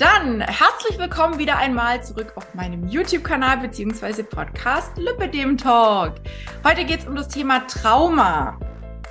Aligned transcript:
Dann 0.00 0.40
herzlich 0.40 0.98
willkommen 0.98 1.38
wieder 1.38 1.58
einmal 1.58 2.02
zurück 2.02 2.32
auf 2.34 2.54
meinem 2.54 2.88
YouTube-Kanal 2.88 3.58
bzw. 3.58 4.22
Podcast 4.22 4.96
Lipidem 4.96 5.58
Talk. 5.58 6.14
Heute 6.64 6.86
geht 6.86 7.00
es 7.00 7.06
um 7.06 7.14
das 7.14 7.28
Thema 7.28 7.66
Trauma. 7.66 8.58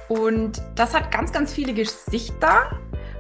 Und 0.08 0.64
das 0.74 0.96
hat 0.96 1.12
ganz, 1.12 1.32
ganz 1.32 1.54
viele 1.54 1.76
Gesichter. 1.76 2.72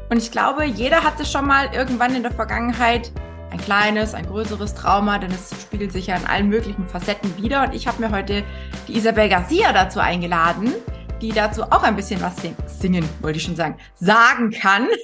Und 0.10 0.18
ich 0.18 0.32
glaube, 0.32 0.66
jeder 0.66 1.04
hatte 1.04 1.24
schon 1.26 1.46
mal 1.46 1.70
irgendwann 1.72 2.16
in 2.16 2.24
der 2.24 2.32
Vergangenheit 2.32 3.12
ein 3.52 3.60
kleines, 3.60 4.16
ein 4.16 4.26
größeres 4.26 4.74
Trauma, 4.74 5.20
denn 5.20 5.30
es 5.30 5.52
spiegelt 5.62 5.92
sich 5.92 6.08
ja 6.08 6.16
in 6.16 6.26
allen 6.26 6.50
möglichen 6.50 6.88
Facetten 6.88 7.38
wieder. 7.38 7.66
Und 7.66 7.76
ich 7.76 7.88
habe 7.88 8.02
mir 8.02 8.10
heute 8.10 8.44
die 8.88 8.98
Isabel 8.98 9.30
Garcia 9.30 9.74
dazu 9.74 10.00
eingeladen, 10.00 10.74
die 11.22 11.30
dazu 11.30 11.62
auch 11.62 11.84
ein 11.84 11.96
bisschen 11.96 12.20
was 12.20 12.36
sing 12.38 12.56
singen, 12.66 13.08
wollte 13.22 13.38
ich 13.38 13.44
schon 13.44 13.56
sagen, 13.56 13.78
sagen 13.94 14.50
kann. 14.50 14.88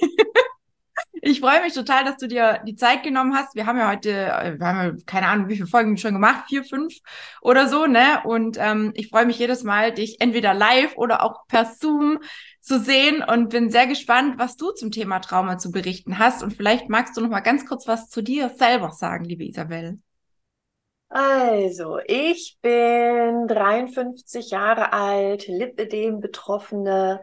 Ich 1.22 1.40
freue 1.40 1.62
mich 1.62 1.72
total, 1.72 2.04
dass 2.04 2.18
du 2.18 2.28
dir 2.28 2.60
die 2.66 2.76
Zeit 2.76 3.02
genommen 3.02 3.34
hast. 3.34 3.54
Wir 3.54 3.66
haben 3.66 3.78
ja 3.78 3.90
heute, 3.90 4.10
äh, 4.10 4.58
wir 4.58 4.66
haben 4.66 4.98
ja 4.98 5.04
keine 5.06 5.28
Ahnung, 5.28 5.48
wie 5.48 5.56
viele 5.56 5.66
Folgen 5.66 5.96
schon 5.96 6.12
gemacht, 6.12 6.44
vier, 6.48 6.62
fünf 6.64 6.94
oder 7.40 7.68
so, 7.68 7.86
ne? 7.86 8.20
Und 8.24 8.58
ähm, 8.60 8.92
ich 8.94 9.08
freue 9.08 9.26
mich 9.26 9.38
jedes 9.38 9.64
Mal, 9.64 9.92
dich 9.92 10.20
entweder 10.20 10.52
live 10.54 10.96
oder 10.96 11.22
auch 11.22 11.46
per 11.48 11.64
Zoom 11.64 12.18
zu 12.60 12.78
sehen 12.80 13.22
und 13.22 13.48
bin 13.48 13.70
sehr 13.70 13.86
gespannt, 13.86 14.38
was 14.38 14.56
du 14.56 14.72
zum 14.72 14.90
Thema 14.90 15.20
Trauma 15.20 15.56
zu 15.58 15.70
berichten 15.70 16.18
hast. 16.18 16.42
Und 16.42 16.54
vielleicht 16.54 16.88
magst 16.88 17.16
du 17.16 17.20
noch 17.20 17.30
mal 17.30 17.40
ganz 17.40 17.64
kurz 17.66 17.86
was 17.86 18.08
zu 18.10 18.22
dir 18.22 18.50
selber 18.50 18.92
sagen, 18.92 19.24
liebe 19.24 19.44
Isabel. 19.44 19.98
Also, 21.08 21.98
ich 22.04 22.58
bin 22.60 23.46
53 23.46 24.50
Jahre 24.50 24.92
alt, 24.92 25.46
Lipödem-Betroffene 25.46 27.20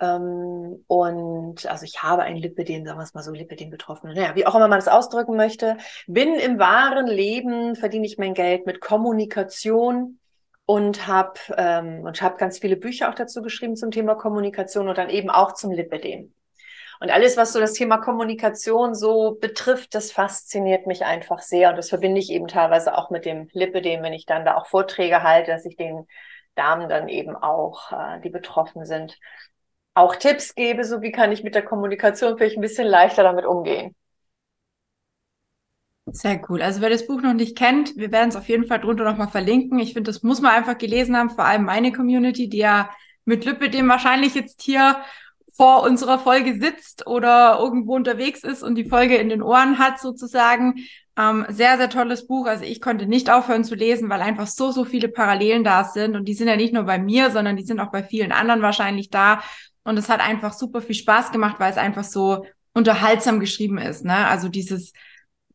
ähm, 0.00 0.84
und 0.86 1.66
also 1.66 1.84
ich 1.84 2.02
habe 2.02 2.22
ein 2.22 2.36
Lipidem, 2.36 2.84
sagen 2.84 2.98
wir 2.98 3.02
es 3.02 3.14
mal 3.14 3.22
so, 3.22 3.32
Lipidem 3.32 3.70
betroffen. 3.70 4.12
Naja, 4.14 4.34
wie 4.34 4.46
auch 4.46 4.54
immer 4.54 4.68
man 4.68 4.78
das 4.78 4.88
ausdrücken 4.88 5.36
möchte. 5.36 5.76
Bin 6.06 6.34
im 6.34 6.58
wahren 6.58 7.06
Leben, 7.06 7.76
verdiene 7.76 8.06
ich 8.06 8.16
mein 8.18 8.34
Geld 8.34 8.66
mit 8.66 8.80
Kommunikation 8.80 10.18
und 10.64 11.06
habe 11.06 11.34
ähm, 11.56 12.00
und 12.04 12.22
habe 12.22 12.38
ganz 12.38 12.58
viele 12.58 12.76
Bücher 12.76 13.10
auch 13.10 13.14
dazu 13.14 13.42
geschrieben 13.42 13.76
zum 13.76 13.90
Thema 13.90 14.14
Kommunikation 14.14 14.88
und 14.88 14.96
dann 14.96 15.10
eben 15.10 15.28
auch 15.28 15.52
zum 15.52 15.70
Lipidem. 15.70 16.32
Und 17.00 17.10
alles, 17.10 17.36
was 17.36 17.52
so 17.52 17.60
das 17.60 17.72
Thema 17.72 17.96
Kommunikation 17.96 18.94
so 18.94 19.36
betrifft, 19.40 19.94
das 19.94 20.12
fasziniert 20.12 20.86
mich 20.86 21.04
einfach 21.04 21.40
sehr. 21.40 21.70
Und 21.70 21.76
das 21.76 21.88
verbinde 21.88 22.20
ich 22.20 22.30
eben 22.30 22.46
teilweise 22.46 22.96
auch 22.96 23.10
mit 23.10 23.24
dem 23.24 23.48
Lipidem, 23.52 24.02
wenn 24.02 24.12
ich 24.12 24.26
dann 24.26 24.44
da 24.44 24.56
auch 24.56 24.66
Vorträge 24.66 25.22
halte, 25.22 25.50
dass 25.50 25.64
ich 25.64 25.76
den 25.76 26.06
Damen 26.56 26.90
dann 26.90 27.08
eben 27.08 27.36
auch, 27.36 27.90
äh, 27.92 28.20
die 28.20 28.28
betroffen 28.28 28.84
sind, 28.84 29.18
auch 30.00 30.16
Tipps 30.16 30.54
gebe, 30.54 30.84
so 30.84 31.02
wie 31.02 31.12
kann 31.12 31.32
ich 31.32 31.42
mit 31.42 31.54
der 31.54 31.64
Kommunikation 31.64 32.36
vielleicht 32.36 32.56
ein 32.56 32.62
bisschen 32.62 32.86
leichter 32.86 33.22
damit 33.22 33.44
umgehen. 33.44 33.94
Sehr 36.12 36.40
cool. 36.48 36.60
Also 36.62 36.80
wer 36.80 36.90
das 36.90 37.06
Buch 37.06 37.20
noch 37.22 37.34
nicht 37.34 37.56
kennt, 37.56 37.96
wir 37.96 38.10
werden 38.10 38.30
es 38.30 38.36
auf 38.36 38.48
jeden 38.48 38.66
Fall 38.66 38.80
drunter 38.80 39.04
nochmal 39.04 39.28
verlinken. 39.28 39.78
Ich 39.78 39.92
finde, 39.92 40.10
das 40.10 40.22
muss 40.22 40.40
man 40.40 40.52
einfach 40.52 40.76
gelesen 40.76 41.16
haben, 41.16 41.30
vor 41.30 41.44
allem 41.44 41.64
meine 41.64 41.92
Community, 41.92 42.48
die 42.48 42.58
ja 42.58 42.90
mit 43.24 43.44
Lüppe 43.44 43.70
dem 43.70 43.88
wahrscheinlich 43.88 44.34
jetzt 44.34 44.62
hier 44.62 44.96
vor 45.52 45.82
unserer 45.82 46.18
Folge 46.18 46.58
sitzt 46.58 47.06
oder 47.06 47.58
irgendwo 47.60 47.94
unterwegs 47.94 48.44
ist 48.44 48.62
und 48.62 48.76
die 48.76 48.88
Folge 48.88 49.16
in 49.16 49.28
den 49.28 49.42
Ohren 49.42 49.78
hat 49.78 50.00
sozusagen. 50.00 50.76
Ähm, 51.18 51.44
sehr, 51.48 51.76
sehr 51.76 51.90
tolles 51.90 52.26
Buch. 52.26 52.46
Also 52.46 52.64
ich 52.64 52.80
konnte 52.80 53.06
nicht 53.06 53.30
aufhören 53.30 53.64
zu 53.64 53.74
lesen, 53.74 54.08
weil 54.08 54.22
einfach 54.22 54.46
so, 54.46 54.70
so 54.70 54.84
viele 54.84 55.08
Parallelen 55.08 55.64
da 55.64 55.84
sind. 55.84 56.16
Und 56.16 56.26
die 56.26 56.34
sind 56.34 56.48
ja 56.48 56.56
nicht 56.56 56.72
nur 56.72 56.84
bei 56.84 56.98
mir, 56.98 57.30
sondern 57.30 57.56
die 57.56 57.64
sind 57.64 57.78
auch 57.78 57.90
bei 57.90 58.02
vielen 58.02 58.32
anderen 58.32 58.62
wahrscheinlich 58.62 59.10
da. 59.10 59.42
Und 59.84 59.98
es 59.98 60.08
hat 60.08 60.20
einfach 60.20 60.52
super 60.52 60.80
viel 60.80 60.94
Spaß 60.94 61.32
gemacht, 61.32 61.56
weil 61.58 61.70
es 61.70 61.78
einfach 61.78 62.04
so 62.04 62.46
unterhaltsam 62.72 63.40
geschrieben 63.40 63.78
ist. 63.78 64.04
Ne? 64.04 64.26
Also 64.28 64.48
dieses, 64.48 64.92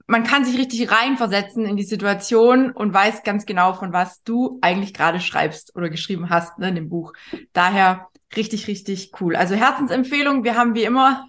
man 0.07 0.23
kann 0.23 0.45
sich 0.45 0.57
richtig 0.57 0.91
reinversetzen 0.91 1.65
in 1.65 1.77
die 1.77 1.83
Situation 1.83 2.71
und 2.71 2.93
weiß 2.93 3.23
ganz 3.23 3.45
genau, 3.45 3.73
von 3.73 3.93
was 3.93 4.23
du 4.23 4.59
eigentlich 4.61 4.93
gerade 4.93 5.19
schreibst 5.19 5.75
oder 5.75 5.89
geschrieben 5.89 6.29
hast 6.29 6.59
ne, 6.59 6.69
in 6.69 6.75
dem 6.75 6.89
Buch. 6.89 7.13
Daher 7.53 8.07
richtig, 8.35 8.67
richtig 8.67 9.11
cool. 9.19 9.35
Also 9.35 9.55
Herzensempfehlung, 9.55 10.43
wir 10.43 10.55
haben 10.55 10.75
wie 10.75 10.83
immer, 10.83 11.27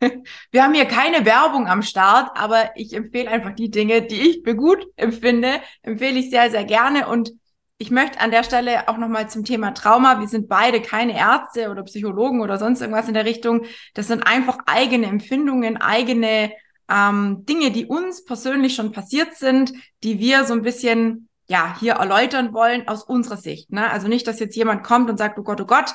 wir 0.50 0.62
haben 0.62 0.74
hier 0.74 0.86
keine 0.86 1.24
Werbung 1.26 1.66
am 1.66 1.82
Start, 1.82 2.30
aber 2.38 2.70
ich 2.76 2.94
empfehle 2.94 3.30
einfach 3.30 3.54
die 3.54 3.70
Dinge, 3.70 4.02
die 4.02 4.20
ich 4.20 4.42
für 4.44 4.54
gut 4.54 4.86
empfinde, 4.96 5.60
empfehle 5.82 6.18
ich 6.18 6.30
sehr, 6.30 6.50
sehr 6.50 6.64
gerne 6.64 7.08
und 7.08 7.32
ich 7.78 7.92
möchte 7.92 8.20
an 8.20 8.32
der 8.32 8.42
Stelle 8.42 8.88
auch 8.88 8.98
nochmal 8.98 9.30
zum 9.30 9.44
Thema 9.44 9.72
Trauma. 9.72 10.18
Wir 10.18 10.26
sind 10.26 10.48
beide 10.48 10.82
keine 10.82 11.16
Ärzte 11.16 11.70
oder 11.70 11.84
Psychologen 11.84 12.40
oder 12.40 12.58
sonst 12.58 12.80
irgendwas 12.80 13.06
in 13.06 13.14
der 13.14 13.24
Richtung. 13.24 13.64
Das 13.94 14.08
sind 14.08 14.26
einfach 14.26 14.58
eigene 14.66 15.06
Empfindungen, 15.06 15.76
eigene 15.76 16.52
ähm, 16.90 17.46
Dinge, 17.46 17.70
die 17.70 17.86
uns 17.86 18.24
persönlich 18.24 18.74
schon 18.74 18.90
passiert 18.90 19.36
sind, 19.36 19.72
die 20.02 20.18
wir 20.18 20.44
so 20.44 20.54
ein 20.54 20.62
bisschen 20.62 21.28
ja 21.46 21.76
hier 21.78 21.94
erläutern 21.94 22.52
wollen 22.52 22.88
aus 22.88 23.04
unserer 23.04 23.36
Sicht. 23.36 23.70
Ne? 23.70 23.88
Also 23.88 24.08
nicht, 24.08 24.26
dass 24.26 24.40
jetzt 24.40 24.56
jemand 24.56 24.82
kommt 24.82 25.08
und 25.08 25.16
sagt, 25.16 25.38
oh 25.38 25.44
Gott, 25.44 25.60
oh 25.60 25.66
Gott, 25.66 25.94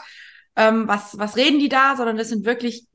ähm, 0.55 0.87
was 0.87 1.19
was 1.19 1.35
reden 1.35 1.59
die 1.59 1.69
da, 1.69 1.97
sondern 1.97 2.15
das 2.15 2.29
sind 2.29 2.45
wirklich 2.45 2.87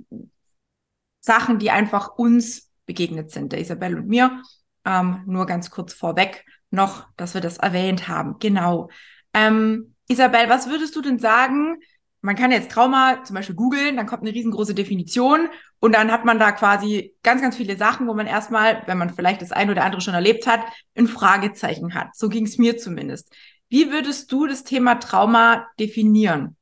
Sachen, 1.20 1.58
die 1.58 1.70
einfach 1.70 2.16
uns 2.16 2.70
begegnet 2.86 3.32
sind, 3.32 3.52
der 3.52 3.60
Isabel 3.60 3.96
und 3.98 4.08
mir. 4.08 4.42
Ähm, 4.86 5.24
nur 5.26 5.44
ganz 5.44 5.70
kurz 5.70 5.92
vorweg 5.92 6.46
noch, 6.70 7.06
dass 7.16 7.34
wir 7.34 7.40
das 7.40 7.58
erwähnt 7.58 8.08
haben. 8.08 8.36
Genau. 8.38 8.90
Ähm, 9.34 9.94
Isabel, 10.08 10.48
was 10.48 10.68
würdest 10.68 10.96
du 10.96 11.02
denn 11.02 11.18
sagen? 11.18 11.78
Man 12.20 12.34
kann 12.34 12.50
jetzt 12.50 12.70
Trauma 12.72 13.22
zum 13.24 13.34
Beispiel 13.36 13.54
googeln, 13.54 13.96
dann 13.96 14.06
kommt 14.06 14.22
eine 14.22 14.34
riesengroße 14.34 14.74
Definition 14.74 15.48
und 15.78 15.94
dann 15.94 16.10
hat 16.10 16.24
man 16.24 16.38
da 16.38 16.50
quasi 16.52 17.14
ganz, 17.22 17.40
ganz 17.40 17.56
viele 17.56 17.76
Sachen, 17.76 18.08
wo 18.08 18.14
man 18.14 18.26
erstmal, 18.26 18.82
wenn 18.86 18.98
man 18.98 19.14
vielleicht 19.14 19.40
das 19.40 19.52
eine 19.52 19.70
oder 19.72 19.84
andere 19.84 20.00
schon 20.00 20.14
erlebt 20.14 20.46
hat, 20.46 20.60
ein 20.96 21.06
Fragezeichen 21.06 21.94
hat. 21.94 22.16
So 22.16 22.28
ging 22.28 22.44
es 22.46 22.58
mir 22.58 22.76
zumindest. 22.76 23.32
Wie 23.68 23.92
würdest 23.92 24.32
du 24.32 24.46
das 24.46 24.64
Thema 24.64 24.96
Trauma 24.96 25.66
definieren? 25.78 26.56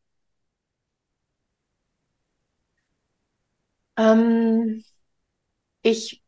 Ähm, 3.96 4.82
ich 5.82 6.22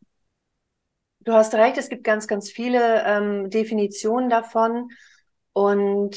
Du 1.29 1.35
hast 1.35 1.53
recht, 1.53 1.77
es 1.77 1.91
gibt 1.91 2.05
ganz, 2.05 2.27
ganz 2.27 2.51
viele 2.51 3.05
ähm, 3.05 3.51
Definitionen 3.51 4.31
davon. 4.31 4.89
Und 5.53 6.17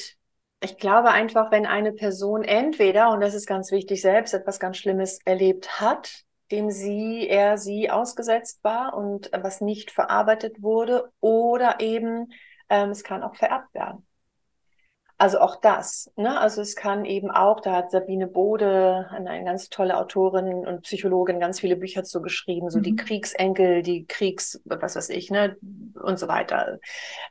ich 0.63 0.77
glaube 0.77 1.09
einfach, 1.09 1.51
wenn 1.51 1.65
eine 1.65 1.91
Person 1.91 2.45
entweder, 2.45 3.11
und 3.11 3.19
das 3.19 3.33
ist 3.33 3.45
ganz 3.45 3.73
wichtig, 3.73 4.01
selbst 4.01 4.33
etwas 4.33 4.57
ganz 4.57 4.77
Schlimmes 4.77 5.19
erlebt 5.25 5.81
hat, 5.81 6.23
dem 6.49 6.69
sie, 6.71 7.27
er, 7.27 7.57
sie 7.57 7.91
ausgesetzt 7.91 8.63
war 8.63 8.93
und 8.93 9.29
was 9.33 9.59
nicht 9.59 9.91
verarbeitet 9.91 10.61
wurde, 10.61 11.11
oder 11.19 11.81
eben 11.81 12.31
ähm, 12.69 12.91
es 12.91 13.03
kann 13.03 13.21
auch 13.21 13.35
vererbt 13.35 13.73
werden. 13.73 14.07
Also 15.21 15.39
auch 15.39 15.57
das. 15.57 16.11
Ne? 16.15 16.39
Also 16.39 16.63
es 16.63 16.75
kann 16.75 17.05
eben 17.05 17.29
auch, 17.29 17.59
da 17.59 17.73
hat 17.73 17.91
Sabine 17.91 18.25
Bode, 18.25 19.05
eine, 19.11 19.43
ganz 19.43 19.69
tolle 19.69 19.99
Autorin 19.99 20.65
und 20.65 20.81
Psychologin, 20.81 21.39
ganz 21.39 21.59
viele 21.59 21.75
Bücher 21.75 22.03
zu 22.03 22.23
geschrieben, 22.23 22.71
so 22.71 22.79
mhm. 22.79 22.83
die 22.83 22.95
Kriegsenkel, 22.95 23.83
die 23.83 24.07
Kriegs, 24.07 24.59
was 24.65 24.95
weiß 24.95 25.09
ich, 25.09 25.29
ne, 25.29 25.57
und 26.01 26.17
so 26.17 26.27
weiter. 26.27 26.79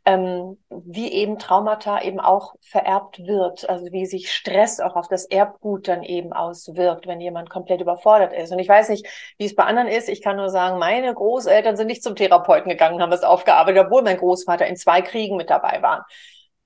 Ähm, 0.04 0.56
wie 0.68 1.10
eben 1.10 1.40
Traumata 1.40 2.00
eben 2.02 2.20
auch 2.20 2.54
vererbt 2.60 3.26
wird, 3.26 3.68
also 3.68 3.86
wie 3.90 4.06
sich 4.06 4.32
Stress 4.32 4.78
auch 4.78 4.94
auf 4.94 5.08
das 5.08 5.24
Erbgut 5.24 5.88
dann 5.88 6.04
eben 6.04 6.32
auswirkt, 6.32 7.08
wenn 7.08 7.20
jemand 7.20 7.50
komplett 7.50 7.80
überfordert 7.80 8.32
ist. 8.32 8.52
Und 8.52 8.60
ich 8.60 8.68
weiß 8.68 8.88
nicht, 8.90 9.04
wie 9.36 9.46
es 9.46 9.56
bei 9.56 9.64
anderen 9.64 9.88
ist. 9.88 10.08
Ich 10.08 10.22
kann 10.22 10.36
nur 10.36 10.50
sagen, 10.50 10.78
meine 10.78 11.12
Großeltern 11.12 11.76
sind 11.76 11.88
nicht 11.88 12.04
zum 12.04 12.14
Therapeuten 12.14 12.70
gegangen, 12.70 13.02
haben 13.02 13.10
es 13.10 13.24
aufgearbeitet, 13.24 13.86
obwohl 13.86 14.02
mein 14.02 14.18
Großvater 14.18 14.68
in 14.68 14.76
zwei 14.76 15.02
Kriegen 15.02 15.36
mit 15.36 15.50
dabei 15.50 15.82
war. 15.82 16.06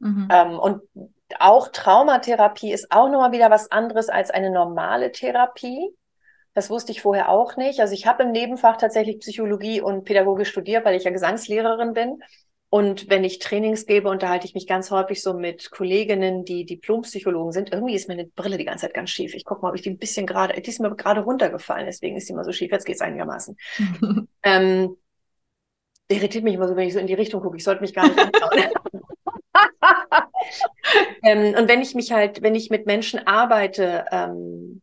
Mhm. 0.05 0.29
Ähm, 0.31 0.59
und 0.59 0.83
auch 1.41 1.69
Traumatherapie 1.69 2.73
ist 2.73 2.93
auch 2.93 3.09
nochmal 3.09 3.33
wieder 3.33 3.51
was 3.51 3.73
anderes 3.73 4.09
als 4.09 4.31
eine 4.31 4.51
normale 4.51 5.11
Therapie. 5.11 5.91
Das 6.53 6.71
wusste 6.71 6.93
ich 6.93 7.03
vorher 7.03 7.31
auch 7.31 7.57
nicht. 7.57 7.81
Also 7.81 7.95
ich 7.95 8.07
habe 8.07 8.23
im 8.23 8.31
Nebenfach 8.31 8.77
tatsächlich 8.77 9.19
Psychologie 9.19 9.81
und 9.81 10.05
Pädagogik 10.05 10.47
studiert, 10.47 10.85
weil 10.85 10.95
ich 10.95 11.05
ja 11.05 11.11
Gesangslehrerin 11.11 11.95
bin. 11.95 12.23
Und 12.69 13.09
wenn 13.09 13.25
ich 13.25 13.39
Trainings 13.39 13.87
gebe, 13.87 14.09
unterhalte 14.09 14.47
ich 14.47 14.55
mich 14.55 14.67
ganz 14.67 14.91
häufig 14.91 15.23
so 15.23 15.33
mit 15.33 15.71
Kolleginnen, 15.71 16.45
die 16.45 16.65
Diplompsychologen 16.67 17.53
sind. 17.53 17.73
Irgendwie 17.73 17.95
ist 17.95 18.09
meine 18.09 18.27
Brille 18.27 18.59
die 18.59 18.65
ganze 18.65 18.87
Zeit 18.87 18.95
ganz 18.95 19.11
schief. 19.11 19.35
Ich 19.35 19.45
gucke 19.45 19.63
mal, 19.63 19.71
ob 19.71 19.77
ich 19.77 19.83
die 19.83 19.91
ein 19.91 19.99
bisschen 19.99 20.27
gerade, 20.27 20.61
die 20.61 20.71
ist 20.71 20.81
mir 20.81 20.95
gerade 20.95 21.23
runtergefallen, 21.23 21.87
deswegen 21.87 22.17
ist 22.17 22.29
die 22.29 22.35
mal 22.35 22.45
so 22.45 22.53
schief. 22.53 22.71
Jetzt 22.73 22.85
geht 22.85 22.97
es 22.97 23.01
einigermaßen. 23.01 23.57
ähm, 24.43 24.97
irritiert 26.09 26.45
mich 26.45 26.55
immer 26.55 26.69
so, 26.69 26.77
wenn 26.77 26.89
ich 26.89 26.95
so 26.95 26.99
in 26.99 27.07
die 27.07 27.15
Richtung 27.15 27.43
gucke. 27.43 27.57
Ich 27.57 27.65
sollte 27.65 27.81
mich 27.81 27.95
gar 27.95 28.09
nicht 28.09 28.19
anschauen. 28.35 29.14
ähm, 31.23 31.55
und 31.59 31.69
wenn 31.69 31.83
ich 31.83 31.95
mich 31.95 32.13
halt, 32.13 32.43
wenn 32.43 32.55
ich 32.55 32.71
mit 32.71 32.87
Menschen 32.87 33.27
arbeite, 33.27 34.07
ähm, 34.11 34.83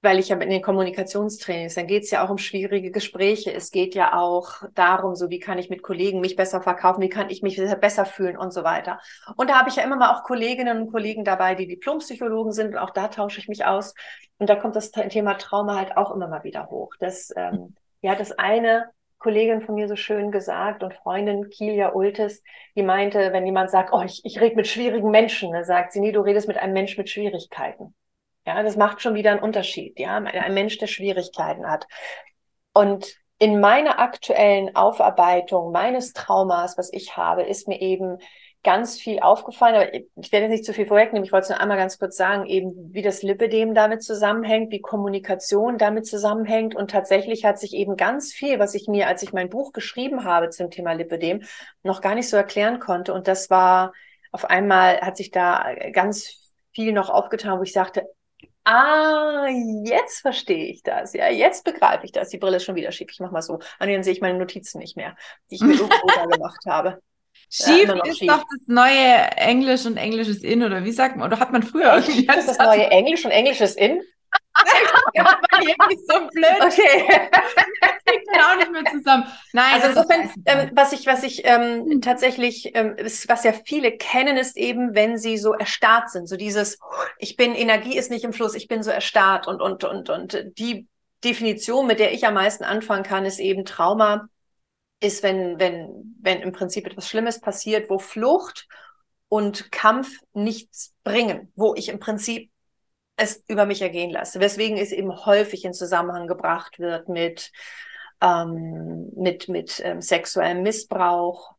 weil 0.00 0.20
ich 0.20 0.28
ja 0.28 0.36
in 0.36 0.50
den 0.50 0.62
Kommunikationstrainings, 0.62 1.74
dann 1.74 1.88
geht 1.88 2.04
es 2.04 2.10
ja 2.10 2.24
auch 2.24 2.30
um 2.30 2.38
schwierige 2.38 2.92
Gespräche. 2.92 3.52
Es 3.52 3.72
geht 3.72 3.96
ja 3.96 4.16
auch 4.16 4.62
darum, 4.74 5.16
so 5.16 5.28
wie 5.28 5.40
kann 5.40 5.58
ich 5.58 5.70
mit 5.70 5.82
Kollegen 5.82 6.20
mich 6.20 6.36
besser 6.36 6.62
verkaufen, 6.62 7.02
wie 7.02 7.08
kann 7.08 7.30
ich 7.30 7.42
mich 7.42 7.60
besser 7.80 8.04
fühlen 8.04 8.36
und 8.36 8.52
so 8.52 8.62
weiter. 8.62 9.00
Und 9.36 9.50
da 9.50 9.58
habe 9.58 9.68
ich 9.68 9.76
ja 9.76 9.82
immer 9.82 9.96
mal 9.96 10.14
auch 10.14 10.22
Kolleginnen 10.22 10.82
und 10.82 10.92
Kollegen 10.92 11.24
dabei, 11.24 11.56
die 11.56 11.66
Diplompsychologen 11.66 12.52
sind 12.52 12.68
und 12.68 12.78
auch 12.78 12.90
da 12.90 13.08
tausche 13.08 13.40
ich 13.40 13.48
mich 13.48 13.64
aus. 13.64 13.94
Und 14.38 14.48
da 14.48 14.54
kommt 14.54 14.76
das 14.76 14.92
Thema 14.92 15.34
Trauma 15.34 15.76
halt 15.76 15.96
auch 15.96 16.14
immer 16.14 16.28
mal 16.28 16.44
wieder 16.44 16.70
hoch. 16.70 16.94
Das, 17.00 17.32
ähm, 17.36 17.74
ja, 18.00 18.14
das 18.14 18.30
eine 18.30 18.90
Kollegin 19.18 19.62
von 19.62 19.74
mir 19.74 19.88
so 19.88 19.96
schön 19.96 20.30
gesagt 20.30 20.82
und 20.82 20.94
Freundin 20.94 21.50
Kilia 21.50 21.92
Ultes, 21.92 22.42
die 22.76 22.82
meinte, 22.82 23.32
wenn 23.32 23.46
jemand 23.46 23.70
sagt, 23.70 23.90
oh, 23.92 24.02
ich, 24.02 24.20
ich 24.24 24.40
rede 24.40 24.56
mit 24.56 24.66
schwierigen 24.66 25.10
Menschen, 25.10 25.52
dann 25.52 25.64
sagt 25.64 25.92
sie, 25.92 26.00
nee, 26.00 26.12
du 26.12 26.20
redest 26.20 26.48
mit 26.48 26.56
einem 26.56 26.72
Mensch 26.72 26.96
mit 26.96 27.10
Schwierigkeiten. 27.10 27.94
Ja, 28.46 28.62
das 28.62 28.76
macht 28.76 29.02
schon 29.02 29.14
wieder 29.14 29.32
einen 29.32 29.40
Unterschied. 29.40 29.98
Ja, 29.98 30.16
ein 30.16 30.54
Mensch, 30.54 30.78
der 30.78 30.86
Schwierigkeiten 30.86 31.68
hat. 31.68 31.86
Und 32.72 33.14
in 33.38 33.60
meiner 33.60 33.98
aktuellen 33.98 34.74
Aufarbeitung 34.74 35.70
meines 35.70 36.12
Traumas, 36.12 36.78
was 36.78 36.92
ich 36.92 37.16
habe, 37.16 37.42
ist 37.42 37.68
mir 37.68 37.80
eben 37.80 38.18
ganz 38.64 38.98
viel 38.98 39.20
aufgefallen, 39.20 39.76
aber 39.76 39.94
ich 39.94 40.32
werde 40.32 40.46
jetzt 40.46 40.50
nicht 40.50 40.64
zu 40.64 40.72
viel 40.72 40.86
vorwegnehmen. 40.86 41.24
Ich 41.24 41.32
wollte 41.32 41.44
es 41.44 41.48
nur 41.50 41.60
einmal 41.60 41.76
ganz 41.76 41.98
kurz 41.98 42.16
sagen, 42.16 42.46
eben 42.46 42.92
wie 42.92 43.02
das 43.02 43.22
Lipidem 43.22 43.74
damit 43.74 44.02
zusammenhängt, 44.02 44.72
wie 44.72 44.80
Kommunikation 44.80 45.78
damit 45.78 46.06
zusammenhängt. 46.06 46.74
Und 46.74 46.90
tatsächlich 46.90 47.44
hat 47.44 47.58
sich 47.58 47.72
eben 47.72 47.96
ganz 47.96 48.32
viel, 48.32 48.58
was 48.58 48.74
ich 48.74 48.88
mir, 48.88 49.06
als 49.06 49.22
ich 49.22 49.32
mein 49.32 49.48
Buch 49.48 49.72
geschrieben 49.72 50.24
habe 50.24 50.50
zum 50.50 50.70
Thema 50.70 50.92
Lipidem, 50.92 51.44
noch 51.82 52.00
gar 52.00 52.14
nicht 52.14 52.28
so 52.28 52.36
erklären 52.36 52.80
konnte. 52.80 53.14
Und 53.14 53.28
das 53.28 53.48
war 53.48 53.92
auf 54.32 54.44
einmal 54.44 55.00
hat 55.00 55.16
sich 55.16 55.30
da 55.30 55.74
ganz 55.92 56.52
viel 56.72 56.92
noch 56.92 57.10
aufgetan, 57.10 57.58
wo 57.58 57.62
ich 57.62 57.72
sagte, 57.72 58.06
ah, 58.64 59.46
jetzt 59.84 60.20
verstehe 60.20 60.66
ich 60.66 60.82
das. 60.82 61.14
Ja, 61.14 61.28
jetzt 61.30 61.64
begreife 61.64 62.04
ich 62.04 62.12
das. 62.12 62.28
Die 62.28 62.38
Brille 62.38 62.58
ist 62.58 62.64
schon 62.64 62.74
wieder 62.74 62.92
schief. 62.92 63.08
Ich 63.10 63.20
mache 63.20 63.32
mal 63.32 63.42
so. 63.42 63.60
An 63.78 63.88
denen 63.88 64.02
sehe 64.02 64.12
ich 64.12 64.20
meine 64.20 64.38
Notizen 64.38 64.78
nicht 64.78 64.96
mehr, 64.96 65.16
die 65.50 65.56
ich 65.56 65.62
mir 65.62 65.74
irgendwo 65.74 65.88
gemacht 66.30 66.64
habe. 66.66 67.00
Schief 67.50 67.88
ja, 67.88 68.04
ist 68.04 68.18
schief. 68.18 68.28
doch 68.28 68.38
das 68.38 68.66
neue 68.66 69.14
Englisch 69.36 69.86
und 69.86 69.96
Englisch 69.96 70.28
ist 70.28 70.44
in, 70.44 70.62
oder 70.62 70.84
wie 70.84 70.92
sagt 70.92 71.16
man? 71.16 71.26
Oder 71.26 71.40
hat 71.40 71.52
man 71.52 71.62
früher 71.62 71.94
irgendwie. 71.94 72.26
Das 72.26 72.38
ist 72.38 72.48
das 72.48 72.58
neue 72.58 72.90
Englisch 72.90 73.24
und 73.24 73.30
Englisch 73.30 73.60
ist 73.60 73.78
in? 73.78 74.02
ja, 75.14 75.40
irgendwie 75.52 75.96
so 76.06 76.28
blöd. 76.32 76.60
Okay. 76.60 77.30
Auch 78.40 78.56
nicht 78.56 78.72
mehr 78.72 78.84
zusammen. 78.90 79.24
Nein, 79.52 79.74
also 79.74 79.88
insofern, 79.88 80.30
ähm, 80.46 80.70
was 80.74 80.92
ich, 80.92 81.06
was 81.06 81.22
ich 81.22 81.42
ähm, 81.44 81.86
hm. 81.88 82.00
tatsächlich, 82.00 82.74
ähm, 82.74 82.96
ist, 82.96 83.28
was 83.28 83.44
ja 83.44 83.52
viele 83.52 83.92
kennen, 83.92 84.36
ist 84.36 84.56
eben, 84.56 84.94
wenn 84.94 85.18
sie 85.18 85.38
so 85.38 85.54
erstarrt 85.54 86.10
sind. 86.10 86.28
So 86.28 86.36
dieses, 86.36 86.78
ich 87.18 87.36
bin, 87.36 87.54
Energie 87.54 87.96
ist 87.96 88.10
nicht 88.10 88.24
im 88.24 88.32
Fluss, 88.32 88.54
ich 88.54 88.68
bin 88.68 88.82
so 88.82 88.90
erstarrt 88.90 89.46
und, 89.46 89.60
und, 89.60 89.84
und, 89.84 90.10
und 90.10 90.44
die 90.58 90.86
Definition, 91.24 91.86
mit 91.86 91.98
der 91.98 92.12
ich 92.12 92.26
am 92.26 92.34
meisten 92.34 92.64
anfangen 92.64 93.04
kann, 93.04 93.24
ist 93.24 93.38
eben 93.38 93.64
Trauma 93.64 94.28
ist, 95.00 95.22
wenn, 95.22 95.58
wenn, 95.58 96.16
wenn 96.20 96.40
im 96.40 96.52
Prinzip 96.52 96.86
etwas 96.86 97.08
Schlimmes 97.08 97.40
passiert, 97.40 97.88
wo 97.90 97.98
Flucht 97.98 98.66
und 99.28 99.70
Kampf 99.70 100.20
nichts 100.32 100.94
bringen, 101.04 101.52
wo 101.54 101.74
ich 101.74 101.88
im 101.88 102.00
Prinzip 102.00 102.50
es 103.16 103.42
über 103.48 103.66
mich 103.66 103.82
ergehen 103.82 104.10
lasse. 104.10 104.40
Weswegen 104.40 104.78
es 104.78 104.92
eben 104.92 105.24
häufig 105.26 105.64
in 105.64 105.74
Zusammenhang 105.74 106.26
gebracht 106.26 106.78
wird 106.78 107.08
mit, 107.08 107.52
ähm, 108.20 109.10
mit, 109.16 109.48
mit 109.48 109.80
ähm, 109.84 110.00
sexuellem 110.00 110.62
Missbrauch. 110.62 111.54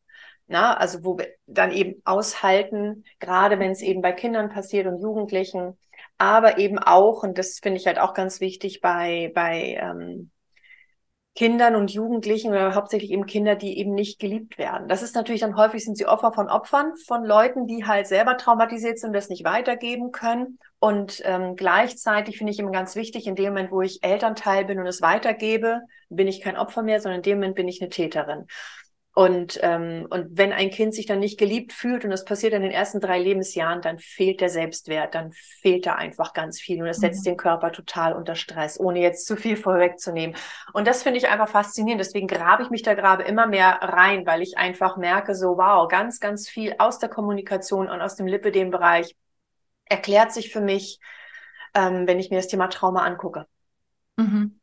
Na, 0.51 0.75
also 0.75 1.03
wo 1.03 1.15
wir 1.19 1.27
dann 1.45 1.71
eben 1.71 2.01
aushalten, 2.05 3.05
gerade 3.19 3.59
wenn 3.59 3.69
es 3.69 3.83
eben 3.83 4.01
bei 4.01 4.13
Kindern 4.13 4.49
passiert 4.49 4.87
und 4.87 4.99
Jugendlichen, 4.99 5.77
aber 6.17 6.57
eben 6.57 6.79
auch, 6.79 7.21
und 7.21 7.37
das 7.37 7.59
finde 7.59 7.79
ich 7.79 7.85
halt 7.85 7.99
auch 7.99 8.15
ganz 8.15 8.39
wichtig, 8.39 8.81
bei, 8.81 9.31
bei 9.35 9.77
ähm, 9.79 10.31
Kindern 11.39 11.77
und 11.77 11.89
Jugendlichen 11.93 12.51
oder 12.51 12.75
hauptsächlich 12.75 13.11
eben 13.11 13.25
Kinder, 13.25 13.55
die 13.55 13.77
eben 13.77 13.93
nicht 13.93 14.19
geliebt 14.19 14.57
werden. 14.57 14.89
Das 14.89 15.01
ist 15.01 15.15
natürlich 15.15 15.39
dann 15.39 15.55
häufig 15.55 15.85
sind 15.85 15.97
sie 15.97 16.05
Opfer 16.05 16.33
von 16.33 16.49
Opfern, 16.49 16.97
von 17.07 17.23
Leuten, 17.23 17.65
die 17.65 17.85
halt 17.85 18.07
selber 18.07 18.35
traumatisiert 18.35 18.99
sind 18.99 19.11
und 19.11 19.13
das 19.13 19.29
nicht 19.29 19.45
weitergeben 19.45 20.11
können. 20.11 20.59
Und 20.79 21.21
ähm, 21.23 21.55
gleichzeitig 21.55 22.37
finde 22.37 22.51
ich 22.51 22.59
immer 22.59 22.71
ganz 22.71 22.97
wichtig, 22.97 23.25
in 23.25 23.37
dem 23.37 23.53
Moment, 23.53 23.71
wo 23.71 23.81
ich 23.81 24.03
Elternteil 24.03 24.65
bin 24.65 24.79
und 24.79 24.85
es 24.85 25.01
weitergebe, 25.01 25.79
bin 26.09 26.27
ich 26.27 26.41
kein 26.41 26.57
Opfer 26.57 26.83
mehr, 26.83 26.99
sondern 26.99 27.19
in 27.19 27.23
dem 27.23 27.37
Moment 27.37 27.55
bin 27.55 27.69
ich 27.69 27.81
eine 27.81 27.89
Täterin. 27.89 28.45
Und, 29.19 29.59
ähm, 29.63 30.07
und 30.09 30.37
wenn 30.37 30.53
ein 30.53 30.69
Kind 30.69 30.95
sich 30.95 31.05
dann 31.05 31.19
nicht 31.19 31.37
geliebt 31.37 31.73
fühlt 31.73 32.05
und 32.05 32.09
das 32.09 32.23
passiert 32.23 32.53
in 32.53 32.61
den 32.61 32.71
ersten 32.71 33.01
drei 33.01 33.19
Lebensjahren, 33.19 33.81
dann 33.81 33.99
fehlt 33.99 34.39
der 34.39 34.47
Selbstwert, 34.47 35.13
dann 35.13 35.33
fehlt 35.33 35.87
da 35.87 35.95
einfach 35.95 36.31
ganz 36.31 36.61
viel 36.61 36.79
und 36.79 36.87
das 36.87 36.99
setzt 36.99 37.25
mhm. 37.25 37.31
den 37.31 37.35
Körper 37.37 37.73
total 37.73 38.13
unter 38.13 38.35
Stress, 38.35 38.79
ohne 38.79 39.01
jetzt 39.01 39.27
zu 39.27 39.35
viel 39.35 39.57
vorwegzunehmen. 39.57 40.37
Und 40.71 40.87
das 40.87 41.03
finde 41.03 41.17
ich 41.17 41.27
einfach 41.27 41.49
faszinierend. 41.49 41.99
Deswegen 41.99 42.27
grabe 42.27 42.63
ich 42.63 42.69
mich 42.69 42.81
da 42.81 42.93
gerade 42.93 43.23
immer 43.23 43.45
mehr 43.45 43.79
rein, 43.81 44.25
weil 44.25 44.41
ich 44.41 44.57
einfach 44.57 44.95
merke, 44.95 45.35
so 45.35 45.57
wow, 45.57 45.89
ganz, 45.89 46.21
ganz 46.21 46.47
viel 46.47 46.75
aus 46.77 46.97
der 46.99 47.09
Kommunikation 47.09 47.89
und 47.89 47.99
aus 47.99 48.15
dem 48.15 48.25
Lipidem-Bereich 48.25 49.17
erklärt 49.83 50.31
sich 50.31 50.49
für 50.49 50.61
mich, 50.61 50.97
ähm, 51.73 52.07
wenn 52.07 52.19
ich 52.19 52.29
mir 52.29 52.37
das 52.37 52.47
Thema 52.47 52.67
Trauma 52.67 53.03
angucke. 53.03 53.47
Mhm. 54.15 54.61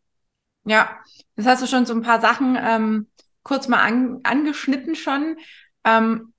Ja, 0.64 0.96
das 1.36 1.44
hast 1.44 1.62
du 1.62 1.66
schon 1.66 1.84
so 1.84 1.92
ein 1.92 2.00
paar 2.00 2.22
Sachen 2.22 2.56
ähm, 2.58 3.08
kurz 3.46 3.68
mal 3.68 3.80
an, 3.80 4.20
angeschnitten 4.24 4.96
schon. 4.96 5.36
Ähm, 5.84 6.32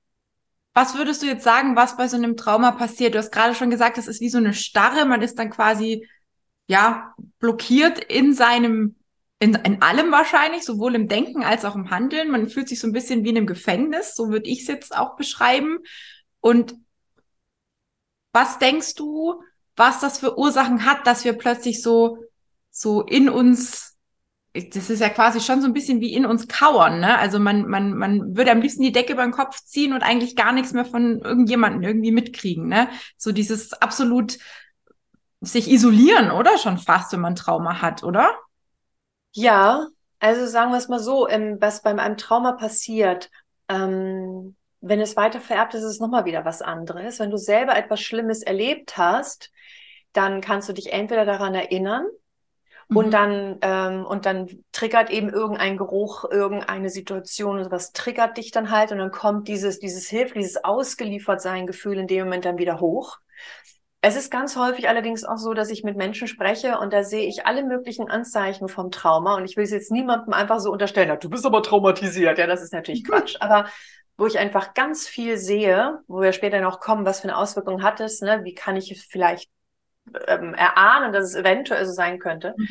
was 0.74 0.96
würdest 0.96 1.22
du 1.22 1.26
jetzt 1.26 1.46
sagen, 1.46 1.78
was 1.78 1.96
bei 1.96 2.10
so 2.10 2.18
einem 2.18 2.36
Trauma 2.36 2.72
passiert? 2.72 3.16
Du 3.16 3.18
hast 3.18 3.32
gerade 3.32 3.56
schon 3.56 3.70
gesagt, 3.70 3.98
das 3.98 4.08
ist 4.08 4.20
wie 4.20 4.30
so 4.30 4.38
eine 4.38 4.54
Starre. 4.54 5.06
Man 5.06 5.22
ist 5.22 5.40
dann 5.40 5.50
quasi, 5.50 6.06
ja, 6.68 7.16
blockiert 7.40 7.98
in 8.00 8.34
seinem, 8.34 8.98
in, 9.40 9.56
in 9.56 9.82
allem 9.82 10.12
wahrscheinlich, 10.12 10.66
sowohl 10.66 10.96
im 10.96 11.08
Denken 11.08 11.46
als 11.46 11.64
auch 11.64 11.76
im 11.76 11.92
Handeln. 11.92 12.30
Man 12.30 12.50
fühlt 12.50 12.68
sich 12.68 12.82
so 12.82 12.88
ein 12.88 12.94
bisschen 12.94 13.24
wie 13.24 13.30
in 13.30 13.38
einem 13.38 13.48
Gefängnis. 13.48 14.14
So 14.14 14.30
würde 14.30 14.50
ich 14.50 14.64
es 14.64 14.68
jetzt 14.68 14.94
auch 14.94 15.16
beschreiben. 15.16 15.78
Und 16.42 16.76
was 18.34 18.60
denkst 18.60 18.96
du, 18.96 19.42
was 19.78 20.02
das 20.02 20.20
für 20.20 20.38
Ursachen 20.38 20.84
hat, 20.84 21.08
dass 21.08 21.24
wir 21.24 21.34
plötzlich 21.34 21.82
so, 21.82 22.18
so 22.70 23.02
in 23.02 23.30
uns 23.30 23.97
das 24.74 24.90
ist 24.90 25.00
ja 25.00 25.10
quasi 25.10 25.42
schon 25.42 25.62
so 25.62 25.68
ein 25.68 25.74
bisschen 25.74 26.00
wie 26.00 26.14
in 26.14 26.26
uns 26.26 26.48
kauern, 26.48 27.00
ne? 27.00 27.18
Also 27.18 27.40
man, 27.40 27.68
man, 27.68 27.94
man 27.94 28.36
würde 28.36 28.52
am 28.52 28.62
liebsten 28.62 28.84
die 28.84 28.92
Decke 28.92 29.14
über 29.14 29.24
den 29.24 29.32
Kopf 29.32 29.64
ziehen 29.64 29.94
und 29.94 30.04
eigentlich 30.04 30.36
gar 30.36 30.52
nichts 30.52 30.74
mehr 30.74 30.86
von 30.86 31.20
irgendjemanden 31.20 31.84
irgendwie 31.84 32.12
mitkriegen, 32.12 32.68
ne? 32.68 32.90
So 33.18 33.32
dieses 33.32 33.74
absolut 33.74 34.38
sich 35.42 35.70
isolieren, 35.70 36.32
oder? 36.32 36.58
Schon 36.58 36.78
fast, 36.78 37.14
wenn 37.14 37.20
man 37.20 37.36
Trauma 37.36 37.82
hat, 37.82 38.04
oder? 38.04 38.30
Ja, 39.34 39.88
also 40.20 40.48
sagen 40.48 40.72
wir 40.72 40.78
es 40.78 40.88
mal 40.88 41.00
so, 41.00 41.28
ähm, 41.28 41.58
was 41.60 41.82
bei 41.82 41.92
einem 41.92 42.18
Trauma 42.18 42.54
passiert, 42.54 43.30
ähm, 43.70 44.56
wenn 44.82 45.00
es 45.00 45.16
weiter 45.18 45.42
vererbt 45.42 45.74
ist, 45.74 45.82
ist 45.84 45.92
es 45.92 46.00
nochmal 46.00 46.26
wieder 46.26 46.46
was 46.46 46.62
anderes. 46.62 47.20
Wenn 47.20 47.32
du 47.32 47.38
selber 47.38 47.76
etwas 47.76 48.02
Schlimmes 48.02 48.42
erlebt 48.42 48.98
hast, 48.98 49.52
dann 50.14 50.42
kannst 50.42 50.70
du 50.70 50.74
dich 50.74 50.94
entweder 50.94 51.26
daran 51.26 51.54
erinnern, 51.54 52.08
und 52.90 53.08
mhm. 53.08 53.12
dann, 53.12 53.58
ähm, 53.62 54.06
und 54.06 54.26
dann 54.26 54.48
triggert 54.72 55.10
eben 55.10 55.30
irgendein 55.30 55.78
Geruch, 55.78 56.24
irgendeine 56.30 56.90
Situation 56.90 57.58
und 57.58 57.66
sowas 57.66 57.92
triggert 57.92 58.38
dich 58.38 58.52
dann 58.52 58.72
halt 58.72 58.92
und 58.92 59.00
dann 59.00 59.12
kommt 59.12 59.48
dieses, 59.48 59.80
dieses 59.80 60.08
Hilf, 60.08 60.34
dieses 60.34 60.64
Ausgeliefertsein-Gefühl 60.64 61.98
in 61.98 62.08
dem 62.08 62.26
Moment 62.26 62.46
dann 62.46 62.58
wieder 62.58 62.80
hoch. 62.80 63.18
Es 64.00 64.16
ist 64.16 64.32
ganz 64.32 64.56
häufig 64.56 64.88
allerdings 64.88 65.26
auch 65.26 65.38
so, 65.38 65.54
dass 65.54 65.70
ich 65.70 65.84
mit 65.84 65.98
Menschen 65.98 66.28
spreche 66.28 66.78
und 66.80 66.94
da 66.94 67.04
sehe 67.04 67.28
ich 67.28 67.46
alle 67.46 67.66
möglichen 67.66 68.10
Anzeichen 68.10 68.70
vom 68.70 68.90
Trauma 68.90 69.36
und 69.36 69.44
ich 69.44 69.58
will 69.58 69.66
es 69.66 69.72
jetzt 69.72 69.92
niemandem 69.92 70.34
einfach 70.34 70.60
so 70.60 70.72
unterstellen, 70.72 71.18
du 71.20 71.30
bist 71.30 71.46
aber 71.46 71.64
traumatisiert. 71.64 72.38
Ja, 72.38 72.48
das 72.48 72.62
ist 72.62 72.74
natürlich 72.74 73.04
Quatsch. 73.04 73.36
Aber 73.42 73.66
wo 74.16 74.26
ich 74.28 74.40
einfach 74.40 74.74
ganz 74.74 75.08
viel 75.08 75.38
sehe, 75.38 76.00
wo 76.08 76.22
wir 76.22 76.32
später 76.32 76.62
noch 76.62 76.80
kommen, 76.80 77.06
was 77.06 77.20
für 77.20 77.28
eine 77.28 77.38
Auswirkung 77.38 77.84
hat 77.84 78.00
es, 78.00 78.22
ne? 78.22 78.44
wie 78.44 78.54
kann 78.54 78.78
ich 78.78 79.06
vielleicht 79.10 79.50
ähm, 80.28 80.54
erahnen, 80.54 81.14
dass 81.14 81.26
es 81.26 81.36
eventuell 81.36 81.86
so 81.86 81.94
sein 81.94 82.20
könnte. 82.20 82.54
Mhm. 82.58 82.68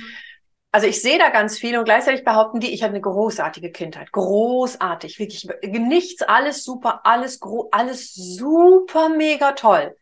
Also 0.73 0.89
ich 0.89 1.01
sehe 1.01 1.19
da 1.19 1.31
ganz 1.31 1.59
viel 1.59 1.79
und 1.79 1.85
gleichzeitig 1.85 2.23
behaupten 2.23 2.61
die, 2.61 2.75
ich 2.75 2.83
hatte 2.83 2.93
eine 2.93 3.01
großartige 3.01 3.73
Kindheit. 3.73 4.13
Großartig, 4.13 5.19
wirklich 5.19 5.49
nichts, 5.63 6.23
alles 6.23 6.65
super, 6.65 7.01
alles 7.05 7.41
gro 7.41 7.69
alles 7.73 8.13
super 8.13 9.09
mega 9.09 9.53
toll. 9.53 9.97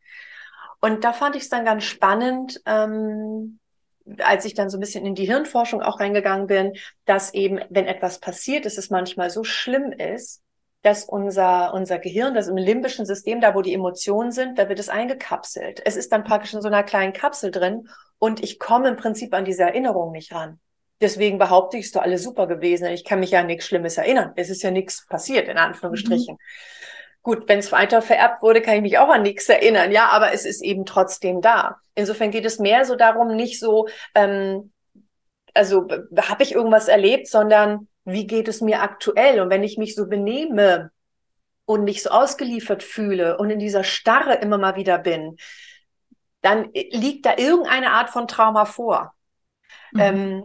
Und 0.81 1.05
da 1.05 1.13
fand 1.13 1.37
ich 1.37 1.45
es 1.45 1.49
dann 1.49 1.65
ganz 1.65 1.85
spannend, 1.85 2.61
ähm, 2.67 3.59
als 4.19 4.45
ich 4.45 4.55
dann 4.55 4.69
so 4.69 4.77
ein 4.77 4.81
bisschen 4.81 5.07
in 5.07 5.15
die 5.15 5.27
Hirnforschung 5.27 5.81
auch 5.81 6.01
reingegangen 6.01 6.47
bin, 6.47 6.73
dass 7.05 7.33
eben, 7.33 7.61
wenn 7.71 7.87
etwas 7.87 8.19
passiert, 8.19 8.67
dass 8.67 8.77
es 8.77 8.91
manchmal 8.91 9.31
so 9.31 9.45
schlimm 9.45 9.93
ist, 9.93 10.43
dass 10.85 11.05
unser, 11.05 11.73
unser 11.73 11.99
Gehirn, 11.99 12.35
das 12.35 12.47
im 12.47 12.59
limbischen 12.59 13.07
System, 13.07 13.41
da 13.41 13.55
wo 13.55 13.63
die 13.63 13.73
Emotionen 13.73 14.33
sind, 14.33 14.59
da 14.59 14.69
wird 14.69 14.79
es 14.79 14.91
eingekapselt. 14.91 15.81
Es 15.87 15.97
ist 15.97 16.13
dann 16.13 16.25
praktisch 16.25 16.53
in 16.53 16.61
so 16.61 16.69
einer 16.69 16.83
kleinen 16.83 17.15
Kapsel 17.15 17.51
drin 17.51 17.89
und 18.19 18.45
ich 18.45 18.59
komme 18.59 18.91
im 18.91 18.97
Prinzip 18.97 19.33
an 19.33 19.47
diese 19.47 19.63
Erinnerung 19.63 20.13
nicht 20.13 20.35
ran. 20.35 20.61
Deswegen 21.01 21.39
behaupte 21.39 21.79
ich, 21.79 21.85
es 21.85 21.87
ist 21.87 21.97
doch 21.97 22.03
alles 22.03 22.23
super 22.23 22.47
gewesen. 22.47 22.87
Ich 22.89 23.03
kann 23.03 23.19
mich 23.19 23.31
ja 23.31 23.41
an 23.41 23.47
nichts 23.47 23.67
Schlimmes 23.67 23.97
erinnern. 23.97 24.33
Es 24.37 24.51
ist 24.51 24.63
ja 24.63 24.71
nichts 24.71 25.07
passiert, 25.07 25.49
in 25.49 25.57
Anführungsstrichen. 25.57 26.35
Mhm. 26.35 26.39
Gut, 27.23 27.49
wenn 27.49 27.61
es 27.61 27.73
weiter 27.73 28.03
vererbt 28.03 28.43
wurde, 28.43 28.61
kann 28.61 28.77
ich 28.77 28.83
mich 28.83 28.99
auch 28.99 29.09
an 29.09 29.23
nichts 29.23 29.49
erinnern, 29.49 29.91
ja, 29.91 30.09
aber 30.09 30.35
es 30.35 30.45
ist 30.45 30.63
eben 30.63 30.85
trotzdem 30.85 31.41
da. 31.41 31.79
Insofern 31.95 32.31
geht 32.31 32.45
es 32.45 32.59
mehr 32.59 32.85
so 32.85 32.95
darum, 32.95 33.35
nicht 33.35 33.59
so, 33.59 33.89
ähm, 34.15 34.71
also 35.55 35.89
habe 36.19 36.43
ich 36.43 36.55
irgendwas 36.55 36.89
erlebt, 36.89 37.27
sondern 37.27 37.89
wie 38.05 38.27
geht 38.27 38.49
es 38.49 38.61
mir 38.61 38.83
aktuell? 38.83 39.41
Und 39.41 39.51
wenn 39.51 39.63
ich 39.63 39.79
mich 39.79 39.95
so 39.95 40.07
benehme 40.07 40.91
und 41.65 41.85
mich 41.85 42.03
so 42.03 42.11
ausgeliefert 42.11 42.83
fühle 42.83 43.39
und 43.39 43.51
in 43.51 43.59
dieser 43.59 43.85
Starre 43.85 44.35
immer 44.35 44.59
mal 44.59 44.77
wieder 44.77 44.99
bin, 44.99 45.37
dann 46.43 46.71
liegt 46.73 47.25
da 47.25 47.37
irgendeine 47.39 47.93
Art 47.93 48.11
von 48.11 48.29
Trauma 48.29 48.67
vor. 48.67 49.15
Mhm. 49.93 50.01
Ähm, 50.01 50.45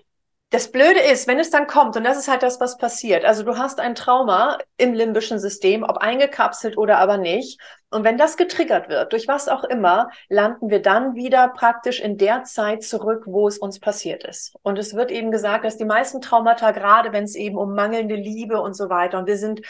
das 0.52 0.72
Blöde 0.72 1.00
ist, 1.00 1.28
wenn 1.28 1.38
es 1.38 1.52
dann 1.52 1.68
kommt, 1.68 1.96
und 1.96 2.04
das 2.04 2.18
ist 2.18 2.28
halt 2.28 2.42
das, 2.42 2.60
was 2.60 2.78
passiert. 2.78 3.24
Also 3.24 3.44
du 3.44 3.58
hast 3.58 3.80
ein 3.80 3.94
Trauma 3.94 4.58
im 4.78 4.94
limbischen 4.94 5.38
System, 5.38 5.84
ob 5.84 5.98
eingekapselt 5.98 6.76
oder 6.76 6.98
aber 6.98 7.18
nicht. 7.18 7.60
Und 7.92 8.04
wenn 8.04 8.18
das 8.18 8.36
getriggert 8.36 8.90
wird, 8.90 9.14
durch 9.14 9.28
was 9.28 9.48
auch 9.48 9.64
immer, 9.64 10.10
landen 10.28 10.72
wir 10.72 10.82
dann 10.82 11.14
wieder 11.14 11.50
praktisch 11.50 12.00
in 12.00 12.18
der 12.18 12.46
Zeit 12.46 12.84
zurück, 12.84 13.24
wo 13.28 13.48
es 13.48 13.60
uns 13.60 13.80
passiert 13.80 14.24
ist. 14.24 14.56
Und 14.64 14.80
es 14.80 14.96
wird 14.96 15.12
eben 15.12 15.30
gesagt, 15.30 15.66
dass 15.66 15.78
die 15.78 15.86
meisten 15.86 16.20
Traumata, 16.20 16.72
gerade 16.72 17.14
wenn 17.14 17.26
es 17.26 17.36
eben 17.36 17.58
um 17.58 17.76
mangelnde 17.76 18.16
Liebe 18.16 18.60
und 18.60 18.74
so 18.76 18.90
weiter, 18.90 19.20
und 19.20 19.28
wir 19.28 19.38
sind 19.38 19.62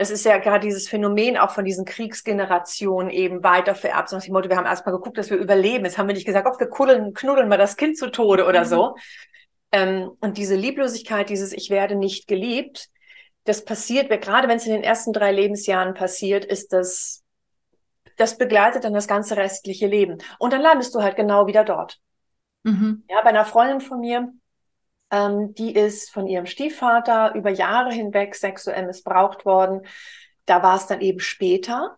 es 0.00 0.10
ist 0.12 0.24
ja 0.24 0.38
gerade 0.38 0.64
dieses 0.64 0.88
Phänomen 0.88 1.36
auch 1.36 1.50
von 1.50 1.64
diesen 1.64 1.84
Kriegsgenerationen 1.84 3.10
eben 3.10 3.42
weiter 3.42 3.74
vererbt. 3.74 4.10
So 4.10 4.16
nach 4.16 4.22
dem 4.22 4.32
Motto, 4.32 4.48
wir 4.48 4.56
haben 4.56 4.64
erstmal 4.64 4.94
geguckt, 4.94 5.18
dass 5.18 5.28
wir 5.28 5.36
überleben. 5.36 5.84
Jetzt 5.84 5.98
haben 5.98 6.06
wir 6.06 6.14
nicht 6.14 6.24
gesagt, 6.24 6.46
ob 6.46 6.60
wir 6.60 6.68
kuddeln, 6.68 7.14
knuddeln 7.14 7.48
mal 7.48 7.58
das 7.58 7.76
Kind 7.76 7.98
zu 7.98 8.08
Tode 8.08 8.46
oder 8.46 8.60
mhm. 8.60 8.66
so. 8.66 8.94
Ähm, 9.72 10.10
und 10.20 10.38
diese 10.38 10.54
Lieblosigkeit, 10.54 11.28
dieses 11.28 11.52
Ich 11.52 11.70
werde 11.70 11.94
nicht 11.94 12.26
geliebt, 12.26 12.88
das 13.44 13.64
passiert, 13.64 14.10
gerade 14.20 14.48
wenn 14.48 14.58
es 14.58 14.66
in 14.66 14.72
den 14.72 14.82
ersten 14.82 15.12
drei 15.12 15.32
Lebensjahren 15.32 15.94
passiert, 15.94 16.44
ist 16.44 16.72
das, 16.72 17.24
das 18.16 18.36
begleitet 18.36 18.84
dann 18.84 18.92
das 18.92 19.08
ganze 19.08 19.36
restliche 19.36 19.86
Leben. 19.86 20.18
Und 20.38 20.52
dann 20.52 20.60
landest 20.60 20.94
du 20.94 21.02
halt 21.02 21.16
genau 21.16 21.46
wieder 21.46 21.64
dort. 21.64 21.98
Mhm. 22.64 23.04
Ja, 23.08 23.22
bei 23.22 23.30
einer 23.30 23.46
Freundin 23.46 23.80
von 23.80 24.00
mir, 24.00 24.32
ähm, 25.10 25.54
die 25.54 25.74
ist 25.74 26.10
von 26.10 26.26
ihrem 26.26 26.46
Stiefvater 26.46 27.34
über 27.34 27.50
Jahre 27.50 27.90
hinweg 27.90 28.34
sexuell 28.34 28.86
missbraucht 28.86 29.46
worden. 29.46 29.86
Da 30.44 30.62
war 30.62 30.76
es 30.76 30.86
dann 30.86 31.00
eben 31.00 31.20
später. 31.20 31.96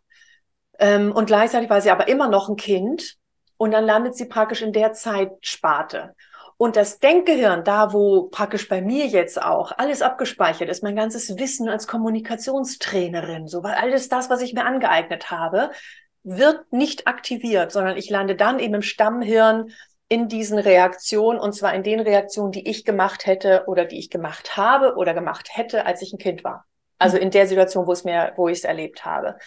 Ähm, 0.78 1.12
und 1.12 1.26
gleichzeitig 1.26 1.68
war 1.68 1.80
sie 1.80 1.90
aber 1.90 2.08
immer 2.08 2.28
noch 2.28 2.48
ein 2.48 2.56
Kind. 2.56 3.16
Und 3.56 3.72
dann 3.72 3.84
landet 3.84 4.16
sie 4.16 4.26
praktisch 4.26 4.62
in 4.62 4.72
der 4.72 4.92
Zeitsparte. 4.92 6.14
Und 6.60 6.76
das 6.76 6.98
Denkgehirn, 6.98 7.64
da 7.64 7.94
wo 7.94 8.24
praktisch 8.24 8.68
bei 8.68 8.82
mir 8.82 9.06
jetzt 9.06 9.40
auch 9.40 9.72
alles 9.78 10.02
abgespeichert 10.02 10.68
ist, 10.68 10.82
mein 10.82 10.94
ganzes 10.94 11.38
Wissen 11.38 11.70
als 11.70 11.86
Kommunikationstrainerin, 11.86 13.48
so 13.48 13.62
alles 13.62 14.10
das, 14.10 14.28
was 14.28 14.42
ich 14.42 14.52
mir 14.52 14.66
angeeignet 14.66 15.30
habe, 15.30 15.70
wird 16.22 16.70
nicht 16.70 17.06
aktiviert, 17.06 17.72
sondern 17.72 17.96
ich 17.96 18.10
lande 18.10 18.36
dann 18.36 18.58
eben 18.58 18.74
im 18.74 18.82
Stammhirn 18.82 19.70
in 20.10 20.28
diesen 20.28 20.58
Reaktionen 20.58 21.40
und 21.40 21.54
zwar 21.54 21.72
in 21.72 21.82
den 21.82 21.98
Reaktionen, 21.98 22.52
die 22.52 22.68
ich 22.68 22.84
gemacht 22.84 23.24
hätte 23.24 23.64
oder 23.66 23.86
die 23.86 23.98
ich 23.98 24.10
gemacht 24.10 24.58
habe 24.58 24.96
oder 24.96 25.14
gemacht 25.14 25.48
hätte, 25.52 25.86
als 25.86 26.02
ich 26.02 26.12
ein 26.12 26.18
Kind 26.18 26.44
war. 26.44 26.66
Also 26.98 27.16
in 27.16 27.30
der 27.30 27.46
Situation, 27.46 27.86
wo 27.86 27.92
es 27.92 28.04
mir, 28.04 28.34
wo 28.36 28.48
ich 28.48 28.58
es 28.58 28.64
erlebt 28.64 29.06
habe. 29.06 29.38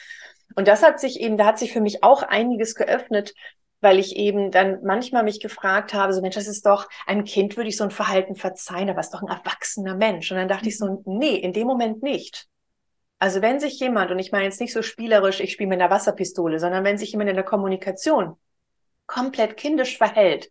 Und 0.56 0.68
das 0.68 0.82
hat 0.82 1.00
sich 1.00 1.20
eben, 1.20 1.38
da 1.38 1.46
hat 1.46 1.60
sich 1.60 1.74
für 1.74 1.82
mich 1.82 2.04
auch 2.04 2.24
einiges 2.24 2.74
geöffnet, 2.74 3.36
weil 3.84 4.00
ich 4.00 4.16
eben 4.16 4.50
dann 4.50 4.82
manchmal 4.84 5.24
mich 5.24 5.42
gefragt 5.42 5.94
habe, 5.94 6.14
so 6.14 6.22
Mensch, 6.22 6.36
das 6.36 6.48
ist 6.48 6.66
doch, 6.66 6.88
ein 7.06 7.26
Kind 7.26 7.58
würde 7.58 7.70
ich 7.70 7.78
so 7.78 7.84
ein 7.84 7.92
Verhalten 7.92 8.36
verzeihen, 8.36 8.90
aber 8.90 9.02
es 9.02 9.08
ist 9.08 9.14
doch 9.14 9.22
ein 9.22 9.28
erwachsener 9.28 9.96
Mensch. 9.96 10.32
Und 10.32 10.38
dann 10.38 10.48
dachte 10.48 10.70
ich 10.70 10.78
so, 10.78 11.04
mhm. 11.06 11.18
nee, 11.20 11.36
in 11.36 11.52
dem 11.52 11.68
Moment 11.68 12.02
nicht. 12.02 12.48
Also 13.20 13.42
wenn 13.42 13.60
sich 13.60 13.80
jemand, 13.80 14.10
und 14.12 14.20
ich 14.20 14.32
meine 14.32 14.46
jetzt 14.46 14.62
nicht 14.62 14.74
so 14.74 14.82
spielerisch, 14.82 15.42
ich 15.42 15.52
spiele 15.52 15.70
mit 15.70 15.82
einer 15.82 15.90
Wasserpistole, 15.90 16.60
sondern 16.60 16.84
wenn 16.84 16.98
sich 16.98 17.12
jemand 17.12 17.30
in 17.30 17.36
der 17.36 17.46
Kommunikation 17.46 18.38
komplett 19.06 19.58
kindisch 19.58 19.98
verhält, 19.98 20.50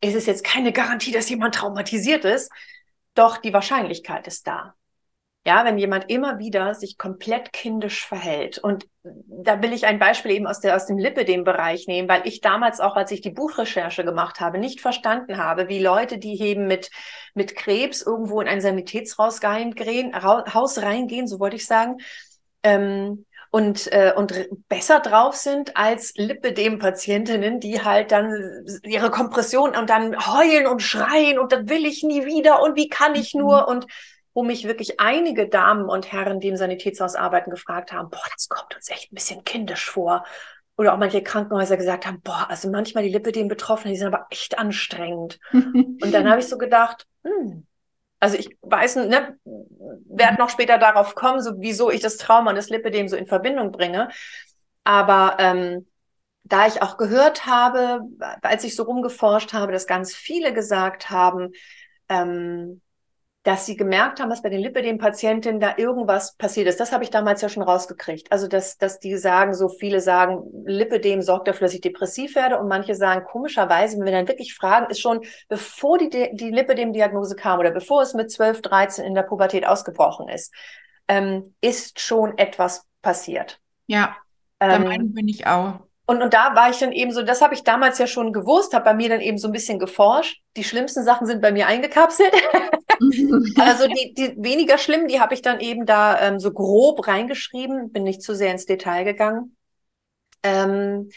ist 0.00 0.14
es 0.14 0.26
jetzt 0.26 0.44
keine 0.44 0.72
Garantie, 0.72 1.10
dass 1.10 1.28
jemand 1.28 1.54
traumatisiert 1.54 2.24
ist, 2.24 2.52
doch 3.14 3.38
die 3.38 3.52
Wahrscheinlichkeit 3.52 4.26
ist 4.26 4.46
da. 4.46 4.74
Ja, 5.46 5.64
wenn 5.64 5.78
jemand 5.78 6.10
immer 6.10 6.38
wieder 6.38 6.74
sich 6.74 6.98
komplett 6.98 7.52
kindisch 7.52 8.04
verhält. 8.06 8.58
Und 8.58 8.86
da 9.02 9.62
will 9.62 9.72
ich 9.72 9.86
ein 9.86 9.98
Beispiel 9.98 10.32
eben 10.32 10.46
aus, 10.46 10.60
der, 10.60 10.76
aus 10.76 10.86
dem 10.86 10.98
Lipidem-Bereich 10.98 11.86
nehmen, 11.86 12.08
weil 12.08 12.26
ich 12.26 12.40
damals 12.40 12.80
auch, 12.80 12.96
als 12.96 13.12
ich 13.12 13.22
die 13.22 13.30
Buchrecherche 13.30 14.04
gemacht 14.04 14.40
habe, 14.40 14.58
nicht 14.58 14.80
verstanden 14.80 15.38
habe, 15.38 15.68
wie 15.68 15.78
Leute, 15.78 16.18
die 16.18 16.38
eben 16.42 16.66
mit, 16.66 16.90
mit 17.34 17.56
Krebs 17.56 18.02
irgendwo 18.02 18.40
in 18.42 18.48
ein 18.48 18.60
Sanitätshaus 18.60 19.42
reingehen, 19.42 20.14
Haus 20.22 20.82
reingehen, 20.82 21.26
so 21.26 21.40
wollte 21.40 21.56
ich 21.56 21.66
sagen, 21.66 21.96
ähm, 22.62 23.24
und, 23.50 23.90
äh, 23.92 24.12
und 24.14 24.34
besser 24.68 25.00
drauf 25.00 25.34
sind 25.34 25.76
als 25.76 26.12
Lipidem-Patientinnen, 26.16 27.60
die 27.60 27.82
halt 27.82 28.12
dann 28.12 28.66
ihre 28.82 29.10
Kompression 29.10 29.74
und 29.74 29.88
dann 29.88 30.14
heulen 30.26 30.66
und 30.66 30.82
schreien 30.82 31.38
und 31.38 31.52
das 31.52 31.68
will 31.68 31.86
ich 31.86 32.02
nie 32.02 32.26
wieder 32.26 32.60
und 32.62 32.76
wie 32.76 32.88
kann 32.88 33.14
ich 33.14 33.34
nur 33.34 33.62
mhm. 33.62 33.68
und 33.68 33.86
wo 34.34 34.42
mich 34.42 34.66
wirklich 34.66 35.00
einige 35.00 35.48
Damen 35.48 35.88
und 35.88 36.12
Herren, 36.12 36.40
die 36.40 36.48
im 36.48 36.56
Sanitätshaus 36.56 37.14
arbeiten, 37.14 37.50
gefragt 37.50 37.92
haben, 37.92 38.10
boah, 38.10 38.22
das 38.34 38.48
kommt 38.48 38.74
uns 38.76 38.88
echt 38.90 39.12
ein 39.12 39.14
bisschen 39.14 39.44
kindisch 39.44 39.88
vor. 39.90 40.24
Oder 40.76 40.94
auch 40.94 40.98
manche 40.98 41.22
Krankenhäuser 41.22 41.76
gesagt 41.76 42.06
haben, 42.06 42.20
boah, 42.22 42.46
also 42.48 42.70
manchmal 42.70 43.02
die 43.02 43.10
Lippe 43.10 43.32
den 43.32 43.48
Betroffenen, 43.48 43.94
die 43.94 43.98
sind 43.98 44.14
aber 44.14 44.26
echt 44.30 44.58
anstrengend. 44.58 45.40
und 45.52 46.12
dann 46.12 46.28
habe 46.28 46.40
ich 46.40 46.46
so 46.46 46.56
gedacht, 46.56 47.06
hm, 47.24 47.66
also 48.20 48.36
ich 48.36 48.56
weiß, 48.62 48.96
ne, 48.96 49.38
werde 49.44 50.38
noch 50.38 50.50
später 50.50 50.78
darauf 50.78 51.14
kommen, 51.14 51.40
so 51.40 51.52
wieso 51.58 51.90
ich 51.90 52.00
das 52.00 52.16
Trauma 52.16 52.50
und 52.50 52.56
das 52.56 52.68
Lipidem 52.68 53.08
so 53.08 53.16
in 53.16 53.26
Verbindung 53.26 53.72
bringe. 53.72 54.08
Aber 54.84 55.36
ähm, 55.38 55.86
da 56.44 56.66
ich 56.66 56.82
auch 56.82 56.96
gehört 56.96 57.46
habe, 57.46 58.00
als 58.42 58.64
ich 58.64 58.74
so 58.74 58.84
rumgeforscht 58.84 59.52
habe, 59.52 59.72
dass 59.72 59.86
ganz 59.86 60.14
viele 60.14 60.52
gesagt 60.52 61.10
haben, 61.10 61.52
ähm, 62.08 62.80
dass 63.48 63.64
sie 63.64 63.78
gemerkt 63.78 64.20
haben, 64.20 64.28
dass 64.28 64.42
bei 64.42 64.50
den 64.50 64.60
Lipidem-Patientinnen 64.60 65.58
da 65.58 65.72
irgendwas 65.78 66.34
passiert 66.36 66.68
ist. 66.68 66.80
Das 66.80 66.92
habe 66.92 67.02
ich 67.02 67.08
damals 67.08 67.40
ja 67.40 67.48
schon 67.48 67.62
rausgekriegt. 67.62 68.30
Also, 68.30 68.46
dass, 68.46 68.76
dass 68.76 69.00
die 69.00 69.16
sagen, 69.16 69.54
so 69.54 69.70
viele 69.70 70.02
sagen, 70.02 70.42
Lipidem 70.66 71.22
sorgt 71.22 71.48
dafür, 71.48 71.66
dass 71.66 71.72
ich 71.72 71.80
depressiv 71.80 72.34
werde. 72.34 72.58
Und 72.58 72.68
manche 72.68 72.94
sagen, 72.94 73.24
komischerweise, 73.24 73.96
wenn 73.96 74.04
wir 74.04 74.12
dann 74.12 74.28
wirklich 74.28 74.52
fragen, 74.54 74.90
ist 74.90 75.00
schon, 75.00 75.22
bevor 75.48 75.96
die, 75.96 76.10
die 76.10 76.50
Lipidem-Diagnose 76.50 77.36
kam 77.36 77.58
oder 77.58 77.70
bevor 77.70 78.02
es 78.02 78.12
mit 78.12 78.30
12, 78.30 78.60
13 78.60 79.06
in 79.06 79.14
der 79.14 79.22
Pubertät 79.22 79.66
ausgebrochen 79.66 80.28
ist, 80.28 80.52
ähm, 81.08 81.54
ist 81.62 82.00
schon 82.00 82.36
etwas 82.36 82.84
passiert. 83.00 83.60
Ja, 83.86 84.14
der 84.60 84.72
ähm, 84.72 84.84
Meinung 84.84 85.14
bin 85.14 85.26
ich 85.26 85.46
auch. 85.46 85.80
Und, 86.04 86.20
und 86.22 86.34
da 86.34 86.54
war 86.54 86.68
ich 86.68 86.80
dann 86.80 86.92
eben 86.92 87.12
so, 87.12 87.22
das 87.22 87.40
habe 87.40 87.54
ich 87.54 87.64
damals 87.64 87.98
ja 87.98 88.06
schon 88.06 88.34
gewusst, 88.34 88.74
habe 88.74 88.84
bei 88.84 88.94
mir 88.94 89.08
dann 89.08 89.22
eben 89.22 89.38
so 89.38 89.48
ein 89.48 89.52
bisschen 89.52 89.78
geforscht. 89.78 90.42
Die 90.58 90.64
schlimmsten 90.64 91.02
Sachen 91.02 91.26
sind 91.26 91.40
bei 91.40 91.50
mir 91.50 91.66
eingekapselt. 91.66 92.34
also 93.56 93.86
die, 93.86 94.14
die 94.14 94.34
weniger 94.38 94.78
schlimm, 94.78 95.08
die 95.08 95.20
habe 95.20 95.34
ich 95.34 95.42
dann 95.42 95.60
eben 95.60 95.86
da 95.86 96.20
ähm, 96.20 96.40
so 96.40 96.52
grob 96.52 97.06
reingeschrieben, 97.06 97.92
bin 97.92 98.04
nicht 98.04 98.22
zu 98.22 98.34
sehr 98.34 98.50
ins 98.50 98.66
Detail 98.66 99.04
gegangen. 99.04 99.56
Ähm, 100.42 101.10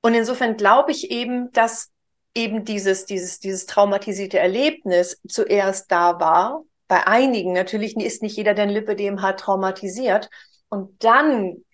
und 0.00 0.14
insofern 0.14 0.56
glaube 0.56 0.92
ich 0.92 1.10
eben, 1.10 1.50
dass 1.52 1.90
eben 2.34 2.64
dieses, 2.64 3.06
dieses, 3.06 3.38
dieses 3.38 3.66
traumatisierte 3.66 4.38
Erlebnis 4.38 5.20
zuerst 5.28 5.90
da 5.90 6.20
war. 6.20 6.64
Bei 6.88 7.06
einigen, 7.06 7.52
natürlich 7.52 7.96
ist 7.96 8.22
nicht 8.22 8.36
jeder, 8.36 8.54
der 8.54 8.64
ein 8.64 8.70
Lipödem 8.70 9.22
hat, 9.22 9.40
traumatisiert. 9.40 10.28
Und 10.68 11.02
dann 11.02 11.64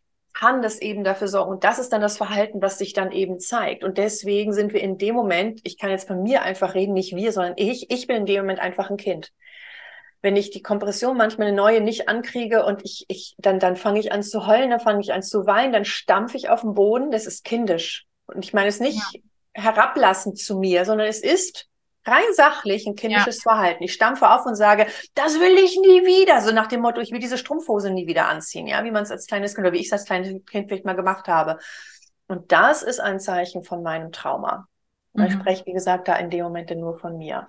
kann 0.40 0.62
das 0.62 0.80
eben 0.80 1.04
dafür 1.04 1.28
sorgen. 1.28 1.50
Und 1.50 1.64
das 1.64 1.78
ist 1.78 1.92
dann 1.92 2.00
das 2.00 2.16
Verhalten, 2.16 2.62
was 2.62 2.78
sich 2.78 2.94
dann 2.94 3.12
eben 3.12 3.38
zeigt. 3.38 3.84
Und 3.84 3.98
deswegen 3.98 4.54
sind 4.54 4.72
wir 4.72 4.80
in 4.80 4.96
dem 4.96 5.14
Moment, 5.14 5.60
ich 5.64 5.76
kann 5.76 5.90
jetzt 5.90 6.08
von 6.08 6.22
mir 6.22 6.42
einfach 6.42 6.74
reden, 6.74 6.94
nicht 6.94 7.14
wir, 7.14 7.32
sondern 7.32 7.52
ich, 7.56 7.90
ich 7.90 8.06
bin 8.06 8.16
in 8.16 8.26
dem 8.26 8.40
Moment 8.40 8.58
einfach 8.58 8.88
ein 8.88 8.96
Kind. 8.96 9.32
Wenn 10.22 10.36
ich 10.36 10.50
die 10.50 10.62
Kompression 10.62 11.18
manchmal 11.18 11.48
eine 11.48 11.56
neue 11.56 11.82
nicht 11.82 12.08
ankriege 12.08 12.64
und 12.64 12.82
ich, 12.84 13.04
ich, 13.08 13.34
dann, 13.36 13.58
dann 13.58 13.76
fange 13.76 14.00
ich 14.00 14.12
an 14.12 14.22
zu 14.22 14.46
heulen, 14.46 14.70
dann 14.70 14.80
fange 14.80 15.02
ich 15.02 15.12
an 15.12 15.22
zu 15.22 15.44
weinen, 15.44 15.74
dann 15.74 15.84
stampfe 15.84 16.38
ich 16.38 16.48
auf 16.48 16.62
den 16.62 16.72
Boden. 16.72 17.10
Das 17.10 17.26
ist 17.26 17.44
kindisch. 17.44 18.06
Und 18.26 18.42
ich 18.42 18.54
meine 18.54 18.68
es 18.68 18.80
nicht 18.80 18.98
ja. 19.12 19.20
herablassend 19.52 20.38
zu 20.38 20.58
mir, 20.58 20.86
sondern 20.86 21.06
es 21.06 21.20
ist 21.20 21.68
rein 22.10 22.32
sachlich 22.32 22.86
ein 22.86 22.96
kindisches 22.96 23.44
ja. 23.44 23.52
Verhalten. 23.52 23.82
Ich 23.84 23.92
stampfe 23.92 24.30
auf 24.30 24.44
und 24.44 24.56
sage, 24.56 24.86
das 25.14 25.38
will 25.38 25.56
ich 25.58 25.78
nie 25.78 26.04
wieder. 26.04 26.40
So 26.40 26.52
nach 26.52 26.66
dem 26.66 26.80
Motto, 26.80 27.00
ich 27.00 27.12
will 27.12 27.20
diese 27.20 27.38
Strumpfhose 27.38 27.90
nie 27.90 28.06
wieder 28.06 28.28
anziehen. 28.28 28.66
Ja, 28.66 28.84
wie 28.84 28.90
man 28.90 29.04
es 29.04 29.10
als 29.10 29.26
kleines 29.26 29.54
Kind 29.54 29.66
oder 29.66 29.74
wie 29.74 29.80
ich 29.80 29.86
es 29.86 29.92
als 29.92 30.04
kleines 30.04 30.44
Kind 30.46 30.68
vielleicht 30.68 30.84
mal 30.84 30.96
gemacht 30.96 31.28
habe. 31.28 31.58
Und 32.26 32.52
das 32.52 32.82
ist 32.82 33.00
ein 33.00 33.20
Zeichen 33.20 33.64
von 33.64 33.82
meinem 33.82 34.12
Trauma. 34.12 34.66
Mhm. 35.14 35.24
Ich 35.24 35.32
spreche, 35.32 35.66
wie 35.66 35.72
gesagt, 35.72 36.08
da 36.08 36.16
in 36.16 36.30
dem 36.30 36.44
Moment 36.44 36.70
nur 36.76 36.96
von 36.96 37.16
mir. 37.16 37.48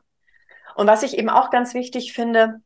Und 0.75 0.87
was 0.87 1.03
ich 1.03 1.17
eben 1.17 1.29
auch 1.29 1.49
ganz 1.49 1.73
wichtig 1.73 2.13
finde, 2.13 2.61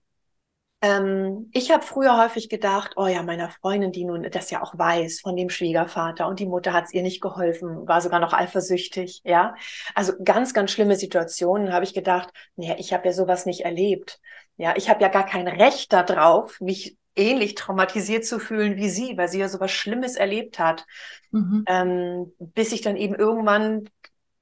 ähm, 0.85 1.49
ich 1.51 1.71
habe 1.71 1.83
früher 1.83 2.21
häufig 2.21 2.47
gedacht, 2.47 2.93
oh 2.95 3.07
ja, 3.07 3.23
meiner 3.23 3.49
Freundin, 3.49 3.91
die 3.91 4.05
nun 4.05 4.29
das 4.29 4.51
ja 4.51 4.61
auch 4.61 4.77
weiß 4.77 5.21
von 5.21 5.35
dem 5.35 5.49
Schwiegervater 5.49 6.27
und 6.27 6.39
die 6.39 6.45
Mutter 6.45 6.73
hat 6.73 6.85
es 6.85 6.93
ihr 6.93 7.01
nicht 7.01 7.21
geholfen, 7.21 7.87
war 7.87 8.01
sogar 8.01 8.19
noch 8.19 8.33
eifersüchtig, 8.33 9.21
ja. 9.23 9.55
Also 9.95 10.13
ganz, 10.23 10.53
ganz 10.53 10.71
schlimme 10.71 10.95
Situationen 10.95 11.73
habe 11.73 11.85
ich 11.85 11.93
gedacht, 11.93 12.31
naja, 12.55 12.75
ich 12.77 12.93
habe 12.93 13.07
ja 13.07 13.13
sowas 13.13 13.45
nicht 13.45 13.61
erlebt. 13.61 14.19
Ja, 14.57 14.73
ich 14.77 14.89
habe 14.89 15.01
ja 15.01 15.09
gar 15.09 15.25
kein 15.25 15.47
Recht 15.47 15.91
darauf, 15.91 16.61
mich 16.61 16.97
ähnlich 17.15 17.55
traumatisiert 17.55 18.25
zu 18.25 18.39
fühlen 18.39 18.75
wie 18.75 18.89
sie, 18.89 19.17
weil 19.17 19.27
sie 19.27 19.39
ja 19.39 19.49
sowas 19.49 19.71
Schlimmes 19.71 20.15
erlebt 20.15 20.59
hat. 20.59 20.85
Mhm. 21.31 21.63
Ähm, 21.67 22.33
bis 22.37 22.71
ich 22.71 22.81
dann 22.81 22.95
eben 22.95 23.15
irgendwann 23.15 23.89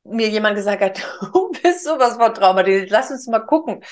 mir 0.03 0.27
jemand 0.27 0.55
gesagt 0.55 0.81
hat, 0.81 1.01
du 1.33 1.51
bist 1.51 1.85
sowas 1.85 2.15
von 2.15 2.33
traumatisiert, 2.33 2.89
lass 2.89 3.12
uns 3.12 3.27
mal 3.27 3.39
gucken. 3.39 3.83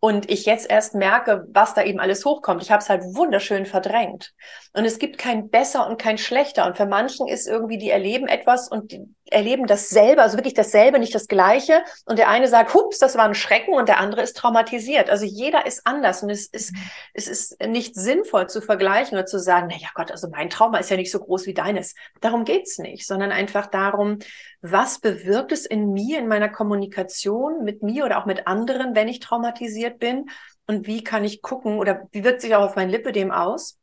Und 0.00 0.30
ich 0.30 0.46
jetzt 0.46 0.70
erst 0.70 0.94
merke, 0.94 1.46
was 1.50 1.74
da 1.74 1.82
eben 1.82 1.98
alles 1.98 2.24
hochkommt. 2.24 2.62
Ich 2.62 2.70
habe 2.70 2.82
es 2.82 2.88
halt 2.88 3.02
wunderschön 3.02 3.66
verdrängt. 3.66 4.32
Und 4.72 4.84
es 4.84 4.98
gibt 4.98 5.18
kein 5.18 5.50
besser 5.50 5.88
und 5.88 6.00
kein 6.00 6.18
schlechter. 6.18 6.66
Und 6.66 6.76
für 6.76 6.86
manchen 6.86 7.26
ist 7.26 7.48
irgendwie, 7.48 7.78
die 7.78 7.90
erleben 7.90 8.28
etwas 8.28 8.68
und 8.68 8.92
die 8.92 9.12
erleben 9.32 9.66
dasselbe, 9.66 10.22
also 10.22 10.36
wirklich 10.36 10.54
dasselbe, 10.54 10.98
nicht 10.98 11.14
das 11.14 11.28
Gleiche. 11.28 11.82
Und 12.04 12.18
der 12.18 12.28
eine 12.28 12.48
sagt, 12.48 12.74
hups, 12.74 12.98
das 12.98 13.16
war 13.16 13.24
ein 13.24 13.34
Schrecken 13.34 13.74
und 13.74 13.88
der 13.88 13.98
andere 13.98 14.22
ist 14.22 14.36
traumatisiert. 14.36 15.10
Also 15.10 15.24
jeder 15.24 15.66
ist 15.66 15.86
anders 15.86 16.22
und 16.22 16.30
es 16.30 16.46
ist, 16.46 16.72
mhm. 16.72 16.82
es 17.14 17.28
ist 17.28 17.62
nicht 17.66 17.94
sinnvoll 17.94 18.48
zu 18.48 18.60
vergleichen 18.60 19.16
oder 19.16 19.26
zu 19.26 19.38
sagen, 19.38 19.68
na 19.70 19.76
ja 19.76 19.88
Gott, 19.94 20.10
also 20.10 20.28
mein 20.28 20.50
Trauma 20.50 20.78
ist 20.78 20.90
ja 20.90 20.96
nicht 20.96 21.12
so 21.12 21.20
groß 21.20 21.46
wie 21.46 21.54
deines. 21.54 21.94
Darum 22.20 22.44
geht's 22.44 22.78
nicht, 22.78 23.06
sondern 23.06 23.32
einfach 23.32 23.66
darum, 23.66 24.18
was 24.60 25.00
bewirkt 25.00 25.52
es 25.52 25.66
in 25.66 25.92
mir, 25.92 26.18
in 26.18 26.28
meiner 26.28 26.48
Kommunikation 26.48 27.64
mit 27.64 27.82
mir 27.82 28.04
oder 28.04 28.18
auch 28.18 28.26
mit 28.26 28.46
anderen, 28.46 28.94
wenn 28.94 29.08
ich 29.08 29.20
traumatisiert 29.20 29.98
bin? 29.98 30.30
Und 30.66 30.86
wie 30.86 31.02
kann 31.02 31.24
ich 31.24 31.40
gucken 31.40 31.78
oder 31.78 32.08
wie 32.12 32.24
wirkt 32.24 32.42
sich 32.42 32.54
auch 32.54 32.62
auf 32.62 32.76
mein 32.76 32.90
Lipidem 32.90 33.30
aus 33.30 33.78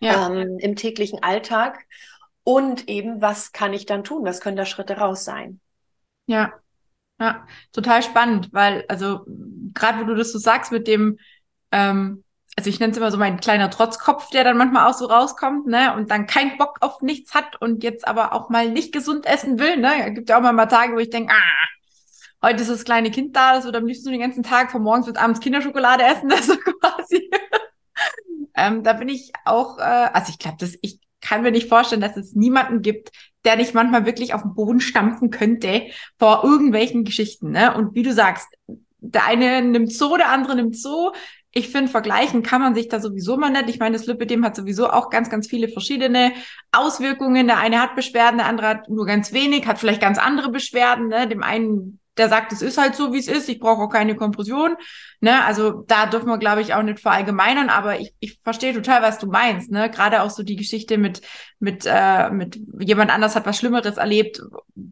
ja. 0.00 0.28
ähm, 0.28 0.58
im 0.58 0.76
täglichen 0.76 1.22
Alltag? 1.22 1.86
Und 2.52 2.88
eben, 2.88 3.22
was 3.22 3.52
kann 3.52 3.72
ich 3.72 3.86
dann 3.86 4.02
tun? 4.02 4.24
Was 4.24 4.40
können 4.40 4.56
da 4.56 4.64
Schritte 4.64 4.96
raus 4.96 5.24
sein? 5.24 5.60
Ja, 6.26 6.52
ja, 7.20 7.46
total 7.72 8.02
spannend, 8.02 8.48
weil, 8.50 8.84
also, 8.88 9.20
gerade 9.72 10.00
wo 10.00 10.04
du 10.04 10.16
das 10.16 10.32
so 10.32 10.38
sagst 10.40 10.72
mit 10.72 10.88
dem, 10.88 11.20
ähm, 11.70 12.24
also 12.56 12.68
ich 12.68 12.80
nenne 12.80 12.90
es 12.90 12.98
immer 12.98 13.12
so 13.12 13.18
mein 13.18 13.38
kleiner 13.38 13.70
Trotzkopf, 13.70 14.30
der 14.30 14.42
dann 14.42 14.56
manchmal 14.56 14.90
auch 14.90 14.98
so 14.98 15.06
rauskommt, 15.06 15.68
ne, 15.68 15.94
und 15.94 16.10
dann 16.10 16.26
keinen 16.26 16.58
Bock 16.58 16.78
auf 16.80 17.02
nichts 17.02 17.34
hat 17.34 17.62
und 17.62 17.84
jetzt 17.84 18.08
aber 18.08 18.32
auch 18.32 18.48
mal 18.48 18.68
nicht 18.68 18.92
gesund 18.92 19.26
essen 19.26 19.60
will, 19.60 19.76
ne. 19.76 20.08
Es 20.08 20.14
gibt 20.16 20.28
ja 20.28 20.36
auch 20.36 20.42
mal, 20.42 20.52
mal 20.52 20.66
Tage, 20.66 20.94
wo 20.94 20.98
ich 20.98 21.10
denke, 21.10 21.32
ah, 21.32 22.48
heute 22.48 22.62
ist 22.62 22.70
das 22.70 22.84
kleine 22.84 23.12
Kind 23.12 23.36
da, 23.36 23.54
das 23.54 23.64
wird 23.64 23.76
am 23.76 23.86
liebsten 23.86 24.10
den 24.10 24.20
ganzen 24.20 24.42
Tag 24.42 24.72
von 24.72 24.82
morgens 24.82 25.06
bis 25.06 25.14
abends 25.14 25.38
Kinderschokolade 25.38 26.02
essen, 26.02 26.28
das 26.30 26.48
so 26.48 26.56
quasi. 26.56 27.30
ähm, 28.56 28.82
da 28.82 28.94
bin 28.94 29.08
ich 29.08 29.30
auch, 29.44 29.78
äh, 29.78 29.82
also 29.82 30.30
ich 30.30 30.40
glaube, 30.40 30.56
dass 30.58 30.76
ich 30.82 30.99
kann 31.30 31.42
mir 31.42 31.52
nicht 31.52 31.68
vorstellen, 31.68 32.00
dass 32.00 32.16
es 32.16 32.34
niemanden 32.34 32.82
gibt, 32.82 33.12
der 33.44 33.56
nicht 33.56 33.72
manchmal 33.72 34.04
wirklich 34.04 34.34
auf 34.34 34.42
den 34.42 34.54
Boden 34.54 34.80
stampfen 34.80 35.30
könnte 35.30 35.84
vor 36.18 36.42
irgendwelchen 36.44 37.04
Geschichten, 37.04 37.52
ne? 37.52 37.74
Und 37.74 37.94
wie 37.94 38.02
du 38.02 38.12
sagst, 38.12 38.48
der 38.98 39.24
eine 39.24 39.62
nimmt 39.62 39.92
so, 39.92 40.16
der 40.16 40.30
andere 40.30 40.56
nimmt 40.56 40.76
so 40.76 41.12
ich 41.52 41.68
finde, 41.68 41.90
vergleichen 41.90 42.42
kann 42.42 42.60
man 42.60 42.74
sich 42.74 42.88
da 42.88 43.00
sowieso 43.00 43.36
mal 43.36 43.50
nicht. 43.50 43.68
Ich 43.68 43.80
meine, 43.80 43.96
das 43.96 44.06
Lipidem 44.06 44.44
hat 44.44 44.54
sowieso 44.54 44.88
auch 44.88 45.10
ganz, 45.10 45.30
ganz 45.30 45.48
viele 45.48 45.68
verschiedene 45.68 46.32
Auswirkungen. 46.70 47.48
Der 47.48 47.58
eine 47.58 47.80
hat 47.80 47.96
Beschwerden, 47.96 48.38
der 48.38 48.46
andere 48.46 48.68
hat 48.68 48.88
nur 48.88 49.04
ganz 49.04 49.32
wenig, 49.32 49.66
hat 49.66 49.78
vielleicht 49.78 50.00
ganz 50.00 50.18
andere 50.18 50.50
Beschwerden. 50.50 51.08
Ne? 51.08 51.26
Dem 51.26 51.42
einen 51.42 51.98
der 52.20 52.28
sagt, 52.28 52.52
es 52.52 52.60
ist 52.60 52.76
halt 52.76 52.94
so, 52.94 53.14
wie 53.14 53.18
es 53.18 53.28
ist, 53.28 53.48
ich 53.48 53.58
brauche 53.58 53.82
auch 53.82 53.88
keine 53.88 54.14
Kompression. 54.14 54.76
Ne? 55.20 55.42
Also 55.42 55.70
da 55.86 56.04
dürfen 56.04 56.28
wir, 56.28 56.36
glaube 56.36 56.60
ich, 56.60 56.74
auch 56.74 56.82
nicht 56.82 57.00
verallgemeinern, 57.00 57.70
aber 57.70 57.98
ich, 57.98 58.14
ich 58.20 58.38
verstehe 58.44 58.74
total, 58.74 59.00
was 59.00 59.18
du 59.18 59.26
meinst. 59.26 59.70
Ne? 59.70 59.90
Gerade 59.90 60.22
auch 60.22 60.28
so 60.28 60.42
die 60.42 60.56
Geschichte 60.56 60.98
mit, 60.98 61.22
mit, 61.60 61.84
äh, 61.86 62.28
mit 62.28 62.60
jemand 62.78 63.10
anders 63.10 63.36
hat 63.36 63.46
was 63.46 63.56
Schlimmeres 63.56 63.96
erlebt. 63.96 64.42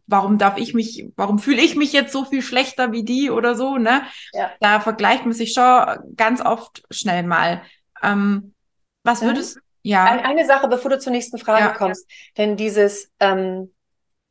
Warum 0.07 0.39
darf 0.39 0.57
ich 0.57 0.73
mich, 0.73 1.07
warum 1.17 1.39
fühle 1.39 1.61
ich 1.61 1.77
mich 1.77 1.93
jetzt 1.93 2.15
so 2.15 2.25
viel 2.25 2.41
schlechter 2.41 2.93
wie 2.93 3.05
die 3.05 3.31
oder 3.31 3.55
so? 3.55 3.77
Ne? 3.77 4.03
Ja. 4.33 4.51
Da 4.61 4.81
vergleicht 4.81 5.25
man 5.27 5.35
sich 5.35 5.53
schon 5.53 6.17
ganz 6.17 6.41
oft 6.41 6.83
schnell 6.91 7.25
mal. 7.25 7.61
Ähm, 8.03 8.55
was 9.05 9.21
würdest 9.21 9.57
mhm. 9.57 9.63
ja. 9.83 10.05
Eine 10.05 10.47
Sache, 10.47 10.67
bevor 10.69 10.91
du 10.91 10.99
zur 10.99 11.13
nächsten 11.13 11.37
Frage 11.37 11.65
ja. 11.65 11.75
kommst, 11.75 12.11
denn 12.39 12.57
dieses 12.57 13.11
ähm, 13.21 13.71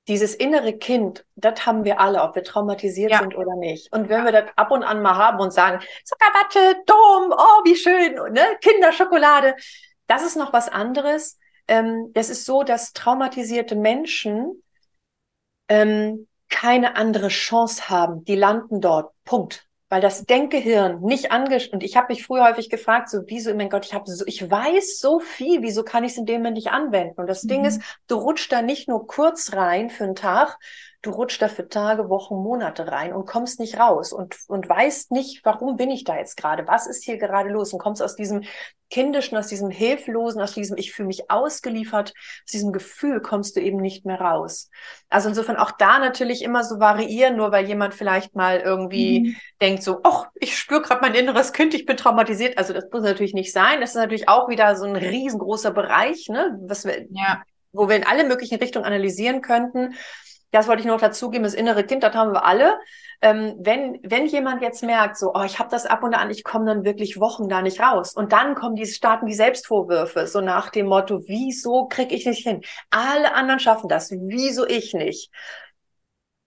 dieses 0.07 0.33
innere 0.35 0.73
Kind, 0.73 1.25
das 1.35 1.65
haben 1.65 1.83
wir 1.83 1.99
alle, 1.99 2.21
ob 2.21 2.35
wir 2.35 2.43
traumatisiert 2.43 3.11
ja. 3.11 3.19
sind 3.19 3.35
oder 3.35 3.55
nicht. 3.55 3.91
Und 3.91 4.09
wenn 4.09 4.23
wir 4.23 4.31
das 4.31 4.45
ab 4.55 4.71
und 4.71 4.83
an 4.83 5.01
mal 5.01 5.15
haben 5.15 5.39
und 5.39 5.51
sagen, 5.51 5.83
Zuckerwatte, 6.05 6.81
Dom, 6.85 7.33
oh, 7.37 7.63
wie 7.65 7.75
schön, 7.75 8.13
ne? 8.33 8.57
Kinderschokolade, 8.61 9.55
das 10.07 10.23
ist 10.23 10.37
noch 10.37 10.53
was 10.53 10.69
anderes. 10.69 11.37
Ähm, 11.67 12.11
es 12.13 12.29
ist 12.29 12.45
so, 12.45 12.63
dass 12.63 12.93
traumatisierte 12.93 13.75
Menschen 13.75 14.63
ähm, 15.67 16.27
keine 16.49 16.95
andere 16.95 17.27
Chance 17.27 17.89
haben. 17.89 18.23
Die 18.23 18.35
landen 18.35 18.79
dort. 18.79 19.13
Punkt 19.25 19.66
weil 19.89 20.01
das 20.01 20.25
Denkgehirn 20.25 21.01
nicht 21.01 21.31
angesch 21.31 21.69
und 21.71 21.81
ich 21.81 21.95
habe 21.95 22.07
mich 22.09 22.25
früher 22.25 22.43
häufig 22.43 22.69
gefragt, 22.69 23.09
so 23.09 23.21
wieso, 23.25 23.53
mein 23.53 23.69
Gott, 23.69 23.85
ich 23.85 23.93
habe 23.93 24.09
so, 24.09 24.25
ich 24.25 24.49
weiß 24.49 24.99
so 24.99 25.19
viel, 25.19 25.61
wieso 25.61 25.83
kann 25.83 26.03
ich 26.03 26.11
es 26.11 26.17
in 26.17 26.25
dem 26.25 26.37
Moment 26.37 26.57
nicht 26.57 26.71
anwenden? 26.71 27.19
Und 27.19 27.27
das 27.27 27.43
mhm. 27.43 27.47
Ding 27.49 27.65
ist, 27.65 27.81
du 28.07 28.15
rutschst 28.15 28.51
da 28.51 28.61
nicht 28.61 28.89
nur 28.89 29.07
kurz 29.07 29.53
rein 29.53 29.89
für 29.89 30.03
einen 30.03 30.15
Tag, 30.15 30.57
du 31.01 31.11
rutschst 31.11 31.41
da 31.41 31.47
für 31.47 31.67
Tage, 31.67 32.09
Wochen, 32.09 32.35
Monate 32.35 32.87
rein 32.87 33.13
und 33.13 33.25
kommst 33.25 33.59
nicht 33.59 33.79
raus 33.79 34.11
und, 34.11 34.35
und 34.47 34.67
weißt 34.67 35.11
nicht, 35.11 35.45
warum 35.45 35.77
bin 35.77 35.91
ich 35.91 36.03
da 36.03 36.17
jetzt 36.17 36.37
gerade? 36.37 36.67
Was 36.67 36.87
ist 36.87 37.03
hier 37.03 37.17
gerade 37.17 37.49
los? 37.49 37.71
Und 37.71 37.79
kommst 37.79 38.01
aus 38.01 38.15
diesem 38.15 38.43
kindischen, 38.89 39.37
aus 39.37 39.47
diesem 39.47 39.69
hilflosen, 39.69 40.41
aus 40.41 40.53
diesem 40.53 40.77
ich 40.77 40.93
fühle 40.93 41.07
mich 41.07 41.29
ausgeliefert, 41.29 42.13
aus 42.45 42.51
diesem 42.51 42.71
Gefühl 42.71 43.21
kommst 43.21 43.55
du 43.55 43.61
eben 43.61 43.77
nicht 43.77 44.05
mehr 44.05 44.19
raus. 44.19 44.71
Also 45.09 45.29
insofern 45.29 45.57
auch 45.57 45.71
da 45.71 45.99
natürlich 45.99 46.41
immer 46.41 46.63
so 46.63 46.79
variieren, 46.79 47.35
nur 47.35 47.51
weil 47.51 47.67
jemand 47.67 47.93
vielleicht 47.93 48.35
mal 48.35 48.59
irgendwie 48.59 49.19
mhm. 49.19 49.35
denkt 49.61 49.83
so, 49.83 49.99
ach, 50.03 50.27
ich 50.35 50.57
spüre 50.57 50.81
gerade 50.81 51.01
mein 51.01 51.15
inneres 51.15 51.53
Kind, 51.53 51.73
ich 51.73 51.85
bin 51.85 51.97
traumatisiert. 51.97 52.57
Also 52.57 52.73
das 52.73 52.85
muss 52.91 53.03
natürlich 53.03 53.33
nicht 53.33 53.53
sein. 53.53 53.81
Das 53.81 53.91
ist 53.91 53.97
natürlich 53.97 54.29
auch 54.29 54.49
wieder 54.49 54.75
so 54.75 54.85
ein 54.85 54.95
riesengroßer 54.95 55.71
Bereich, 55.71 56.27
ne, 56.29 56.57
was 56.63 56.85
wir, 56.85 57.05
ja. 57.11 57.43
wo 57.71 57.87
wir 57.87 57.97
in 57.97 58.05
alle 58.05 58.25
möglichen 58.25 58.57
Richtungen 58.57 58.85
analysieren 58.85 59.41
könnten 59.41 59.93
das 60.51 60.67
wollte 60.67 60.81
ich 60.81 60.87
noch 60.87 60.99
dazugeben, 60.99 61.43
das 61.43 61.53
innere 61.53 61.83
Kind, 61.83 62.03
das 62.03 62.15
haben 62.15 62.33
wir 62.33 62.45
alle. 62.45 62.77
Ähm, 63.21 63.55
wenn, 63.59 63.99
wenn 64.03 64.27
jemand 64.27 64.61
jetzt 64.61 64.83
merkt, 64.83 65.17
so, 65.17 65.33
oh, 65.33 65.43
ich 65.43 65.59
habe 65.59 65.69
das 65.69 65.85
ab 65.85 66.03
und 66.03 66.13
an, 66.13 66.29
ich 66.29 66.43
komme 66.43 66.65
dann 66.65 66.85
wirklich 66.85 67.19
Wochen 67.19 67.49
da 67.49 67.61
nicht 67.61 67.79
raus. 67.81 68.13
Und 68.13 68.31
dann 68.31 68.55
kommen 68.55 68.75
die, 68.75 68.85
starten 68.85 69.25
die 69.25 69.33
Selbstvorwürfe, 69.33 70.27
so 70.27 70.39
nach 70.39 70.69
dem 70.69 70.85
Motto, 70.87 71.21
wieso 71.25 71.87
krieg 71.87 72.11
ich 72.11 72.25
nicht 72.25 72.45
hin? 72.45 72.61
Alle 72.91 73.33
anderen 73.33 73.59
schaffen 73.59 73.89
das, 73.89 74.11
wieso 74.11 74.67
ich 74.67 74.93
nicht? 74.93 75.31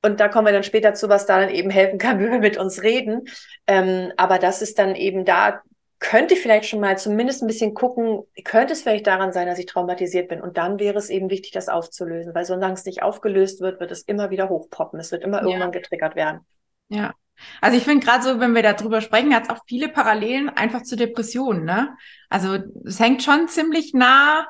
Und 0.03 0.21
da 0.21 0.29
kommen 0.29 0.47
wir 0.47 0.53
dann 0.53 0.63
später 0.63 0.95
zu, 0.95 1.09
was 1.09 1.27
da 1.27 1.41
dann 1.41 1.51
eben 1.51 1.71
helfen 1.71 1.99
kann, 1.99 2.19
wenn 2.21 2.33
wir 2.33 2.39
mit 2.39 2.57
uns 2.57 2.83
reden. 2.83 3.25
Ähm, 3.67 4.13
aber 4.17 4.39
das 4.39 4.63
ist 4.63 4.79
dann 4.79 4.95
eben 4.95 5.25
da 5.25 5.61
könnte 6.01 6.33
ich 6.35 6.41
vielleicht 6.41 6.67
schon 6.67 6.81
mal 6.81 6.99
zumindest 6.99 7.43
ein 7.43 7.47
bisschen 7.47 7.75
gucken, 7.75 8.23
könnte 8.45 8.73
es 8.73 8.83
vielleicht 8.83 9.07
daran 9.07 9.33
sein, 9.33 9.47
dass 9.47 9.59
ich 9.59 9.67
traumatisiert 9.67 10.29
bin. 10.29 10.41
Und 10.41 10.57
dann 10.57 10.79
wäre 10.79 10.99
es 10.99 11.11
eben 11.11 11.29
wichtig, 11.29 11.53
das 11.53 11.69
aufzulösen, 11.69 12.35
weil 12.35 12.47
solange 12.47 12.73
es 12.73 12.87
nicht 12.87 13.03
aufgelöst 13.03 13.61
wird, 13.61 13.81
wird 13.81 13.91
es 13.91 14.03
immer 14.03 14.31
wieder 14.31 14.49
hochpoppen. 14.49 14.99
Es 14.99 15.13
wird 15.13 15.23
immer 15.23 15.43
irgendwann 15.43 15.73
ja. 15.73 15.79
getriggert 15.79 16.17
werden. 16.17 16.41
Ja. 16.89 17.13
Also 17.61 17.77
ich 17.77 17.85
finde 17.85 18.05
gerade 18.05 18.25
so, 18.25 18.41
wenn 18.41 18.55
wir 18.55 18.63
darüber 18.63 19.03
sprechen, 19.03 19.35
hat 19.35 19.45
es 19.45 19.51
auch 19.51 19.63
viele 19.67 19.89
Parallelen 19.89 20.49
einfach 20.49 20.83
zu 20.83 20.97
Depressionen. 20.97 21.65
Ne? 21.65 21.95
Also 22.31 22.59
es 22.85 22.99
hängt 22.99 23.23
schon 23.23 23.49
ziemlich 23.49 23.93
nah, 23.93 24.47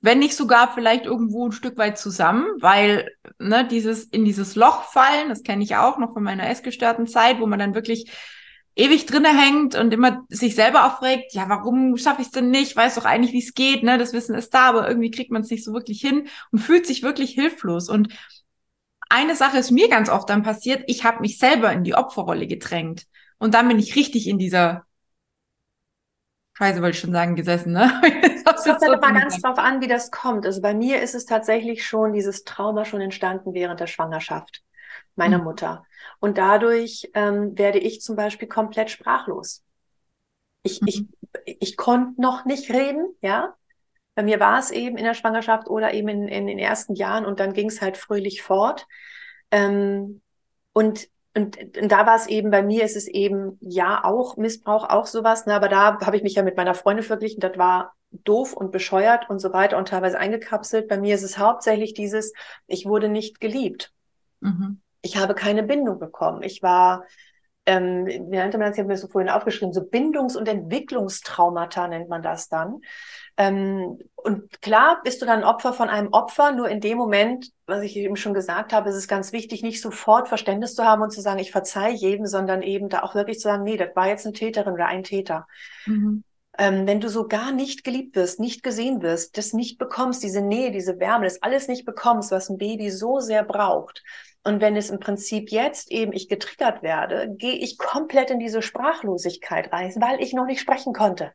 wenn 0.00 0.18
nicht 0.18 0.34
sogar 0.36 0.72
vielleicht 0.74 1.06
irgendwo 1.06 1.46
ein 1.46 1.52
Stück 1.52 1.76
weit 1.78 1.98
zusammen, 1.98 2.46
weil 2.60 3.10
ne, 3.38 3.66
dieses 3.66 4.04
in 4.04 4.24
dieses 4.24 4.56
Loch 4.56 4.84
fallen, 4.84 5.28
das 5.28 5.42
kenne 5.42 5.62
ich 5.62 5.76
auch 5.76 5.98
noch 5.98 6.14
von 6.14 6.22
meiner 6.22 6.48
essgestörten 6.48 7.06
Zeit, 7.06 7.38
wo 7.38 7.46
man 7.46 7.58
dann 7.58 7.74
wirklich 7.74 8.10
ewig 8.76 9.06
drinne 9.06 9.28
hängt 9.28 9.74
und 9.74 9.92
immer 9.92 10.24
sich 10.28 10.54
selber 10.54 10.86
aufregt, 10.86 11.34
ja, 11.34 11.48
warum 11.48 11.96
schaffe 11.96 12.22
ich 12.22 12.28
es 12.28 12.32
denn 12.32 12.50
nicht? 12.50 12.76
Weiß 12.76 12.94
doch 12.94 13.04
eigentlich, 13.04 13.32
wie 13.32 13.42
es 13.42 13.54
geht, 13.54 13.82
ne? 13.82 13.98
Das 13.98 14.12
Wissen 14.12 14.34
ist 14.34 14.54
da, 14.54 14.68
aber 14.68 14.88
irgendwie 14.88 15.10
kriegt 15.10 15.30
man 15.30 15.42
es 15.42 15.50
nicht 15.50 15.64
so 15.64 15.72
wirklich 15.72 16.00
hin 16.00 16.28
und 16.52 16.60
fühlt 16.60 16.86
sich 16.86 17.02
wirklich 17.02 17.32
hilflos. 17.32 17.88
Und 17.88 18.08
eine 19.08 19.34
Sache 19.34 19.58
ist 19.58 19.70
mir 19.70 19.88
ganz 19.88 20.08
oft 20.08 20.30
dann 20.30 20.42
passiert, 20.42 20.84
ich 20.86 21.04
habe 21.04 21.20
mich 21.20 21.38
selber 21.38 21.72
in 21.72 21.84
die 21.84 21.94
Opferrolle 21.94 22.46
gedrängt. 22.46 23.06
Und 23.38 23.54
dann 23.54 23.68
bin 23.68 23.78
ich 23.78 23.96
richtig 23.96 24.28
in 24.28 24.38
dieser 24.38 24.84
Scheiße, 26.54 26.82
wollte 26.82 26.94
ich 26.96 27.00
schon 27.00 27.12
sagen, 27.12 27.36
gesessen, 27.36 27.72
ne? 27.72 28.00
Es 28.52 28.66
kommt 28.66 28.82
halt 28.82 29.02
immer 29.02 29.20
ganz 29.20 29.40
drauf 29.40 29.58
an, 29.58 29.80
wie 29.80 29.86
das 29.88 30.10
kommt. 30.10 30.44
Also 30.44 30.60
bei 30.60 30.74
mir 30.74 31.00
ist 31.00 31.14
es 31.14 31.24
tatsächlich 31.24 31.86
schon 31.86 32.12
dieses 32.12 32.44
Trauma 32.44 32.84
schon 32.84 33.00
entstanden 33.00 33.54
während 33.54 33.80
der 33.80 33.86
Schwangerschaft 33.86 34.62
meiner 35.20 35.38
mhm. 35.38 35.44
Mutter. 35.44 35.84
Und 36.18 36.38
dadurch 36.38 37.10
ähm, 37.14 37.56
werde 37.56 37.78
ich 37.78 38.00
zum 38.00 38.16
Beispiel 38.16 38.48
komplett 38.48 38.90
sprachlos. 38.90 39.62
Ich, 40.62 40.80
mhm. 40.80 40.88
ich, 40.88 41.04
ich 41.60 41.76
konnte 41.76 42.20
noch 42.20 42.44
nicht 42.44 42.72
reden, 42.72 43.14
ja. 43.20 43.54
Bei 44.16 44.24
mir 44.24 44.40
war 44.40 44.58
es 44.58 44.70
eben 44.70 44.96
in 44.96 45.04
der 45.04 45.14
Schwangerschaft 45.14 45.68
oder 45.68 45.94
eben 45.94 46.08
in, 46.08 46.28
in 46.28 46.46
den 46.46 46.58
ersten 46.58 46.94
Jahren 46.94 47.24
und 47.24 47.38
dann 47.38 47.52
ging 47.52 47.68
es 47.68 47.80
halt 47.80 47.96
fröhlich 47.96 48.42
fort. 48.42 48.86
Ähm, 49.50 50.20
und, 50.72 51.08
und, 51.34 51.58
und 51.58 51.92
da 51.92 52.06
war 52.06 52.16
es 52.16 52.26
eben, 52.26 52.50
bei 52.50 52.62
mir 52.62 52.84
ist 52.84 52.96
es 52.96 53.06
eben 53.06 53.56
ja 53.60 54.02
auch 54.02 54.36
Missbrauch, 54.36 54.88
auch 54.88 55.06
sowas, 55.06 55.46
ne? 55.46 55.54
aber 55.54 55.68
da 55.68 56.00
habe 56.00 56.16
ich 56.16 56.22
mich 56.22 56.34
ja 56.34 56.42
mit 56.42 56.56
meiner 56.56 56.74
Freundin 56.74 57.04
verglichen, 57.04 57.40
das 57.40 57.56
war 57.56 57.94
doof 58.10 58.54
und 58.54 58.72
bescheuert 58.72 59.30
und 59.30 59.38
so 59.38 59.52
weiter 59.52 59.78
und 59.78 59.88
teilweise 59.88 60.18
eingekapselt. 60.18 60.88
Bei 60.88 60.98
mir 60.98 61.14
ist 61.14 61.22
es 61.22 61.38
hauptsächlich 61.38 61.94
dieses, 61.94 62.32
ich 62.66 62.86
wurde 62.86 63.08
nicht 63.08 63.40
geliebt. 63.40 63.92
Mhm 64.40 64.80
ich 65.02 65.16
habe 65.16 65.34
keine 65.34 65.62
Bindung 65.62 65.98
bekommen. 65.98 66.42
Ich 66.42 66.62
war 66.62 67.04
ähm, 67.66 68.06
wie 68.06 68.36
nannte 68.36 68.58
man 68.58 68.68
das, 68.68 68.76
ich 68.76 68.80
habe 68.80 68.88
mir 68.88 68.96
so 68.96 69.06
vorhin 69.06 69.30
aufgeschrieben, 69.30 69.72
so 69.72 69.82
Bindungs- 69.82 70.36
und 70.36 70.48
Entwicklungstraumata 70.48 71.88
nennt 71.88 72.08
man 72.08 72.22
das 72.22 72.48
dann. 72.48 72.80
Ähm, 73.36 73.98
und 74.16 74.60
klar 74.60 75.00
bist 75.04 75.20
du 75.22 75.26
dann 75.26 75.44
Opfer 75.44 75.72
von 75.72 75.88
einem 75.88 76.08
Opfer, 76.12 76.52
nur 76.52 76.68
in 76.68 76.80
dem 76.80 76.98
Moment, 76.98 77.50
was 77.66 77.82
ich 77.82 77.96
eben 77.96 78.16
schon 78.16 78.34
gesagt 78.34 78.72
habe, 78.72 78.88
ist 78.88 78.96
es 78.96 79.08
ganz 79.08 79.32
wichtig, 79.32 79.62
nicht 79.62 79.80
sofort 79.80 80.28
Verständnis 80.28 80.74
zu 80.74 80.84
haben 80.84 81.02
und 81.02 81.12
zu 81.12 81.20
sagen, 81.20 81.38
ich 81.38 81.52
verzeihe 81.52 81.94
jedem, 81.94 82.26
sondern 82.26 82.62
eben 82.62 82.88
da 82.88 83.02
auch 83.02 83.14
wirklich 83.14 83.38
zu 83.38 83.44
sagen, 83.44 83.62
nee, 83.62 83.76
das 83.76 83.94
war 83.94 84.08
jetzt 84.08 84.26
eine 84.26 84.32
Täterin 84.32 84.74
oder 84.74 84.86
ein 84.86 85.04
Täter. 85.04 85.46
Mhm. 85.86 86.24
Ähm, 86.58 86.86
wenn 86.86 87.00
du 87.00 87.08
so 87.08 87.28
gar 87.28 87.52
nicht 87.52 87.84
geliebt 87.84 88.16
wirst, 88.16 88.40
nicht 88.40 88.62
gesehen 88.62 89.00
wirst, 89.02 89.38
das 89.38 89.52
nicht 89.52 89.78
bekommst, 89.78 90.22
diese 90.22 90.42
Nähe, 90.42 90.72
diese 90.72 90.98
Wärme, 90.98 91.24
das 91.24 91.42
alles 91.42 91.68
nicht 91.68 91.84
bekommst, 91.84 92.32
was 92.32 92.50
ein 92.50 92.58
Baby 92.58 92.90
so 92.90 93.20
sehr 93.20 93.44
braucht, 93.44 94.02
und 94.42 94.60
wenn 94.60 94.76
es 94.76 94.90
im 94.90 95.00
Prinzip 95.00 95.50
jetzt 95.50 95.90
eben 95.90 96.12
ich 96.12 96.28
getriggert 96.28 96.82
werde, 96.82 97.34
gehe 97.36 97.54
ich 97.54 97.76
komplett 97.76 98.30
in 98.30 98.38
diese 98.38 98.62
Sprachlosigkeit 98.62 99.72
rein, 99.72 99.92
weil 99.98 100.20
ich 100.22 100.32
noch 100.32 100.46
nicht 100.46 100.60
sprechen 100.60 100.94
konnte. 100.94 101.32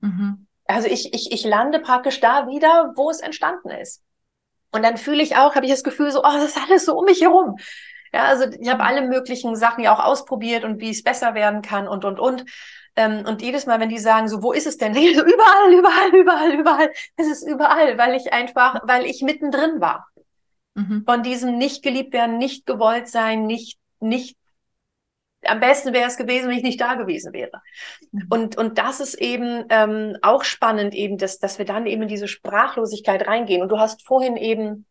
Mhm. 0.00 0.46
Also 0.66 0.86
ich, 0.86 1.12
ich, 1.12 1.32
ich 1.32 1.44
lande 1.44 1.80
praktisch 1.80 2.20
da 2.20 2.46
wieder, 2.46 2.92
wo 2.94 3.10
es 3.10 3.20
entstanden 3.20 3.70
ist. 3.70 4.04
Und 4.70 4.84
dann 4.84 4.98
fühle 4.98 5.22
ich 5.22 5.36
auch, 5.36 5.56
habe 5.56 5.66
ich 5.66 5.72
das 5.72 5.82
Gefühl 5.82 6.12
so, 6.12 6.20
oh, 6.20 6.32
das 6.32 6.56
ist 6.56 6.58
alles 6.62 6.84
so 6.84 6.96
um 6.96 7.04
mich 7.04 7.22
herum. 7.22 7.56
Ja, 8.12 8.24
also 8.24 8.46
ich 8.46 8.68
habe 8.68 8.84
alle 8.84 9.02
möglichen 9.02 9.56
Sachen 9.56 9.82
ja 9.82 9.94
auch 9.94 10.04
ausprobiert 10.04 10.64
und 10.64 10.80
wie 10.80 10.90
es 10.90 11.02
besser 11.02 11.34
werden 11.34 11.62
kann 11.62 11.88
und, 11.88 12.04
und, 12.04 12.20
und. 12.20 12.44
Ähm, 12.96 13.24
und 13.26 13.42
jedes 13.42 13.66
Mal, 13.66 13.80
wenn 13.80 13.88
die 13.88 13.98
sagen, 13.98 14.28
so, 14.28 14.42
wo 14.42 14.52
ist 14.52 14.66
es 14.66 14.76
denn? 14.76 14.94
So, 14.94 15.00
überall, 15.00 15.72
überall, 15.72 16.14
überall, 16.14 16.52
überall. 16.52 16.92
Es 17.16 17.28
ist 17.28 17.42
überall, 17.42 17.98
weil 17.98 18.14
ich 18.14 18.32
einfach, 18.32 18.80
weil 18.84 19.06
ich 19.06 19.22
mittendrin 19.22 19.80
war. 19.80 20.09
Mhm. 20.80 21.04
Von 21.04 21.22
diesem 21.22 21.58
nicht 21.58 21.82
geliebt 21.82 22.12
werden, 22.12 22.38
nicht 22.38 22.66
gewollt 22.66 23.08
sein, 23.08 23.46
nicht, 23.46 23.78
nicht, 24.00 24.36
am 25.44 25.60
besten 25.60 25.92
wäre 25.92 26.08
es 26.08 26.16
gewesen, 26.16 26.48
wenn 26.48 26.56
ich 26.56 26.62
nicht 26.62 26.80
da 26.80 26.94
gewesen 26.94 27.32
wäre. 27.32 27.62
Mhm. 28.12 28.26
Und, 28.30 28.56
und 28.56 28.78
das 28.78 29.00
ist 29.00 29.14
eben 29.14 29.64
ähm, 29.68 30.16
auch 30.22 30.44
spannend, 30.44 30.94
eben, 30.94 31.18
dass, 31.18 31.38
dass 31.38 31.58
wir 31.58 31.64
dann 31.64 31.86
eben 31.86 32.02
in 32.02 32.08
diese 32.08 32.28
Sprachlosigkeit 32.28 33.26
reingehen. 33.26 33.62
Und 33.62 33.68
du 33.68 33.78
hast 33.78 34.06
vorhin 34.06 34.36
eben 34.36 34.86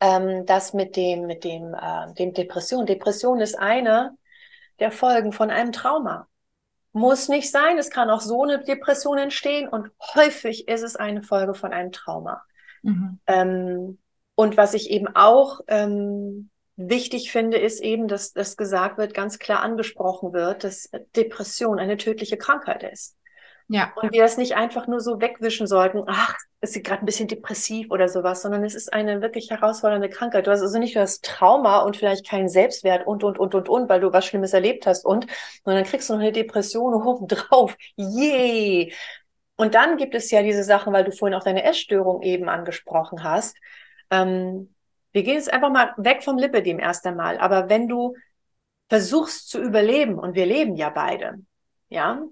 ähm, 0.00 0.46
das 0.46 0.74
mit 0.74 0.96
dem, 0.96 1.26
mit 1.26 1.44
dem, 1.44 1.74
äh, 1.74 2.12
dem 2.14 2.32
Depression. 2.32 2.86
Depression 2.86 3.40
ist 3.40 3.58
eine 3.58 4.16
der 4.80 4.90
Folgen 4.90 5.32
von 5.32 5.50
einem 5.50 5.72
Trauma. 5.72 6.28
Muss 6.92 7.28
nicht 7.28 7.50
sein, 7.50 7.78
es 7.78 7.90
kann 7.90 8.10
auch 8.10 8.20
so 8.20 8.44
eine 8.44 8.62
Depression 8.62 9.18
entstehen 9.18 9.68
und 9.68 9.90
häufig 10.14 10.68
ist 10.68 10.82
es 10.82 10.94
eine 10.94 11.22
Folge 11.22 11.54
von 11.54 11.72
einem 11.72 11.90
Trauma. 11.90 12.42
Mhm. 12.82 13.18
Ähm, 13.26 13.98
und 14.34 14.56
was 14.56 14.74
ich 14.74 14.90
eben 14.90 15.08
auch 15.14 15.60
ähm, 15.68 16.50
wichtig 16.76 17.30
finde, 17.30 17.58
ist 17.58 17.80
eben, 17.80 18.08
dass 18.08 18.32
das 18.32 18.56
gesagt 18.56 18.98
wird, 18.98 19.14
ganz 19.14 19.38
klar 19.38 19.62
angesprochen 19.62 20.32
wird, 20.32 20.64
dass 20.64 20.90
Depression 21.16 21.78
eine 21.78 21.96
tödliche 21.96 22.36
Krankheit 22.36 22.82
ist. 22.82 23.16
Ja. 23.68 23.92
Und 23.96 24.12
wir 24.12 24.22
das 24.22 24.36
nicht 24.36 24.56
einfach 24.56 24.86
nur 24.88 25.00
so 25.00 25.20
wegwischen 25.20 25.66
sollten, 25.66 26.02
ach, 26.06 26.36
ist 26.60 26.74
sie 26.74 26.82
gerade 26.82 27.02
ein 27.02 27.06
bisschen 27.06 27.28
depressiv 27.28 27.90
oder 27.90 28.08
sowas, 28.08 28.42
sondern 28.42 28.62
es 28.62 28.74
ist 28.74 28.92
eine 28.92 29.22
wirklich 29.22 29.50
herausfordernde 29.50 30.10
Krankheit. 30.10 30.46
Du 30.46 30.50
hast 30.50 30.60
also 30.60 30.78
nicht 30.78 30.94
nur 30.94 31.02
das 31.02 31.20
Trauma 31.20 31.78
und 31.78 31.96
vielleicht 31.96 32.28
keinen 32.28 32.48
Selbstwert 32.48 33.06
und, 33.06 33.24
und, 33.24 33.38
und, 33.38 33.54
und, 33.54 33.68
und, 33.68 33.88
weil 33.88 34.00
du 34.00 34.12
was 34.12 34.26
Schlimmes 34.26 34.52
erlebt 34.52 34.86
hast 34.86 35.06
und, 35.06 35.26
dann 35.64 35.84
kriegst 35.84 36.10
du 36.10 36.14
noch 36.14 36.20
eine 36.20 36.32
Depression 36.32 36.92
oben 36.94 37.26
drauf. 37.26 37.74
Yay! 37.96 38.92
Und 39.56 39.74
dann 39.74 39.96
gibt 39.96 40.14
es 40.14 40.30
ja 40.30 40.42
diese 40.42 40.64
Sachen, 40.64 40.92
weil 40.92 41.04
du 41.04 41.12
vorhin 41.12 41.36
auch 41.38 41.44
deine 41.44 41.64
Essstörung 41.64 42.22
eben 42.22 42.48
angesprochen 42.48 43.22
hast. 43.22 43.56
Ähm, 44.10 44.74
wir 45.12 45.22
gehen 45.22 45.34
jetzt 45.34 45.52
einfach 45.52 45.70
mal 45.70 45.94
weg 45.96 46.22
vom 46.22 46.38
Lipidem 46.38 46.78
erst 46.78 47.06
einmal. 47.06 47.38
Aber 47.38 47.68
wenn 47.68 47.88
du 47.88 48.14
versuchst 48.88 49.48
zu 49.48 49.60
überleben, 49.60 50.18
und 50.18 50.34
wir 50.34 50.46
leben 50.46 50.76
ja 50.76 50.90
beide, 50.90 51.38
ja, 51.88 52.22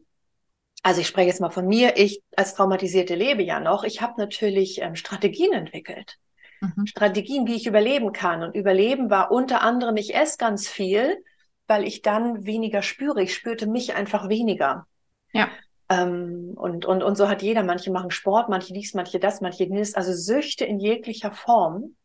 also 0.83 1.01
ich 1.01 1.07
spreche 1.07 1.29
jetzt 1.29 1.41
mal 1.41 1.51
von 1.51 1.67
mir, 1.67 1.97
ich 1.97 2.23
als 2.37 2.55
Traumatisierte 2.55 3.15
lebe 3.15 3.43
ja 3.43 3.61
noch. 3.61 3.85
Ich 3.85 4.03
habe 4.03 4.15
natürlich 4.19 4.81
ähm, 4.81 4.97
Strategien 4.97 5.53
entwickelt. 5.53 6.19
Mhm. 6.61 6.87
Strategien, 6.87 7.47
wie 7.47 7.55
ich 7.55 7.67
überleben 7.67 8.13
kann. 8.13 8.43
Und 8.43 8.57
Überleben 8.57 9.11
war 9.11 9.31
unter 9.31 9.63
anderem, 9.63 9.97
ich 9.97 10.15
esse 10.15 10.39
ganz 10.39 10.69
viel, 10.69 11.23
weil 11.69 11.87
ich 11.87 12.03
dann 12.03 12.47
weniger 12.47 12.83
spüre. 12.83 13.23
Ich 13.23 13.35
spürte 13.35 13.67
mich 13.67 13.95
einfach 13.95 14.29
weniger. 14.29 14.87
Ja. 15.33 15.49
Ähm, 15.93 16.55
und, 16.57 16.85
und, 16.87 17.03
und 17.03 17.17
so 17.17 17.29
hat 17.29 17.43
jeder. 17.43 17.63
Manche 17.63 17.91
machen 17.91 18.11
Sport, 18.11 18.49
manche 18.49 18.73
dies, 18.73 18.95
manche 18.95 19.19
das, 19.19 19.41
manche 19.41 19.69
dies. 19.69 19.95
Also 19.95 20.13
Süchte 20.13 20.65
in 20.65 20.81
jeglicher 20.81 21.33
Form 21.33 21.97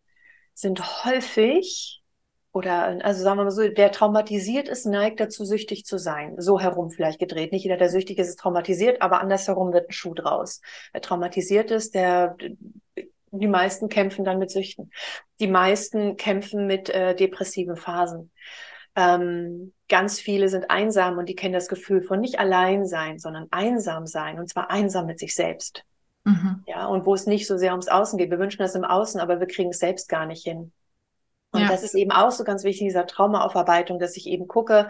sind 0.54 1.06
häufig 1.06 2.02
oder 2.52 3.06
also 3.06 3.23
sagen 3.23 3.38
wir 3.38 3.43
mal 3.43 3.52
so, 3.52 3.62
wer 3.62 3.91
traumatisiert 3.91 4.67
ist, 4.67 4.86
neigt 4.86 5.19
dazu, 5.19 5.45
süchtig 5.45 5.86
zu 5.86 6.00
sein. 6.00 6.36
So 6.39 6.60
herum 6.60 6.89
vielleicht 6.89 7.19
gedreht. 7.19 7.52
Nicht 7.52 7.63
jeder, 7.63 7.78
der 7.78 7.89
süchtig 7.89 8.17
ist, 8.17 8.30
ist 8.30 8.39
traumatisiert, 8.39 9.02
aber 9.02 9.21
andersherum 9.21 9.73
wird 9.73 9.89
ein 9.89 9.93
Schuh 9.93 10.15
draus. 10.15 10.62
Wer 10.91 11.02
traumatisiert 11.02 11.69
ist, 11.69 11.93
der 11.93 12.36
die 13.32 13.47
meisten 13.47 13.89
kämpfen 13.89 14.26
dann 14.26 14.39
mit 14.39 14.50
Süchten. 14.50 14.91
Die 15.39 15.47
meisten 15.47 16.17
kämpfen 16.17 16.65
mit 16.65 16.89
äh, 16.89 17.15
depressiven 17.15 17.76
Phasen. 17.76 18.32
Ähm, 18.97 19.73
ganz 19.88 20.19
viele 20.19 20.49
sind 20.49 20.71
einsam 20.71 21.19
und 21.19 21.29
die 21.29 21.36
kennen 21.36 21.53
das 21.53 21.67
Gefühl 21.67 22.01
von 22.01 22.19
nicht 22.19 22.39
allein 22.39 22.88
sein, 22.88 23.19
sondern 23.19 23.47
einsam 23.51 24.07
sein 24.07 24.39
und 24.39 24.49
zwar 24.49 24.71
einsam 24.71 25.05
mit 25.05 25.19
sich 25.19 25.36
selbst. 25.36 25.83
Mhm. 26.23 26.63
Ja, 26.65 26.88
und 26.88 27.05
wo 27.05 27.13
es 27.13 27.27
nicht 27.27 27.45
so 27.45 27.57
sehr 27.57 27.71
ums 27.71 27.88
Außen 27.88 28.17
geht. 28.17 28.31
Wir 28.31 28.39
wünschen 28.39 28.63
das 28.63 28.73
im 28.73 28.83
Außen, 28.83 29.21
aber 29.21 29.39
wir 29.39 29.47
kriegen 29.47 29.69
es 29.69 29.77
selbst 29.79 30.10
gar 30.10 30.25
nicht 30.25 30.43
hin. 30.43 30.73
Und 31.51 31.62
ja. 31.62 31.67
das 31.67 31.83
ist 31.83 31.93
eben 31.93 32.12
auch 32.12 32.31
so 32.31 32.43
ganz 32.43 32.63
wichtig, 32.63 32.88
dieser 32.88 33.05
Traumaaufarbeitung, 33.05 33.99
dass 33.99 34.17
ich 34.17 34.25
eben 34.25 34.47
gucke, 34.47 34.89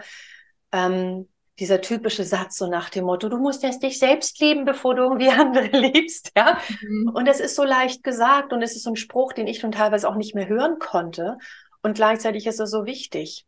ähm, 0.72 1.28
dieser 1.58 1.80
typische 1.80 2.24
Satz 2.24 2.56
so 2.56 2.66
nach 2.66 2.88
dem 2.88 3.04
Motto, 3.04 3.28
du 3.28 3.36
musst 3.36 3.62
erst 3.62 3.82
dich 3.82 3.98
selbst 3.98 4.40
lieben, 4.40 4.64
bevor 4.64 4.94
du 4.94 5.02
irgendwie 5.02 5.28
andere 5.38 5.76
liebst, 5.76 6.32
ja. 6.34 6.58
Mhm. 6.80 7.10
Und 7.14 7.28
das 7.28 7.40
ist 7.40 7.54
so 7.54 7.64
leicht 7.64 8.02
gesagt 8.02 8.54
und 8.54 8.62
es 8.62 8.74
ist 8.74 8.84
so 8.84 8.90
ein 8.90 8.96
Spruch, 8.96 9.34
den 9.34 9.46
ich 9.46 9.58
schon 9.58 9.72
teilweise 9.72 10.08
auch 10.08 10.16
nicht 10.16 10.34
mehr 10.34 10.48
hören 10.48 10.78
konnte. 10.78 11.36
Und 11.82 11.94
gleichzeitig 11.94 12.46
ist 12.46 12.58
er 12.58 12.66
so 12.66 12.86
wichtig. 12.86 13.44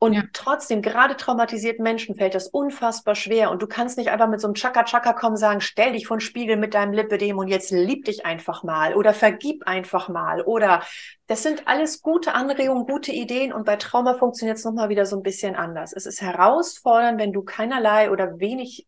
Und 0.00 0.12
ja. 0.12 0.22
trotzdem, 0.32 0.80
gerade 0.80 1.16
traumatisierten 1.16 1.82
Menschen 1.82 2.14
fällt 2.14 2.36
das 2.36 2.46
unfassbar 2.46 3.16
schwer. 3.16 3.50
Und 3.50 3.62
du 3.62 3.66
kannst 3.66 3.98
nicht 3.98 4.10
einfach 4.10 4.28
mit 4.28 4.40
so 4.40 4.46
einem 4.46 4.54
Chaka-Chaka 4.54 5.12
kommen 5.12 5.32
und 5.32 5.38
sagen, 5.38 5.60
stell 5.60 5.92
dich 5.92 6.06
vor 6.06 6.18
den 6.18 6.20
Spiegel 6.20 6.56
mit 6.56 6.74
deinem 6.74 6.92
Lipidem 6.92 7.36
und 7.38 7.48
jetzt 7.48 7.72
lieb 7.72 8.04
dich 8.04 8.24
einfach 8.24 8.62
mal 8.62 8.94
oder 8.94 9.12
vergib 9.12 9.66
einfach 9.66 10.08
mal. 10.08 10.42
Oder 10.42 10.82
das 11.26 11.42
sind 11.42 11.66
alles 11.66 12.00
gute 12.00 12.34
Anregungen, 12.34 12.86
gute 12.86 13.10
Ideen. 13.10 13.52
Und 13.52 13.64
bei 13.66 13.74
Trauma 13.74 14.14
funktioniert 14.14 14.58
es 14.58 14.64
nochmal 14.64 14.88
wieder 14.88 15.04
so 15.04 15.16
ein 15.16 15.22
bisschen 15.22 15.56
anders. 15.56 15.92
Es 15.92 16.06
ist 16.06 16.22
herausfordernd, 16.22 17.18
wenn 17.18 17.32
du 17.32 17.42
keinerlei 17.42 18.12
oder 18.12 18.38
wenig 18.38 18.86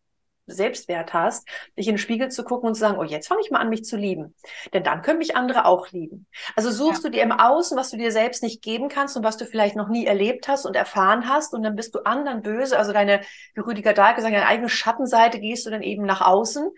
Selbstwert 0.51 1.13
hast, 1.13 1.47
dich 1.77 1.87
in 1.87 1.95
den 1.95 1.99
Spiegel 1.99 2.29
zu 2.29 2.43
gucken 2.43 2.67
und 2.67 2.75
zu 2.75 2.81
sagen, 2.81 2.97
oh, 2.99 3.03
jetzt 3.03 3.27
fange 3.27 3.41
ich 3.43 3.51
mal 3.51 3.59
an, 3.59 3.69
mich 3.69 3.83
zu 3.83 3.97
lieben. 3.97 4.35
Denn 4.73 4.83
dann 4.83 5.01
können 5.01 5.19
mich 5.19 5.35
andere 5.35 5.65
auch 5.65 5.89
lieben. 5.91 6.27
Also 6.55 6.71
suchst 6.71 7.03
ja. 7.03 7.09
du 7.09 7.15
dir 7.15 7.23
im 7.23 7.31
Außen, 7.31 7.77
was 7.77 7.91
du 7.91 7.97
dir 7.97 8.11
selbst 8.11 8.43
nicht 8.43 8.61
geben 8.61 8.89
kannst 8.89 9.17
und 9.17 9.23
was 9.23 9.37
du 9.37 9.45
vielleicht 9.45 9.75
noch 9.75 9.89
nie 9.89 10.05
erlebt 10.05 10.47
hast 10.47 10.65
und 10.65 10.75
erfahren 10.75 11.27
hast 11.27 11.53
und 11.53 11.63
dann 11.63 11.75
bist 11.75 11.95
du 11.95 11.99
anderen 11.99 12.41
böse. 12.41 12.77
Also 12.77 12.93
deine, 12.93 13.21
wie 13.53 13.61
Rüdiger 13.61 13.93
Dahl 13.93 14.15
gesagt, 14.15 14.33
deine 14.33 14.47
eigene 14.47 14.69
Schattenseite 14.69 15.39
gehst 15.39 15.65
du 15.65 15.69
dann 15.69 15.81
eben 15.81 16.03
nach 16.05 16.21
außen. 16.21 16.71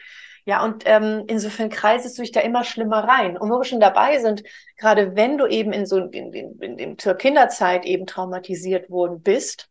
Ja, 0.45 0.63
und 0.63 0.83
ähm, 0.85 1.23
insofern 1.27 1.69
kreisest 1.69 2.17
du 2.17 2.21
dich 2.21 2.33
da 2.33 2.41
immer 2.41 2.65
schlimmer 2.65 3.05
rein. 3.05 3.37
Und 3.37 3.49
wo 3.49 3.59
wir 3.59 3.63
schon 3.63 3.79
dabei 3.79 4.19
sind, 4.19 4.43
gerade 4.77 5.15
wenn 5.15 5.37
du 5.37 5.47
eben 5.47 5.71
in 5.71 5.85
so 5.85 5.97
in, 5.97 6.33
in, 6.33 6.59
in, 6.59 6.77
in 6.77 6.97
Kinderzeit 6.97 7.85
eben 7.85 8.05
traumatisiert 8.05 8.89
worden 8.89 9.21
bist, 9.21 9.69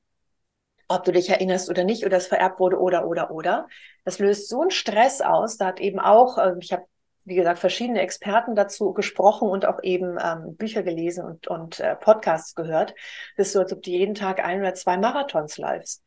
ob 0.96 1.04
du 1.04 1.12
dich 1.12 1.28
erinnerst 1.28 1.70
oder 1.70 1.84
nicht, 1.84 2.04
oder 2.04 2.16
es 2.16 2.26
vererbt 2.26 2.60
wurde 2.60 2.78
oder, 2.78 3.06
oder, 3.06 3.30
oder. 3.30 3.68
Das 4.04 4.18
löst 4.18 4.48
so 4.48 4.62
einen 4.62 4.70
Stress 4.70 5.20
aus. 5.20 5.56
Da 5.56 5.66
hat 5.66 5.80
eben 5.80 6.00
auch, 6.00 6.38
äh, 6.38 6.54
ich 6.60 6.72
habe, 6.72 6.84
wie 7.24 7.36
gesagt, 7.36 7.58
verschiedene 7.58 8.00
Experten 8.00 8.54
dazu 8.54 8.92
gesprochen 8.92 9.48
und 9.48 9.66
auch 9.66 9.82
eben 9.82 10.18
ähm, 10.22 10.56
Bücher 10.56 10.82
gelesen 10.82 11.24
und, 11.24 11.46
und 11.46 11.80
äh, 11.80 11.94
Podcasts 11.94 12.54
gehört. 12.54 12.94
Das 13.36 13.48
ist 13.48 13.52
so, 13.52 13.60
als 13.60 13.72
ob 13.72 13.82
du 13.82 13.90
jeden 13.90 14.14
Tag 14.14 14.44
ein 14.44 14.60
oder 14.60 14.74
zwei 14.74 14.96
Marathons 14.96 15.56
läufst. 15.58 16.02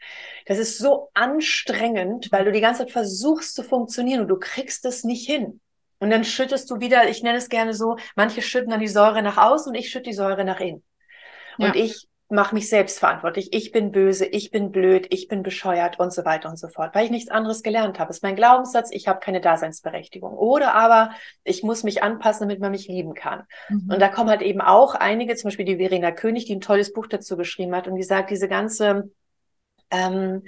Das 0.46 0.58
ist 0.58 0.78
so 0.78 1.10
anstrengend, 1.14 2.32
weil 2.32 2.46
du 2.46 2.52
die 2.52 2.62
ganze 2.62 2.84
Zeit 2.84 2.92
versuchst 2.92 3.56
zu 3.56 3.64
funktionieren 3.64 4.22
und 4.22 4.28
du 4.28 4.38
kriegst 4.38 4.86
es 4.86 5.04
nicht 5.04 5.26
hin. 5.26 5.62
Und 6.00 6.10
dann 6.10 6.26
schüttest 6.26 6.70
du 6.70 6.80
wieder, 6.82 7.08
ich 7.10 7.24
nenne 7.24 7.38
es 7.38 7.50
gerne 7.50 7.74
so, 7.74 7.96
manche 8.16 8.42
schütten 8.42 8.72
dann 8.72 8.82
die 8.82 8.88
Säure 8.88 9.22
nach 9.22 9.38
außen 9.38 9.72
und 9.72 9.76
ich 9.76 9.90
schütte 9.90 10.10
die 10.10 10.16
Säure 10.16 10.44
nach 10.44 10.60
innen. 10.60 10.84
Und 11.58 11.76
ja. 11.76 11.84
ich 11.84 12.08
mache 12.30 12.56
mich 12.56 12.70
selbst 12.70 13.00
verantwortlich. 13.00 13.54
Ich 13.54 13.72
bin 13.72 13.92
böse, 13.92 14.26
ich 14.26 14.50
bin 14.50 14.72
blöd, 14.72 15.08
ich 15.12 15.28
bin 15.28 15.44
bescheuert 15.44 16.00
und 16.00 16.12
so 16.12 16.26
weiter 16.26 16.50
und 16.50 16.58
so 16.58 16.68
fort, 16.68 16.96
weil 16.96 17.06
ich 17.06 17.12
nichts 17.12 17.30
anderes 17.30 17.62
gelernt 17.62 18.00
habe. 18.00 18.08
Das 18.08 18.18
ist 18.18 18.24
mein 18.24 18.36
Glaubenssatz, 18.36 18.90
ich 18.92 19.08
habe 19.08 19.20
keine 19.20 19.42
Daseinsberechtigung. 19.42 20.34
Oder 20.34 20.74
aber 20.74 21.12
ich 21.44 21.62
muss 21.62 21.84
mich 21.84 22.02
anpassen, 22.02 22.48
damit 22.48 22.60
man 22.60 22.72
mich 22.72 22.88
lieben 22.88 23.14
kann. 23.14 23.44
Mhm. 23.70 23.92
Und 23.92 24.00
da 24.02 24.08
kommen 24.08 24.30
halt 24.30 24.42
eben 24.42 24.62
auch 24.62 24.96
einige, 24.96 25.36
zum 25.36 25.50
Beispiel 25.50 25.66
die 25.66 25.78
Verena 25.78 26.12
König, 26.12 26.46
die 26.46 26.56
ein 26.56 26.62
tolles 26.62 26.94
Buch 26.94 27.08
dazu 27.08 27.38
geschrieben 27.38 27.76
hat 27.76 27.88
und 27.88 27.96
die 27.96 28.04
sagt, 28.04 28.32
diese 28.32 28.48
ganze 28.48 29.12
ähm, 29.92 30.42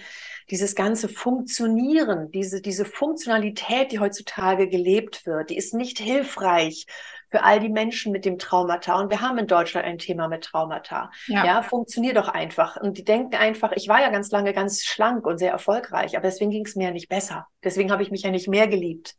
dieses 0.50 0.76
ganze 0.76 1.10
Funktionieren, 1.10 2.32
diese, 2.32 2.62
diese 2.62 2.86
Funktionalität, 2.86 3.92
die 3.92 4.00
heutzutage 4.00 4.68
gelebt 4.68 5.26
wird, 5.26 5.50
die 5.50 5.58
ist 5.58 5.74
nicht 5.74 6.00
hilfreich 6.00 6.88
für 7.30 7.44
all 7.44 7.60
die 7.60 7.70
Menschen 7.70 8.12
mit 8.12 8.26
dem 8.26 8.38
Traumata. 8.38 9.00
Und 9.00 9.10
wir 9.10 9.22
haben 9.22 9.38
in 9.38 9.48
Deutschland 9.48 9.86
ein 9.86 9.98
Thema 9.98 10.28
mit 10.28 10.44
Traumata. 10.44 11.12
Ja, 11.28 11.46
ja 11.46 11.62
funktioniert 11.62 12.18
doch 12.18 12.30
einfach. 12.30 12.78
Und 12.78 12.98
die 12.98 13.04
denken 13.04 13.36
einfach, 13.36 13.72
ich 13.74 13.88
war 13.88 14.02
ja 14.02 14.10
ganz 14.10 14.32
lange 14.32 14.54
ganz 14.54 14.84
schlank 14.86 15.26
und 15.26 15.38
sehr 15.38 15.52
erfolgreich, 15.52 16.16
aber 16.16 16.28
deswegen 16.28 16.52
ging 16.52 16.66
es 16.66 16.76
mir 16.76 16.86
ja 16.86 16.92
nicht 16.92 17.10
besser. 17.10 17.48
Deswegen 17.63 17.92
habe 17.92 18.04
ich 18.04 18.12
mich 18.12 18.24
ja 18.24 18.32
nicht 18.32 18.48
mehr 18.48 18.68
geliebt. 18.68 19.16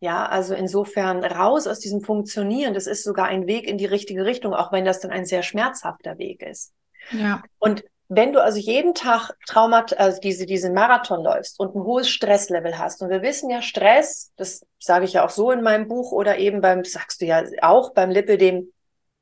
Ja, 0.00 0.26
also 0.26 0.54
insofern 0.54 1.24
raus 1.24 1.66
aus 1.66 1.80
diesem 1.80 2.02
Funktionieren. 2.02 2.74
Das 2.74 2.86
ist 2.86 3.02
sogar 3.02 3.26
ein 3.26 3.46
Weg 3.46 3.66
in 3.66 3.78
die 3.78 3.86
richtige 3.86 4.24
Richtung, 4.24 4.52
auch 4.52 4.70
wenn 4.72 4.84
das 4.84 5.00
dann 5.00 5.10
ein 5.10 5.24
sehr 5.24 5.42
schmerzhafter 5.42 6.18
Weg 6.18 6.42
ist. 6.42 6.74
Ja. 7.12 7.42
Und 7.58 7.84
wenn 8.08 8.32
du 8.32 8.42
also 8.42 8.58
jeden 8.58 8.94
Tag 8.94 9.32
Traumat, 9.46 9.98
also 9.98 10.20
diese, 10.20 10.46
diesen 10.46 10.74
Marathon 10.74 11.22
läufst 11.22 11.58
und 11.58 11.74
ein 11.74 11.82
hohes 11.82 12.08
Stresslevel 12.08 12.78
hast, 12.78 13.02
und 13.02 13.10
wir 13.10 13.22
wissen 13.22 13.50
ja, 13.50 13.62
Stress, 13.62 14.32
das 14.36 14.64
sage 14.78 15.04
ich 15.04 15.14
ja 15.14 15.24
auch 15.24 15.30
so 15.30 15.50
in 15.50 15.62
meinem 15.62 15.88
Buch 15.88 16.12
oder 16.12 16.38
eben 16.38 16.60
beim, 16.60 16.84
sagst 16.84 17.20
du 17.20 17.26
ja 17.26 17.42
auch 17.62 17.92
beim 17.92 18.10
Lipidem, 18.10 18.72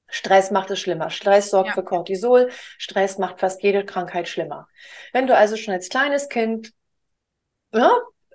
Stress 0.06 0.50
macht 0.50 0.70
es 0.70 0.80
schlimmer. 0.80 1.10
Stress 1.10 1.50
sorgt 1.50 1.68
ja. 1.68 1.74
für 1.74 1.82
Cortisol. 1.82 2.50
Stress 2.78 3.18
macht 3.18 3.40
fast 3.40 3.62
jede 3.62 3.84
Krankheit 3.84 4.28
schlimmer. 4.28 4.68
Wenn 5.12 5.26
du 5.26 5.34
also 5.34 5.56
schon 5.56 5.74
als 5.74 5.88
kleines 5.88 6.28
Kind 6.28 6.72
ja, 7.72 7.90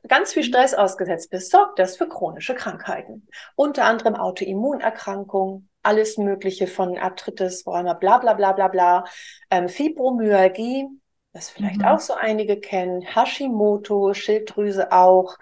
ganz 0.07 0.33
viel 0.33 0.43
Stress 0.43 0.73
ausgesetzt 0.73 1.29
bist, 1.29 1.51
sorgt 1.51 1.79
das 1.79 1.95
für 1.95 2.09
chronische 2.09 2.55
Krankheiten. 2.55 3.27
Unter 3.55 3.85
anderem 3.85 4.15
Autoimmunerkrankungen, 4.15 5.68
alles 5.83 6.17
Mögliche 6.17 6.67
von 6.67 6.97
Arthritis, 6.97 7.65
Rheuma, 7.65 7.93
bla 7.93 8.17
bla 8.17 8.33
bla 8.33 8.51
bla 8.51 8.67
bla, 8.67 9.05
ähm, 9.49 9.69
Fibromyalgie, 9.69 10.87
das 11.33 11.49
vielleicht 11.49 11.79
mhm. 11.79 11.85
auch 11.85 11.99
so 11.99 12.13
einige 12.13 12.59
kennen, 12.59 13.01
Hashimoto, 13.01 14.13
Schilddrüse 14.13 14.91
auch. 14.91 15.37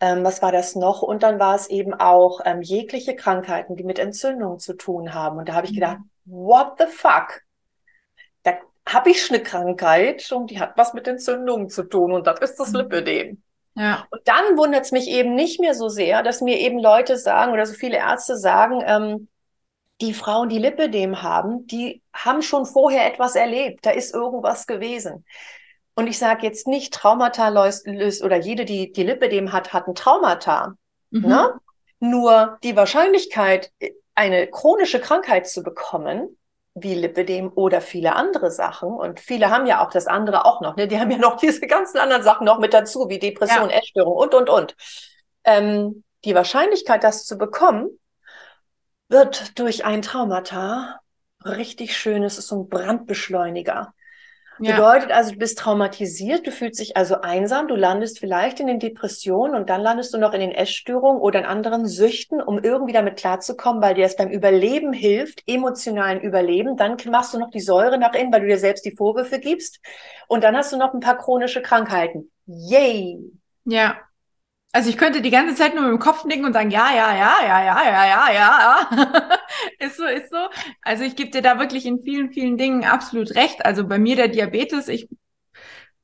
Ähm, 0.00 0.24
was 0.24 0.42
war 0.42 0.50
das 0.50 0.76
noch? 0.76 1.02
Und 1.02 1.22
dann 1.22 1.38
war 1.38 1.54
es 1.54 1.68
eben 1.68 1.94
auch 1.94 2.40
ähm, 2.44 2.62
jegliche 2.62 3.14
Krankheiten, 3.14 3.76
die 3.76 3.84
mit 3.84 3.98
Entzündung 3.98 4.58
zu 4.58 4.74
tun 4.74 5.14
haben. 5.14 5.38
Und 5.38 5.48
da 5.48 5.54
habe 5.54 5.66
ich 5.66 5.74
gedacht, 5.74 5.98
mhm. 6.24 6.32
what 6.32 6.72
the 6.78 6.86
fuck? 6.86 7.42
Da 8.42 8.54
habe 8.88 9.10
ich 9.10 9.30
eine 9.30 9.42
Krankheit 9.42 10.30
und 10.32 10.50
die 10.50 10.58
hat 10.58 10.72
was 10.76 10.94
mit 10.94 11.06
Entzündungen 11.06 11.68
zu 11.68 11.84
tun 11.84 12.12
und 12.12 12.26
das 12.26 12.40
ist 12.40 12.56
das 12.56 12.70
mhm. 12.72 12.78
Lipödem. 12.78 13.42
Ja. 13.76 14.06
Und 14.10 14.22
dann 14.26 14.58
wundert 14.58 14.84
es 14.84 14.92
mich 14.92 15.08
eben 15.08 15.34
nicht 15.34 15.60
mehr 15.60 15.74
so 15.74 15.88
sehr, 15.88 16.22
dass 16.22 16.40
mir 16.40 16.58
eben 16.58 16.78
Leute 16.78 17.16
sagen 17.16 17.52
oder 17.52 17.66
so 17.66 17.74
viele 17.74 17.98
Ärzte 17.98 18.36
sagen, 18.36 18.82
ähm, 18.84 19.28
die 20.00 20.14
Frauen, 20.14 20.48
die 20.48 20.58
Lipidem 20.58 21.22
haben, 21.22 21.66
die 21.66 22.02
haben 22.12 22.42
schon 22.42 22.66
vorher 22.66 23.06
etwas 23.06 23.36
erlebt. 23.36 23.84
Da 23.84 23.90
ist 23.90 24.14
irgendwas 24.14 24.66
gewesen. 24.66 25.24
Und 25.94 26.06
ich 26.06 26.18
sage 26.18 26.46
jetzt 26.46 26.66
nicht, 26.66 26.94
Traumata 26.94 27.48
löst, 27.48 27.86
löst 27.86 28.22
oder 28.22 28.36
jede, 28.36 28.64
die 28.64 28.92
die 28.92 29.02
Lipidem 29.02 29.52
hat, 29.52 29.72
hat 29.72 29.86
ein 29.86 29.94
Traumata. 29.94 30.74
Mhm. 31.10 31.28
Ne? 31.28 31.54
Nur 31.98 32.58
die 32.62 32.76
Wahrscheinlichkeit, 32.76 33.72
eine 34.14 34.46
chronische 34.46 35.00
Krankheit 35.00 35.48
zu 35.48 35.62
bekommen, 35.62 36.38
wie 36.74 36.94
Lipidem 36.94 37.52
oder 37.54 37.80
viele 37.80 38.14
andere 38.14 38.50
Sachen. 38.50 38.88
Und 38.88 39.20
viele 39.20 39.50
haben 39.50 39.66
ja 39.66 39.84
auch 39.84 39.90
das 39.90 40.06
andere 40.06 40.46
auch 40.46 40.60
noch. 40.60 40.76
Ne? 40.76 40.88
Die 40.88 40.98
haben 40.98 41.10
ja 41.10 41.18
noch 41.18 41.36
diese 41.36 41.66
ganzen 41.66 41.98
anderen 41.98 42.22
Sachen 42.22 42.46
noch 42.46 42.58
mit 42.58 42.72
dazu, 42.72 43.08
wie 43.08 43.18
Depression, 43.18 43.70
ja. 43.70 43.76
Essstörung 43.76 44.14
und, 44.14 44.34
und, 44.34 44.48
und. 44.48 44.76
Ähm, 45.44 46.04
die 46.24 46.34
Wahrscheinlichkeit, 46.34 47.02
das 47.02 47.26
zu 47.26 47.36
bekommen, 47.38 47.98
wird 49.10 49.58
durch 49.58 49.84
ein 49.84 50.02
Traumata 50.02 51.00
richtig 51.44 51.96
schön. 51.96 52.22
Es 52.22 52.38
ist 52.38 52.48
so 52.48 52.62
ein 52.62 52.68
Brandbeschleuniger. 52.68 53.92
Ja. 54.62 54.76
Bedeutet 54.76 55.10
also, 55.10 55.32
du 55.32 55.38
bist 55.38 55.58
traumatisiert, 55.58 56.46
du 56.46 56.52
fühlst 56.52 56.80
dich 56.80 56.94
also 56.94 57.22
einsam, 57.22 57.66
du 57.66 57.76
landest 57.76 58.18
vielleicht 58.18 58.60
in 58.60 58.66
den 58.66 58.78
Depressionen 58.78 59.54
und 59.54 59.70
dann 59.70 59.80
landest 59.80 60.12
du 60.12 60.18
noch 60.18 60.34
in 60.34 60.40
den 60.40 60.52
Essstörungen 60.52 61.20
oder 61.20 61.38
in 61.38 61.46
anderen 61.46 61.86
Süchten, 61.86 62.42
um 62.42 62.62
irgendwie 62.62 62.92
damit 62.92 63.16
klarzukommen, 63.16 63.80
weil 63.80 63.94
dir 63.94 64.04
es 64.04 64.16
beim 64.16 64.28
Überleben 64.28 64.92
hilft, 64.92 65.42
emotionalen 65.46 66.20
Überleben. 66.20 66.76
Dann 66.76 66.98
machst 67.10 67.32
du 67.32 67.38
noch 67.38 67.50
die 67.50 67.60
Säure 67.60 67.96
nach 67.96 68.12
innen, 68.12 68.32
weil 68.32 68.42
du 68.42 68.48
dir 68.48 68.58
selbst 68.58 68.84
die 68.84 68.94
Vorwürfe 68.94 69.38
gibst. 69.38 69.80
Und 70.28 70.44
dann 70.44 70.54
hast 70.54 70.72
du 70.72 70.76
noch 70.76 70.92
ein 70.92 71.00
paar 71.00 71.16
chronische 71.16 71.62
Krankheiten. 71.62 72.30
Yay! 72.44 73.18
Ja. 73.64 73.96
Also 74.72 74.88
ich 74.88 74.96
könnte 74.98 75.20
die 75.20 75.30
ganze 75.30 75.56
Zeit 75.56 75.74
nur 75.74 75.82
mit 75.82 75.92
dem 75.92 75.98
Kopf 75.98 76.24
nicken 76.24 76.44
und 76.44 76.52
sagen, 76.52 76.70
ja, 76.70 76.94
ja, 76.94 77.14
ja, 77.14 77.42
ja, 77.42 77.62
ja, 77.62 77.84
ja, 77.84 78.32
ja, 78.32 78.32
ja. 78.32 79.38
ist 79.80 79.96
so, 79.96 80.04
ist 80.04 80.30
so. 80.30 80.48
Also 80.82 81.02
ich 81.02 81.16
gebe 81.16 81.30
dir 81.30 81.42
da 81.42 81.58
wirklich 81.58 81.86
in 81.86 82.02
vielen, 82.02 82.30
vielen 82.32 82.56
Dingen 82.56 82.84
absolut 82.84 83.34
recht. 83.34 83.64
Also 83.64 83.86
bei 83.86 83.98
mir 83.98 84.14
der 84.14 84.28
Diabetes, 84.28 84.86
ich, 84.86 85.08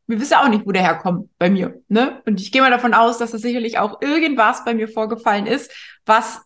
wir 0.08 0.20
wissen 0.20 0.34
auch 0.34 0.48
nicht, 0.48 0.66
wo 0.66 0.72
der 0.72 0.82
herkommt 0.82 1.30
bei 1.38 1.48
mir. 1.48 1.80
Ne? 1.88 2.22
Und 2.26 2.40
ich 2.40 2.50
gehe 2.50 2.60
mal 2.60 2.70
davon 2.70 2.92
aus, 2.92 3.18
dass 3.18 3.30
das 3.30 3.42
sicherlich 3.42 3.78
auch 3.78 4.02
irgendwas 4.02 4.64
bei 4.64 4.74
mir 4.74 4.88
vorgefallen 4.88 5.46
ist, 5.46 5.72
was 6.04 6.42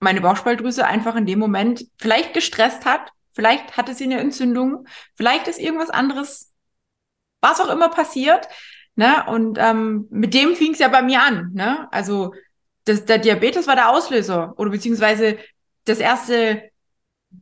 meine 0.00 0.22
Bauchspeicheldrüse 0.22 0.86
einfach 0.86 1.16
in 1.16 1.26
dem 1.26 1.38
Moment 1.38 1.84
vielleicht 1.98 2.32
gestresst 2.32 2.86
hat. 2.86 3.12
Vielleicht 3.32 3.76
hatte 3.76 3.94
sie 3.94 4.04
eine 4.04 4.20
Entzündung. 4.20 4.86
Vielleicht 5.14 5.48
ist 5.48 5.58
irgendwas 5.58 5.90
anderes, 5.90 6.52
was 7.40 7.60
auch 7.60 7.68
immer 7.68 7.88
passiert. 7.90 8.48
Ne? 8.98 9.24
Und 9.28 9.58
ähm, 9.60 10.08
mit 10.10 10.34
dem 10.34 10.56
fing 10.56 10.72
es 10.72 10.80
ja 10.80 10.88
bei 10.88 11.02
mir 11.02 11.22
an. 11.22 11.52
Ne? 11.54 11.86
Also 11.92 12.34
das, 12.84 13.04
der 13.04 13.18
Diabetes 13.18 13.68
war 13.68 13.76
der 13.76 13.90
Auslöser 13.90 14.54
oder 14.56 14.70
beziehungsweise 14.70 15.38
das 15.84 16.00
erste 16.00 16.64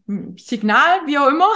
hm, 0.07 0.37
Signal, 0.37 1.07
wie 1.07 1.17
auch 1.17 1.29
immer, 1.29 1.49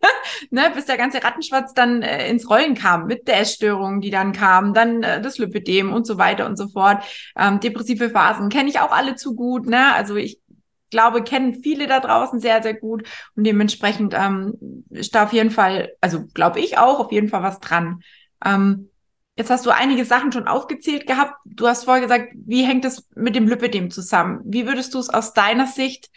ne, 0.50 0.72
bis 0.74 0.86
der 0.86 0.96
ganze 0.96 1.22
Rattenschwarz 1.22 1.74
dann 1.74 2.00
äh, 2.00 2.30
ins 2.30 2.48
Rollen 2.48 2.74
kam 2.74 3.04
mit 3.04 3.28
der 3.28 3.40
Essstörung, 3.40 4.00
die 4.00 4.08
dann 4.08 4.32
kam, 4.32 4.72
dann 4.72 5.02
äh, 5.02 5.20
das 5.20 5.36
Lipidem 5.36 5.92
und 5.92 6.06
so 6.06 6.16
weiter 6.16 6.46
und 6.46 6.56
so 6.56 6.68
fort. 6.68 7.04
Ähm, 7.36 7.60
depressive 7.60 8.08
Phasen 8.08 8.48
kenne 8.48 8.70
ich 8.70 8.80
auch 8.80 8.90
alle 8.90 9.16
zu 9.16 9.34
gut. 9.34 9.66
Ne? 9.66 9.92
Also 9.92 10.16
ich 10.16 10.40
glaube, 10.88 11.22
kennen 11.22 11.60
viele 11.62 11.86
da 11.86 12.00
draußen 12.00 12.40
sehr, 12.40 12.62
sehr 12.62 12.72
gut 12.72 13.06
und 13.36 13.44
dementsprechend 13.44 14.14
ähm, 14.16 14.86
ist 14.88 15.14
da 15.14 15.24
auf 15.24 15.34
jeden 15.34 15.50
Fall, 15.50 15.92
also 16.00 16.24
glaube 16.32 16.60
ich 16.60 16.78
auch, 16.78 17.00
auf 17.00 17.12
jeden 17.12 17.28
Fall 17.28 17.42
was 17.42 17.60
dran. 17.60 18.00
Ähm, 18.42 18.88
Jetzt 19.36 19.50
hast 19.50 19.64
du 19.64 19.70
einige 19.70 20.04
Sachen 20.04 20.30
schon 20.30 20.46
aufgezählt 20.46 21.06
gehabt. 21.06 21.34
Du 21.46 21.66
hast 21.66 21.84
vorher 21.84 22.02
gesagt, 22.02 22.32
wie 22.34 22.64
hängt 22.64 22.84
es 22.84 23.08
mit 23.14 23.34
dem 23.34 23.48
Lipidem 23.48 23.90
zusammen? 23.90 24.40
Wie 24.44 24.66
würdest 24.66 24.92
du 24.94 24.98
es 24.98 25.08
aus 25.08 25.32
deiner 25.32 25.66
Sicht 25.66 26.10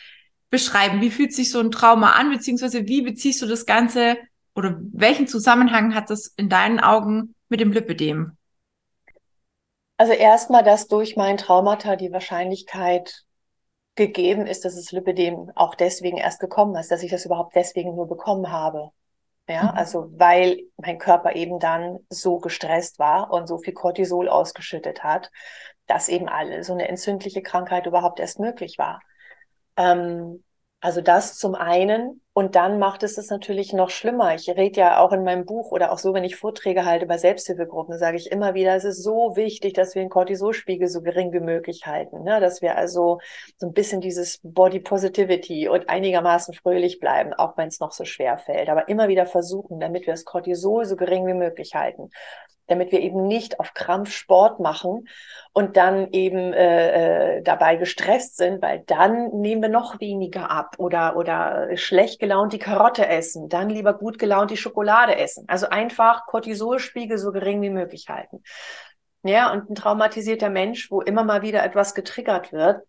beschreiben? 0.50 1.02
Wie 1.02 1.12
fühlt 1.12 1.34
sich 1.34 1.50
so 1.52 1.60
ein 1.60 1.72
Trauma 1.72 2.12
an, 2.12 2.30
beziehungsweise 2.30 2.88
wie 2.88 3.02
beziehst 3.02 3.42
du 3.42 3.46
das 3.46 3.66
Ganze 3.66 4.18
oder 4.54 4.78
welchen 4.92 5.28
Zusammenhang 5.28 5.96
hat 5.96 6.10
das 6.10 6.28
in 6.38 6.50
deinen 6.50 6.80
Augen 6.80 7.36
mit 7.48 7.62
dem 7.62 7.72
Lipidem? 7.72 8.38
Also 9.98 10.12
erstmal, 10.12 10.64
dass 10.64 10.88
durch 10.88 11.16
mein 11.16 11.38
Traumata 11.38 11.96
die 11.96 12.12
Wahrscheinlichkeit 12.12 13.24
gegeben 13.96 14.46
ist, 14.46 14.66
dass 14.66 14.76
das 14.76 14.92
Lipidem 14.92 15.52
auch 15.56 15.74
deswegen 15.76 16.18
erst 16.18 16.42
gekommen 16.42 16.76
ist, 16.76 16.92
dass 16.92 17.02
ich 17.02 17.12
das 17.12 17.26
überhaupt 17.26 17.56
deswegen 17.56 17.96
nur 17.96 18.08
bekommen 18.08 18.52
habe. 18.52 18.92
Ja, 19.48 19.64
mhm. 19.64 19.78
also 19.78 20.12
weil 20.16 20.60
mein 20.78 20.98
Körper 20.98 21.36
eben 21.36 21.60
dann 21.60 22.00
so 22.10 22.40
gestresst 22.40 23.00
war 23.00 23.32
und 23.32 23.48
so 23.48 23.58
viel 23.58 23.74
Cortisol 23.74 24.28
ausgeschüttet 24.28 25.04
hat, 25.04 25.32
dass 25.88 26.10
eben 26.10 26.28
alle 26.28 26.64
so 26.64 26.74
eine 26.74 26.88
entzündliche 26.88 27.42
Krankheit 27.42 27.86
überhaupt 27.86 28.20
erst 28.20 28.40
möglich 28.40 28.78
war. 28.78 29.02
Ähm, 29.78 30.44
also 30.80 31.02
das 31.02 31.38
zum 31.38 31.56
einen. 31.56 32.22
Und 32.38 32.58
dann 32.58 32.80
macht 32.80 33.02
es 33.04 33.18
es 33.18 33.30
natürlich 33.30 33.72
noch 33.72 33.90
schlimmer. 33.90 34.36
Ich 34.36 34.50
rede 34.50 34.82
ja 34.82 35.00
auch 35.00 35.14
in 35.14 35.24
meinem 35.24 35.46
Buch 35.46 35.72
oder 35.72 35.94
auch 35.94 36.00
so, 36.00 36.14
wenn 36.14 36.26
ich 36.26 36.36
Vorträge 36.36 36.84
halte 36.84 37.06
bei 37.06 37.18
Selbsthilfegruppen, 37.18 37.98
sage 37.98 38.18
ich 38.18 38.30
immer 38.30 38.54
wieder, 38.54 38.76
es 38.76 38.84
ist 38.84 39.04
so 39.04 39.38
wichtig, 39.38 39.72
dass 39.72 39.96
wir 39.96 40.02
den 40.02 40.10
Cortisolspiegel 40.10 40.90
so 40.90 41.02
gering 41.02 41.32
wie 41.32 41.40
möglich 41.40 41.86
halten. 41.86 42.24
Ne? 42.24 42.42
Dass 42.42 42.62
wir 42.62 42.76
also 42.76 43.20
so 43.56 43.68
ein 43.68 43.72
bisschen 43.72 44.02
dieses 44.02 44.42
Body 44.44 44.82
Positivity 44.82 45.70
und 45.70 45.88
einigermaßen 45.88 46.54
fröhlich 46.54 47.00
bleiben, 47.00 47.34
auch 47.34 47.56
wenn 47.56 47.70
es 47.70 47.80
noch 47.80 47.94
so 47.94 48.04
schwer 48.04 48.38
fällt. 48.38 48.68
Aber 48.68 48.90
immer 48.90 49.08
wieder 49.08 49.28
versuchen, 49.28 49.80
damit 49.80 50.06
wir 50.06 50.12
das 50.12 50.26
Cortisol 50.26 50.84
so 50.84 50.98
gering 50.98 51.26
wie 51.28 51.34
möglich 51.34 51.74
halten 51.74 52.10
damit 52.68 52.92
wir 52.92 53.02
eben 53.02 53.28
nicht 53.28 53.60
auf 53.60 53.74
Krampf 53.74 54.12
Sport 54.12 54.60
machen 54.60 55.08
und 55.54 55.78
dann 55.78 56.12
eben 56.12 56.54
äh, 56.54 57.38
äh, 57.38 57.42
dabei 57.44 57.76
gestresst 57.76 58.38
sind, 58.38 58.62
weil 58.62 58.84
dann 58.86 59.30
nehmen 59.40 59.62
wir 59.62 59.70
noch 59.70 60.00
weniger 60.00 60.50
ab 60.52 60.76
oder 60.78 61.16
oder 61.16 61.76
schlecht 61.78 62.20
gelaunt 62.26 62.54
die 62.54 62.60
Karotte 62.60 63.08
essen, 63.08 63.50
dann 63.50 63.70
lieber 63.70 63.94
gut 63.94 64.18
gelaunt 64.18 64.50
die 64.50 64.58
Schokolade 64.58 65.16
essen. 65.16 65.46
Also 65.48 65.70
einfach 65.70 66.26
Cortisolspiegel 66.26 67.20
so 67.20 67.32
gering 67.32 67.62
wie 67.62 67.70
möglich 67.70 68.08
halten. 68.10 68.42
Ja, 69.22 69.52
und 69.52 69.70
ein 69.70 69.76
traumatisierter 69.76 70.50
Mensch, 70.50 70.90
wo 70.90 71.02
immer 71.02 71.24
mal 71.24 71.44
wieder 71.44 71.64
etwas 71.64 71.94
getriggert 71.94 72.52
wird, 72.52 72.82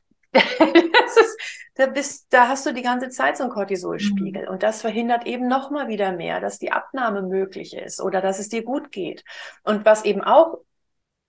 ist, 0.32 1.38
da, 1.74 1.86
bist, 1.86 2.26
da 2.30 2.48
hast 2.48 2.66
du 2.66 2.72
die 2.74 2.82
ganze 2.82 3.10
Zeit 3.10 3.36
so 3.36 3.44
einen 3.44 3.52
Cortisolspiegel. 3.52 4.42
Mhm. 4.42 4.48
Und 4.48 4.64
das 4.64 4.80
verhindert 4.80 5.24
eben 5.26 5.46
noch 5.46 5.70
mal 5.70 5.86
wieder 5.86 6.10
mehr, 6.10 6.40
dass 6.40 6.58
die 6.58 6.72
Abnahme 6.72 7.22
möglich 7.22 7.76
ist 7.76 8.00
oder 8.00 8.20
dass 8.20 8.40
es 8.40 8.48
dir 8.48 8.64
gut 8.64 8.90
geht. 8.90 9.24
Und 9.62 9.84
was 9.84 10.04
eben 10.04 10.22
auch 10.22 10.58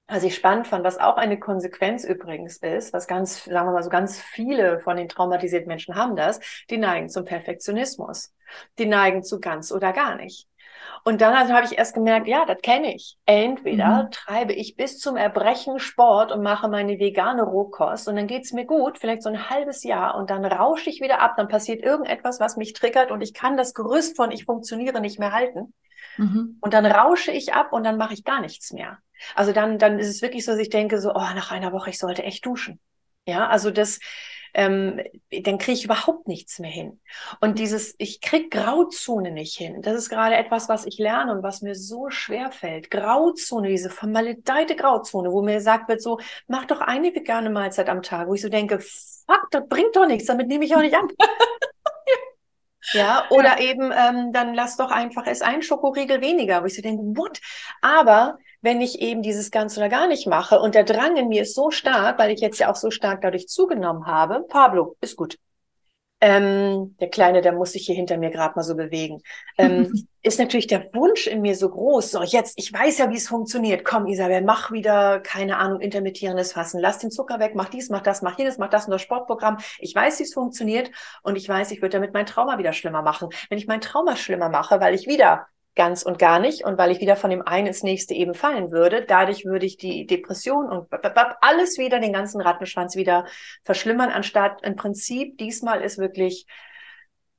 was 0.08 0.24
ich 0.24 0.36
spannend 0.36 0.68
fand, 0.68 0.84
was 0.84 0.98
auch 0.98 1.16
eine 1.16 1.40
Konsequenz 1.40 2.04
übrigens 2.04 2.58
ist, 2.58 2.92
was 2.94 3.08
ganz, 3.08 3.46
sagen 3.46 3.68
wir 3.68 3.74
mal 3.74 3.84
so 3.84 3.90
ganz 3.90 4.20
viele 4.20 4.80
von 4.80 4.98
den 4.98 5.08
traumatisierten 5.08 5.68
Menschen 5.68 5.96
haben 5.96 6.16
das, 6.16 6.40
die 6.70 6.78
neigen 6.78 7.08
zum 7.10 7.24
Perfektionismus. 7.24 8.34
Die 8.78 8.86
neigen 8.86 9.24
zu 9.24 9.40
ganz 9.40 9.72
oder 9.72 9.94
gar 9.94 10.16
nicht. 10.16 10.48
Und 11.04 11.22
dann 11.22 11.34
also 11.34 11.54
habe 11.54 11.66
ich 11.66 11.78
erst 11.78 11.96
gemerkt, 11.96 12.28
ja, 12.28 12.46
das 12.46 12.62
kenne 12.62 12.94
ich. 12.94 13.18
Entweder 13.26 14.04
mhm. 14.04 14.12
treibe 14.12 14.54
ich 14.54 14.76
bis 14.76 15.00
zum 15.00 15.16
Erbrechen 15.16 15.80
Sport 15.80 16.32
und 16.32 16.44
mache 16.44 16.68
meine 16.68 17.00
vegane 17.00 17.44
Rohkost 17.44 18.08
und 18.08 18.16
dann 18.16 18.28
geht's 18.28 18.54
mir 18.54 18.66
gut, 18.66 19.00
vielleicht 19.00 19.24
so 19.24 19.30
ein 19.30 19.50
halbes 19.50 19.84
Jahr 19.84 20.16
und 20.16 20.30
dann 20.30 20.46
rausche 20.46 20.90
ich 20.90 21.02
wieder 21.02 21.22
ab, 21.22 21.34
dann 21.38 21.48
passiert 21.48 21.82
irgendetwas, 21.82 22.40
was 22.40 22.58
mich 22.58 22.74
triggert 22.74 23.12
und 23.12 23.22
ich 23.22 23.34
kann 23.34 23.58
das 23.58 23.74
Gerüst 23.74 24.16
von 24.16 24.32
ich 24.32 24.46
funktioniere 24.46 25.02
nicht 25.02 25.20
mehr 25.20 25.32
halten. 25.32 25.74
Mhm. 26.17 26.58
Und 26.62 26.74
dann 26.74 26.86
rausche 26.86 27.32
ich 27.32 27.54
ab 27.54 27.74
und 27.74 27.84
dann 27.84 27.97
mache 27.97 28.13
ich 28.13 28.24
gar 28.24 28.41
nichts 28.41 28.71
mehr. 28.71 29.00
Also 29.36 29.52
dann, 29.52 29.78
dann 29.78 30.00
ist 30.00 30.10
es 30.10 30.21
wirklich 30.21 30.45
so, 30.45 30.52
dass 30.52 30.60
ich 30.60 30.69
denke 30.69 31.00
so, 31.00 31.12
oh, 31.12 31.19
nach 31.19 31.52
einer 31.52 31.71
Woche, 31.71 31.89
ich 31.89 32.00
sollte 32.00 32.24
echt 32.24 32.45
duschen. 32.45 32.80
Ja, 33.26 33.47
also 33.47 33.69
das, 33.69 34.00
ähm, 34.54 35.00
dann 35.30 35.58
kriege 35.58 35.74
ich 35.74 35.86
überhaupt 35.86 36.28
nichts 36.28 36.60
mehr 36.60 36.71
hin. 36.71 37.00
Und 37.39 37.60
dieses, 37.60 37.95
ich 37.97 38.19
krieg 38.21 38.52
Grauzone 38.52 39.32
nicht 39.32 39.56
hin. 39.56 39.82
Das 39.82 39.95
ist 39.95 40.10
gerade 40.10 40.36
etwas, 40.36 40.69
was 40.69 40.86
ich 40.86 40.97
lerne 40.97 41.32
und 41.34 41.43
was 41.43 41.62
mir 41.62 41.76
so 41.76 42.10
schwer 42.10 42.52
fällt. 42.52 42.91
Grauzone, 42.91 43.69
diese 43.69 43.89
vermaledeite 43.89 44.76
Grauzone, 44.76 45.32
wo 45.32 45.41
mir 45.41 45.56
gesagt 45.56 45.88
wird, 45.88 46.02
so, 46.02 46.19
mach 46.47 46.65
doch 46.65 46.82
eine 46.82 47.13
vegane 47.13 47.50
Mahlzeit 47.50 47.89
am 47.89 48.02
Tag, 48.02 48.28
wo 48.28 48.34
ich 48.34 48.41
so 48.41 48.50
denke, 48.50 48.80
fuck, 48.80 49.47
das 49.52 49.67
bringt 49.67 49.95
doch 49.95 50.08
nichts, 50.08 50.28
damit 50.28 50.47
nehme 50.47 50.65
ich 50.65 50.76
auch 50.76 50.82
nicht 50.82 50.95
ab. 50.95 51.06
Ja, 52.94 53.26
oder 53.30 53.60
ja. 53.62 53.72
eben, 53.72 53.91
ähm, 53.91 54.34
dann 54.34 54.54
lass 54.54 54.78
doch 54.78 54.91
einfach 54.91 55.28
es 55.28 55.41
ein 55.41 55.62
Schokoriegel 55.62 56.22
weniger, 56.22 56.62
wo 56.62 56.65
ich 56.65 56.76
so 56.76 56.82
denke, 56.82 57.04
what? 57.17 57.39
Aber 57.82 58.39
wenn 58.62 58.82
ich 58.82 59.02
eben 59.02 59.22
dieses 59.22 59.52
ganz 59.52 59.78
oder 59.78 59.89
gar 59.89 60.08
nicht 60.08 60.28
mache 60.28 60.60
und 60.60 60.76
der 60.76 60.84
Drang 60.84 61.15
in 61.15 61.30
mir 61.30 61.44
ist 61.44 61.56
so 61.56 61.72
stark, 61.72 62.20
weil 62.20 62.32
ich 62.32 62.41
jetzt 62.41 62.60
ja 62.60 62.72
auch 62.72 62.76
so 62.76 62.91
stark 62.91 63.22
dadurch 63.22 63.48
zugenommen 63.48 64.06
habe, 64.06 64.46
Pablo, 64.48 64.96
ist 65.02 65.15
gut. 65.15 65.38
Ähm, 66.24 66.96
der 67.00 67.10
Kleine, 67.10 67.42
der 67.42 67.52
muss 67.52 67.72
sich 67.72 67.88
hier 67.88 67.96
hinter 67.96 68.18
mir 68.18 68.30
gerade 68.30 68.54
mal 68.56 68.62
so 68.62 68.76
bewegen. 68.76 69.22
Ähm, 69.58 69.92
ist 70.22 70.38
natürlich 70.38 70.68
der 70.68 70.94
Wunsch 70.94 71.26
in 71.26 71.42
mir 71.42 71.56
so 71.56 71.70
groß. 71.70 72.12
So, 72.12 72.22
jetzt, 72.22 72.54
ich 72.58 72.72
weiß 72.72 73.00
ja, 73.00 73.10
wie 73.10 73.18
es 73.18 73.28
funktioniert. 73.28 73.84
Komm, 73.84 74.06
Isabel, 74.06 74.44
mach 74.44 74.72
wieder, 74.72 75.20
keine 75.20 75.58
Ahnung, 75.58 75.82
intermittierendes 75.82 76.54
Fassen. 76.54 76.80
Lass 76.80 77.00
den 77.00 77.10
Zucker 77.10 77.40
weg, 77.40 77.54
mach 77.56 77.70
dies, 77.70 77.90
mach 77.90 78.02
das, 78.02 78.22
mach 78.22 78.38
jenes, 78.38 78.60
mach 78.60 78.70
das 78.70 78.86
und 78.86 78.92
das 78.92 79.02
Sportprogramm. 79.02 79.58
Ich 79.80 79.96
weiß, 79.96 80.20
wie 80.20 80.24
es 80.24 80.34
funktioniert 80.34 80.92
und 81.24 81.38
ich 81.38 81.50
weiß, 81.50 81.72
ich 81.72 81.82
würde 81.82 81.98
damit 81.98 82.14
mein 82.14 82.28
Trauma 82.28 82.60
wieder 82.60 82.74
schlimmer 82.74 83.02
machen. 83.02 83.30
Wenn 83.50 83.58
ich 83.58 83.66
mein 83.66 83.82
Trauma 83.82 84.16
schlimmer 84.16 84.50
mache, 84.50 84.80
weil 84.80 84.94
ich 84.94 85.08
wieder 85.08 85.48
ganz 85.76 86.04
und 86.04 86.20
gar 86.20 86.40
nicht. 86.40 86.64
Und 86.64 86.78
weil 86.78 86.92
ich 86.92 87.00
wieder 87.00 87.16
von 87.16 87.30
dem 87.30 87.42
einen 87.42 87.68
ins 87.68 87.84
nächste 87.84 88.14
eben 88.14 88.34
fallen 88.34 88.72
würde, 88.72 89.06
dadurch 89.06 89.46
würde 89.46 89.66
ich 89.66 89.78
die 89.78 90.06
Depression 90.06 90.70
und 90.70 90.88
alles 91.42 91.78
wieder, 91.78 92.00
den 92.00 92.14
ganzen 92.14 92.42
Rattenschwanz 92.42 92.96
wieder 92.96 93.26
verschlimmern, 93.64 94.10
anstatt 94.10 94.64
im 94.64 94.76
Prinzip 94.76 95.38
diesmal 95.38 95.82
ist 95.82 95.98
wirklich 95.98 96.46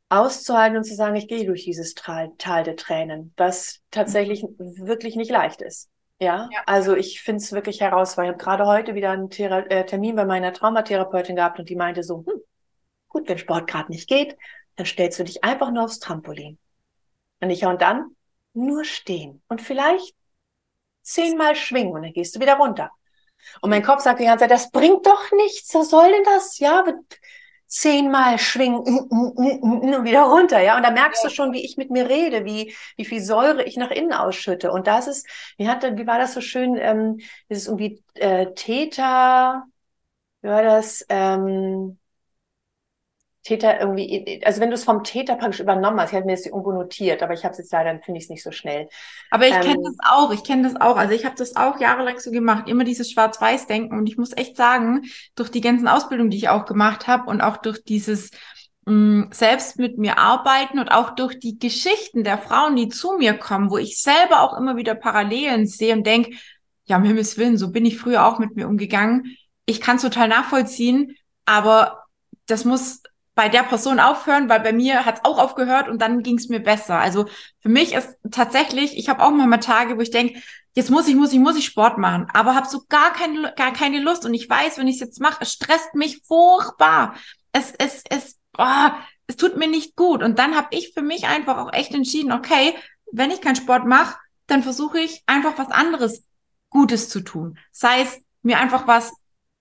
auszuhalten 0.09 0.77
und 0.77 0.85
zu 0.85 0.95
sagen, 0.95 1.17
ich 1.17 1.27
gehe 1.27 1.47
durch 1.47 1.65
dieses 1.65 1.95
Tal, 1.95 2.33
Tal 2.37 2.65
der 2.65 2.77
Tränen, 2.77 3.33
was 3.37 3.81
tatsächlich 3.91 4.45
wirklich 4.59 5.17
nicht 5.17 5.31
leicht 5.31 5.63
ist. 5.63 5.89
Ja, 6.21 6.49
ja. 6.53 6.63
also 6.67 6.95
ich 6.95 7.21
finde 7.23 7.43
es 7.43 7.53
wirklich 7.53 7.81
herausfordernd. 7.81 8.41
Ich 8.41 8.47
habe 8.47 8.59
gerade 8.59 8.71
heute 8.71 8.95
wieder 8.95 9.11
einen 9.11 9.31
Thera 9.31 9.61
äh, 9.61 9.85
Termin 9.87 10.15
bei 10.15 10.25
meiner 10.25 10.53
Traumatherapeutin 10.53 11.35
gehabt 11.35 11.59
und 11.59 11.69
die 11.69 11.77
meinte 11.77 12.03
so, 12.03 12.25
hm, 12.27 12.41
gut, 13.09 13.29
wenn 13.29 13.39
Sport 13.39 13.67
gerade 13.67 13.91
nicht 13.91 14.09
geht, 14.09 14.37
dann 14.77 14.87
stellst 14.87 15.19
du 15.19 15.25
dich 15.25 15.43
einfach 15.43 15.73
nur 15.73 15.85
aufs 15.85 15.99
Trampolin. 15.99 16.59
Und 17.41 17.51
ich, 17.51 17.65
und 17.65 17.83
dann 17.83 18.15
nur 18.55 18.85
stehen 18.85 19.43
und 19.49 19.63
vielleicht 19.63 20.15
zehnmal 21.03 21.57
schwingen 21.57 21.93
und 21.93 22.03
dann 22.03 22.13
gehst 22.13 22.37
du 22.37 22.41
wieder 22.41 22.55
runter. 22.55 22.91
Und 23.61 23.71
mein 23.71 23.83
Kopf 23.83 24.03
sagt 24.03 24.21
die 24.21 24.25
ganze 24.25 24.45
Zeit, 24.45 24.51
das 24.53 24.71
bringt 24.71 25.07
doch 25.07 25.33
nichts, 25.33 25.75
was 25.75 25.91
soll 25.91 26.11
denn 26.11 26.25
das? 26.25 26.59
Ja, 26.59 26.85
zehnmal 27.73 28.39
schwingen 28.39 28.81
und 28.81 30.05
wieder 30.05 30.25
runter, 30.25 30.61
ja. 30.61 30.77
Und 30.77 30.83
da 30.83 30.91
merkst 30.91 31.25
du 31.25 31.31
schon, 31.31 31.53
wie 31.53 31.65
ich 31.65 31.79
mit 31.79 31.91
mir 31.91 32.09
rede, 32.09 32.45
wie, 32.45 32.75
wie 32.97 33.05
viel 33.07 33.23
Säure 33.23 33.65
ich 33.65 33.77
nach 33.77 33.91
innen 33.91 34.13
ausschütte. 34.13 34.71
Und 34.71 34.87
das 34.87 35.07
ist, 35.07 35.27
wie 35.57 35.69
hatte, 35.69 35.97
wie 35.97 36.07
war 36.07 36.19
das 36.19 36.35
so 36.35 36.43
schön, 36.43 36.77
ähm, 36.77 37.19
das 37.49 37.59
ist 37.59 37.67
irgendwie 37.69 38.03
äh, 38.15 38.53
Täter, 38.55 39.65
wie 40.43 40.49
war 40.49 40.63
das, 40.63 41.07
ähm, 41.09 41.99
Täter 43.43 43.81
irgendwie, 43.81 44.41
also 44.45 44.61
wenn 44.61 44.71
du 44.71 44.75
es 44.75 44.85
vom 44.85 45.03
Täter 45.03 45.35
praktisch 45.35 45.59
übernommen 45.59 46.01
hast, 46.01 46.11
ich 46.11 46.17
habe 46.17 46.27
mir 46.27 46.37
das 46.37 46.47
irgendwo 46.47 46.71
notiert, 46.71 47.23
aber 47.23 47.35
ich 47.35 47.43
habe 47.43 47.53
es 47.53 47.59
jetzt 47.59 47.73
leider, 47.73 47.93
dann 47.93 48.03
finde 48.03 48.19
ich 48.19 48.25
es 48.25 48.31
nicht 48.31 48.43
so 48.43 48.53
schnell. 48.53 48.89
Aber 49.31 49.47
ich 49.47 49.55
ähm, 49.55 49.63
kenne 49.63 49.83
das 49.83 49.97
auch, 50.09 50.33
ich 50.33 50.45
kenne 50.45 50.63
das 50.63 50.81
auch. 50.81 50.97
Also 50.97 51.13
ich 51.13 51.25
habe 51.25 51.35
das 51.37 51.57
auch 51.57 51.81
jahrelang 51.81 52.21
so 52.21 52.31
gemacht, 52.31 52.69
immer 52.69 52.85
dieses 52.85 53.11
Schwarz-Weiß-Denken. 53.11 53.99
Und 53.99 54.09
ich 54.09 54.17
muss 54.17 54.37
echt 54.37 54.57
sagen, 54.57 55.03
durch 55.35 55.51
die 55.51 55.61
ganzen 55.61 55.89
Ausbildungen, 55.89 56.31
die 56.31 56.37
ich 56.37 56.51
auch 56.51 56.67
gemacht 56.67 57.09
habe 57.09 57.29
und 57.29 57.41
auch 57.41 57.57
durch 57.57 57.83
dieses 57.83 58.31
mh, 58.87 58.93
mm, 58.93 59.31
selbst 59.33 59.77
mit 59.77 59.99
mir 59.99 60.19
arbeiten 60.19 60.79
und 60.79 60.91
auch 60.93 61.11
durch 61.17 61.41
die 61.41 61.59
Geschichten 61.59 62.23
der 62.23 62.39
Frauen, 62.39 62.77
die 62.77 62.91
zu 62.91 63.17
mir 63.19 63.35
kommen, 63.35 63.71
wo 63.71 63.79
ich 63.79 64.01
selber 64.01 64.43
auch 64.43 64.57
immer 64.57 64.77
wieder 64.77 64.95
Parallelen 64.95 65.67
sehe 65.67 65.95
und 65.95 66.07
denke, 66.07 66.37
ja, 66.85 66.97
um 66.97 67.05
Himmels 67.05 67.39
Willen, 67.39 67.59
so 67.59 67.73
bin 67.73 67.87
ich 67.87 67.99
früher 67.99 68.25
auch 68.25 68.39
mit 68.39 68.55
mir 68.55 68.69
umgegangen. 68.69 69.37
Ich 69.67 69.81
kann 69.81 69.97
es 69.97 70.03
total 70.03 70.29
nachvollziehen, 70.29 71.17
aber 71.45 72.05
das 72.47 72.65
muss 72.65 73.03
bei 73.35 73.49
der 73.49 73.63
Person 73.63 73.99
aufhören, 73.99 74.49
weil 74.49 74.61
bei 74.61 74.73
mir 74.73 75.07
hat 75.07 75.19
es 75.19 75.25
auch 75.25 75.39
aufgehört 75.39 75.89
und 75.89 76.03
dann 76.03 76.23
ging 76.23 76.37
es 76.37 76.49
mir 76.49 76.61
besser. 76.61 76.99
Also 76.99 77.27
für 77.61 77.69
mich 77.69 77.95
ist 77.95 78.17
tatsächlich, 78.31 78.97
ich 78.99 79.09
habe 79.09 79.23
auch 79.23 79.31
mal 79.31 79.57
Tage, 79.59 79.97
wo 79.97 80.01
ich 80.03 80.11
denke, 80.11 80.41
jetzt 80.75 80.91
muss 80.91 81.09
ich, 81.09 81.15
muss 81.15 81.33
ich, 81.33 81.39
muss 81.39 81.57
ich 81.57 81.65
Sport 81.65 81.99
machen, 81.99 82.27
aber 82.33 82.55
habe 82.55 82.69
so 82.69 82.83
gar 82.89 83.13
keine, 83.13 83.53
gar 83.57 83.73
keine 83.73 84.01
Lust 84.01 84.27
und 84.27 84.35
ich 84.35 84.49
weiß, 84.49 84.79
wenn 84.79 84.89
ich 84.89 84.97
es 84.97 85.01
jetzt 85.01 85.21
mache, 85.21 85.39
es 85.41 85.53
stresst 85.53 85.95
mich 85.95 86.23
furchtbar. 86.27 87.15
Es, 87.53 87.73
es, 87.79 88.03
es, 88.09 88.39
oh, 88.59 88.91
es 89.27 89.37
tut 89.37 89.57
mir 89.57 89.69
nicht 89.69 89.97
gut. 89.97 90.23
Und 90.23 90.39
dann 90.39 90.57
habe 90.57 90.69
ich 90.71 90.93
für 90.93 91.03
mich 91.03 91.27
einfach 91.27 91.59
auch 91.59 91.73
echt 91.73 91.95
entschieden, 91.95 92.33
okay, 92.33 92.75
wenn 93.13 93.31
ich 93.31 93.41
keinen 93.41 93.57
Sport 93.57 93.87
mache, 93.87 94.17
dann 94.47 94.63
versuche 94.63 94.99
ich 95.01 95.23
einfach 95.27 95.57
was 95.57 95.71
anderes 95.71 96.25
Gutes 96.71 97.09
zu 97.09 97.21
tun. 97.21 97.59
Sei 97.71 98.03
es 98.03 98.21
mir 98.43 98.59
einfach 98.59 98.87
was 98.87 99.13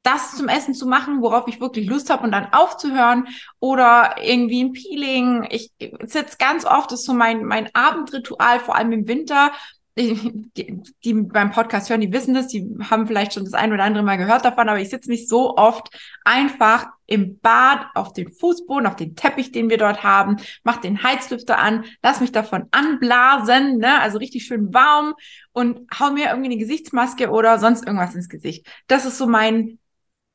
das 0.04 0.36
zum 0.36 0.48
Essen 0.48 0.74
zu 0.74 0.88
machen, 0.88 1.22
worauf 1.22 1.48
ich 1.48 1.62
wirklich 1.62 1.88
Lust 1.88 2.10
habe 2.10 2.24
und 2.24 2.32
dann 2.32 2.54
aufzuhören 2.54 3.28
oder 3.60 4.16
irgendwie 4.22 4.64
ein 4.64 4.74
Peeling. 4.74 5.48
Ich 5.50 5.72
sitze 6.06 6.38
ganz 6.38 6.66
oft, 6.66 6.92
das 6.92 7.02
ist 7.02 7.06
so 7.06 7.14
mein, 7.14 7.44
mein 7.46 7.70
Abendritual, 7.74 8.60
vor 8.60 8.76
allem 8.76 8.92
im 8.92 9.08
Winter. 9.08 9.52
Die, 9.98 10.82
die 11.04 11.14
beim 11.14 11.52
Podcast 11.52 11.90
hören, 11.90 12.00
die 12.00 12.14
wissen 12.14 12.34
das, 12.34 12.48
die 12.48 12.66
haben 12.90 13.08
vielleicht 13.08 13.34
schon 13.34 13.44
das 13.44 13.54
ein 13.54 13.74
oder 13.74 13.84
andere 13.84 14.06
Mal 14.06 14.16
gehört 14.16 14.46
davon, 14.46 14.70
aber 14.70 14.80
ich 14.80 14.90
sitze 14.90 15.10
mich 15.10 15.28
so 15.28 15.58
oft 15.58 15.90
einfach 16.24 16.88
im 17.08 17.40
Bad 17.40 17.88
auf 17.94 18.14
den 18.14 18.32
Fußboden, 18.32 18.88
auf 18.88 18.96
den 18.96 19.18
Teppich, 19.18 19.52
den 19.52 19.70
wir 19.70 19.78
dort 19.78 20.02
haben, 20.02 20.38
mach 20.64 20.78
den 20.78 21.04
Heizlüfter 21.04 21.60
an, 21.60 21.84
lass 22.02 22.22
mich 22.22 22.32
davon 22.32 22.68
anblasen, 22.72 23.80
ne, 23.80 24.00
also 24.00 24.18
richtig 24.18 24.46
schön 24.46 24.74
warm 24.74 25.14
und 25.52 25.82
hau 26.00 26.12
mir 26.12 26.30
irgendwie 26.30 26.52
eine 26.52 26.58
Gesichtsmaske 26.58 27.30
oder 27.30 27.60
sonst 27.60 27.86
irgendwas 27.86 28.16
ins 28.16 28.30
Gesicht. 28.30 28.66
Das 28.88 29.06
ist 29.06 29.18
so 29.18 29.28
mein 29.28 29.78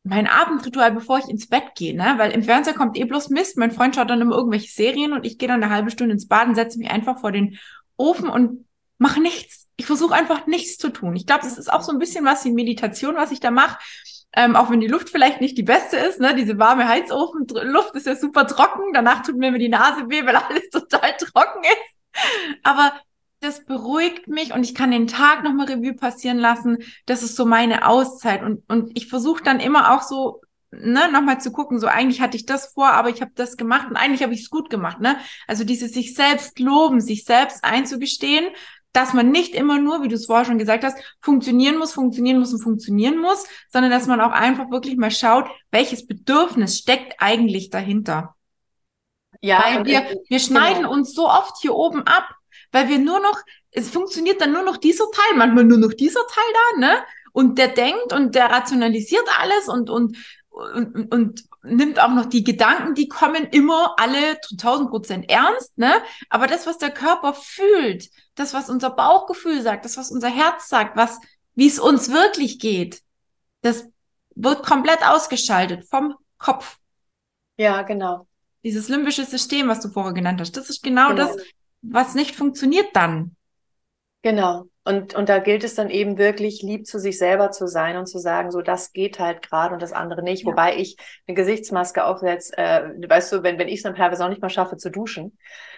mein 0.07 0.27
Abendritual, 0.27 0.93
bevor 0.93 1.19
ich 1.19 1.29
ins 1.29 1.49
Bett 1.49 1.75
gehe, 1.75 1.97
ne? 1.97 2.15
Weil 2.17 2.31
im 2.31 2.43
Fernseher 2.43 2.75
kommt 2.75 2.97
eh 2.97 3.05
bloß 3.05 3.31
Mist. 3.31 3.57
Mein 3.59 3.73
Freund 3.73 3.95
schaut 3.95 4.09
dann 4.09 4.21
immer 4.21 4.37
irgendwelche 4.37 4.71
Serien 4.71 5.13
und 5.13 5.27
ich 5.27 5.39
gehe 5.39 5.49
dann 5.49 5.63
eine 5.63 5.73
halbe 5.73 5.91
Stunde 5.91 6.13
ins 6.13 6.29
Baden, 6.29 6.55
setze 6.55 6.79
mich 6.79 6.91
einfach 6.91 7.21
vor 7.21 7.33
den 7.33 7.59
Ofen 7.97 8.29
und 8.29 8.67
mache 8.99 9.21
nichts. 9.21 9.67
Ich 9.77 9.87
versuche 9.87 10.15
einfach 10.15 10.47
nichts 10.47 10.79
zu 10.79 10.91
tun. 10.91 11.17
Ich 11.17 11.27
glaube, 11.27 11.43
das 11.43 11.59
ist 11.59 11.73
auch 11.73 11.83
so 11.83 11.93
ein 11.93 11.99
bisschen 11.99 12.25
was 12.25 12.45
wie 12.45 12.53
Meditation, 12.53 13.17
was 13.17 13.33
ich 13.33 13.41
da 13.41 13.51
mache. 13.51 13.79
Ähm, 14.33 14.55
auch 14.55 14.71
wenn 14.71 14.81
die 14.81 14.87
Luft 14.87 15.09
vielleicht 15.09 15.41
nicht 15.41 15.59
die 15.59 15.63
beste 15.63 15.97
ist, 15.97 16.21
ne? 16.21 16.35
Diese 16.35 16.59
warme 16.59 16.89
Heizofenluft 16.89 17.95
ist 17.95 18.07
ja 18.07 18.15
super 18.15 18.47
trocken. 18.47 18.93
Danach 18.93 19.23
tut 19.23 19.37
mir 19.37 19.57
die 19.59 19.69
Nase 19.69 20.09
weh, 20.09 20.25
weil 20.25 20.37
alles 20.37 20.71
total 20.71 21.17
trocken 21.17 21.63
ist. 21.65 22.61
Aber 22.63 22.93
das 23.41 23.65
beruhigt 23.65 24.29
mich 24.29 24.53
und 24.53 24.65
ich 24.65 24.75
kann 24.75 24.91
den 24.91 25.07
Tag 25.07 25.45
nochmal 25.45 25.67
Revue 25.67 25.95
passieren 25.95 26.39
lassen. 26.39 26.79
Das 27.05 27.23
ist 27.23 27.37
so 27.37 27.45
meine 27.45 27.87
Auszeit. 27.87 28.43
Und, 28.43 28.63
und 28.69 28.97
ich 28.97 29.09
versuche 29.09 29.43
dann 29.45 29.61
immer 29.61 29.95
auch 29.95 30.03
so, 30.03 30.41
ne, 30.71 31.11
nochmal 31.13 31.41
zu 31.41 31.53
gucken, 31.53 31.79
so 31.79 31.87
eigentlich 31.87 32.21
hatte 32.21 32.37
ich 32.37 32.47
das 32.47 32.73
vor, 32.73 32.89
aber 32.89 33.11
ich 33.11 33.21
habe 33.21 33.33
das 33.35 33.57
gemacht 33.57 33.89
und 33.91 33.97
eigentlich 33.97 34.23
habe 34.23 34.35
ich 34.35 34.41
es 34.41 34.51
gut 34.51 34.71
gemacht, 34.71 35.01
ne? 35.01 35.17
Also 35.47 35.65
dieses 35.65 35.93
sich 35.93 36.15
selbst 36.15 36.59
loben, 36.59 37.01
sich 37.01 37.25
selbst 37.25 37.63
einzugestehen, 37.63 38.47
dass 38.93 39.13
man 39.13 39.31
nicht 39.31 39.55
immer 39.55 39.79
nur, 39.79 40.03
wie 40.03 40.09
du 40.09 40.15
es 40.15 40.25
vorher 40.25 40.47
schon 40.47 40.59
gesagt 40.59 40.83
hast, 40.83 40.97
funktionieren 41.21 41.77
muss, 41.77 41.93
funktionieren 41.93 42.39
muss 42.39 42.55
und 42.55 42.63
funktionieren 42.63 43.19
muss, 43.19 43.45
sondern 43.69 43.91
dass 43.91 44.07
man 44.07 44.23
auch 44.23 44.33
einfach 44.33 44.71
wirklich 44.71 44.97
mal 44.97 45.11
schaut, 45.11 45.47
welches 45.71 46.07
Bedürfnis 46.07 46.79
steckt 46.79 47.17
eigentlich 47.19 47.69
dahinter. 47.69 48.35
Ja, 49.43 49.63
Weil 49.63 49.85
wir, 49.85 50.23
wir 50.29 50.39
schneiden 50.39 50.85
genau. 50.85 50.93
uns 50.93 51.13
so 51.13 51.29
oft 51.29 51.59
hier 51.61 51.75
oben 51.75 52.03
ab 52.07 52.27
weil 52.73 52.89
wir 52.89 52.99
nur 52.99 53.21
noch, 53.21 53.41
es 53.71 53.91
funktioniert 53.91 54.41
dann 54.41 54.53
nur 54.53 54.63
noch 54.63 54.77
dieser 54.77 55.05
Teil, 55.11 55.37
manchmal 55.37 55.65
nur 55.65 55.79
noch 55.79 55.93
dieser 55.93 56.27
Teil 56.27 56.45
da, 56.55 56.81
ne? 56.81 57.05
Und 57.33 57.59
der 57.59 57.69
denkt 57.69 58.13
und 58.13 58.35
der 58.35 58.51
rationalisiert 58.51 59.27
alles 59.39 59.69
und, 59.69 59.91
und, 59.91 60.17
und, 60.49 61.13
und 61.13 61.45
nimmt 61.63 62.01
auch 62.01 62.11
noch 62.11 62.27
die 62.27 62.45
Gedanken, 62.45 62.95
die 62.95 63.09
kommen, 63.09 63.45
immer 63.51 63.95
alle 63.99 64.41
zu 64.41 64.55
1000 64.55 64.91
Prozent 64.91 65.31
ernst, 65.31 65.77
ne? 65.77 65.93
Aber 66.31 66.47
das, 66.47 66.67
was 66.67 66.79
der 66.79 66.91
Körper 66.91 67.35
fühlt, 67.35 68.09
das, 68.35 68.55
was 68.55 68.71
unser 68.71 68.91
Bauchgefühl 68.91 69.63
sagt, 69.63 69.85
das, 69.85 69.97
was 69.97 70.11
unser 70.11 70.29
Herz 70.29 70.69
sagt, 70.69 70.97
was, 70.97 71.21
wie 71.55 71.67
es 71.67 71.79
uns 71.79 72.11
wirklich 72.11 72.59
geht, 72.59 73.03
das 73.63 73.87
wird 74.35 74.65
komplett 74.65 75.07
ausgeschaltet 75.07 75.87
vom 75.89 76.15
Kopf. 76.39 76.79
Ja, 77.57 77.83
genau. 77.83 78.27
Dieses 78.63 78.89
limbische 78.89 79.25
System, 79.25 79.69
was 79.69 79.81
du 79.81 79.89
vorher 79.89 80.13
genannt 80.13 80.41
hast, 80.41 80.57
das 80.57 80.71
ist 80.71 80.83
genau, 80.83 81.09
genau. 81.11 81.27
das, 81.27 81.37
was 81.91 82.15
nicht 82.15 82.37
funktioniert 82.37 82.89
dann. 82.95 83.37
Genau. 84.23 84.65
Und, 84.87 85.15
und 85.15 85.29
da 85.29 85.39
gilt 85.39 85.65
es 85.65 85.75
dann 85.75 85.91
eben 85.91 86.17
wirklich, 86.17 86.63
lieb 86.63 86.87
zu 86.87 87.01
sich 87.01 87.19
selber 87.19 87.51
zu 87.51 87.67
sein 87.67 87.97
und 87.97 88.07
zu 88.07 88.19
sagen, 88.19 88.53
so, 88.53 88.63
das 88.63 88.93
geht 88.93 89.19
halt 89.19 89.43
gerade 89.43 89.75
und 89.75 89.83
das 89.83 89.93
andere 89.93 90.23
nicht. 90.23 90.45
Ja. 90.45 90.53
Wobei 90.53 90.77
ich 90.77 90.97
eine 91.27 91.35
Gesichtsmaske 91.35 92.05
aufsetze, 92.05 92.57
äh, 92.57 93.09
weißt 93.09 93.33
du, 93.33 93.43
wenn, 93.43 93.59
wenn 93.59 93.67
ich 93.67 93.77
es 93.77 93.83
dann 93.83 93.97
teilweise 93.97 94.25
auch 94.25 94.29
nicht 94.29 94.43
mal 94.43 94.49
schaffe 94.49 94.77
zu 94.77 94.91
duschen. 94.91 95.37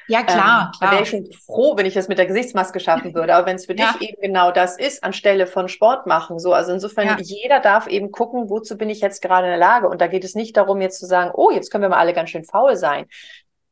Ja, 0.08 0.22
klar. 0.22 0.72
Ähm, 0.72 0.78
klar. 0.78 0.92
wäre 0.92 1.02
ich 1.02 1.08
schon 1.08 1.26
froh, 1.32 1.76
wenn 1.76 1.86
ich 1.86 1.94
das 1.94 2.08
mit 2.08 2.18
der 2.18 2.26
Gesichtsmaske 2.26 2.80
schaffen 2.80 3.14
würde. 3.14 3.34
Aber 3.34 3.46
wenn 3.46 3.56
es 3.56 3.64
für 3.64 3.76
ja. 3.76 3.92
dich 3.92 4.10
eben 4.10 4.20
genau 4.20 4.50
das 4.50 4.78
ist, 4.78 5.02
anstelle 5.02 5.46
von 5.46 5.68
Sport 5.68 6.06
machen, 6.06 6.38
so. 6.38 6.52
Also 6.52 6.72
insofern, 6.72 7.06
ja. 7.06 7.16
jeder 7.18 7.60
darf 7.60 7.86
eben 7.86 8.12
gucken, 8.12 8.50
wozu 8.50 8.76
bin 8.76 8.90
ich 8.90 9.00
jetzt 9.00 9.22
gerade 9.22 9.46
in 9.46 9.52
der 9.52 9.58
Lage. 9.58 9.88
Und 9.88 10.02
da 10.02 10.06
geht 10.06 10.24
es 10.24 10.34
nicht 10.34 10.56
darum, 10.56 10.82
jetzt 10.82 10.98
zu 10.98 11.06
sagen, 11.06 11.32
oh, 11.34 11.50
jetzt 11.50 11.70
können 11.70 11.82
wir 11.82 11.88
mal 11.90 11.98
alle 11.98 12.12
ganz 12.12 12.30
schön 12.30 12.44
faul 12.44 12.76
sein 12.76 13.06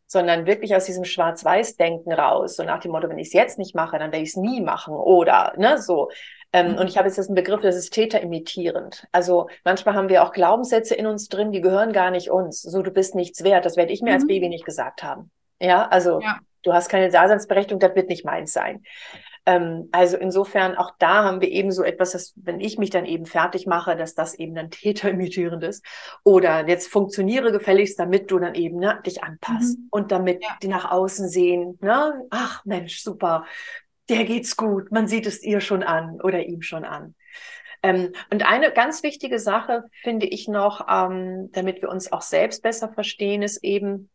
sondern 0.06 0.46
wirklich 0.46 0.74
aus 0.74 0.84
diesem 0.84 1.04
Schwarz-Weiß-Denken 1.04 2.12
raus. 2.12 2.56
So 2.56 2.64
nach 2.64 2.80
dem 2.80 2.92
Motto, 2.92 3.08
wenn 3.08 3.18
ich 3.18 3.28
es 3.28 3.32
jetzt 3.32 3.58
nicht 3.58 3.74
mache, 3.74 3.98
dann 3.98 4.12
werde 4.12 4.22
ich 4.22 4.30
es 4.30 4.36
nie 4.36 4.60
machen 4.60 4.94
oder 4.94 5.52
ne, 5.56 5.78
so. 5.78 6.10
Ähm, 6.52 6.72
mhm. 6.72 6.78
Und 6.78 6.88
ich 6.88 6.96
habe 6.96 7.08
jetzt 7.08 7.18
das 7.18 7.26
einen 7.26 7.34
Begriff, 7.34 7.60
das 7.60 7.76
ist 7.76 7.92
täterimitierend. 7.92 9.06
Also 9.12 9.48
manchmal 9.64 9.94
haben 9.94 10.08
wir 10.08 10.22
auch 10.22 10.32
Glaubenssätze 10.32 10.94
in 10.94 11.06
uns 11.06 11.28
drin, 11.28 11.52
die 11.52 11.60
gehören 11.60 11.92
gar 11.92 12.10
nicht 12.10 12.30
uns. 12.30 12.62
So, 12.62 12.82
du 12.82 12.90
bist 12.90 13.14
nichts 13.14 13.42
wert. 13.42 13.64
Das 13.64 13.76
werde 13.76 13.92
ich 13.92 14.00
mir 14.00 14.10
mhm. 14.10 14.16
als 14.16 14.26
Baby 14.26 14.48
nicht 14.48 14.64
gesagt 14.64 15.02
haben. 15.02 15.30
Ja, 15.60 15.88
also 15.88 16.20
ja. 16.20 16.38
du 16.62 16.72
hast 16.72 16.88
keine 16.88 17.10
Daseinsberechtigung, 17.10 17.80
das 17.80 17.94
wird 17.94 18.08
nicht 18.08 18.24
meins 18.24 18.52
sein. 18.52 18.82
Ähm, 19.46 19.88
also 19.92 20.16
insofern, 20.16 20.76
auch 20.76 20.92
da 20.98 21.24
haben 21.24 21.40
wir 21.40 21.48
eben 21.48 21.70
so 21.70 21.84
etwas, 21.84 22.12
dass 22.12 22.34
wenn 22.36 22.60
ich 22.60 22.78
mich 22.78 22.90
dann 22.90 23.06
eben 23.06 23.26
fertig 23.26 23.66
mache, 23.66 23.96
dass 23.96 24.14
das 24.14 24.34
eben 24.34 24.54
dann 24.54 24.70
täterimitierend 24.70 25.62
ist. 25.62 25.84
Oder 26.24 26.68
jetzt 26.68 26.88
funktioniere 26.88 27.52
gefälligst, 27.52 27.98
damit 27.98 28.30
du 28.30 28.38
dann 28.38 28.54
eben 28.54 28.78
ne, 28.78 29.00
dich 29.06 29.22
anpasst 29.22 29.78
mhm. 29.78 29.88
und 29.90 30.12
damit 30.12 30.42
ja. 30.42 30.50
die 30.62 30.68
nach 30.68 30.90
außen 30.90 31.28
sehen, 31.28 31.78
ne, 31.80 32.26
ach 32.30 32.64
Mensch, 32.64 33.00
super, 33.00 33.46
der 34.08 34.24
geht's 34.24 34.56
gut, 34.56 34.90
man 34.90 35.08
sieht 35.08 35.26
es 35.26 35.42
ihr 35.42 35.60
schon 35.60 35.82
an 35.82 36.20
oder 36.20 36.44
ihm 36.44 36.62
schon 36.62 36.84
an. 36.84 37.14
Ähm, 37.82 38.12
und 38.30 38.44
eine 38.44 38.72
ganz 38.72 39.02
wichtige 39.02 39.38
Sache 39.38 39.84
finde 40.02 40.26
ich 40.26 40.48
noch, 40.48 40.86
ähm, 40.90 41.50
damit 41.52 41.82
wir 41.82 41.88
uns 41.88 42.12
auch 42.12 42.22
selbst 42.22 42.62
besser 42.62 42.92
verstehen, 42.92 43.42
ist 43.42 43.62
eben, 43.62 44.10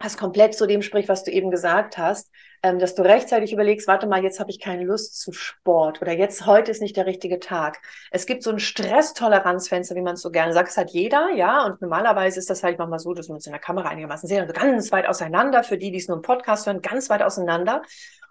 was 0.00 0.16
komplett 0.16 0.54
zu 0.54 0.66
dem 0.66 0.82
spricht, 0.82 1.08
was 1.08 1.24
du 1.24 1.32
eben 1.32 1.50
gesagt 1.50 1.98
hast, 1.98 2.30
ähm, 2.62 2.78
dass 2.78 2.94
du 2.94 3.02
rechtzeitig 3.02 3.52
überlegst, 3.52 3.88
warte 3.88 4.06
mal, 4.06 4.22
jetzt 4.22 4.38
habe 4.38 4.50
ich 4.50 4.60
keine 4.60 4.84
Lust 4.84 5.20
zu 5.20 5.32
Sport 5.32 6.00
oder 6.00 6.12
jetzt 6.12 6.46
heute 6.46 6.70
ist 6.70 6.80
nicht 6.80 6.96
der 6.96 7.06
richtige 7.06 7.40
Tag. 7.40 7.80
Es 8.10 8.26
gibt 8.26 8.42
so 8.42 8.50
ein 8.50 8.60
Stresstoleranzfenster, 8.60 9.96
wie 9.96 10.02
man 10.02 10.14
es 10.14 10.22
so 10.22 10.30
gerne 10.30 10.52
sagt, 10.52 10.70
es 10.70 10.76
hat 10.76 10.90
jeder, 10.90 11.30
ja, 11.34 11.64
und 11.64 11.80
normalerweise 11.80 12.38
ist 12.38 12.50
das 12.50 12.62
halt 12.62 12.78
manchmal 12.78 13.00
so, 13.00 13.12
dass 13.12 13.28
wir 13.28 13.34
uns 13.34 13.46
in 13.46 13.52
der 13.52 13.60
Kamera 13.60 13.88
einigermaßen 13.88 14.28
sehen, 14.28 14.40
also 14.40 14.52
ganz 14.52 14.92
weit 14.92 15.06
auseinander, 15.06 15.64
für 15.64 15.78
die, 15.78 15.90
die 15.90 15.98
es 15.98 16.08
nur 16.08 16.16
im 16.16 16.22
Podcast 16.22 16.66
hören, 16.66 16.80
ganz 16.80 17.10
weit 17.10 17.22
auseinander. 17.22 17.82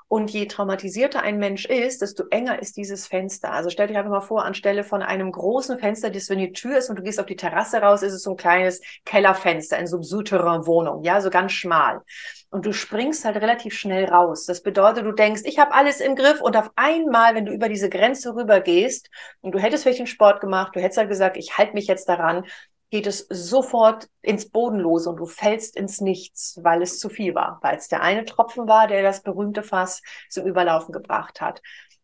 Und 0.10 0.32
je 0.32 0.46
traumatisierter 0.46 1.22
ein 1.22 1.38
Mensch 1.38 1.66
ist, 1.66 2.02
desto 2.02 2.24
enger 2.30 2.62
ist 2.62 2.78
dieses 2.78 3.08
Fenster. 3.08 3.52
Also 3.52 3.70
stell 3.70 3.88
dich 3.88 3.98
einfach 3.98 4.12
mal 4.12 4.22
vor, 4.22 4.46
anstelle 4.46 4.86
von 4.86 5.02
einem 5.02 5.34
großen 5.34 5.80
Fenster, 5.80 6.10
das 6.10 6.30
wenn 6.30 6.40
die 6.40 6.54
Tür 6.54 6.78
ist 6.78 6.90
und 6.90 6.98
du 6.98 7.04
gehst 7.04 7.20
auf 7.20 7.26
die 7.26 7.36
Terrasse 7.36 7.82
raus, 7.82 8.04
ist 8.04 8.14
es 8.14 8.24
so 8.24 8.32
ein 8.32 8.38
kleines 8.38 8.82
Kellerfenster 9.04 9.78
in 9.78 9.86
so 9.86 9.98
einer 9.98 10.06
Souterrain-Wohnung, 10.06 11.04
ja, 11.04 11.20
so 11.20 11.30
ganz 11.30 11.52
schmal. 11.52 12.02
Und 12.50 12.66
du 12.66 12.72
springst 12.72 13.26
halt 13.26 13.36
relativ 13.36 13.74
schnell 13.74 14.06
raus. 14.06 14.46
Das 14.46 14.64
bedeutet, 14.64 15.06
du 15.06 15.12
denkst, 15.12 15.42
ich 15.44 15.60
habe 15.60 15.74
alles 15.74 16.00
im 16.00 16.16
Griff 16.16 16.40
und 16.40 16.56
auf 16.56 16.72
einmal, 16.78 17.36
wenn 17.36 17.46
du 17.46 17.52
über 17.52 17.68
diese 17.68 17.90
Grenze 17.90 18.34
rüber 18.34 18.62
gehst 18.62 19.10
und 19.42 19.52
du 19.54 19.60
hättest 19.60 19.84
vielleicht 19.84 20.00
den 20.00 20.08
Sport 20.08 20.40
gemacht, 20.40 20.74
du 20.74 20.80
hättest 20.80 21.00
halt 21.00 21.10
gesagt, 21.10 21.36
ich 21.36 21.58
halte 21.58 21.74
mich 21.74 21.88
jetzt 21.88 22.08
daran, 22.08 22.46
geht 22.90 23.08
es 23.08 23.28
sofort 23.30 24.08
ins 24.22 24.50
Bodenlose 24.50 25.10
und 25.10 25.18
du 25.18 25.26
fällst 25.26 25.76
ins 25.76 26.02
Nichts, 26.02 26.60
weil 26.64 26.82
es 26.82 27.00
zu 27.00 27.10
viel 27.10 27.36
war, 27.36 27.60
weil 27.62 27.78
es 27.78 27.88
der 27.88 28.02
eine 28.02 28.26
Tropfen 28.26 28.68
war, 28.68 28.88
der 28.88 29.04
das 29.04 29.24
berühmte 29.24 29.64
Fass 29.64 30.02
zum 30.30 30.46
Überlaufen 30.46 30.94
gebracht 30.94 31.42
hat. 31.42 31.62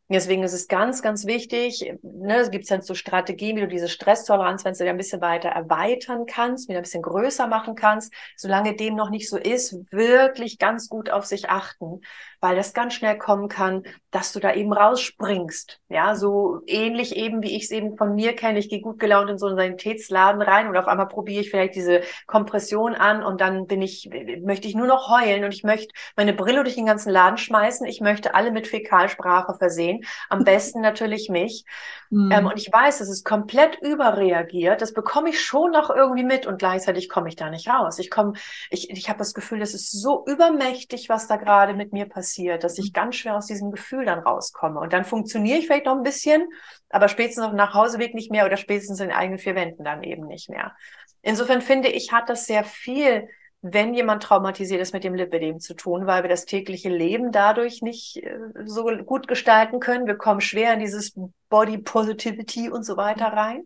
Deswegen 0.10 0.44
ist 0.44 0.54
es 0.54 0.68
ganz, 0.68 1.02
ganz 1.02 1.26
wichtig, 1.26 1.92
ne, 2.04 2.38
es 2.38 2.52
gibt 2.52 2.70
dann 2.70 2.82
so 2.82 2.94
Strategien, 2.94 3.56
wie 3.56 3.62
du 3.62 3.68
diese 3.68 3.88
Stresstoleranz, 3.88 4.66
wenn 4.66 4.74
du 4.74 4.88
ein 4.88 4.98
bisschen 4.98 5.22
weiter 5.22 5.50
erweitern 5.50 6.26
kannst, 6.26 6.68
wieder 6.68 6.80
ein 6.80 6.84
bisschen 6.84 7.02
größer 7.02 7.48
machen 7.48 7.74
kannst, 7.76 8.14
solange 8.36 8.76
dem 8.76 8.96
noch 8.96 9.10
nicht 9.10 9.30
so 9.30 9.38
ist, 9.38 9.76
wirklich 9.92 10.60
ganz 10.60 10.90
gut 10.90 11.10
auf 11.10 11.26
sich 11.26 11.50
achten 11.50 12.02
weil 12.44 12.58
das 12.58 12.74
ganz 12.74 12.94
schnell 12.94 13.18
kommen 13.18 13.48
kann, 13.48 13.84
dass 14.12 14.34
du 14.34 14.42
da 14.42 14.54
eben 14.54 14.74
rausspringst. 14.74 15.80
Ja, 15.88 16.14
so 16.14 16.60
ähnlich 16.68 17.16
eben, 17.16 17.42
wie 17.42 17.56
ich 17.56 17.64
es 17.64 17.72
eben 17.72 17.96
von 17.96 18.16
mir 18.16 18.36
kenne. 18.36 18.60
Ich 18.60 18.68
gehe 18.68 18.82
gut 18.82 19.00
gelaunt 19.00 19.30
in 19.30 19.38
so 19.38 19.48
einen 19.48 19.56
Sanitätsladen 19.56 20.42
rein 20.42 20.68
und 20.68 20.76
auf 20.76 20.88
einmal 20.88 21.08
probiere 21.08 21.40
ich 21.40 21.50
vielleicht 21.50 21.74
diese 21.76 22.02
Kompression 22.28 22.96
an 22.96 23.24
und 23.24 23.40
dann 23.40 23.66
bin 23.66 23.82
ich, 23.82 24.10
möchte 24.44 24.68
ich 24.68 24.76
nur 24.76 24.88
noch 24.88 25.10
heulen 25.10 25.46
und 25.46 25.54
ich 25.54 25.64
möchte 25.64 25.94
meine 26.18 26.34
Brille 26.34 26.64
durch 26.64 26.76
den 26.76 26.86
ganzen 26.86 27.12
Laden 27.12 27.38
schmeißen. 27.38 27.88
Ich 27.88 28.02
möchte 28.02 28.36
alle 28.36 28.52
mit 28.52 28.68
Fäkalsprache 28.68 29.54
versehen. 29.54 30.04
Am 30.28 30.44
besten 30.44 30.82
natürlich 30.82 31.30
mich. 31.30 31.64
Mhm. 32.10 32.30
Ähm, 32.30 32.46
und 32.48 32.58
ich 32.58 32.70
weiß, 32.70 33.00
es 33.00 33.10
ist 33.10 33.24
komplett 33.24 33.78
überreagiert. 33.82 34.82
Das 34.82 34.94
bekomme 34.94 35.30
ich 35.30 35.42
schon 35.42 35.72
noch 35.72 35.90
irgendwie 35.90 36.26
mit 36.26 36.46
und 36.46 36.60
gleichzeitig 36.60 37.08
komme 37.08 37.30
ich 37.30 37.38
da 37.38 37.50
nicht 37.50 37.70
raus. 37.70 38.00
Ich 38.00 38.12
komme, 38.12 38.34
ich, 38.70 38.90
ich 38.90 39.08
habe 39.08 39.20
das 39.20 39.34
Gefühl, 39.34 39.60
das 39.60 39.74
ist 39.74 39.94
so 39.94 40.26
übermächtig, 40.28 41.08
was 41.08 41.28
da 41.28 41.38
gerade 41.38 41.74
mit 41.74 41.94
mir 41.94 42.06
passiert 42.06 42.33
passiert, 42.34 42.64
dass 42.64 42.78
ich 42.78 42.88
mhm. 42.88 42.94
ganz 42.94 43.16
schwer 43.16 43.36
aus 43.36 43.48
diesem 43.48 43.72
Gefühl 43.72 44.06
dann 44.06 44.20
rauskomme. 44.20 44.80
Und 44.80 44.94
dann 44.94 45.06
funktioniere 45.06 45.60
ich 45.60 45.68
vielleicht 45.68 45.86
noch 45.86 45.96
ein 45.96 46.04
bisschen, 46.04 46.48
aber 46.90 47.08
spätestens 47.08 47.44
auf 47.44 47.52
dem 47.52 47.58
Nachhauseweg 47.58 48.14
nicht 48.14 48.32
mehr 48.32 48.46
oder 48.46 48.58
spätestens 48.58 49.00
in 49.00 49.10
den 49.10 49.18
eigenen 49.18 49.40
vier 49.40 49.56
Wänden 49.56 49.84
dann 49.84 50.04
eben 50.04 50.28
nicht 50.28 50.50
mehr. 50.50 50.76
Insofern 51.22 51.62
finde 51.62 51.90
ich, 51.90 52.12
hat 52.12 52.30
das 52.30 52.46
sehr 52.46 52.64
viel, 52.64 53.28
wenn 53.62 53.94
jemand 53.94 54.24
traumatisiert 54.24 54.82
ist, 54.82 54.94
mit 54.94 55.04
dem 55.04 55.16
Lipidem 55.16 55.60
zu 55.60 55.74
tun, 55.74 56.06
weil 56.06 56.24
wir 56.24 56.30
das 56.30 56.46
tägliche 56.46 56.90
Leben 56.90 57.32
dadurch 57.32 57.82
nicht 57.82 58.18
äh, 58.18 58.38
so 58.66 58.86
gut 59.06 59.28
gestalten 59.28 59.80
können. 59.80 60.08
Wir 60.08 60.18
kommen 60.18 60.42
schwer 60.42 60.74
in 60.74 60.80
dieses 60.80 61.14
Body 61.50 61.78
Positivity 61.78 62.70
und 62.70 62.84
so 62.84 62.98
weiter 62.98 63.28
rein. 63.28 63.64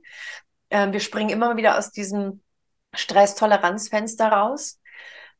Ähm, 0.69 0.93
wir 0.93 0.99
springen 0.99 1.29
immer 1.29 1.57
wieder 1.57 1.77
aus 1.77 1.91
diesem 1.91 2.41
Stresstoleranzfenster 2.93 4.27
raus 4.27 4.79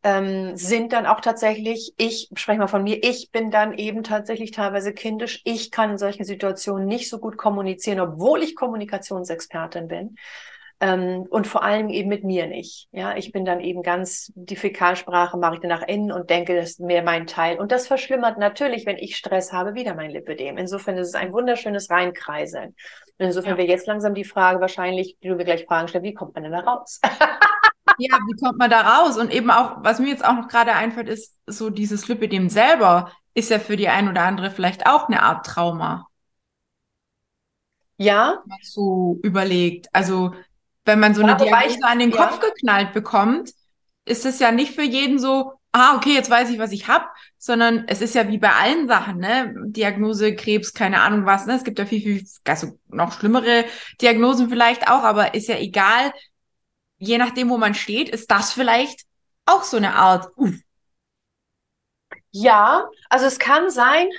ähm, 0.04 0.56
sind 0.56 0.94
dann 0.94 1.06
auch 1.06 1.22
tatsächlich, 1.22 1.94
ich 1.98 2.30
spreche 2.36 2.60
mal 2.60 2.68
von 2.68 2.84
mir, 2.84 3.04
ich 3.04 3.32
bin 3.32 3.52
dann 3.52 3.74
eben 3.74 4.04
tatsächlich 4.04 4.52
teilweise 4.52 4.94
kindisch. 4.94 5.42
Ich 5.44 5.72
kann 5.72 5.92
in 5.92 5.98
solchen 5.98 6.24
Situationen 6.24 6.88
nicht 6.88 7.10
so 7.10 7.20
gut 7.20 7.38
kommunizieren, 7.38 8.00
obwohl 8.00 8.44
ich 8.44 8.56
Kommunikationsexpertin 8.56 9.88
bin. 9.88 10.16
Ähm, 10.80 11.26
und 11.32 11.48
vor 11.48 11.64
allem 11.64 11.90
eben 11.90 12.08
mit 12.08 12.24
mir 12.24 12.46
nicht. 12.46 12.88
Ja, 12.92 13.18
ich 13.18 13.32
bin 13.32 13.46
dann 13.46 13.60
eben 13.62 13.82
ganz, 13.82 14.32
die 14.36 14.56
Fäkalsprache 14.56 15.36
mache 15.36 15.56
ich 15.56 15.60
dann 15.62 15.70
nach 15.70 15.88
innen 15.88 16.12
und 16.12 16.30
denke, 16.30 16.56
das 16.56 16.72
ist 16.72 16.80
mehr 16.80 17.02
mein 17.02 17.26
Teil. 17.26 17.60
Und 17.60 17.72
das 17.72 17.88
verschlimmert 17.88 18.38
natürlich, 18.38 18.86
wenn 18.86 18.98
ich 18.98 19.18
Stress 19.18 19.52
habe, 19.52 19.74
wieder 19.74 19.96
mein 19.96 20.12
Lipidem. 20.12 20.58
Insofern 20.58 20.98
ist 21.00 21.08
es 21.08 21.16
ein 21.16 21.34
wunderschönes 21.34 21.90
Reinkreiseln. 21.90 22.76
Und 23.18 23.26
insofern 23.26 23.54
ja. 23.54 23.58
wäre 23.58 23.68
jetzt 23.68 23.88
langsam 23.88 24.14
die 24.14 24.24
Frage 24.24 24.62
wahrscheinlich, 24.62 25.18
die 25.24 25.30
du 25.30 25.36
mir 25.36 25.46
gleich 25.46 25.66
fragen 25.66 25.88
stellst, 25.88 26.06
wie 26.06 26.14
kommt 26.14 26.36
man 26.36 26.44
denn 26.44 26.52
da 26.52 26.60
raus? 26.60 27.02
ja, 27.98 28.18
wie 28.28 28.40
kommt 28.42 28.58
man 28.58 28.70
da 28.70 28.82
raus? 28.82 29.18
Und 29.18 29.32
eben 29.32 29.52
auch, 29.52 29.78
was 29.84 30.00
mir 30.00 30.10
jetzt 30.10 30.26
auch 30.26 30.34
noch 30.34 30.48
gerade 30.48 30.74
einfällt, 30.74 31.10
ist 31.10 31.36
so 31.46 31.70
dieses 31.70 32.08
Lipidem 32.08 32.50
selber 32.50 33.12
ist 33.38 33.52
ja 33.52 33.60
für 33.60 33.78
die 33.78 33.88
ein 33.88 34.10
oder 34.10 34.24
andere 34.24 34.50
vielleicht 34.50 34.88
auch 34.88 35.08
eine 35.08 35.22
Art 35.22 35.46
Trauma. 35.46 36.08
Ja. 37.98 38.40
Wenn 38.42 38.50
man 38.50 38.60
so 38.64 39.20
überlegt. 39.22 39.88
Also, 39.94 40.34
wenn 40.86 41.00
man 41.00 41.14
so 41.14 41.22
eine 41.22 41.34
ja, 41.34 41.38
Diagnose 41.38 41.84
an 41.84 42.00
den 42.00 42.12
Kopf 42.12 42.40
ja. 42.42 42.50
geknallt 42.50 42.94
bekommt, 42.94 43.52
ist 44.06 44.26
es 44.26 44.40
ja 44.40 44.52
nicht 44.52 44.74
für 44.74 44.84
jeden 44.84 45.20
so, 45.20 45.54
ah, 45.72 45.96
okay, 45.96 46.14
jetzt 46.14 46.32
weiß 46.32 46.50
ich, 46.50 46.58
was 46.58 46.72
ich 46.72 46.88
habe, 46.88 47.06
sondern 47.38 47.84
es 47.88 48.02
ist 48.02 48.16
ja 48.16 48.28
wie 48.28 48.40
bei 48.40 48.54
allen 48.54 48.88
Sachen, 48.88 49.18
ne? 49.18 49.54
Diagnose, 49.66 50.36
Krebs, 50.36 50.74
keine 50.74 51.02
Ahnung 51.02 51.26
was, 51.28 51.46
ne? 51.46 51.56
Es 51.56 51.64
gibt 51.64 51.78
ja 51.78 51.86
viel, 51.86 52.02
viel, 52.02 52.28
also 52.46 52.80
noch 52.88 53.12
schlimmere 53.12 53.66
Diagnosen 54.02 54.50
vielleicht 54.50 54.90
auch, 54.90 55.04
aber 55.04 55.36
ist 55.36 55.48
ja 55.48 55.58
egal, 55.58 56.12
je 56.98 57.18
nachdem, 57.18 57.50
wo 57.50 57.58
man 57.58 57.74
steht, 57.74 58.10
ist 58.10 58.30
das 58.32 58.54
vielleicht 58.54 59.06
auch 59.46 59.64
so 59.64 59.78
eine 59.78 59.96
Art. 59.96 60.30
Uff. 60.36 60.56
Ja, 62.32 62.90
also 63.10 63.26
es 63.26 63.40
kann 63.40 63.70
sein 63.70 64.10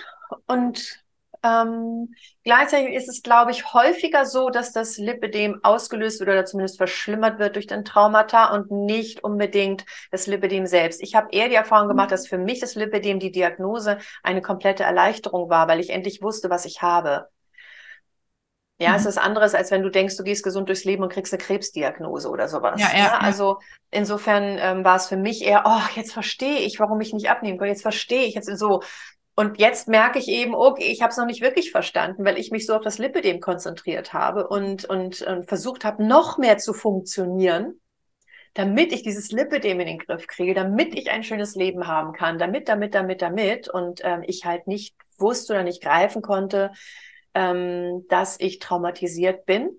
und 0.47 1.03
ähm, 1.45 2.15
gleichzeitig 2.43 2.95
ist 2.95 3.09
es, 3.09 3.23
glaube 3.23 3.53
ich, 3.53 3.73
häufiger 3.73 4.27
so, 4.27 4.51
dass 4.51 4.73
das 4.73 4.99
Lipidem 4.99 5.61
ausgelöst 5.63 6.19
wird 6.19 6.31
oder 6.31 6.45
zumindest 6.45 6.79
verschlimmert 6.79 7.39
wird 7.39 7.55
durch 7.55 7.67
den 7.67 7.85
Traumata 7.85 8.53
und 8.55 8.71
nicht 8.71 9.23
unbedingt 9.23 9.85
das 10.11 10.27
Lipidem 10.27 10.67
selbst. 10.67 11.01
Ich 11.03 11.15
habe 11.15 11.29
eher 11.31 11.49
die 11.49 11.55
Erfahrung 11.55 11.87
mhm. 11.87 11.91
gemacht, 11.91 12.11
dass 12.11 12.27
für 12.27 12.39
mich 12.39 12.61
das 12.61 12.75
Lipidem 12.75 13.21
die 13.21 13.31
Diagnose 13.31 13.99
eine 14.23 14.43
komplette 14.43 14.83
Erleichterung 14.83 15.49
war, 15.49 15.69
weil 15.69 15.81
ich 15.81 15.91
endlich 15.91 16.23
wusste, 16.23 16.51
was 16.51 16.65
ich 16.65 16.83
habe. 16.83 17.29
Ja, 18.81 18.91
mhm. 18.91 18.97
es 18.97 19.07
ist 19.07 19.19
anderes, 19.19 19.55
als 19.55 19.71
wenn 19.71 19.83
du 19.83 19.91
denkst, 19.91 20.17
du 20.17 20.23
gehst 20.23 20.45
gesund 20.45 20.69
durchs 20.69 20.85
Leben 20.85 21.03
und 21.03 21.13
kriegst 21.13 21.33
eine 21.33 21.43
Krebsdiagnose 21.43 22.31
oder 22.31 22.49
sowas. 22.49 22.81
Ja, 22.81 22.91
ja, 22.93 22.99
ja. 22.99 23.19
Also 23.19 23.59
insofern 23.91 24.57
ähm, 24.61 24.85
war 24.85 24.97
es 24.97 25.09
für 25.09 25.17
mich 25.17 25.45
eher, 25.45 25.65
oh, 25.67 25.97
jetzt 25.97 26.13
verstehe 26.13 26.61
ich, 26.61 26.79
warum 26.79 27.01
ich 27.01 27.13
nicht 27.13 27.29
abnehmen 27.29 27.59
kann. 27.59 27.69
Jetzt 27.69 27.83
verstehe 27.83 28.25
ich 28.25 28.35
jetzt 28.35 28.47
so. 28.57 28.83
Und 29.35 29.59
jetzt 29.59 29.89
merke 29.89 30.19
ich 30.19 30.29
eben, 30.29 30.55
okay, 30.55 30.91
ich 30.91 31.03
habe 31.03 31.11
es 31.11 31.17
noch 31.17 31.27
nicht 31.27 31.43
wirklich 31.43 31.71
verstanden, 31.71 32.25
weil 32.25 32.39
ich 32.39 32.51
mich 32.51 32.67
so 32.67 32.75
auf 32.75 32.83
das 32.83 32.99
Lipidem 32.99 33.41
konzentriert 33.41 34.13
habe 34.13 34.47
und, 34.47 34.85
und, 34.85 35.23
und 35.23 35.47
versucht 35.47 35.85
habe, 35.85 36.05
noch 36.05 36.39
mehr 36.39 36.59
zu 36.59 36.73
funktionieren, 36.73 37.81
damit 38.55 38.93
ich 38.93 39.03
dieses 39.03 39.31
Lipidem 39.31 39.79
in 39.81 39.87
den 39.87 39.99
Griff 39.99 40.27
kriege, 40.27 40.55
damit 40.55 40.95
ich 40.95 41.11
ein 41.11 41.23
schönes 41.23 41.55
Leben 41.55 41.87
haben 41.87 42.13
kann, 42.13 42.39
damit, 42.39 42.69
damit, 42.69 42.95
damit, 42.95 43.23
damit 43.23 43.69
und 43.69 44.01
ähm, 44.05 44.23
ich 44.27 44.45
halt 44.45 44.67
nicht 44.67 44.97
wusste 45.19 45.53
oder 45.53 45.63
nicht 45.63 45.83
greifen 45.83 46.23
konnte, 46.23 46.73
ähm, 47.39 48.05
dass 48.09 48.41
ich 48.41 48.59
traumatisiert 48.59 49.47
bin 49.47 49.79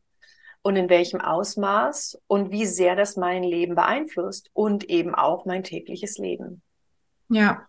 und 0.62 0.78
in 0.78 0.90
welchem 0.90 1.20
Ausmaß 1.20 2.22
und 2.28 2.52
wie 2.52 2.66
sehr 2.66 2.96
das 2.96 3.18
mein 3.18 3.44
Leben 3.44 3.76
beeinflusst 3.76 4.50
und 4.54 4.86
eben 4.86 5.14
auch 5.14 5.46
mein 5.46 5.64
tägliches 5.64 6.18
Leben. 6.18 6.62
Ja. 7.28 7.68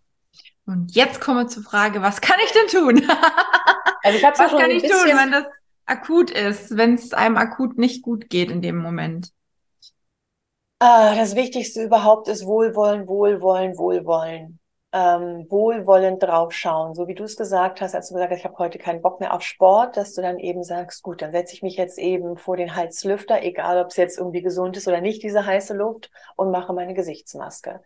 Und 0.64 0.94
jetzt 0.94 1.20
kommen 1.20 1.38
wir 1.38 1.48
zur 1.48 1.64
Frage, 1.64 2.02
was 2.02 2.20
kann 2.20 2.38
ich 2.44 2.52
denn 2.52 2.68
tun? 2.68 3.10
also 4.02 4.16
ich 4.16 4.22
was 4.22 4.38
ja 4.38 4.58
kann 4.58 4.70
ich 4.70 4.82
tun, 4.82 5.10
wenn 5.12 5.32
das 5.32 5.46
akut 5.86 6.30
ist, 6.30 6.76
wenn 6.76 6.94
es 6.94 7.12
einem 7.12 7.36
akut 7.36 7.76
nicht 7.76 8.02
gut 8.02 8.30
geht 8.30 8.52
in 8.52 8.62
dem 8.62 8.76
Moment? 8.76 9.32
Ah, 10.78 11.16
das 11.16 11.34
Wichtigste 11.34 11.82
überhaupt 11.82 12.28
ist 12.28 12.46
Wohlwollen, 12.46 13.08
Wohlwollen, 13.08 13.76
Wohlwollen 13.76 14.59
ähm, 14.92 15.46
wohlwollend 15.48 16.22
draufschauen, 16.22 16.94
so 16.94 17.06
wie 17.06 17.14
du 17.14 17.22
es 17.24 17.36
gesagt 17.36 17.80
hast, 17.80 17.94
als 17.94 18.08
du 18.08 18.14
gesagt 18.14 18.32
hast, 18.32 18.38
ich 18.40 18.44
habe 18.44 18.58
heute 18.58 18.78
keinen 18.78 19.02
Bock 19.02 19.20
mehr 19.20 19.32
auf 19.32 19.42
Sport, 19.42 19.96
dass 19.96 20.14
du 20.14 20.22
dann 20.22 20.38
eben 20.38 20.64
sagst, 20.64 21.02
gut, 21.02 21.22
dann 21.22 21.30
setze 21.30 21.54
ich 21.54 21.62
mich 21.62 21.76
jetzt 21.76 21.98
eben 21.98 22.36
vor 22.36 22.56
den 22.56 22.74
Heizlüfter, 22.74 23.42
egal 23.42 23.80
ob 23.80 23.88
es 23.88 23.96
jetzt 23.96 24.18
irgendwie 24.18 24.42
gesund 24.42 24.76
ist 24.76 24.88
oder 24.88 25.00
nicht, 25.00 25.22
diese 25.22 25.46
heiße 25.46 25.74
Luft, 25.74 26.10
und 26.36 26.50
mache 26.50 26.72
meine 26.72 26.94
Gesichtsmaske. 26.94 27.82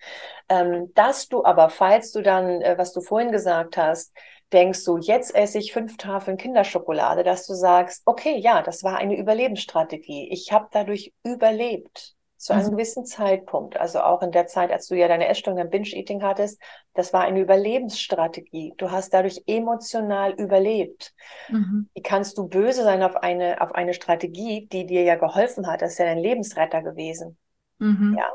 Ähm, 0.48 0.92
dass 0.94 1.28
du 1.28 1.44
aber, 1.44 1.68
falls 1.68 2.10
du 2.12 2.22
dann, 2.22 2.62
äh, 2.62 2.78
was 2.78 2.92
du 2.92 3.02
vorhin 3.02 3.32
gesagt 3.32 3.76
hast, 3.76 4.14
denkst 4.52 4.84
du, 4.84 4.98
jetzt 4.98 5.34
esse 5.34 5.58
ich 5.58 5.72
fünf 5.72 5.96
Tafeln 5.98 6.36
Kinderschokolade, 6.38 7.22
dass 7.22 7.46
du 7.46 7.54
sagst, 7.54 8.02
okay, 8.06 8.38
ja, 8.38 8.62
das 8.62 8.82
war 8.82 8.96
eine 8.96 9.16
Überlebensstrategie. 9.18 10.28
Ich 10.30 10.52
habe 10.52 10.68
dadurch 10.70 11.12
überlebt 11.22 12.13
zu 12.44 12.52
einem 12.52 12.66
mhm. 12.66 12.70
gewissen 12.72 13.06
Zeitpunkt, 13.06 13.78
also 13.78 14.00
auch 14.00 14.20
in 14.20 14.30
der 14.30 14.46
Zeit, 14.46 14.70
als 14.70 14.86
du 14.88 14.94
ja 14.94 15.08
deine 15.08 15.28
Essstörung, 15.28 15.56
dein 15.56 15.70
Binge-Eating 15.70 16.22
hattest, 16.22 16.60
das 16.92 17.14
war 17.14 17.22
eine 17.22 17.40
Überlebensstrategie. 17.40 18.74
Du 18.76 18.90
hast 18.90 19.14
dadurch 19.14 19.42
emotional 19.46 20.32
überlebt. 20.32 21.14
Mhm. 21.48 21.88
Wie 21.94 22.02
kannst 22.02 22.36
du 22.36 22.46
böse 22.46 22.82
sein 22.82 23.02
auf 23.02 23.16
eine, 23.16 23.62
auf 23.62 23.74
eine 23.74 23.94
Strategie, 23.94 24.68
die 24.70 24.84
dir 24.84 25.04
ja 25.04 25.14
geholfen 25.14 25.66
hat? 25.66 25.80
Das 25.80 25.92
ist 25.92 25.98
ja 25.98 26.04
dein 26.04 26.18
Lebensretter 26.18 26.82
gewesen. 26.82 27.38
Mhm. 27.78 28.18
Ja. 28.18 28.30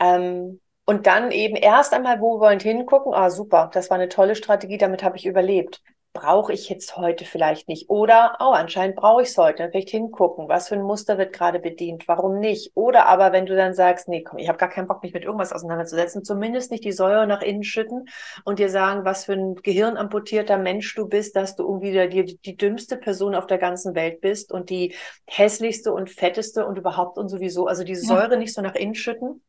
Ähm, 0.00 0.60
und 0.84 1.06
dann 1.06 1.30
eben 1.30 1.56
erst 1.56 1.94
einmal 1.94 2.20
wohlwollend 2.20 2.62
hingucken, 2.62 3.14
ah 3.14 3.30
super, 3.30 3.70
das 3.72 3.88
war 3.88 3.96
eine 3.96 4.10
tolle 4.10 4.34
Strategie, 4.34 4.76
damit 4.76 5.02
habe 5.02 5.16
ich 5.16 5.24
überlebt 5.24 5.80
brauche 6.14 6.52
ich 6.52 6.68
jetzt 6.68 6.96
heute 6.96 7.24
vielleicht 7.24 7.68
nicht. 7.68 7.90
Oder, 7.90 8.36
oh, 8.38 8.52
anscheinend 8.52 8.94
brauche 8.94 9.22
ich 9.22 9.28
es 9.30 9.36
heute. 9.36 9.64
Dann 9.64 9.72
vielleicht 9.72 9.90
hingucken, 9.90 10.48
was 10.48 10.68
für 10.68 10.76
ein 10.76 10.82
Muster 10.82 11.18
wird 11.18 11.32
gerade 11.32 11.58
bedient, 11.58 12.06
warum 12.06 12.38
nicht. 12.38 12.70
Oder 12.74 13.06
aber, 13.06 13.32
wenn 13.32 13.46
du 13.46 13.56
dann 13.56 13.74
sagst, 13.74 14.08
nee, 14.08 14.22
komm, 14.22 14.38
ich 14.38 14.48
habe 14.48 14.56
gar 14.56 14.70
keinen 14.70 14.86
Bock, 14.86 15.02
mich 15.02 15.12
mit 15.12 15.24
irgendwas 15.24 15.52
auseinanderzusetzen, 15.52 16.24
zumindest 16.24 16.70
nicht 16.70 16.84
die 16.84 16.92
Säure 16.92 17.26
nach 17.26 17.42
innen 17.42 17.64
schütten 17.64 18.08
und 18.44 18.60
dir 18.60 18.70
sagen, 18.70 19.04
was 19.04 19.24
für 19.24 19.32
ein 19.32 19.56
gehirnamputierter 19.56 20.56
Mensch 20.56 20.94
du 20.94 21.08
bist, 21.08 21.34
dass 21.34 21.56
du 21.56 21.64
irgendwie 21.64 21.90
die, 21.90 22.24
die, 22.24 22.38
die 22.38 22.56
dümmste 22.56 22.96
Person 22.96 23.34
auf 23.34 23.48
der 23.48 23.58
ganzen 23.58 23.96
Welt 23.96 24.20
bist 24.20 24.52
und 24.52 24.70
die 24.70 24.94
hässlichste 25.26 25.92
und 25.92 26.10
fetteste 26.10 26.64
und 26.64 26.78
überhaupt 26.78 27.18
und 27.18 27.28
sowieso. 27.28 27.66
Also 27.66 27.82
diese 27.82 28.02
ja. 28.02 28.20
Säure 28.20 28.36
nicht 28.36 28.54
so 28.54 28.62
nach 28.62 28.76
innen 28.76 28.94
schütten, 28.94 29.42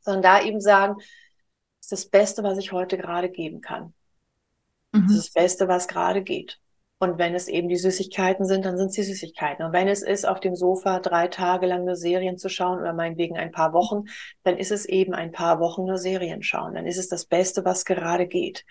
sondern 0.00 0.22
da 0.22 0.42
eben 0.42 0.62
sagen, 0.62 0.96
das 0.96 1.06
ist 1.82 1.92
das 1.92 2.06
Beste, 2.06 2.42
was 2.42 2.56
ich 2.56 2.72
heute 2.72 2.96
gerade 2.96 3.28
geben 3.28 3.60
kann. 3.60 3.92
Mhm. 4.92 5.02
Das 5.06 5.16
ist 5.16 5.26
das 5.26 5.42
Beste, 5.42 5.68
was 5.68 5.88
gerade 5.88 6.22
geht. 6.22 6.58
Und 7.02 7.16
wenn 7.18 7.34
es 7.34 7.48
eben 7.48 7.70
die 7.70 7.78
Süßigkeiten 7.78 8.44
sind, 8.44 8.66
dann 8.66 8.76
sind 8.76 8.88
es 8.88 8.94
die 8.94 9.02
Süßigkeiten. 9.02 9.64
Und 9.64 9.72
wenn 9.72 9.88
es 9.88 10.02
ist, 10.02 10.28
auf 10.28 10.38
dem 10.38 10.54
Sofa 10.54 11.00
drei 11.00 11.28
Tage 11.28 11.66
lang 11.66 11.86
nur 11.86 11.96
Serien 11.96 12.36
zu 12.36 12.50
schauen 12.50 12.78
oder 12.78 12.92
meinetwegen 12.92 13.38
ein 13.38 13.52
paar 13.52 13.72
Wochen, 13.72 14.04
dann 14.42 14.58
ist 14.58 14.70
es 14.70 14.84
eben 14.84 15.14
ein 15.14 15.32
paar 15.32 15.60
Wochen 15.60 15.86
nur 15.86 15.96
Serien 15.96 16.42
schauen. 16.42 16.74
Dann 16.74 16.86
ist 16.86 16.98
es 16.98 17.08
das 17.08 17.24
Beste, 17.24 17.64
was 17.64 17.86
gerade 17.86 18.26
geht. 18.26 18.66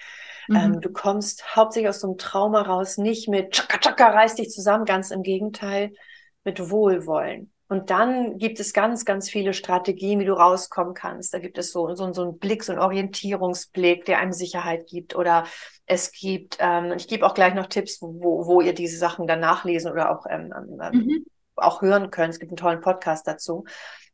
Mhm. 0.48 0.56
Ähm, 0.56 0.82
du 0.82 0.92
kommst 0.92 1.56
hauptsächlich 1.56 1.90
aus 1.90 2.02
so 2.02 2.08
einem 2.08 2.18
Trauma 2.18 2.62
raus, 2.62 2.98
nicht 2.98 3.30
mit 3.30 3.52
Chaka 3.52 3.80
Chaka, 3.80 4.10
reiß 4.10 4.36
dich 4.36 4.50
zusammen, 4.50 4.86
ganz 4.86 5.10
im 5.10 5.24
Gegenteil, 5.24 5.92
mit 6.44 6.70
Wohlwollen. 6.70 7.52
Und 7.70 7.92
dann 7.92 8.40
gibt 8.40 8.60
es 8.60 8.74
ganz, 8.74 9.06
ganz 9.06 9.30
viele 9.30 9.54
Strategien, 9.54 10.20
wie 10.20 10.26
du 10.26 10.34
rauskommen 10.34 10.96
kannst. 10.96 11.36
Da 11.36 11.38
gibt 11.38 11.60
es 11.60 11.72
so, 11.72 11.94
so, 11.94 12.12
so 12.14 12.24
einen 12.24 12.40
Blick, 12.40 12.64
so 12.64 12.72
einen 12.72 12.82
Orientierungsblick, 12.82 14.06
der 14.06 14.18
einem 14.18 14.34
Sicherheit 14.34 14.88
gibt. 14.88 15.16
Oder 15.16 15.46
es 15.86 16.12
gibt, 16.12 16.58
ähm, 16.60 16.94
ich 16.98 17.08
gebe 17.08 17.28
auch 17.28 17.36
gleich 17.36 17.54
noch 17.54 17.68
Tipps, 17.68 18.02
wo, 18.02 18.48
wo 18.48 18.62
ihr 18.62 18.74
diese 18.74 18.98
Sachen 18.98 19.28
dann 19.28 19.40
nachlesen 19.40 19.92
oder 19.92 20.10
auch, 20.12 20.26
ähm, 20.28 20.52
ähm, 20.82 20.92
mhm. 20.92 21.26
auch 21.58 21.84
hören 21.84 22.10
könnt. 22.10 22.34
Es 22.34 22.40
gibt 22.40 22.52
einen 22.52 22.58
tollen 22.58 22.82
Podcast 22.82 23.28
dazu. 23.28 23.66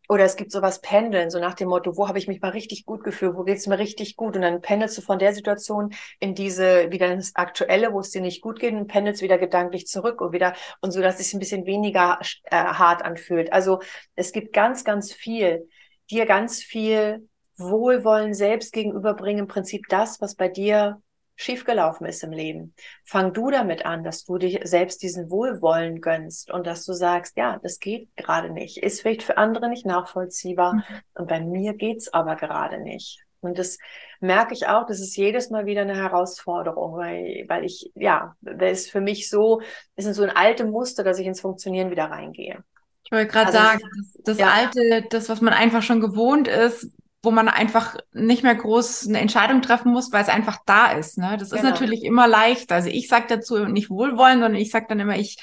Oder 0.09 0.23
es 0.23 0.35
gibt 0.35 0.51
sowas 0.51 0.81
Pendeln, 0.81 1.29
so 1.29 1.39
nach 1.39 1.53
dem 1.53 1.69
Motto, 1.69 1.97
wo 1.97 2.07
habe 2.07 2.17
ich 2.19 2.27
mich 2.27 2.41
mal 2.41 2.51
richtig 2.51 2.85
gut 2.85 3.03
gefühlt, 3.03 3.35
wo 3.35 3.43
geht 3.43 3.57
es 3.57 3.67
mir 3.67 3.79
richtig 3.79 4.15
gut? 4.15 4.35
Und 4.35 4.41
dann 4.41 4.61
pendelst 4.61 4.97
du 4.97 5.01
von 5.01 5.19
der 5.19 5.33
Situation 5.33 5.93
in 6.19 6.35
diese, 6.35 6.91
wieder 6.91 7.11
ins 7.11 7.35
Aktuelle, 7.35 7.93
wo 7.93 7.99
es 7.99 8.11
dir 8.11 8.21
nicht 8.21 8.41
gut 8.41 8.59
geht, 8.59 8.73
und 8.73 8.87
pendelst 8.87 9.21
wieder 9.21 9.37
gedanklich 9.37 9.87
zurück 9.87 10.21
und 10.21 10.31
wieder, 10.33 10.53
und 10.81 10.91
so, 10.91 11.01
dass 11.01 11.19
es 11.19 11.33
ein 11.33 11.39
bisschen 11.39 11.65
weniger 11.65 12.19
äh, 12.45 12.55
hart 12.55 13.03
anfühlt. 13.03 13.51
Also 13.53 13.79
es 14.15 14.31
gibt 14.31 14.53
ganz, 14.53 14.83
ganz 14.83 15.13
viel, 15.13 15.67
dir 16.09 16.25
ganz 16.25 16.61
viel 16.61 17.27
Wohlwollen 17.57 18.33
selbst 18.33 18.73
gegenüberbringen, 18.73 19.43
im 19.43 19.47
Prinzip 19.47 19.85
das, 19.89 20.21
was 20.21 20.35
bei 20.35 20.49
dir 20.49 21.01
schiefgelaufen 21.36 22.05
ist 22.07 22.23
im 22.23 22.31
Leben. 22.31 22.73
Fang 23.03 23.33
du 23.33 23.51
damit 23.51 23.86
an, 23.86 24.03
dass 24.03 24.23
du 24.23 24.38
dich 24.38 24.59
selbst 24.63 25.03
diesen 25.03 25.29
Wohlwollen 25.29 26.01
gönnst 26.01 26.51
und 26.51 26.65
dass 26.65 26.86
du 26.86 26.93
sagst, 26.93 27.38
ja, 27.38 27.59
das 27.61 27.79
geht 27.79 28.09
gerade 28.15 28.49
nicht. 28.49 28.77
Ist 28.77 29.01
vielleicht 29.01 29.23
für 29.23 29.38
andere 29.38 29.69
nicht 29.69 29.86
nachvollziehbar 29.86 30.75
mhm. 30.75 30.83
und 31.15 31.27
bei 31.27 31.41
mir 31.41 31.73
geht's 31.73 32.13
aber 32.13 32.36
gerade 32.36 32.79
nicht. 32.79 33.25
Und 33.41 33.59
das 33.59 33.77
merke 34.19 34.53
ich 34.53 34.67
auch, 34.67 34.88
das 34.88 34.99
ist 34.99 35.15
jedes 35.15 35.51
Mal 35.51 35.65
wieder 35.65 35.81
eine 35.81 35.95
Herausforderung, 35.95 36.97
weil, 36.97 37.45
weil 37.47 37.63
ich, 37.63 37.91
ja, 37.95 38.36
das 38.41 38.79
ist 38.79 38.91
für 38.91 39.01
mich 39.01 39.29
so, 39.29 39.61
es 39.95 40.05
ist 40.05 40.15
so 40.15 40.23
ein 40.23 40.36
alte 40.36 40.65
Muster, 40.65 41.03
dass 41.03 41.19
ich 41.19 41.27
ins 41.27 41.41
Funktionieren 41.41 41.91
wieder 41.91 42.05
reingehe. 42.05 42.63
Ich 43.03 43.11
wollte 43.11 43.31
gerade 43.31 43.47
also, 43.47 43.59
sagen, 43.59 43.81
das, 43.97 44.23
das 44.23 44.38
ja. 44.39 44.49
alte, 44.49 45.05
das, 45.11 45.29
was 45.29 45.41
man 45.41 45.53
einfach 45.53 45.83
schon 45.83 46.01
gewohnt 46.01 46.47
ist, 46.47 46.89
wo 47.26 47.32
man 47.32 47.49
einfach 47.49 47.97
nicht 48.13 48.43
mehr 48.43 48.55
groß 48.55 49.07
eine 49.07 49.19
Entscheidung 49.19 49.61
treffen 49.61 49.91
muss, 49.91 50.11
weil 50.11 50.21
es 50.21 50.30
einfach 50.30 50.59
da 50.65 50.91
ist. 50.91 51.17
Ne? 51.17 51.36
Das 51.38 51.49
genau. 51.49 51.61
ist 51.61 51.69
natürlich 51.69 52.03
immer 52.03 52.28
leicht. 52.28 52.71
Also 52.71 52.89
ich 52.89 53.07
sage 53.07 53.26
dazu 53.28 53.65
nicht 53.65 53.89
wohlwollen, 53.89 54.39
sondern 54.39 54.61
ich 54.61 54.71
sage 54.71 54.86
dann 54.88 54.99
immer, 54.99 55.17
ich, 55.17 55.38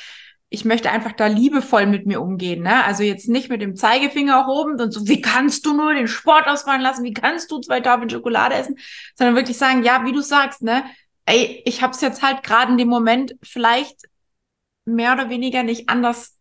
ich 0.49 0.64
möchte 0.64 0.91
einfach 0.91 1.12
da 1.12 1.26
liebevoll 1.26 1.87
mit 1.87 2.07
mir 2.07 2.20
umgehen. 2.20 2.62
Ne? 2.62 2.85
Also 2.85 3.03
jetzt 3.03 3.28
nicht 3.28 3.51
mit 3.51 3.61
dem 3.61 3.76
Zeigefinger 3.76 4.35
erhoben 4.35 4.80
und 4.80 4.93
so, 4.93 5.07
wie 5.09 5.20
kannst 5.20 5.66
du 5.66 5.74
nur 5.74 5.93
den 5.93 6.09
Sport 6.09 6.47
ausfallen 6.47 6.80
lassen, 6.83 7.05
wie 7.05 7.14
kannst 7.14 7.51
du 7.51 7.59
zwei 7.59 7.80
Tafeln 7.80 8.09
Schokolade 8.09 8.55
essen, 8.55 8.78
sondern 9.14 9.37
wirklich 9.37 9.59
sagen, 9.59 9.83
ja, 9.83 10.05
wie 10.05 10.12
du 10.12 10.20
sagst, 10.20 10.62
ne, 10.62 10.85
ey, 11.26 11.62
ich 11.66 11.83
habe 11.83 11.93
es 11.93 12.01
jetzt 12.01 12.22
halt 12.22 12.43
gerade 12.43 12.72
in 12.72 12.78
dem 12.78 12.89
Moment 12.89 13.35
vielleicht 13.43 13.97
mehr 14.85 15.12
oder 15.12 15.30
weniger 15.30 15.62
nicht 15.62 15.89
anders 15.89 16.37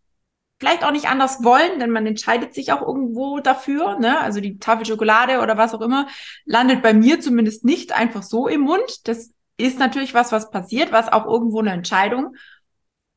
vielleicht 0.61 0.83
auch 0.83 0.91
nicht 0.91 1.09
anders 1.09 1.43
wollen, 1.43 1.79
denn 1.79 1.89
man 1.89 2.05
entscheidet 2.05 2.53
sich 2.53 2.71
auch 2.71 2.83
irgendwo 2.83 3.39
dafür. 3.39 3.97
Ne? 3.97 4.19
Also 4.19 4.41
die 4.41 4.59
Tafel 4.59 4.85
Schokolade 4.85 5.39
oder 5.39 5.57
was 5.57 5.73
auch 5.73 5.81
immer 5.81 6.07
landet 6.45 6.83
bei 6.83 6.93
mir 6.93 7.19
zumindest 7.19 7.65
nicht 7.65 7.93
einfach 7.93 8.21
so 8.21 8.47
im 8.47 8.61
Mund. 8.61 9.07
Das 9.07 9.31
ist 9.57 9.79
natürlich 9.79 10.13
was, 10.13 10.31
was 10.31 10.51
passiert, 10.51 10.91
was 10.91 11.11
auch 11.11 11.25
irgendwo 11.25 11.61
eine 11.61 11.71
Entscheidung 11.71 12.35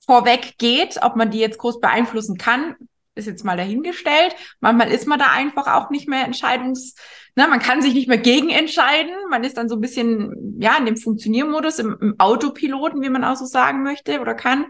vorweg 0.07 0.55
geht. 0.57 1.01
Ob 1.03 1.17
man 1.17 1.31
die 1.31 1.39
jetzt 1.39 1.59
groß 1.59 1.81
beeinflussen 1.81 2.39
kann, 2.39 2.77
ist 3.15 3.27
jetzt 3.27 3.45
mal 3.45 3.59
dahingestellt. 3.59 4.35
Manchmal 4.61 4.91
ist 4.91 5.07
man 5.07 5.19
da 5.19 5.27
einfach 5.27 5.67
auch 5.67 5.91
nicht 5.91 6.09
mehr 6.09 6.25
entscheidungs, 6.25 6.95
ne, 7.37 7.47
man 7.47 7.61
kann 7.61 7.83
sich 7.83 7.93
nicht 7.93 8.09
mehr 8.09 8.17
gegen 8.17 8.49
entscheiden. 8.49 9.13
Man 9.29 9.45
ist 9.45 9.59
dann 9.59 9.69
so 9.69 9.75
ein 9.75 9.83
bisschen, 9.83 10.57
ja, 10.63 10.79
in 10.79 10.87
dem 10.87 10.97
Funktioniermodus, 10.97 11.79
im, 11.79 11.99
im 12.01 12.15
Autopiloten, 12.19 13.03
wie 13.03 13.11
man 13.11 13.23
auch 13.23 13.37
so 13.37 13.45
sagen 13.45 13.83
möchte 13.83 14.21
oder 14.21 14.35
kann 14.35 14.65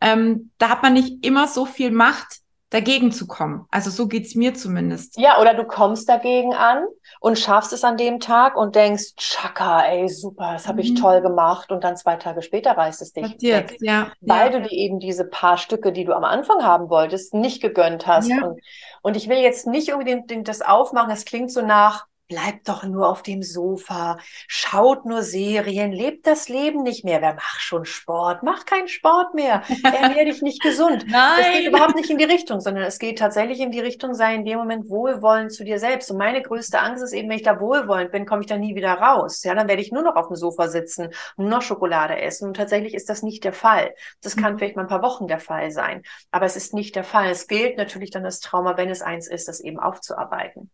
ähm, 0.00 0.50
da 0.58 0.68
hat 0.70 0.82
man 0.82 0.92
nicht 0.92 1.24
immer 1.24 1.48
so 1.48 1.66
viel 1.66 1.90
Macht, 1.90 2.40
dagegen 2.70 3.12
zu 3.12 3.26
kommen. 3.26 3.66
Also 3.70 3.90
so 3.90 4.08
geht's 4.08 4.34
mir 4.34 4.54
zumindest. 4.54 5.18
Ja, 5.18 5.40
oder 5.40 5.54
du 5.54 5.64
kommst 5.64 6.08
dagegen 6.08 6.52
an 6.52 6.84
und 7.20 7.38
schaffst 7.38 7.72
es 7.72 7.82
an 7.82 7.96
dem 7.96 8.20
Tag 8.20 8.56
und 8.56 8.74
denkst, 8.74 9.14
Chaka, 9.16 9.86
ey, 9.86 10.08
super, 10.08 10.52
das 10.52 10.68
habe 10.68 10.82
ich 10.82 10.90
mhm. 10.90 10.96
toll 10.96 11.22
gemacht. 11.22 11.72
Und 11.72 11.82
dann 11.82 11.96
zwei 11.96 12.16
Tage 12.16 12.42
später 12.42 12.72
reißt 12.72 13.00
es 13.00 13.12
dich 13.12 13.32
Passiert, 13.32 13.70
weg. 13.70 13.78
Ja, 13.80 14.12
weil 14.20 14.52
ja. 14.52 14.58
du 14.58 14.68
dir 14.68 14.72
eben 14.72 15.00
diese 15.00 15.24
paar 15.24 15.56
Stücke, 15.56 15.92
die 15.92 16.04
du 16.04 16.14
am 16.14 16.24
Anfang 16.24 16.62
haben 16.62 16.90
wolltest, 16.90 17.32
nicht 17.32 17.62
gegönnt 17.62 18.06
hast. 18.06 18.28
Ja. 18.28 18.44
Und, 18.44 18.60
und 19.00 19.16
ich 19.16 19.28
will 19.28 19.38
jetzt 19.38 19.66
nicht 19.66 19.92
unbedingt 19.92 20.46
das 20.46 20.60
aufmachen, 20.60 21.10
es 21.10 21.24
klingt 21.24 21.50
so 21.50 21.62
nach, 21.62 22.06
bleibt 22.28 22.68
doch 22.68 22.84
nur 22.84 23.08
auf 23.08 23.22
dem 23.22 23.42
Sofa, 23.42 24.18
schaut 24.46 25.06
nur 25.06 25.22
Serien, 25.22 25.92
lebt 25.92 26.26
das 26.26 26.48
Leben 26.48 26.82
nicht 26.82 27.04
mehr. 27.04 27.22
Wer 27.22 27.34
macht 27.34 27.60
schon 27.60 27.86
Sport? 27.86 28.42
Mach 28.42 28.66
keinen 28.66 28.88
Sport 28.88 29.34
mehr. 29.34 29.62
Ernähr 29.82 30.26
dich 30.26 30.42
nicht 30.42 30.62
gesund. 30.62 31.06
Nein. 31.08 31.38
Das 31.38 31.52
geht 31.52 31.66
überhaupt 31.66 31.96
nicht 31.96 32.10
in 32.10 32.18
die 32.18 32.24
Richtung, 32.24 32.60
sondern 32.60 32.84
es 32.84 32.98
geht 32.98 33.18
tatsächlich 33.18 33.60
in 33.60 33.70
die 33.70 33.80
Richtung, 33.80 34.14
sei 34.14 34.34
in 34.34 34.44
dem 34.44 34.58
Moment 34.58 34.90
wohlwollend 34.90 35.52
zu 35.52 35.64
dir 35.64 35.78
selbst. 35.78 36.10
Und 36.10 36.18
meine 36.18 36.42
größte 36.42 36.78
Angst 36.80 37.02
ist 37.02 37.12
eben, 37.12 37.28
wenn 37.30 37.38
ich 37.38 37.42
da 37.42 37.60
wohlwollend 37.60 38.12
bin, 38.12 38.26
komme 38.26 38.42
ich 38.42 38.46
da 38.46 38.58
nie 38.58 38.74
wieder 38.74 38.92
raus. 38.92 39.42
Ja, 39.42 39.54
dann 39.54 39.68
werde 39.68 39.82
ich 39.82 39.90
nur 39.90 40.02
noch 40.02 40.16
auf 40.16 40.28
dem 40.28 40.36
Sofa 40.36 40.68
sitzen, 40.68 41.08
nur 41.36 41.48
noch 41.48 41.62
Schokolade 41.62 42.20
essen. 42.20 42.48
Und 42.48 42.56
tatsächlich 42.56 42.94
ist 42.94 43.08
das 43.08 43.22
nicht 43.22 43.42
der 43.44 43.54
Fall. 43.54 43.94
Das 44.22 44.36
kann 44.36 44.54
mhm. 44.54 44.58
vielleicht 44.58 44.76
mal 44.76 44.82
ein 44.82 44.88
paar 44.88 45.02
Wochen 45.02 45.28
der 45.28 45.40
Fall 45.40 45.70
sein. 45.70 46.02
Aber 46.30 46.44
es 46.44 46.56
ist 46.56 46.74
nicht 46.74 46.94
der 46.94 47.04
Fall. 47.04 47.30
Es 47.30 47.46
gilt 47.46 47.78
natürlich 47.78 48.10
dann 48.10 48.24
das 48.24 48.40
Trauma, 48.40 48.76
wenn 48.76 48.90
es 48.90 49.00
eins 49.00 49.28
ist, 49.28 49.48
das 49.48 49.60
eben 49.60 49.78
aufzuarbeiten. 49.78 50.70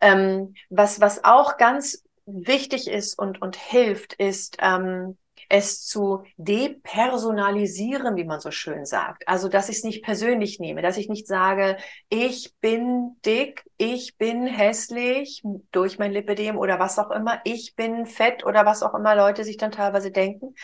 Ähm, 0.00 0.54
was, 0.70 1.00
was 1.00 1.24
auch 1.24 1.56
ganz 1.56 2.04
wichtig 2.26 2.88
ist 2.88 3.18
und, 3.18 3.42
und 3.42 3.56
hilft, 3.56 4.14
ist, 4.14 4.56
ähm, 4.60 5.16
es 5.48 5.86
zu 5.86 6.24
depersonalisieren, 6.36 8.16
wie 8.16 8.24
man 8.24 8.40
so 8.40 8.50
schön 8.50 8.84
sagt. 8.86 9.28
Also, 9.28 9.48
dass 9.48 9.68
ich 9.68 9.78
es 9.78 9.84
nicht 9.84 10.02
persönlich 10.02 10.58
nehme, 10.58 10.82
dass 10.82 10.96
ich 10.96 11.08
nicht 11.08 11.26
sage, 11.26 11.76
ich 12.08 12.54
bin 12.60 13.16
dick, 13.24 13.64
ich 13.76 14.16
bin 14.16 14.46
hässlich 14.46 15.42
durch 15.72 15.98
mein 15.98 16.12
Lipidem 16.12 16.58
oder 16.58 16.78
was 16.78 16.98
auch 16.98 17.10
immer, 17.10 17.40
ich 17.44 17.74
bin 17.76 18.06
fett 18.06 18.44
oder 18.44 18.64
was 18.64 18.82
auch 18.82 18.94
immer 18.94 19.14
Leute 19.14 19.44
sich 19.44 19.56
dann 19.56 19.72
teilweise 19.72 20.10
denken, 20.10 20.54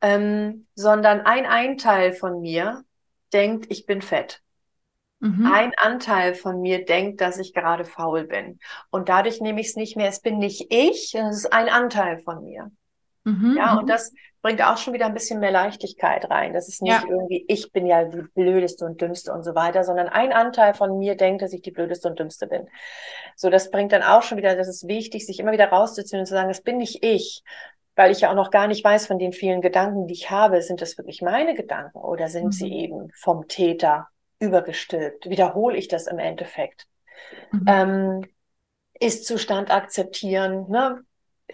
ähm, 0.00 0.66
sondern 0.74 1.20
ein 1.22 1.46
Einteil 1.46 2.12
von 2.12 2.40
mir 2.40 2.84
denkt, 3.32 3.66
ich 3.70 3.86
bin 3.86 4.02
fett. 4.02 4.42
Mhm. 5.20 5.50
Ein 5.52 5.72
Anteil 5.76 6.34
von 6.34 6.60
mir 6.60 6.84
denkt, 6.84 7.20
dass 7.20 7.38
ich 7.38 7.52
gerade 7.52 7.84
faul 7.84 8.24
bin. 8.24 8.58
Und 8.90 9.08
dadurch 9.08 9.40
nehme 9.40 9.60
ich 9.60 9.68
es 9.68 9.76
nicht 9.76 9.96
mehr, 9.96 10.08
es 10.08 10.20
bin 10.20 10.38
nicht 10.38 10.72
ich, 10.72 11.14
es 11.14 11.36
ist 11.36 11.52
ein 11.52 11.68
Anteil 11.68 12.18
von 12.18 12.42
mir. 12.42 12.70
Mhm. 13.24 13.54
Ja, 13.56 13.74
und 13.74 13.84
mhm. 13.84 13.88
das 13.88 14.12
bringt 14.42 14.62
auch 14.62 14.78
schon 14.78 14.94
wieder 14.94 15.04
ein 15.04 15.14
bisschen 15.14 15.40
mehr 15.40 15.50
Leichtigkeit 15.50 16.30
rein. 16.30 16.54
Das 16.54 16.68
ist 16.68 16.80
nicht 16.80 16.92
ja. 16.92 17.04
irgendwie, 17.06 17.44
ich 17.48 17.70
bin 17.72 17.86
ja 17.86 18.04
die 18.04 18.22
blödeste 18.34 18.86
und 18.86 19.00
dümmste 19.00 19.32
und 19.32 19.42
so 19.42 19.54
weiter, 19.54 19.84
sondern 19.84 20.08
ein 20.08 20.32
Anteil 20.32 20.72
von 20.72 20.98
mir 20.98 21.16
denkt, 21.16 21.42
dass 21.42 21.52
ich 21.52 21.60
die 21.60 21.70
blödeste 21.70 22.08
und 22.08 22.18
dümmste 22.18 22.46
bin. 22.46 22.66
So, 23.36 23.50
das 23.50 23.70
bringt 23.70 23.92
dann 23.92 24.02
auch 24.02 24.22
schon 24.22 24.38
wieder, 24.38 24.56
das 24.56 24.68
ist 24.68 24.88
wichtig, 24.88 25.26
sich 25.26 25.38
immer 25.38 25.52
wieder 25.52 25.68
rauszuziehen 25.68 26.20
und 26.20 26.26
zu 26.26 26.34
sagen, 26.34 26.48
das 26.48 26.62
bin 26.62 26.78
nicht 26.78 27.04
ich, 27.04 27.42
weil 27.94 28.10
ich 28.10 28.22
ja 28.22 28.30
auch 28.30 28.34
noch 28.34 28.50
gar 28.50 28.66
nicht 28.66 28.82
weiß 28.82 29.06
von 29.06 29.18
den 29.18 29.34
vielen 29.34 29.60
Gedanken, 29.60 30.06
die 30.06 30.14
ich 30.14 30.30
habe, 30.30 30.62
sind 30.62 30.80
das 30.80 30.96
wirklich 30.96 31.20
meine 31.20 31.54
Gedanken 31.54 31.98
oder 31.98 32.28
sind 32.28 32.46
mhm. 32.46 32.52
sie 32.52 32.72
eben 32.72 33.10
vom 33.14 33.46
Täter 33.46 34.08
übergestülpt? 34.40 35.30
Wiederhole 35.30 35.76
ich 35.76 35.88
das 35.88 36.06
im 36.06 36.18
Endeffekt? 36.18 36.86
Mhm. 37.52 37.64
Ähm, 37.66 38.26
Ist-Zustand 38.98 39.70
akzeptieren, 39.70 40.68
ne? 40.68 41.04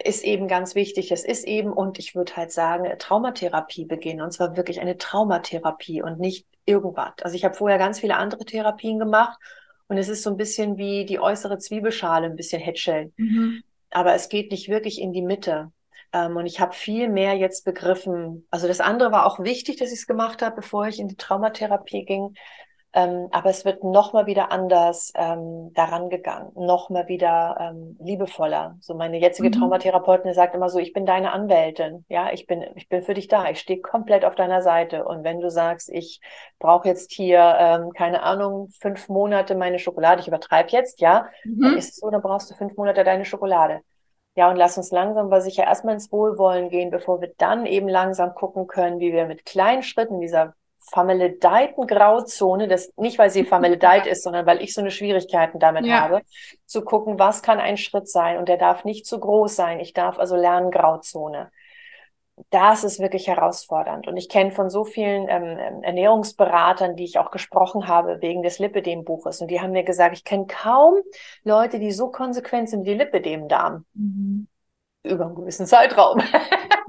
ist 0.03 0.23
eben 0.23 0.47
ganz 0.47 0.75
wichtig. 0.75 1.11
Es 1.11 1.23
ist 1.23 1.45
eben, 1.45 1.71
und 1.71 1.99
ich 1.99 2.15
würde 2.15 2.35
halt 2.35 2.51
sagen, 2.51 2.87
Traumatherapie 2.97 3.85
beginnen. 3.85 4.21
Und 4.21 4.31
zwar 4.31 4.55
wirklich 4.57 4.79
eine 4.79 4.97
Traumatherapie 4.97 6.01
und 6.01 6.19
nicht 6.19 6.45
irgendwas. 6.65 7.13
Also 7.21 7.35
ich 7.35 7.45
habe 7.45 7.55
vorher 7.55 7.77
ganz 7.77 7.99
viele 7.99 8.17
andere 8.17 8.45
Therapien 8.45 8.99
gemacht 8.99 9.39
und 9.87 9.97
es 9.97 10.09
ist 10.09 10.23
so 10.23 10.29
ein 10.29 10.37
bisschen 10.37 10.77
wie 10.77 11.05
die 11.05 11.19
äußere 11.19 11.57
Zwiebelschale, 11.57 12.25
ein 12.25 12.35
bisschen 12.35 12.61
hätscheln. 12.61 13.13
Mhm. 13.17 13.63
Aber 13.91 14.13
es 14.13 14.29
geht 14.29 14.51
nicht 14.51 14.69
wirklich 14.69 15.01
in 15.01 15.13
die 15.13 15.21
Mitte. 15.21 15.71
Ähm, 16.13 16.35
und 16.35 16.45
ich 16.45 16.59
habe 16.59 16.73
viel 16.73 17.09
mehr 17.09 17.35
jetzt 17.35 17.63
begriffen. 17.63 18.45
Also 18.51 18.67
das 18.67 18.81
andere 18.81 19.11
war 19.11 19.25
auch 19.25 19.39
wichtig, 19.39 19.77
dass 19.77 19.91
ich 19.91 19.99
es 19.99 20.07
gemacht 20.07 20.41
habe, 20.41 20.57
bevor 20.57 20.87
ich 20.87 20.99
in 20.99 21.07
die 21.07 21.15
Traumatherapie 21.15 22.05
ging. 22.05 22.35
Ähm, 22.97 23.27
aber 23.29 23.51
es 23.51 23.63
wird 23.63 23.83
nochmal 23.83 24.25
wieder 24.25 24.51
anders 24.51 25.13
ähm, 25.15 25.71
daran 25.75 26.09
gegangen, 26.09 26.51
nochmal 26.55 27.07
wieder 27.07 27.55
ähm, 27.59 27.95
liebevoller. 27.99 28.75
So 28.81 28.95
meine 28.95 29.19
jetzige 29.19 29.49
mhm. 29.49 29.51
Traumatherapeutin 29.51 30.33
sagt 30.33 30.55
immer 30.55 30.67
so, 30.69 30.79
ich 30.79 30.93
bin 30.93 31.05
deine 31.05 31.31
Anwältin. 31.31 32.05
Ja, 32.09 32.31
ich 32.31 32.47
bin, 32.47 32.65
ich 32.73 32.89
bin 32.89 33.03
für 33.03 33.13
dich 33.13 33.27
da. 33.27 33.51
Ich 33.51 33.59
stehe 33.59 33.81
komplett 33.81 34.25
auf 34.25 34.33
deiner 34.33 34.63
Seite. 34.63 35.05
Und 35.05 35.23
wenn 35.23 35.41
du 35.41 35.51
sagst, 35.51 35.89
ich 35.89 36.21
brauche 36.57 36.87
jetzt 36.87 37.11
hier, 37.11 37.55
ähm, 37.59 37.91
keine 37.93 38.23
Ahnung, 38.23 38.69
fünf 38.79 39.09
Monate 39.09 39.53
meine 39.53 39.77
Schokolade, 39.77 40.21
ich 40.21 40.27
übertreibe 40.27 40.69
jetzt, 40.71 40.99
ja, 40.99 41.27
mhm. 41.43 41.61
dann 41.61 41.77
ist 41.77 41.91
es 41.91 41.95
so, 41.97 42.09
dann 42.09 42.23
brauchst 42.23 42.49
du 42.49 42.55
fünf 42.55 42.75
Monate 42.77 43.03
deine 43.03 43.25
Schokolade. 43.25 43.81
Ja, 44.33 44.49
und 44.49 44.55
lass 44.55 44.75
uns 44.75 44.89
langsam 44.89 45.27
aber 45.27 45.41
sicher 45.41 45.65
erstmal 45.65 45.93
ins 45.93 46.11
Wohlwollen 46.11 46.69
gehen, 46.69 46.89
bevor 46.89 47.21
wir 47.21 47.31
dann 47.37 47.67
eben 47.67 47.87
langsam 47.87 48.33
gucken 48.33 48.65
können, 48.65 48.99
wie 48.99 49.13
wir 49.13 49.27
mit 49.27 49.45
kleinen 49.45 49.83
Schritten 49.83 50.19
dieser 50.19 50.55
vermaledeiten 50.89 51.87
Grauzone, 51.87 52.67
das 52.67 52.91
nicht, 52.97 53.19
weil 53.19 53.29
sie 53.29 53.43
vermaledeit 53.43 54.07
ist, 54.07 54.23
sondern 54.23 54.45
weil 54.45 54.61
ich 54.61 54.73
so 54.73 54.81
eine 54.81 54.91
Schwierigkeiten 54.91 55.59
damit 55.59 55.85
ja. 55.85 56.01
habe, 56.01 56.21
zu 56.65 56.83
gucken, 56.83 57.19
was 57.19 57.41
kann 57.41 57.59
ein 57.59 57.77
Schritt 57.77 58.09
sein 58.09 58.37
und 58.37 58.49
der 58.49 58.57
darf 58.57 58.85
nicht 58.85 59.05
zu 59.05 59.19
groß 59.19 59.55
sein. 59.55 59.79
Ich 59.79 59.93
darf 59.93 60.19
also 60.19 60.35
lernen 60.35 60.71
Grauzone. 60.71 61.51
Das 62.51 62.83
ist 62.83 62.99
wirklich 62.99 63.27
herausfordernd. 63.27 64.07
Und 64.07 64.15
ich 64.15 64.29
kenne 64.29 64.51
von 64.51 64.69
so 64.69 64.85
vielen 64.85 65.27
ähm, 65.27 65.57
ähm, 65.59 65.83
Ernährungsberatern, 65.83 66.95
die 66.95 67.03
ich 67.03 67.17
auch 67.17 67.31
gesprochen 67.31 67.87
habe 67.87 68.21
wegen 68.21 68.43
des 68.43 68.59
Lipidem-Buches. 68.59 69.41
Und 69.41 69.49
die 69.49 69.59
haben 69.59 69.71
mir 69.71 69.83
gesagt, 69.83 70.15
ich 70.15 70.23
kenne 70.23 70.45
kaum 70.45 70.95
Leute, 71.43 71.79
die 71.79 71.91
so 71.91 72.11
konsequent 72.11 72.69
sind 72.69 72.85
wie 72.85 72.91
die 72.91 72.97
Lipidem-Darm. 72.97 73.85
Mhm. 73.95 74.47
Über 75.07 75.25
einen 75.25 75.35
gewissen 75.35 75.65
Zeitraum. 75.65 76.21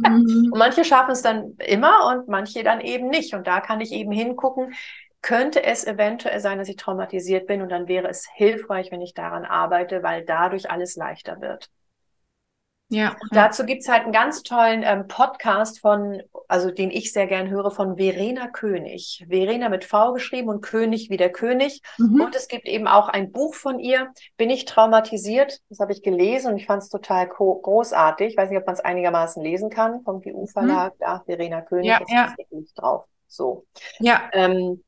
Mhm. 0.00 0.50
Und 0.52 0.58
manche 0.58 0.84
schaffen 0.84 1.10
es 1.10 1.22
dann 1.22 1.56
immer 1.58 2.06
und 2.06 2.28
manche 2.28 2.62
dann 2.62 2.80
eben 2.80 3.08
nicht. 3.08 3.34
Und 3.34 3.48
da 3.48 3.60
kann 3.60 3.80
ich 3.80 3.90
eben 3.90 4.12
hingucken, 4.12 4.74
könnte 5.22 5.64
es 5.64 5.84
eventuell 5.84 6.40
sein, 6.40 6.58
dass 6.58 6.68
ich 6.68 6.76
traumatisiert 6.76 7.46
bin 7.46 7.62
und 7.62 7.68
dann 7.70 7.88
wäre 7.88 8.08
es 8.08 8.28
hilfreich, 8.32 8.92
wenn 8.92 9.00
ich 9.02 9.14
daran 9.14 9.44
arbeite, 9.44 10.02
weil 10.02 10.24
dadurch 10.24 10.70
alles 10.70 10.94
leichter 10.96 11.40
wird. 11.40 11.68
Ja. 12.90 13.16
Und 13.20 13.34
dazu 13.34 13.66
gibt's 13.66 13.88
halt 13.88 14.04
einen 14.04 14.12
ganz 14.12 14.42
tollen 14.42 14.82
ähm, 14.82 15.08
Podcast 15.08 15.80
von, 15.80 16.22
also 16.48 16.70
den 16.70 16.90
ich 16.90 17.12
sehr 17.12 17.26
gern 17.26 17.50
höre, 17.50 17.70
von 17.70 17.96
Verena 17.96 18.48
König. 18.48 19.26
Verena 19.28 19.68
mit 19.68 19.84
V 19.84 20.14
geschrieben 20.14 20.48
und 20.48 20.62
König 20.62 21.10
wie 21.10 21.18
der 21.18 21.30
König. 21.30 21.82
Mhm. 21.98 22.22
Und 22.22 22.34
es 22.34 22.48
gibt 22.48 22.66
eben 22.66 22.88
auch 22.88 23.08
ein 23.08 23.30
Buch 23.30 23.54
von 23.54 23.78
ihr, 23.78 24.12
Bin 24.38 24.48
ich 24.48 24.64
traumatisiert? 24.64 25.60
Das 25.68 25.80
habe 25.80 25.92
ich 25.92 26.02
gelesen 26.02 26.52
und 26.52 26.58
ich 26.58 26.66
fand 26.66 26.82
es 26.82 26.88
total 26.88 27.28
großartig. 27.28 28.28
Ich 28.28 28.36
weiß 28.36 28.48
nicht, 28.48 28.58
ob 28.58 28.66
man 28.66 28.74
es 28.74 28.80
einigermaßen 28.80 29.42
lesen 29.42 29.68
kann, 29.68 30.02
vom 30.02 30.22
GU-Verlag. 30.22 30.94
Mhm. 30.94 30.98
Da, 30.98 31.22
Verena 31.26 31.60
König 31.60 31.90
ja, 31.90 31.98
ist 31.98 32.10
ja. 32.10 32.34
nicht 32.50 32.78
drauf. 32.80 33.04
So. 33.26 33.66
Ja. 33.98 34.30
Ähm, 34.32 34.82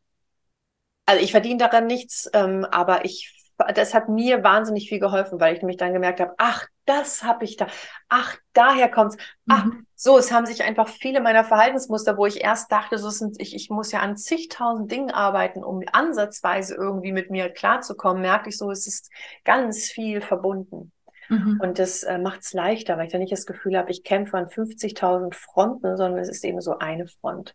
also 1.04 1.22
ich 1.22 1.32
verdiene 1.32 1.58
daran 1.58 1.86
nichts, 1.86 2.30
ähm, 2.32 2.64
aber 2.70 3.04
ich 3.04 3.39
das 3.74 3.94
hat 3.94 4.08
mir 4.08 4.42
wahnsinnig 4.42 4.88
viel 4.88 5.00
geholfen, 5.00 5.40
weil 5.40 5.54
ich 5.54 5.62
nämlich 5.62 5.76
dann 5.76 5.92
gemerkt 5.92 6.20
habe, 6.20 6.34
ach, 6.38 6.66
das 6.86 7.22
habe 7.22 7.44
ich 7.44 7.56
da, 7.56 7.66
ach, 8.08 8.36
daher 8.52 8.90
kommt's. 8.90 9.16
Ach, 9.48 9.64
mhm. 9.64 9.86
so, 9.94 10.18
es 10.18 10.32
haben 10.32 10.46
sich 10.46 10.62
einfach 10.62 10.88
viele 10.88 11.20
meiner 11.20 11.44
Verhaltensmuster, 11.44 12.16
wo 12.16 12.26
ich 12.26 12.42
erst 12.42 12.72
dachte, 12.72 12.98
so 12.98 13.10
sind, 13.10 13.40
ich, 13.40 13.54
ich 13.54 13.70
muss 13.70 13.92
ja 13.92 14.00
an 14.00 14.16
zigtausend 14.16 14.90
Dingen 14.90 15.10
arbeiten, 15.10 15.62
um 15.62 15.82
ansatzweise 15.92 16.74
irgendwie 16.74 17.12
mit 17.12 17.30
mir 17.30 17.50
klarzukommen, 17.50 18.22
merke 18.22 18.48
ich 18.48 18.58
so, 18.58 18.70
es 18.70 18.86
ist 18.86 19.10
ganz 19.44 19.90
viel 19.90 20.20
verbunden. 20.20 20.92
Mhm. 21.28 21.60
Und 21.62 21.78
das 21.78 22.02
äh, 22.02 22.18
macht 22.18 22.40
es 22.42 22.52
leichter, 22.52 22.98
weil 22.98 23.06
ich 23.06 23.12
dann 23.12 23.20
nicht 23.20 23.32
das 23.32 23.46
Gefühl 23.46 23.78
habe, 23.78 23.90
ich 23.90 24.02
kämpfe 24.02 24.36
an 24.36 24.46
50.000 24.46 25.34
Fronten, 25.34 25.96
sondern 25.96 26.18
es 26.18 26.28
ist 26.28 26.44
eben 26.44 26.60
so 26.60 26.78
eine 26.78 27.06
Front. 27.06 27.54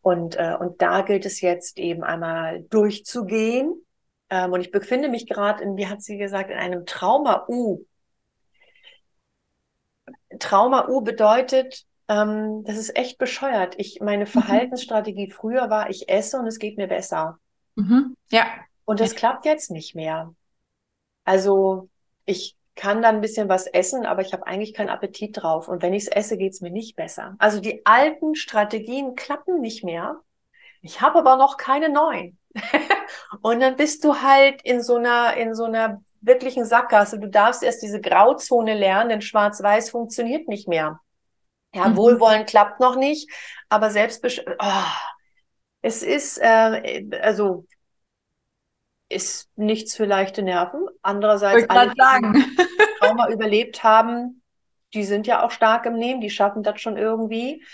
Und, 0.00 0.36
äh, 0.36 0.56
und 0.58 0.80
da 0.80 1.02
gilt 1.02 1.26
es 1.26 1.42
jetzt 1.42 1.78
eben 1.78 2.02
einmal 2.02 2.62
durchzugehen, 2.62 3.84
ähm, 4.30 4.52
und 4.52 4.60
ich 4.60 4.70
befinde 4.70 5.08
mich 5.08 5.26
gerade 5.26 5.62
in, 5.62 5.76
wie 5.76 5.88
hat 5.88 6.02
sie 6.02 6.16
gesagt, 6.16 6.50
in 6.50 6.56
einem 6.56 6.86
Trauma-U. 6.86 7.84
Trauma-U 10.38 11.02
bedeutet, 11.02 11.84
ähm, 12.08 12.64
das 12.64 12.76
ist 12.76 12.96
echt 12.96 13.18
bescheuert. 13.18 13.74
Ich, 13.78 14.00
meine 14.00 14.24
mhm. 14.24 14.28
Verhaltensstrategie 14.28 15.30
früher 15.30 15.68
war, 15.70 15.90
ich 15.90 16.08
esse 16.08 16.38
und 16.38 16.46
es 16.46 16.58
geht 16.58 16.76
mir 16.76 16.86
besser. 16.86 17.38
Mhm. 17.74 18.16
Ja. 18.30 18.46
Und 18.84 19.00
das 19.00 19.14
klappt 19.14 19.44
jetzt 19.44 19.70
nicht 19.70 19.94
mehr. 19.94 20.34
Also 21.24 21.88
ich 22.24 22.56
kann 22.76 23.02
dann 23.02 23.16
ein 23.16 23.20
bisschen 23.20 23.48
was 23.48 23.66
essen, 23.66 24.06
aber 24.06 24.22
ich 24.22 24.32
habe 24.32 24.46
eigentlich 24.46 24.74
keinen 24.74 24.88
Appetit 24.88 25.36
drauf. 25.36 25.68
Und 25.68 25.82
wenn 25.82 25.92
ich 25.92 26.04
es 26.04 26.08
esse, 26.08 26.36
geht 26.36 26.52
es 26.52 26.60
mir 26.60 26.70
nicht 26.70 26.96
besser. 26.96 27.36
Also 27.38 27.60
die 27.60 27.84
alten 27.84 28.34
Strategien 28.34 29.14
klappen 29.14 29.60
nicht 29.60 29.84
mehr. 29.84 30.20
Ich 30.82 31.00
habe 31.00 31.18
aber 31.18 31.36
noch 31.36 31.58
keine 31.58 31.90
neuen. 31.90 32.39
und 33.42 33.60
dann 33.60 33.76
bist 33.76 34.04
du 34.04 34.20
halt 34.20 34.62
in 34.62 34.82
so 34.82 34.96
einer, 34.96 35.36
in 35.36 35.54
so 35.54 35.64
einer 35.64 36.02
wirklichen 36.20 36.64
Sackgasse. 36.64 37.18
Du 37.18 37.28
darfst 37.28 37.62
erst 37.62 37.82
diese 37.82 38.00
Grauzone 38.00 38.74
lernen, 38.74 39.10
denn 39.10 39.20
Schwarz-Weiß 39.20 39.90
funktioniert 39.90 40.48
nicht 40.48 40.68
mehr. 40.68 41.00
Ja, 41.74 41.88
mhm. 41.88 41.96
Wohlwollen 41.96 42.46
klappt 42.46 42.80
noch 42.80 42.96
nicht, 42.96 43.30
aber 43.68 43.90
selbstbesch 43.90 44.42
oh, 44.58 44.82
es 45.82 46.02
ist, 46.02 46.38
äh, 46.38 47.06
also 47.22 47.64
ist 49.08 49.50
nichts 49.56 49.96
für 49.96 50.04
leichte 50.04 50.42
Nerven. 50.42 50.86
Andererseits, 51.02 51.68
alle, 51.68 51.90
die 51.90 51.96
Trauma 53.00 53.28
überlebt 53.28 53.82
haben, 53.82 54.42
die 54.94 55.04
sind 55.04 55.26
ja 55.26 55.42
auch 55.42 55.50
stark 55.50 55.86
im 55.86 55.94
Nehmen, 55.94 56.20
die 56.20 56.30
schaffen 56.30 56.62
das 56.62 56.80
schon 56.80 56.96
irgendwie. 56.96 57.64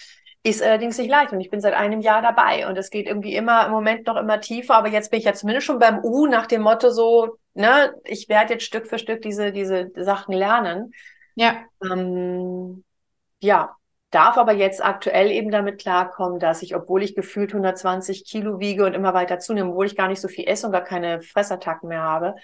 Ist 0.47 0.63
allerdings 0.63 0.97
nicht 0.97 1.11
leicht 1.11 1.33
und 1.33 1.41
ich 1.41 1.51
bin 1.51 1.61
seit 1.61 1.75
einem 1.75 2.01
Jahr 2.01 2.23
dabei 2.23 2.69
und 2.69 2.79
es 2.79 2.91
geht 2.91 3.09
irgendwie 3.09 3.35
immer 3.35 3.67
im 3.67 3.73
Moment 3.73 4.07
noch 4.07 4.17
immer 4.17 4.41
tiefer, 4.41 4.77
aber 4.77 4.87
jetzt 4.87 5.11
bin 5.11 5.19
ich 5.19 5.25
ja 5.25 5.33
zumindest 5.33 5.67
schon 5.67 5.81
beim 5.81 5.99
U 6.05 6.29
nach 6.29 6.47
dem 6.47 6.63
Motto 6.63 6.91
so, 6.91 7.37
ne, 7.55 7.93
ich 8.05 8.29
werde 8.29 8.53
jetzt 8.53 8.65
Stück 8.65 8.87
für 8.87 9.01
Stück 9.01 9.23
diese, 9.23 9.51
diese 9.51 9.91
Sachen 9.97 10.33
lernen. 10.33 10.93
Ja. 11.35 11.65
Ähm, 11.83 12.85
ja, 13.41 13.75
darf 14.13 14.39
aber 14.39 14.53
jetzt 14.53 14.85
aktuell 14.85 15.33
eben 15.33 15.51
damit 15.51 15.81
klarkommen, 15.81 16.39
dass 16.39 16.63
ich, 16.63 16.77
obwohl 16.77 17.03
ich 17.03 17.17
gefühlt 17.17 17.51
120 17.51 18.25
Kilo 18.25 18.61
wiege 18.61 18.87
und 18.87 18.95
immer 18.95 19.15
weiter 19.15 19.41
zunehme, 19.41 19.71
obwohl 19.71 19.87
ich 19.87 19.97
gar 19.97 20.07
nicht 20.07 20.21
so 20.21 20.29
viel 20.29 20.47
esse 20.47 20.67
und 20.67 20.73
gar 20.73 20.85
keine 20.85 21.23
Fressattacken 21.23 21.89
mehr 21.89 22.03
habe, 22.03 22.37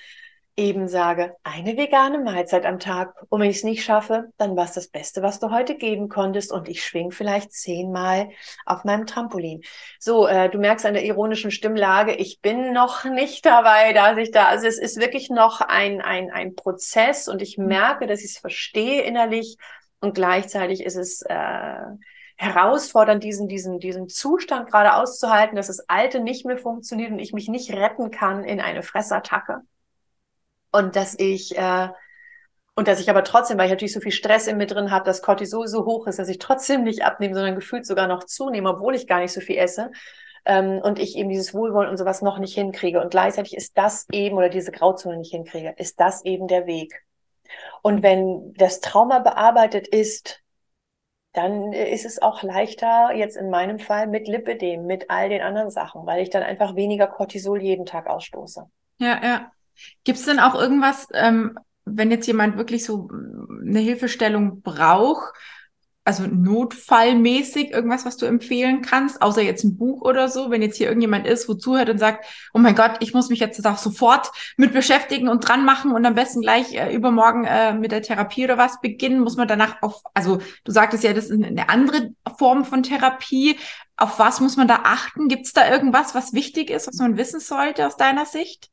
eben 0.56 0.86
sage, 0.86 1.34
eine 1.42 1.76
vegane 1.76 2.18
Mahlzeit 2.18 2.66
am 2.66 2.78
Tag. 2.78 3.14
Und 3.28 3.40
wenn 3.40 3.50
ich 3.50 3.58
es 3.58 3.64
nicht 3.64 3.84
schaffe, 3.84 4.30
dann 4.36 4.56
war 4.56 4.64
es 4.64 4.72
das 4.72 4.88
Beste, 4.88 5.22
was 5.22 5.40
du 5.40 5.50
heute 5.50 5.76
geben 5.76 6.08
konntest. 6.08 6.52
Und 6.52 6.68
ich 6.68 6.84
schwing 6.84 7.10
vielleicht 7.10 7.52
zehnmal 7.52 8.28
auf 8.66 8.84
meinem 8.84 9.06
Trampolin. 9.06 9.62
So, 9.98 10.26
äh, 10.26 10.50
du 10.50 10.58
merkst 10.58 10.84
an 10.84 10.94
der 10.94 11.04
ironischen 11.04 11.50
Stimmlage, 11.50 12.14
ich 12.14 12.40
bin 12.40 12.72
noch 12.72 13.04
nicht 13.04 13.46
dabei, 13.46 13.92
dass 13.92 14.18
ich 14.18 14.30
da, 14.30 14.46
also 14.46 14.66
es 14.66 14.78
ist 14.78 15.00
wirklich 15.00 15.30
noch 15.30 15.60
ein, 15.60 16.02
ein, 16.02 16.30
ein 16.30 16.54
Prozess 16.54 17.28
und 17.28 17.40
ich 17.40 17.56
mhm. 17.56 17.66
merke, 17.66 18.06
dass 18.06 18.20
ich 18.20 18.32
es 18.32 18.38
verstehe 18.38 19.02
innerlich 19.02 19.56
und 20.00 20.14
gleichzeitig 20.14 20.84
ist 20.84 20.96
es, 20.96 21.22
äh, 21.22 21.80
herausfordernd, 22.36 23.22
diesen, 23.22 23.46
diesen, 23.46 23.78
diesen 23.78 24.08
Zustand 24.08 24.68
gerade 24.68 24.96
auszuhalten, 24.96 25.54
dass 25.54 25.68
das 25.68 25.88
Alte 25.88 26.18
nicht 26.18 26.44
mehr 26.44 26.58
funktioniert 26.58 27.12
und 27.12 27.20
ich 27.20 27.32
mich 27.32 27.48
nicht 27.48 27.72
retten 27.72 28.10
kann 28.10 28.42
in 28.42 28.60
eine 28.60 28.82
Fressattacke. 28.82 29.60
Und 30.72 30.96
dass 30.96 31.18
ich, 31.18 31.56
äh, 31.56 31.88
und 32.74 32.88
dass 32.88 33.00
ich 33.00 33.10
aber 33.10 33.22
trotzdem, 33.24 33.58
weil 33.58 33.66
ich 33.66 33.72
natürlich 33.72 33.92
so 33.92 34.00
viel 34.00 34.12
Stress 34.12 34.46
in 34.46 34.56
mir 34.56 34.66
drin 34.66 34.90
habe, 34.90 35.04
dass 35.04 35.22
Cortisol 35.22 35.68
so 35.68 35.84
hoch 35.84 36.06
ist, 36.06 36.18
dass 36.18 36.28
ich 36.28 36.38
trotzdem 36.38 36.84
nicht 36.84 37.04
abnehme, 37.04 37.34
sondern 37.34 37.54
gefühlt 37.54 37.86
sogar 37.86 38.06
noch 38.06 38.24
zunehme, 38.24 38.70
obwohl 38.70 38.94
ich 38.94 39.06
gar 39.06 39.20
nicht 39.20 39.32
so 39.32 39.40
viel 39.40 39.58
esse. 39.58 39.92
Ähm, 40.44 40.80
und 40.82 40.98
ich 40.98 41.16
eben 41.16 41.28
dieses 41.28 41.54
Wohlwollen 41.54 41.90
und 41.90 41.98
sowas 41.98 42.22
noch 42.22 42.38
nicht 42.38 42.54
hinkriege. 42.54 43.00
Und 43.00 43.10
gleichzeitig 43.10 43.56
ist 43.56 43.76
das 43.78 44.06
eben, 44.10 44.36
oder 44.36 44.48
diese 44.48 44.72
Grauzone 44.72 45.18
nicht 45.18 45.30
hinkriege, 45.30 45.74
ist 45.76 46.00
das 46.00 46.24
eben 46.24 46.48
der 46.48 46.66
Weg. 46.66 47.04
Und 47.82 48.02
wenn 48.02 48.54
das 48.54 48.80
Trauma 48.80 49.18
bearbeitet 49.18 49.86
ist, 49.86 50.42
dann 51.32 51.72
ist 51.72 52.04
es 52.04 52.20
auch 52.20 52.42
leichter, 52.42 53.12
jetzt 53.14 53.36
in 53.36 53.50
meinem 53.50 53.78
Fall 53.78 54.06
mit 54.06 54.28
Lipidem, 54.28 54.86
mit 54.86 55.10
all 55.10 55.28
den 55.28 55.40
anderen 55.40 55.70
Sachen, 55.70 56.04
weil 56.06 56.22
ich 56.22 56.30
dann 56.30 56.42
einfach 56.42 56.76
weniger 56.76 57.06
Cortisol 57.06 57.62
jeden 57.62 57.86
Tag 57.86 58.06
ausstoße. 58.06 58.68
Ja, 58.98 59.20
ja. 59.22 59.52
Gibt 60.04 60.18
es 60.18 60.24
denn 60.24 60.40
auch 60.40 60.54
irgendwas, 60.54 61.08
ähm, 61.14 61.58
wenn 61.84 62.10
jetzt 62.10 62.26
jemand 62.26 62.56
wirklich 62.56 62.84
so 62.84 63.08
eine 63.10 63.80
Hilfestellung 63.80 64.62
braucht, 64.62 65.32
also 66.04 66.24
notfallmäßig 66.26 67.70
irgendwas, 67.70 68.04
was 68.04 68.16
du 68.16 68.26
empfehlen 68.26 68.82
kannst, 68.82 69.22
außer 69.22 69.40
jetzt 69.40 69.62
ein 69.62 69.76
Buch 69.76 70.02
oder 70.02 70.28
so, 70.28 70.50
wenn 70.50 70.60
jetzt 70.60 70.76
hier 70.76 70.88
irgendjemand 70.88 71.26
ist, 71.26 71.48
wo 71.48 71.54
zuhört 71.54 71.90
und 71.90 71.98
sagt, 71.98 72.24
oh 72.52 72.58
mein 72.58 72.74
Gott, 72.74 72.96
ich 73.00 73.14
muss 73.14 73.28
mich 73.28 73.38
jetzt 73.38 73.64
auch 73.64 73.78
sofort 73.78 74.32
mit 74.56 74.72
beschäftigen 74.72 75.28
und 75.28 75.46
dran 75.46 75.64
machen 75.64 75.92
und 75.92 76.04
am 76.04 76.16
besten 76.16 76.40
gleich 76.40 76.74
äh, 76.74 76.92
übermorgen 76.92 77.44
äh, 77.44 77.74
mit 77.74 77.92
der 77.92 78.02
Therapie 78.02 78.44
oder 78.44 78.58
was 78.58 78.80
beginnen, 78.80 79.20
muss 79.20 79.36
man 79.36 79.46
danach 79.46 79.80
auf, 79.82 80.02
also 80.12 80.38
du 80.64 80.72
sagtest 80.72 81.04
ja, 81.04 81.12
das 81.12 81.26
ist 81.26 81.40
eine 81.40 81.68
andere 81.68 82.10
Form 82.36 82.64
von 82.64 82.82
Therapie. 82.82 83.56
Auf 83.96 84.18
was 84.18 84.40
muss 84.40 84.56
man 84.56 84.66
da 84.66 84.80
achten? 84.82 85.28
Gibt 85.28 85.46
es 85.46 85.52
da 85.52 85.70
irgendwas, 85.70 86.16
was 86.16 86.32
wichtig 86.32 86.70
ist, 86.70 86.88
was 86.88 86.96
man 86.96 87.16
wissen 87.16 87.38
sollte 87.38 87.86
aus 87.86 87.96
deiner 87.96 88.26
Sicht? 88.26 88.71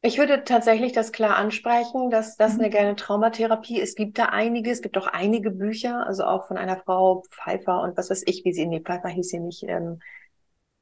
Ich 0.00 0.16
würde 0.16 0.44
tatsächlich 0.44 0.92
das 0.92 1.10
klar 1.10 1.36
ansprechen, 1.36 2.10
dass 2.10 2.36
das 2.36 2.54
mhm. 2.54 2.60
eine 2.60 2.70
gerne 2.70 2.96
Traumatherapie 2.96 3.80
ist. 3.80 3.90
Es 3.90 3.94
gibt 3.96 4.18
da 4.18 4.26
einige, 4.26 4.70
es 4.70 4.80
gibt 4.80 4.96
auch 4.96 5.08
einige 5.08 5.50
Bücher, 5.50 6.06
also 6.06 6.24
auch 6.24 6.46
von 6.46 6.56
einer 6.56 6.78
Frau 6.78 7.24
Pfeiffer 7.30 7.82
und 7.82 7.96
was 7.96 8.10
weiß 8.10 8.22
ich, 8.26 8.44
wie 8.44 8.52
sie, 8.52 8.66
nee, 8.66 8.80
Pfeiffer 8.80 9.08
hieß 9.08 9.28
sie 9.28 9.40
nicht, 9.40 9.64
ähm, 9.64 10.00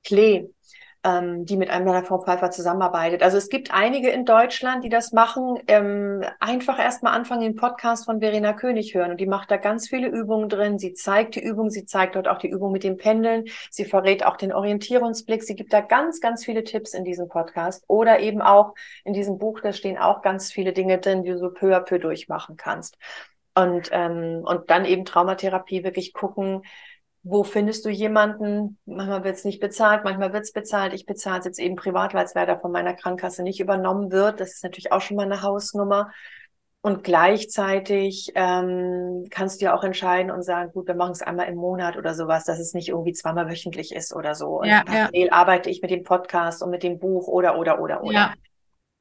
Klee, 0.04 0.48
ähm, 1.06 1.46
die 1.46 1.56
mit 1.56 1.70
einem 1.70 1.86
meiner 1.86 2.04
Frau 2.04 2.20
Pfeiffer 2.20 2.50
zusammenarbeitet. 2.50 3.22
Also 3.22 3.38
es 3.38 3.48
gibt 3.48 3.72
einige 3.72 4.10
in 4.10 4.24
Deutschland, 4.24 4.82
die 4.82 4.88
das 4.88 5.12
machen. 5.12 5.56
Ähm, 5.68 6.24
einfach 6.40 6.80
erstmal 6.80 7.14
anfangen, 7.14 7.42
den 7.42 7.54
Podcast 7.54 8.06
von 8.06 8.18
Verena 8.18 8.52
König 8.52 8.92
hören. 8.92 9.12
Und 9.12 9.20
die 9.20 9.26
macht 9.26 9.52
da 9.52 9.56
ganz 9.56 9.88
viele 9.88 10.08
Übungen 10.08 10.48
drin. 10.48 10.80
Sie 10.80 10.94
zeigt 10.94 11.36
die 11.36 11.44
Übung, 11.44 11.70
sie 11.70 11.86
zeigt 11.86 12.16
dort 12.16 12.26
auch 12.26 12.38
die 12.38 12.48
Übung 12.48 12.72
mit 12.72 12.82
dem 12.82 12.96
Pendeln. 12.96 13.44
Sie 13.70 13.84
verrät 13.84 14.26
auch 14.26 14.36
den 14.36 14.52
Orientierungsblick. 14.52 15.44
Sie 15.44 15.54
gibt 15.54 15.72
da 15.72 15.80
ganz, 15.80 16.20
ganz 16.20 16.44
viele 16.44 16.64
Tipps 16.64 16.92
in 16.92 17.04
diesem 17.04 17.28
Podcast. 17.28 17.84
Oder 17.86 18.18
eben 18.18 18.42
auch 18.42 18.74
in 19.04 19.12
diesem 19.12 19.38
Buch, 19.38 19.60
da 19.60 19.72
stehen 19.72 19.98
auch 19.98 20.22
ganz 20.22 20.50
viele 20.50 20.72
Dinge 20.72 20.98
drin, 20.98 21.22
die 21.22 21.30
du 21.30 21.38
so 21.38 21.50
peu 21.50 21.76
à 21.76 21.80
peu 21.80 22.00
durchmachen 22.00 22.56
kannst. 22.56 22.98
Und, 23.54 23.90
ähm, 23.92 24.42
und 24.44 24.70
dann 24.70 24.84
eben 24.84 25.04
Traumatherapie 25.04 25.84
wirklich 25.84 26.12
gucken, 26.12 26.62
wo 27.28 27.42
findest 27.42 27.84
du 27.84 27.90
jemanden? 27.90 28.78
Manchmal 28.86 29.24
wird 29.24 29.34
es 29.34 29.44
nicht 29.44 29.58
bezahlt, 29.58 30.04
manchmal 30.04 30.32
wird 30.32 30.44
es 30.44 30.52
bezahlt. 30.52 30.94
Ich 30.94 31.06
bezahle 31.06 31.40
es 31.40 31.44
jetzt 31.44 31.58
eben 31.58 31.74
privat, 31.74 32.14
weil 32.14 32.24
es 32.24 32.34
leider 32.34 32.60
von 32.60 32.70
meiner 32.70 32.94
Krankenkasse 32.94 33.42
nicht 33.42 33.58
übernommen 33.58 34.12
wird. 34.12 34.38
Das 34.38 34.52
ist 34.52 34.62
natürlich 34.62 34.92
auch 34.92 35.00
schon 35.00 35.16
mal 35.16 35.24
eine 35.24 35.42
Hausnummer. 35.42 36.12
Und 36.82 37.02
gleichzeitig 37.02 38.30
ähm, 38.36 39.24
kannst 39.28 39.60
du 39.60 39.64
ja 39.64 39.74
auch 39.74 39.82
entscheiden 39.82 40.30
und 40.30 40.42
sagen, 40.42 40.70
gut, 40.70 40.86
wir 40.86 40.94
machen 40.94 41.10
es 41.10 41.22
einmal 41.22 41.48
im 41.48 41.56
Monat 41.56 41.96
oder 41.96 42.14
sowas, 42.14 42.44
dass 42.44 42.60
es 42.60 42.74
nicht 42.74 42.90
irgendwie 42.90 43.12
zweimal 43.12 43.50
wöchentlich 43.50 43.92
ist 43.92 44.14
oder 44.14 44.36
so. 44.36 44.60
Und 44.60 44.68
ja, 44.68 44.84
parallel 44.86 45.26
ja. 45.26 45.32
arbeite 45.32 45.68
ich 45.68 45.82
mit 45.82 45.90
dem 45.90 46.04
Podcast 46.04 46.62
und 46.62 46.70
mit 46.70 46.84
dem 46.84 47.00
Buch 47.00 47.26
oder, 47.26 47.58
oder, 47.58 47.80
oder, 47.80 48.04
oder. 48.04 48.12
Ja, 48.12 48.34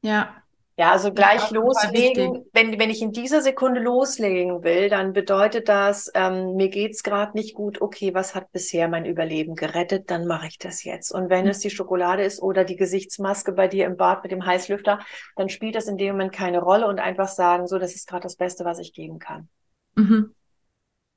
ja. 0.01 0.35
Ja, 0.77 0.91
also 0.91 1.13
gleich 1.13 1.51
loslegen. 1.51 2.45
Wenn, 2.51 2.77
wenn 2.77 2.89
ich 2.89 3.01
in 3.01 3.13
dieser 3.13 3.41
Sekunde 3.41 3.79
loslegen 3.79 4.61
will, 4.63 4.89
dann 4.89 5.13
bedeutet 5.13 5.69
das, 5.69 6.11
ähm, 6.13 6.55
mir 6.55 6.67
geht's 6.67 7.01
gerade 7.01 7.31
nicht 7.37 7.55
gut. 7.55 7.81
Okay, 7.81 8.13
was 8.13 8.35
hat 8.35 8.51
bisher 8.51 8.89
mein 8.89 9.05
Überleben 9.05 9.55
gerettet? 9.55 10.11
Dann 10.11 10.27
mache 10.27 10.47
ich 10.47 10.57
das 10.57 10.83
jetzt. 10.83 11.13
Und 11.13 11.29
wenn 11.29 11.45
mhm. 11.45 11.51
es 11.51 11.59
die 11.59 11.69
Schokolade 11.69 12.23
ist 12.23 12.41
oder 12.41 12.65
die 12.65 12.75
Gesichtsmaske 12.75 13.53
bei 13.53 13.69
dir 13.69 13.85
im 13.85 13.95
Bad 13.95 14.23
mit 14.23 14.33
dem 14.33 14.45
Heißlüfter, 14.45 14.99
dann 15.37 15.47
spielt 15.47 15.75
das 15.75 15.87
in 15.87 15.97
dem 15.97 16.11
Moment 16.11 16.33
keine 16.33 16.59
Rolle 16.59 16.87
und 16.87 16.99
einfach 16.99 17.29
sagen, 17.29 17.67
so, 17.67 17.79
das 17.79 17.95
ist 17.95 18.09
gerade 18.09 18.23
das 18.23 18.35
Beste, 18.35 18.65
was 18.65 18.79
ich 18.79 18.91
geben 18.91 19.17
kann. 19.17 19.47
Mhm. 19.95 20.35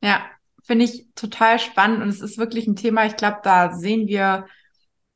Ja, 0.01 0.21
finde 0.63 0.85
ich 0.85 1.09
total 1.17 1.59
spannend 1.59 2.03
und 2.03 2.11
es 2.11 2.21
ist 2.21 2.39
wirklich 2.39 2.69
ein 2.69 2.77
Thema. 2.77 3.07
Ich 3.07 3.17
glaube, 3.17 3.39
da 3.43 3.73
sehen 3.73 4.07
wir, 4.07 4.47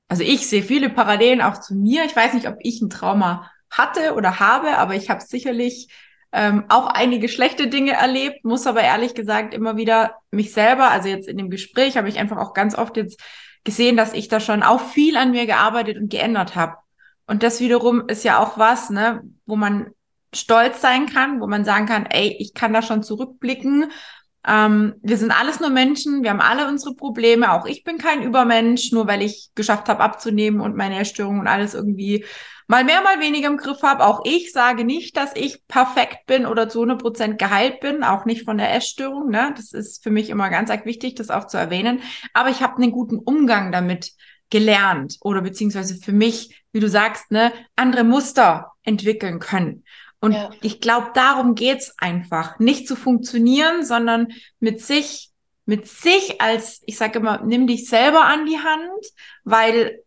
also 0.08 0.24
ich 0.24 0.48
sehe 0.48 0.64
viele 0.64 0.90
Parallelen 0.90 1.42
auch 1.42 1.60
zu 1.60 1.76
mir. 1.76 2.04
Ich 2.04 2.16
weiß 2.16 2.34
nicht, 2.34 2.48
ob 2.48 2.56
ich 2.58 2.82
ein 2.82 2.90
Trauma 2.90 3.48
hatte 3.72 4.14
oder 4.14 4.38
habe, 4.38 4.78
aber 4.78 4.94
ich 4.94 5.10
habe 5.10 5.20
sicherlich 5.20 5.88
ähm, 6.32 6.64
auch 6.68 6.86
einige 6.86 7.28
schlechte 7.28 7.68
Dinge 7.68 7.92
erlebt, 7.92 8.44
muss 8.44 8.66
aber 8.66 8.82
ehrlich 8.82 9.14
gesagt 9.14 9.52
immer 9.54 9.76
wieder 9.76 10.16
mich 10.30 10.52
selber, 10.52 10.90
also 10.90 11.08
jetzt 11.08 11.28
in 11.28 11.36
dem 11.36 11.50
Gespräch 11.50 11.96
habe 11.96 12.08
ich 12.08 12.18
einfach 12.18 12.38
auch 12.38 12.54
ganz 12.54 12.76
oft 12.76 12.96
jetzt 12.96 13.20
gesehen, 13.64 13.96
dass 13.96 14.14
ich 14.14 14.28
da 14.28 14.40
schon 14.40 14.62
auch 14.62 14.80
viel 14.80 15.16
an 15.16 15.30
mir 15.32 15.46
gearbeitet 15.46 15.96
und 15.98 16.10
geändert 16.10 16.56
habe. 16.56 16.76
Und 17.26 17.42
das 17.42 17.60
wiederum 17.60 18.08
ist 18.08 18.24
ja 18.24 18.38
auch 18.38 18.58
was, 18.58 18.90
ne, 18.90 19.22
wo 19.46 19.56
man 19.56 19.90
stolz 20.34 20.80
sein 20.80 21.06
kann, 21.06 21.40
wo 21.40 21.46
man 21.46 21.64
sagen 21.64 21.86
kann, 21.86 22.06
ey, 22.06 22.36
ich 22.38 22.54
kann 22.54 22.72
da 22.72 22.82
schon 22.82 23.02
zurückblicken. 23.02 23.90
Ähm, 24.46 24.94
wir 25.02 25.18
sind 25.18 25.30
alles 25.30 25.60
nur 25.60 25.70
Menschen, 25.70 26.22
wir 26.22 26.30
haben 26.30 26.40
alle 26.40 26.66
unsere 26.66 26.94
Probleme. 26.94 27.52
Auch 27.52 27.66
ich 27.66 27.84
bin 27.84 27.98
kein 27.98 28.22
Übermensch, 28.22 28.90
nur 28.92 29.06
weil 29.06 29.22
ich 29.22 29.50
geschafft 29.54 29.88
habe 29.88 30.02
abzunehmen 30.02 30.60
und 30.60 30.76
meine 30.76 30.96
Erstörung 30.96 31.40
und 31.40 31.46
alles 31.46 31.74
irgendwie 31.74 32.24
mal 32.68 32.84
mehr, 32.84 33.02
mal 33.02 33.20
weniger 33.20 33.48
im 33.48 33.56
Griff 33.56 33.82
habe. 33.82 34.04
Auch 34.04 34.22
ich 34.24 34.52
sage 34.52 34.84
nicht, 34.84 35.16
dass 35.16 35.34
ich 35.34 35.66
perfekt 35.66 36.26
bin 36.26 36.46
oder 36.46 36.68
zu 36.68 36.78
100 36.80 37.00
Prozent 37.00 37.38
geheilt 37.38 37.80
bin, 37.80 38.02
auch 38.02 38.24
nicht 38.24 38.44
von 38.44 38.58
der 38.58 38.74
Essstörung. 38.74 39.30
Ne? 39.30 39.52
Das 39.56 39.72
ist 39.72 40.02
für 40.02 40.10
mich 40.10 40.30
immer 40.30 40.50
ganz 40.50 40.70
wichtig, 40.84 41.14
das 41.14 41.30
auch 41.30 41.46
zu 41.46 41.56
erwähnen. 41.56 42.00
Aber 42.32 42.50
ich 42.50 42.62
habe 42.62 42.76
einen 42.76 42.92
guten 42.92 43.18
Umgang 43.18 43.72
damit 43.72 44.12
gelernt 44.52 45.16
oder 45.22 45.40
beziehungsweise 45.40 45.96
für 45.96 46.12
mich, 46.12 46.62
wie 46.72 46.80
du 46.80 46.88
sagst, 46.88 47.30
ne, 47.30 47.52
andere 47.74 48.04
Muster 48.04 48.72
entwickeln 48.82 49.38
können. 49.38 49.84
Und 50.20 50.32
ja. 50.32 50.50
ich 50.60 50.80
glaube, 50.80 51.10
darum 51.14 51.54
geht's 51.56 51.94
einfach, 51.98 52.60
nicht 52.60 52.86
zu 52.86 52.94
funktionieren, 52.94 53.84
sondern 53.84 54.28
mit 54.60 54.80
sich, 54.80 55.30
mit 55.64 55.88
sich 55.88 56.40
als, 56.40 56.80
ich 56.86 56.96
sage 56.96 57.18
immer, 57.18 57.42
nimm 57.42 57.66
dich 57.66 57.88
selber 57.88 58.24
an 58.26 58.46
die 58.46 58.58
Hand, 58.58 59.04
weil 59.42 60.00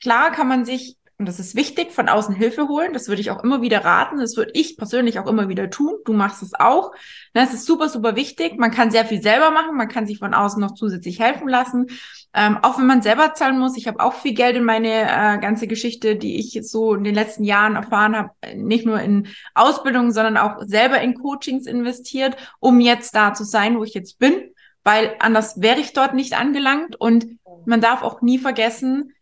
klar 0.00 0.32
kann 0.32 0.48
man 0.48 0.64
sich 0.64 0.96
und 1.16 1.26
das 1.26 1.38
ist 1.38 1.54
wichtig, 1.54 1.92
von 1.92 2.08
außen 2.08 2.34
Hilfe 2.34 2.66
holen. 2.66 2.92
Das 2.92 3.06
würde 3.06 3.20
ich 3.20 3.30
auch 3.30 3.44
immer 3.44 3.62
wieder 3.62 3.84
raten. 3.84 4.18
Das 4.18 4.36
würde 4.36 4.50
ich 4.54 4.76
persönlich 4.76 5.20
auch 5.20 5.28
immer 5.28 5.48
wieder 5.48 5.70
tun. 5.70 5.94
Du 6.04 6.12
machst 6.12 6.42
es 6.42 6.54
auch. 6.54 6.90
Das 7.34 7.54
ist 7.54 7.66
super, 7.66 7.88
super 7.88 8.16
wichtig. 8.16 8.58
Man 8.58 8.72
kann 8.72 8.90
sehr 8.90 9.04
viel 9.04 9.22
selber 9.22 9.52
machen. 9.52 9.76
Man 9.76 9.86
kann 9.86 10.08
sich 10.08 10.18
von 10.18 10.34
außen 10.34 10.60
noch 10.60 10.74
zusätzlich 10.74 11.20
helfen 11.20 11.48
lassen. 11.48 11.86
Ähm, 12.34 12.58
auch 12.62 12.78
wenn 12.78 12.86
man 12.86 13.00
selber 13.00 13.32
zahlen 13.34 13.60
muss. 13.60 13.76
Ich 13.76 13.86
habe 13.86 14.00
auch 14.00 14.14
viel 14.14 14.34
Geld 14.34 14.56
in 14.56 14.64
meine 14.64 15.02
äh, 15.02 15.38
ganze 15.38 15.68
Geschichte, 15.68 16.16
die 16.16 16.40
ich 16.40 16.58
so 16.68 16.94
in 16.94 17.04
den 17.04 17.14
letzten 17.14 17.44
Jahren 17.44 17.76
erfahren 17.76 18.16
habe, 18.16 18.30
nicht 18.56 18.84
nur 18.84 19.00
in 19.00 19.28
Ausbildung, 19.54 20.10
sondern 20.10 20.36
auch 20.36 20.62
selber 20.66 21.00
in 21.00 21.14
Coachings 21.14 21.66
investiert, 21.66 22.36
um 22.58 22.80
jetzt 22.80 23.14
da 23.14 23.34
zu 23.34 23.44
sein, 23.44 23.78
wo 23.78 23.84
ich 23.84 23.94
jetzt 23.94 24.18
bin. 24.18 24.34
Weil 24.82 25.14
anders 25.20 25.60
wäre 25.62 25.78
ich 25.78 25.92
dort 25.92 26.14
nicht 26.14 26.36
angelangt. 26.36 26.96
Und 26.96 27.38
man 27.66 27.80
darf 27.80 28.02
auch 28.02 28.20
nie 28.20 28.38
vergessen, 28.38 29.12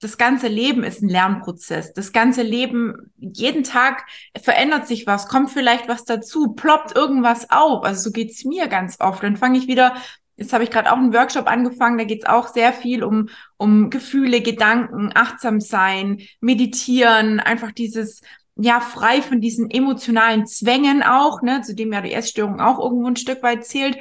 das 0.00 0.18
ganze 0.18 0.48
Leben 0.48 0.84
ist 0.84 1.02
ein 1.02 1.08
Lernprozess. 1.08 1.92
Das 1.94 2.12
ganze 2.12 2.42
Leben, 2.42 3.12
jeden 3.16 3.64
Tag 3.64 4.04
verändert 4.40 4.86
sich 4.86 5.06
was, 5.06 5.28
kommt 5.28 5.50
vielleicht 5.50 5.88
was 5.88 6.04
dazu, 6.04 6.52
ploppt 6.52 6.94
irgendwas 6.94 7.50
auf. 7.50 7.84
Also 7.84 8.02
so 8.02 8.10
geht's 8.10 8.44
mir 8.44 8.68
ganz 8.68 9.00
oft. 9.00 9.22
Dann 9.22 9.36
fange 9.36 9.58
ich 9.58 9.66
wieder, 9.66 9.94
jetzt 10.36 10.52
habe 10.52 10.64
ich 10.64 10.70
gerade 10.70 10.92
auch 10.92 10.96
einen 10.96 11.14
Workshop 11.14 11.46
angefangen, 11.46 11.96
da 11.96 12.04
geht's 12.04 12.26
auch 12.26 12.48
sehr 12.48 12.72
viel 12.72 13.02
um, 13.02 13.28
um 13.56 13.88
Gefühle, 13.88 14.42
Gedanken, 14.42 15.10
achtsam 15.14 15.60
sein, 15.60 16.20
meditieren, 16.40 17.40
einfach 17.40 17.72
dieses, 17.72 18.20
ja, 18.56 18.80
frei 18.80 19.22
von 19.22 19.40
diesen 19.40 19.70
emotionalen 19.70 20.46
Zwängen 20.46 21.02
auch, 21.02 21.40
ne, 21.42 21.62
zu 21.62 21.74
dem 21.74 21.92
ja 21.92 22.02
die 22.02 22.12
Essstörung 22.12 22.60
auch 22.60 22.78
irgendwo 22.78 23.08
ein 23.08 23.16
Stück 23.16 23.42
weit 23.42 23.64
zählt. 23.64 23.96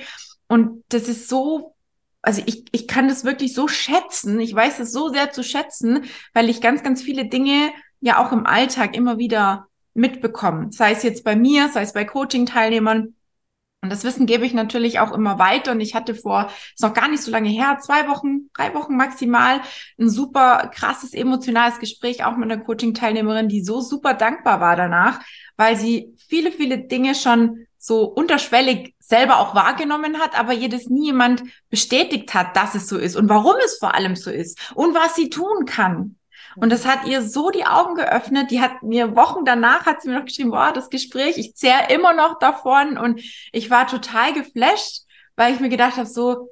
Und 0.48 0.84
das 0.90 1.08
ist 1.08 1.30
so 1.30 1.73
also 2.24 2.42
ich, 2.46 2.66
ich 2.72 2.88
kann 2.88 3.08
das 3.08 3.26
wirklich 3.26 3.54
so 3.54 3.68
schätzen. 3.68 4.40
Ich 4.40 4.56
weiß 4.56 4.80
es 4.80 4.92
so 4.92 5.10
sehr 5.10 5.32
zu 5.32 5.44
schätzen, 5.44 6.06
weil 6.34 6.50
ich 6.50 6.62
ganz, 6.62 6.82
ganz 6.82 7.04
viele 7.04 7.26
Dinge 7.26 7.72
ja 8.00 8.26
auch 8.26 8.32
im 8.32 8.46
Alltag 8.46 8.96
immer 8.96 9.18
wieder 9.18 9.68
mitbekomme. 9.94 10.72
Sei 10.72 10.94
es 10.94 11.04
jetzt 11.04 11.24
bei 11.24 11.36
mir, 11.36 11.70
sei 11.70 11.82
es 11.82 11.94
bei 11.94 12.06
Coaching-Teilnehmern. 12.06 13.14
Und 13.82 13.90
das 13.92 14.06
Wissen 14.06 14.26
gebe 14.26 14.46
ich 14.46 14.54
natürlich 14.54 15.00
auch 15.00 15.12
immer 15.12 15.38
weiter. 15.38 15.74
Und 15.74 15.82
ich 15.82 15.96
hatte 15.96 16.16
vor, 16.16 16.50
ist 16.74 16.82
noch 16.82 16.94
gar 16.94 17.10
nicht 17.10 17.22
so 17.22 17.30
lange 17.30 17.50
her, 17.50 17.80
zwei 17.82 18.08
Wochen, 18.08 18.50
drei 18.56 18.74
Wochen 18.74 18.96
maximal, 18.96 19.60
ein 20.00 20.10
super 20.10 20.72
krasses 20.74 21.14
emotionales 21.14 21.80
Gespräch 21.80 22.24
auch 22.24 22.38
mit 22.38 22.50
einer 22.50 22.64
Coaching-Teilnehmerin, 22.64 23.50
die 23.50 23.62
so 23.62 23.82
super 23.82 24.14
dankbar 24.14 24.62
war 24.62 24.78
danach, 24.78 25.20
weil 25.58 25.76
sie 25.76 26.16
viele, 26.30 26.54
viele 26.54 26.80
Dinge 26.88 27.16
schon 27.16 27.68
so 27.84 28.06
unterschwellig 28.06 28.96
selber 29.00 29.40
auch 29.40 29.56
wahrgenommen 29.56 30.20
hat, 30.20 30.40
aber 30.40 30.56
das 30.56 30.86
nie 30.88 31.08
jemand 31.08 31.44
bestätigt 31.70 32.34
hat, 32.34 32.56
dass 32.56 32.76
es 32.76 32.88
so 32.88 32.98
ist 32.98 33.18
und 33.18 33.28
warum 33.28 33.56
es 33.66 33.78
vor 33.78 33.94
allem 33.94 34.16
so 34.16 34.32
ist 34.32 34.58
und 34.74 34.96
was 34.96 35.16
sie 35.16 35.30
tun 35.30 35.66
kann. 35.66 36.16
Und 36.56 36.72
das 36.72 36.86
hat 36.86 37.06
ihr 37.08 37.22
so 37.22 37.50
die 37.50 37.66
Augen 37.66 37.96
geöffnet. 37.96 38.52
Die 38.52 38.62
hat 38.62 38.84
mir 38.84 39.18
Wochen 39.18 39.44
danach 39.44 39.86
hat 39.86 40.02
sie 40.02 40.08
mir 40.08 40.20
noch 40.20 40.26
geschrieben, 40.26 40.52
boah, 40.52 40.72
das 40.72 40.90
Gespräch, 40.90 41.38
ich 41.38 41.56
zehre 41.56 41.92
immer 41.92 42.14
noch 42.14 42.40
davon 42.40 42.98
und 42.98 43.22
ich 43.52 43.70
war 43.70 43.86
total 43.86 44.32
geflasht, 44.32 45.02
weil 45.36 45.54
ich 45.54 45.60
mir 45.60 45.70
gedacht 45.70 45.98
habe, 45.98 46.08
so, 46.08 46.50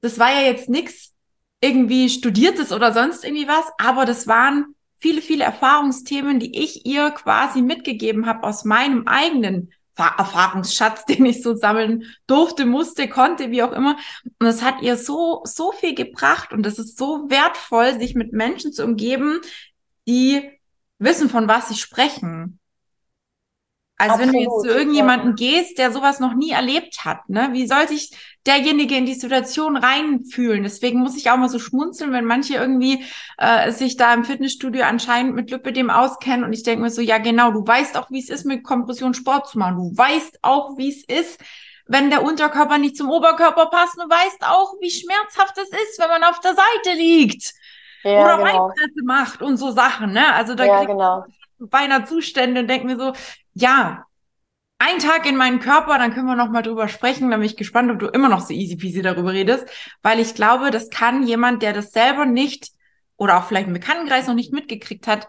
das 0.00 0.18
war 0.18 0.32
ja 0.32 0.42
jetzt 0.42 0.70
nichts 0.70 1.12
irgendwie 1.60 2.08
studiertes 2.08 2.72
oder 2.72 2.94
sonst 2.94 3.22
irgendwie 3.22 3.48
was, 3.48 3.66
aber 3.76 4.06
das 4.06 4.26
waren 4.26 4.74
viele, 4.96 5.20
viele 5.20 5.44
Erfahrungsthemen, 5.44 6.38
die 6.38 6.58
ich 6.58 6.86
ihr 6.86 7.10
quasi 7.10 7.60
mitgegeben 7.60 8.24
habe 8.24 8.44
aus 8.44 8.64
meinem 8.64 9.06
eigenen 9.06 9.72
Erfahrungsschatz, 10.18 11.04
den 11.08 11.24
ich 11.26 11.42
so 11.42 11.56
sammeln 11.56 12.04
durfte, 12.26 12.66
musste, 12.66 13.08
konnte, 13.08 13.50
wie 13.50 13.62
auch 13.62 13.72
immer. 13.72 13.96
Und 14.38 14.46
es 14.46 14.62
hat 14.62 14.82
ihr 14.82 14.96
so, 14.96 15.42
so 15.44 15.72
viel 15.72 15.94
gebracht 15.94 16.52
und 16.52 16.64
es 16.66 16.78
ist 16.78 16.96
so 16.96 17.28
wertvoll, 17.28 17.98
sich 17.98 18.14
mit 18.14 18.32
Menschen 18.32 18.72
zu 18.72 18.84
umgeben, 18.84 19.40
die 20.06 20.48
wissen, 20.98 21.28
von 21.28 21.48
was 21.48 21.68
sie 21.68 21.76
sprechen. 21.76 22.59
Also 24.00 24.14
Absolut, 24.14 24.34
wenn 24.34 24.44
du 24.44 24.50
jetzt 24.50 24.62
zu 24.62 24.78
irgendjemanden 24.78 25.28
ja. 25.28 25.34
gehst, 25.34 25.76
der 25.76 25.92
sowas 25.92 26.20
noch 26.20 26.32
nie 26.32 26.52
erlebt 26.52 27.04
hat, 27.04 27.28
ne, 27.28 27.50
wie 27.52 27.66
soll 27.66 27.86
sich 27.86 28.10
derjenige 28.46 28.96
in 28.96 29.04
die 29.04 29.12
Situation 29.12 29.76
reinfühlen? 29.76 30.62
Deswegen 30.62 31.00
muss 31.00 31.18
ich 31.18 31.30
auch 31.30 31.36
mal 31.36 31.50
so 31.50 31.58
schmunzeln, 31.58 32.10
wenn 32.10 32.24
manche 32.24 32.54
irgendwie 32.54 33.04
äh, 33.36 33.72
sich 33.72 33.98
da 33.98 34.14
im 34.14 34.24
Fitnessstudio 34.24 34.84
anscheinend 34.84 35.34
mit 35.34 35.50
Lipidem 35.50 35.90
auskennen 35.90 36.44
und 36.44 36.54
ich 36.54 36.62
denke 36.62 36.80
mir 36.80 36.90
so, 36.90 37.02
ja 37.02 37.18
genau, 37.18 37.50
du 37.50 37.66
weißt 37.66 37.98
auch, 37.98 38.10
wie 38.10 38.20
es 38.20 38.30
ist, 38.30 38.46
mit 38.46 38.64
Kompression 38.64 39.12
Sport 39.12 39.48
zu 39.48 39.58
machen. 39.58 39.76
Du 39.76 39.94
weißt 39.94 40.38
auch, 40.40 40.78
wie 40.78 40.88
es 40.88 41.04
ist, 41.04 41.38
wenn 41.86 42.08
der 42.08 42.22
Unterkörper 42.22 42.78
nicht 42.78 42.96
zum 42.96 43.10
Oberkörper 43.10 43.66
passt. 43.66 43.98
Du 43.98 44.08
weißt 44.08 44.46
auch, 44.46 44.76
wie 44.80 44.90
schmerzhaft 44.90 45.58
es 45.58 45.68
ist, 45.68 45.98
wenn 45.98 46.08
man 46.08 46.24
auf 46.24 46.40
der 46.40 46.54
Seite 46.54 46.96
liegt. 46.96 47.52
Ja, 48.02 48.22
oder 48.22 48.38
genau. 48.38 48.72
macht 49.04 49.42
und 49.42 49.58
so 49.58 49.72
Sachen, 49.72 50.12
ne? 50.12 50.32
Also 50.32 50.54
da 50.54 50.64
ja, 50.64 50.84
genau. 50.84 51.26
beinahe 51.58 52.06
Zustände 52.06 52.62
und 52.62 52.68
denke 52.68 52.86
mir 52.86 52.96
so, 52.96 53.12
ja, 53.60 54.04
ein 54.78 54.98
Tag 54.98 55.26
in 55.26 55.36
meinen 55.36 55.60
Körper, 55.60 55.98
dann 55.98 56.14
können 56.14 56.26
wir 56.26 56.36
noch 56.36 56.48
mal 56.48 56.62
drüber 56.62 56.88
sprechen. 56.88 57.30
Da 57.30 57.36
bin 57.36 57.44
ich 57.44 57.56
gespannt, 57.56 57.90
ob 57.90 57.98
du 57.98 58.06
immer 58.06 58.30
noch 58.30 58.40
so 58.40 58.54
easy 58.54 58.76
peasy 58.76 59.02
darüber 59.02 59.32
redest, 59.32 59.66
weil 60.02 60.18
ich 60.18 60.34
glaube, 60.34 60.70
das 60.70 60.88
kann 60.88 61.22
jemand, 61.22 61.62
der 61.62 61.74
das 61.74 61.92
selber 61.92 62.24
nicht 62.24 62.70
oder 63.16 63.36
auch 63.36 63.44
vielleicht 63.44 63.66
im 63.66 63.74
Bekanntenkreis 63.74 64.26
noch 64.26 64.34
nicht 64.34 64.54
mitgekriegt 64.54 65.06
hat, 65.06 65.28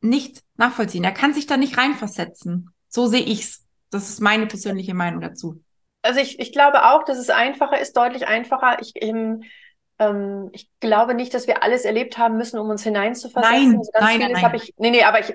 nicht 0.00 0.42
nachvollziehen. 0.56 1.04
Er 1.04 1.12
kann 1.12 1.34
sich 1.34 1.46
da 1.46 1.58
nicht 1.58 1.76
reinversetzen. 1.76 2.70
So 2.88 3.06
sehe 3.06 3.20
ich's. 3.20 3.66
Das 3.90 4.08
ist 4.08 4.20
meine 4.20 4.46
persönliche 4.46 4.94
Meinung 4.94 5.20
dazu. 5.20 5.62
Also 6.00 6.20
ich, 6.20 6.38
ich 6.40 6.52
glaube 6.52 6.86
auch, 6.86 7.04
dass 7.04 7.18
es 7.18 7.28
einfacher 7.28 7.78
ist, 7.78 7.96
deutlich 7.96 8.26
einfacher. 8.26 8.78
Ich, 8.80 8.92
ähm, 8.96 9.42
ähm, 9.98 10.48
ich 10.52 10.70
glaube 10.80 11.14
nicht, 11.14 11.34
dass 11.34 11.46
wir 11.46 11.62
alles 11.62 11.84
erlebt 11.84 12.16
haben 12.16 12.38
müssen, 12.38 12.58
um 12.58 12.70
uns 12.70 12.82
hineinzuversetzen. 12.82 13.72
Nein, 13.72 13.78
also 13.78 13.90
ganz 13.92 14.04
nein, 14.04 14.22
vieles 14.22 14.42
habe 14.42 14.56
ich. 14.56 14.74
Nee, 14.78 14.90
nee, 14.90 15.04
aber 15.04 15.20
ich, 15.20 15.34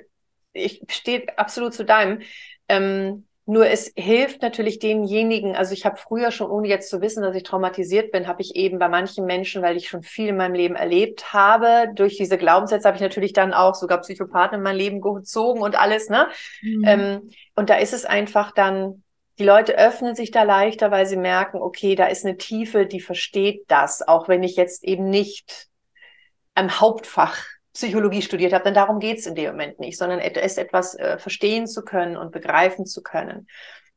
ich 0.53 0.81
stehe 0.89 1.25
absolut 1.37 1.73
zu 1.73 1.85
deinem. 1.85 2.21
Ähm, 2.67 3.25
nur 3.45 3.67
es 3.67 3.91
hilft 3.95 4.43
natürlich 4.43 4.79
denjenigen, 4.79 5.55
also 5.55 5.73
ich 5.73 5.85
habe 5.85 5.97
früher 5.97 6.31
schon, 6.31 6.49
ohne 6.49 6.67
jetzt 6.67 6.89
zu 6.89 7.01
wissen, 7.01 7.23
dass 7.23 7.35
ich 7.35 7.43
traumatisiert 7.43 8.11
bin, 8.11 8.27
habe 8.27 8.41
ich 8.41 8.55
eben 8.55 8.77
bei 8.77 8.87
manchen 8.87 9.25
Menschen, 9.25 9.63
weil 9.63 9.75
ich 9.77 9.89
schon 9.89 10.03
viel 10.03 10.29
in 10.29 10.37
meinem 10.37 10.53
Leben 10.53 10.75
erlebt 10.75 11.33
habe, 11.33 11.91
durch 11.95 12.17
diese 12.17 12.37
Glaubenssätze 12.37 12.87
habe 12.87 12.95
ich 12.95 13.01
natürlich 13.01 13.33
dann 13.33 13.53
auch 13.53 13.73
sogar 13.73 13.99
Psychopathen 14.01 14.59
in 14.59 14.63
mein 14.63 14.77
Leben 14.77 15.01
gezogen 15.01 15.61
und 15.61 15.75
alles, 15.75 16.07
ne? 16.07 16.29
Mhm. 16.61 16.83
Ähm, 16.85 17.29
und 17.55 17.69
da 17.69 17.75
ist 17.75 17.93
es 17.93 18.05
einfach 18.05 18.51
dann, 18.51 19.03
die 19.39 19.43
Leute 19.43 19.75
öffnen 19.77 20.13
sich 20.13 20.29
da 20.29 20.43
leichter, 20.43 20.91
weil 20.91 21.07
sie 21.07 21.17
merken, 21.17 21.57
okay, 21.57 21.95
da 21.95 22.05
ist 22.05 22.23
eine 22.23 22.37
Tiefe, 22.37 22.85
die 22.85 23.01
versteht 23.01 23.63
das, 23.67 24.07
auch 24.07 24.27
wenn 24.27 24.43
ich 24.43 24.55
jetzt 24.55 24.83
eben 24.83 25.09
nicht 25.09 25.67
am 26.53 26.79
Hauptfach 26.79 27.43
Psychologie 27.73 28.21
studiert 28.21 28.53
habe, 28.53 28.65
denn 28.65 28.73
darum 28.73 28.99
geht's 28.99 29.25
in 29.25 29.35
dem 29.35 29.51
Moment 29.51 29.79
nicht, 29.79 29.97
sondern 29.97 30.19
es 30.19 30.57
etwas 30.57 30.95
äh, 30.95 31.17
verstehen 31.17 31.67
zu 31.67 31.83
können 31.83 32.17
und 32.17 32.31
begreifen 32.31 32.85
zu 32.85 33.01
können. 33.01 33.47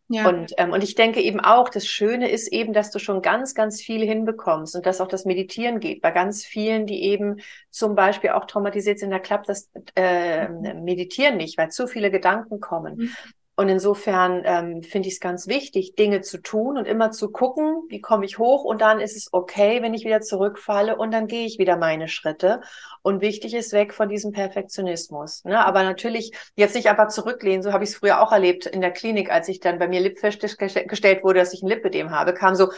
Ja. 0.08 0.28
Und, 0.28 0.52
ähm, 0.58 0.72
und 0.72 0.84
ich 0.84 0.94
denke 0.94 1.20
eben 1.20 1.40
auch, 1.40 1.70
das 1.70 1.86
Schöne 1.86 2.30
ist 2.30 2.48
eben, 2.48 2.74
dass 2.74 2.90
du 2.90 2.98
schon 2.98 3.22
ganz, 3.22 3.54
ganz 3.54 3.80
viel 3.80 4.04
hinbekommst 4.04 4.76
und 4.76 4.84
dass 4.84 5.00
auch 5.00 5.08
das 5.08 5.24
Meditieren 5.24 5.80
geht. 5.80 6.02
Bei 6.02 6.10
ganz 6.10 6.44
vielen, 6.44 6.86
die 6.86 7.04
eben 7.04 7.40
zum 7.70 7.94
Beispiel 7.94 8.30
auch 8.30 8.44
traumatisiert 8.44 8.98
sind, 8.98 9.10
da 9.10 9.18
klappt 9.18 9.48
das 9.48 9.70
äh, 9.96 10.48
mhm. 10.48 10.84
Meditieren 10.84 11.38
nicht, 11.38 11.56
weil 11.56 11.70
zu 11.70 11.86
viele 11.86 12.10
Gedanken 12.10 12.60
kommen. 12.60 12.96
Mhm. 12.96 13.10
Und 13.56 13.68
insofern 13.68 14.42
ähm, 14.44 14.82
finde 14.82 15.08
ich 15.08 15.14
es 15.14 15.20
ganz 15.20 15.46
wichtig, 15.46 15.94
Dinge 15.94 16.22
zu 16.22 16.38
tun 16.38 16.76
und 16.76 16.86
immer 16.86 17.12
zu 17.12 17.30
gucken, 17.30 17.84
wie 17.88 18.00
komme 18.00 18.24
ich 18.24 18.38
hoch 18.38 18.64
und 18.64 18.80
dann 18.80 18.98
ist 18.98 19.16
es 19.16 19.32
okay, 19.32 19.80
wenn 19.80 19.94
ich 19.94 20.04
wieder 20.04 20.20
zurückfalle 20.20 20.96
und 20.96 21.12
dann 21.12 21.28
gehe 21.28 21.46
ich 21.46 21.58
wieder 21.58 21.76
meine 21.76 22.08
Schritte. 22.08 22.60
Und 23.02 23.20
wichtig 23.20 23.54
ist 23.54 23.72
weg 23.72 23.94
von 23.94 24.08
diesem 24.08 24.32
Perfektionismus. 24.32 25.44
Ne? 25.44 25.64
Aber 25.64 25.84
natürlich 25.84 26.32
jetzt 26.56 26.74
nicht 26.74 26.88
einfach 26.88 27.08
zurücklehnen, 27.08 27.62
so 27.62 27.72
habe 27.72 27.84
ich 27.84 27.90
es 27.90 27.96
früher 27.96 28.20
auch 28.20 28.32
erlebt 28.32 28.66
in 28.66 28.80
der 28.80 28.90
Klinik, 28.90 29.30
als 29.30 29.48
ich 29.48 29.60
dann 29.60 29.78
bei 29.78 29.86
mir 29.86 30.00
Lip 30.00 30.18
festgestellt 30.18 31.22
wurde, 31.22 31.38
dass 31.38 31.52
ich 31.52 31.62
ein 31.62 31.68
Lipödem 31.68 32.10
habe, 32.10 32.34
kam 32.34 32.56
so, 32.56 32.72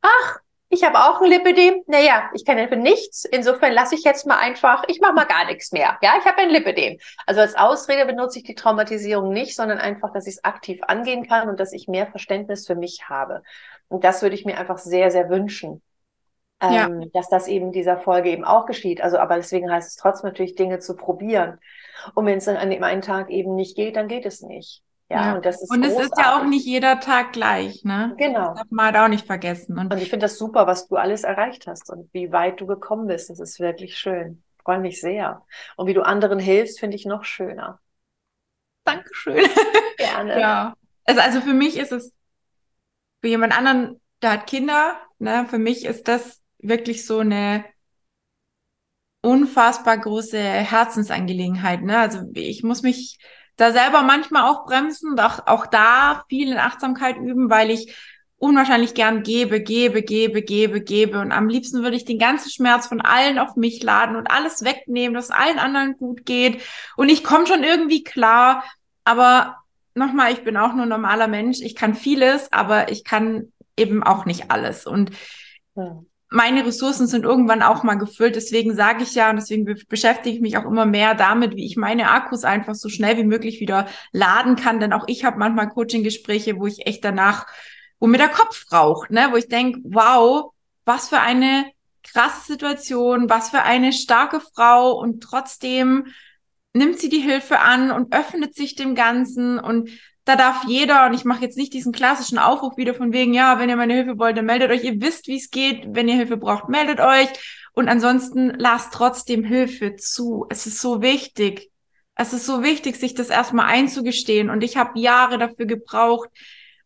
ach, 0.00 0.38
ich 0.74 0.84
habe 0.84 0.98
auch 0.98 1.20
ein 1.20 1.30
Lipidem. 1.30 1.82
Naja, 1.86 2.30
ich 2.34 2.44
kann 2.44 2.68
für 2.68 2.76
nichts. 2.76 3.24
Insofern 3.24 3.72
lasse 3.72 3.94
ich 3.94 4.04
jetzt 4.04 4.26
mal 4.26 4.38
einfach, 4.38 4.84
ich 4.88 5.00
mache 5.00 5.14
mal 5.14 5.24
gar 5.24 5.46
nichts 5.46 5.72
mehr. 5.72 5.98
Ja, 6.02 6.14
ich 6.18 6.24
habe 6.24 6.38
ein 6.38 6.50
Lipidem. 6.50 6.98
Also 7.26 7.40
als 7.40 7.54
Ausrede 7.54 8.04
benutze 8.06 8.38
ich 8.38 8.44
die 8.44 8.54
Traumatisierung 8.54 9.32
nicht, 9.32 9.56
sondern 9.56 9.78
einfach, 9.78 10.12
dass 10.12 10.26
ich 10.26 10.34
es 10.34 10.44
aktiv 10.44 10.80
angehen 10.86 11.26
kann 11.26 11.48
und 11.48 11.60
dass 11.60 11.72
ich 11.72 11.88
mehr 11.88 12.06
Verständnis 12.06 12.66
für 12.66 12.74
mich 12.74 13.08
habe. 13.08 13.42
Und 13.88 14.04
das 14.04 14.22
würde 14.22 14.34
ich 14.34 14.44
mir 14.44 14.58
einfach 14.58 14.78
sehr, 14.78 15.10
sehr 15.10 15.30
wünschen. 15.30 15.80
Ja. 16.62 16.86
Ähm, 16.86 17.10
dass 17.12 17.28
das 17.28 17.48
eben 17.48 17.72
dieser 17.72 17.98
Folge 17.98 18.30
eben 18.30 18.44
auch 18.44 18.66
geschieht. 18.66 19.00
Also, 19.02 19.18
aber 19.18 19.36
deswegen 19.36 19.70
heißt 19.70 19.88
es 19.88 19.96
trotzdem 19.96 20.30
natürlich, 20.30 20.54
Dinge 20.54 20.78
zu 20.78 20.96
probieren. 20.96 21.58
Und 22.14 22.26
wenn 22.26 22.38
es 22.38 22.44
dann 22.44 22.56
an 22.56 22.70
dem 22.70 22.82
einen 22.82 23.02
Tag 23.02 23.30
eben 23.30 23.54
nicht 23.54 23.76
geht, 23.76 23.96
dann 23.96 24.08
geht 24.08 24.26
es 24.26 24.40
nicht. 24.40 24.82
Ja, 25.14 25.26
ja, 25.28 25.34
und 25.36 25.46
das 25.46 25.62
ist 25.62 25.70
Und 25.70 25.82
großartig. 25.82 26.04
es 26.06 26.10
ist 26.10 26.18
ja 26.18 26.38
auch 26.38 26.44
nicht 26.44 26.66
jeder 26.66 27.00
Tag 27.00 27.32
gleich, 27.32 27.84
ne? 27.84 28.14
Genau. 28.18 28.48
Das 28.50 28.58
darf 28.58 28.70
man 28.70 28.86
halt 28.86 28.96
auch 28.96 29.08
nicht 29.08 29.26
vergessen. 29.26 29.78
Und, 29.78 29.92
und 29.92 30.02
ich 30.02 30.10
finde 30.10 30.24
das 30.24 30.38
super, 30.38 30.66
was 30.66 30.88
du 30.88 30.96
alles 30.96 31.24
erreicht 31.24 31.66
hast 31.66 31.90
und 31.90 32.12
wie 32.12 32.32
weit 32.32 32.60
du 32.60 32.66
gekommen 32.66 33.06
bist. 33.06 33.30
Das 33.30 33.40
ist 33.40 33.60
wirklich 33.60 33.96
schön. 33.96 34.42
Freue 34.64 34.80
mich 34.80 35.00
sehr. 35.00 35.42
Und 35.76 35.86
wie 35.86 35.94
du 35.94 36.02
anderen 36.02 36.38
hilfst, 36.38 36.80
finde 36.80 36.96
ich 36.96 37.06
noch 37.06 37.24
schöner. 37.24 37.80
Dankeschön. 38.84 39.46
Gerne. 39.96 40.40
ja. 40.40 40.74
Also, 41.04 41.20
also 41.20 41.40
für 41.40 41.54
mich 41.54 41.78
ist 41.78 41.92
es, 41.92 42.12
für 43.20 43.28
jemand 43.28 43.56
anderen, 43.56 44.00
der 44.22 44.32
hat 44.32 44.46
Kinder, 44.46 44.98
ne, 45.18 45.46
für 45.48 45.58
mich 45.58 45.84
ist 45.84 46.08
das 46.08 46.42
wirklich 46.58 47.06
so 47.06 47.18
eine 47.18 47.64
unfassbar 49.22 49.96
große 49.98 50.38
Herzensangelegenheit. 50.38 51.82
Ne? 51.82 51.98
Also 51.98 52.20
ich 52.34 52.62
muss 52.62 52.82
mich 52.82 53.18
da 53.56 53.72
selber 53.72 54.02
manchmal 54.02 54.50
auch 54.50 54.66
bremsen, 54.66 55.18
auch, 55.18 55.46
auch 55.46 55.66
da 55.66 56.24
viel 56.28 56.52
in 56.52 56.58
Achtsamkeit 56.58 57.16
üben, 57.16 57.50
weil 57.50 57.70
ich 57.70 57.94
unwahrscheinlich 58.36 58.94
gern 58.94 59.22
gebe, 59.22 59.60
gebe, 59.60 60.02
gebe, 60.02 60.42
gebe, 60.42 60.80
gebe. 60.80 61.20
Und 61.20 61.32
am 61.32 61.48
liebsten 61.48 61.82
würde 61.82 61.96
ich 61.96 62.04
den 62.04 62.18
ganzen 62.18 62.50
Schmerz 62.50 62.86
von 62.86 63.00
allen 63.00 63.38
auf 63.38 63.56
mich 63.56 63.82
laden 63.82 64.16
und 64.16 64.30
alles 64.30 64.64
wegnehmen, 64.64 65.14
dass 65.14 65.30
allen 65.30 65.58
anderen 65.58 65.96
gut 65.96 66.26
geht. 66.26 66.62
Und 66.96 67.08
ich 67.08 67.24
komme 67.24 67.46
schon 67.46 67.64
irgendwie 67.64 68.02
klar. 68.02 68.64
Aber 69.04 69.56
nochmal, 69.94 70.32
ich 70.32 70.44
bin 70.44 70.56
auch 70.56 70.74
nur 70.74 70.86
normaler 70.86 71.28
Mensch. 71.28 71.60
Ich 71.60 71.74
kann 71.74 71.94
vieles, 71.94 72.52
aber 72.52 72.90
ich 72.90 73.04
kann 73.04 73.52
eben 73.76 74.02
auch 74.02 74.26
nicht 74.26 74.50
alles. 74.50 74.86
Und 74.86 75.10
ja 75.76 76.02
meine 76.30 76.66
Ressourcen 76.66 77.06
sind 77.06 77.24
irgendwann 77.24 77.62
auch 77.62 77.82
mal 77.82 77.94
gefüllt. 77.94 78.36
Deswegen 78.36 78.74
sage 78.74 79.02
ich 79.02 79.14
ja 79.14 79.30
und 79.30 79.36
deswegen 79.36 79.64
beschäftige 79.88 80.34
ich 80.34 80.42
mich 80.42 80.56
auch 80.56 80.64
immer 80.64 80.86
mehr 80.86 81.14
damit, 81.14 81.54
wie 81.56 81.66
ich 81.66 81.76
meine 81.76 82.10
Akkus 82.10 82.44
einfach 82.44 82.74
so 82.74 82.88
schnell 82.88 83.16
wie 83.16 83.24
möglich 83.24 83.60
wieder 83.60 83.86
laden 84.12 84.56
kann. 84.56 84.80
Denn 84.80 84.92
auch 84.92 85.04
ich 85.06 85.24
habe 85.24 85.38
manchmal 85.38 85.68
Coaching-Gespräche, 85.68 86.58
wo 86.58 86.66
ich 86.66 86.86
echt 86.86 87.04
danach, 87.04 87.46
wo 88.00 88.06
mir 88.06 88.18
der 88.18 88.28
Kopf 88.28 88.66
raucht, 88.72 89.10
ne? 89.10 89.28
wo 89.30 89.36
ich 89.36 89.48
denke, 89.48 89.80
wow, 89.84 90.52
was 90.84 91.08
für 91.08 91.20
eine 91.20 91.66
krasse 92.02 92.52
Situation, 92.52 93.30
was 93.30 93.50
für 93.50 93.62
eine 93.62 93.92
starke 93.92 94.40
Frau 94.40 94.92
und 94.92 95.22
trotzdem 95.22 96.06
nimmt 96.74 96.98
sie 96.98 97.08
die 97.08 97.20
Hilfe 97.20 97.60
an 97.60 97.90
und 97.90 98.14
öffnet 98.14 98.54
sich 98.54 98.74
dem 98.74 98.94
Ganzen 98.94 99.58
und 99.58 99.88
da 100.24 100.36
darf 100.36 100.64
jeder, 100.66 101.06
und 101.06 101.14
ich 101.14 101.24
mache 101.24 101.42
jetzt 101.42 101.58
nicht 101.58 101.74
diesen 101.74 101.92
klassischen 101.92 102.38
Aufruf 102.38 102.76
wieder 102.76 102.94
von 102.94 103.12
wegen, 103.12 103.34
ja, 103.34 103.58
wenn 103.58 103.68
ihr 103.68 103.76
meine 103.76 103.94
Hilfe 103.94 104.18
wollt, 104.18 104.36
dann 104.36 104.46
meldet 104.46 104.70
euch. 104.70 104.82
Ihr 104.82 105.00
wisst, 105.00 105.26
wie 105.26 105.36
es 105.36 105.50
geht. 105.50 105.86
Wenn 105.88 106.08
ihr 106.08 106.14
Hilfe 106.14 106.38
braucht, 106.38 106.68
meldet 106.68 107.00
euch. 107.00 107.28
Und 107.74 107.88
ansonsten 107.88 108.54
lasst 108.56 108.92
trotzdem 108.92 109.44
Hilfe 109.44 109.96
zu. 109.96 110.46
Es 110.48 110.66
ist 110.66 110.80
so 110.80 111.02
wichtig. 111.02 111.70
Es 112.14 112.32
ist 112.32 112.46
so 112.46 112.62
wichtig, 112.62 112.96
sich 112.96 113.14
das 113.14 113.28
erstmal 113.28 113.66
einzugestehen. 113.66 114.48
Und 114.48 114.62
ich 114.62 114.76
habe 114.76 114.98
Jahre 114.98 115.36
dafür 115.36 115.66
gebraucht, 115.66 116.30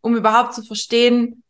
um 0.00 0.16
überhaupt 0.16 0.54
zu 0.54 0.62
verstehen, 0.64 1.44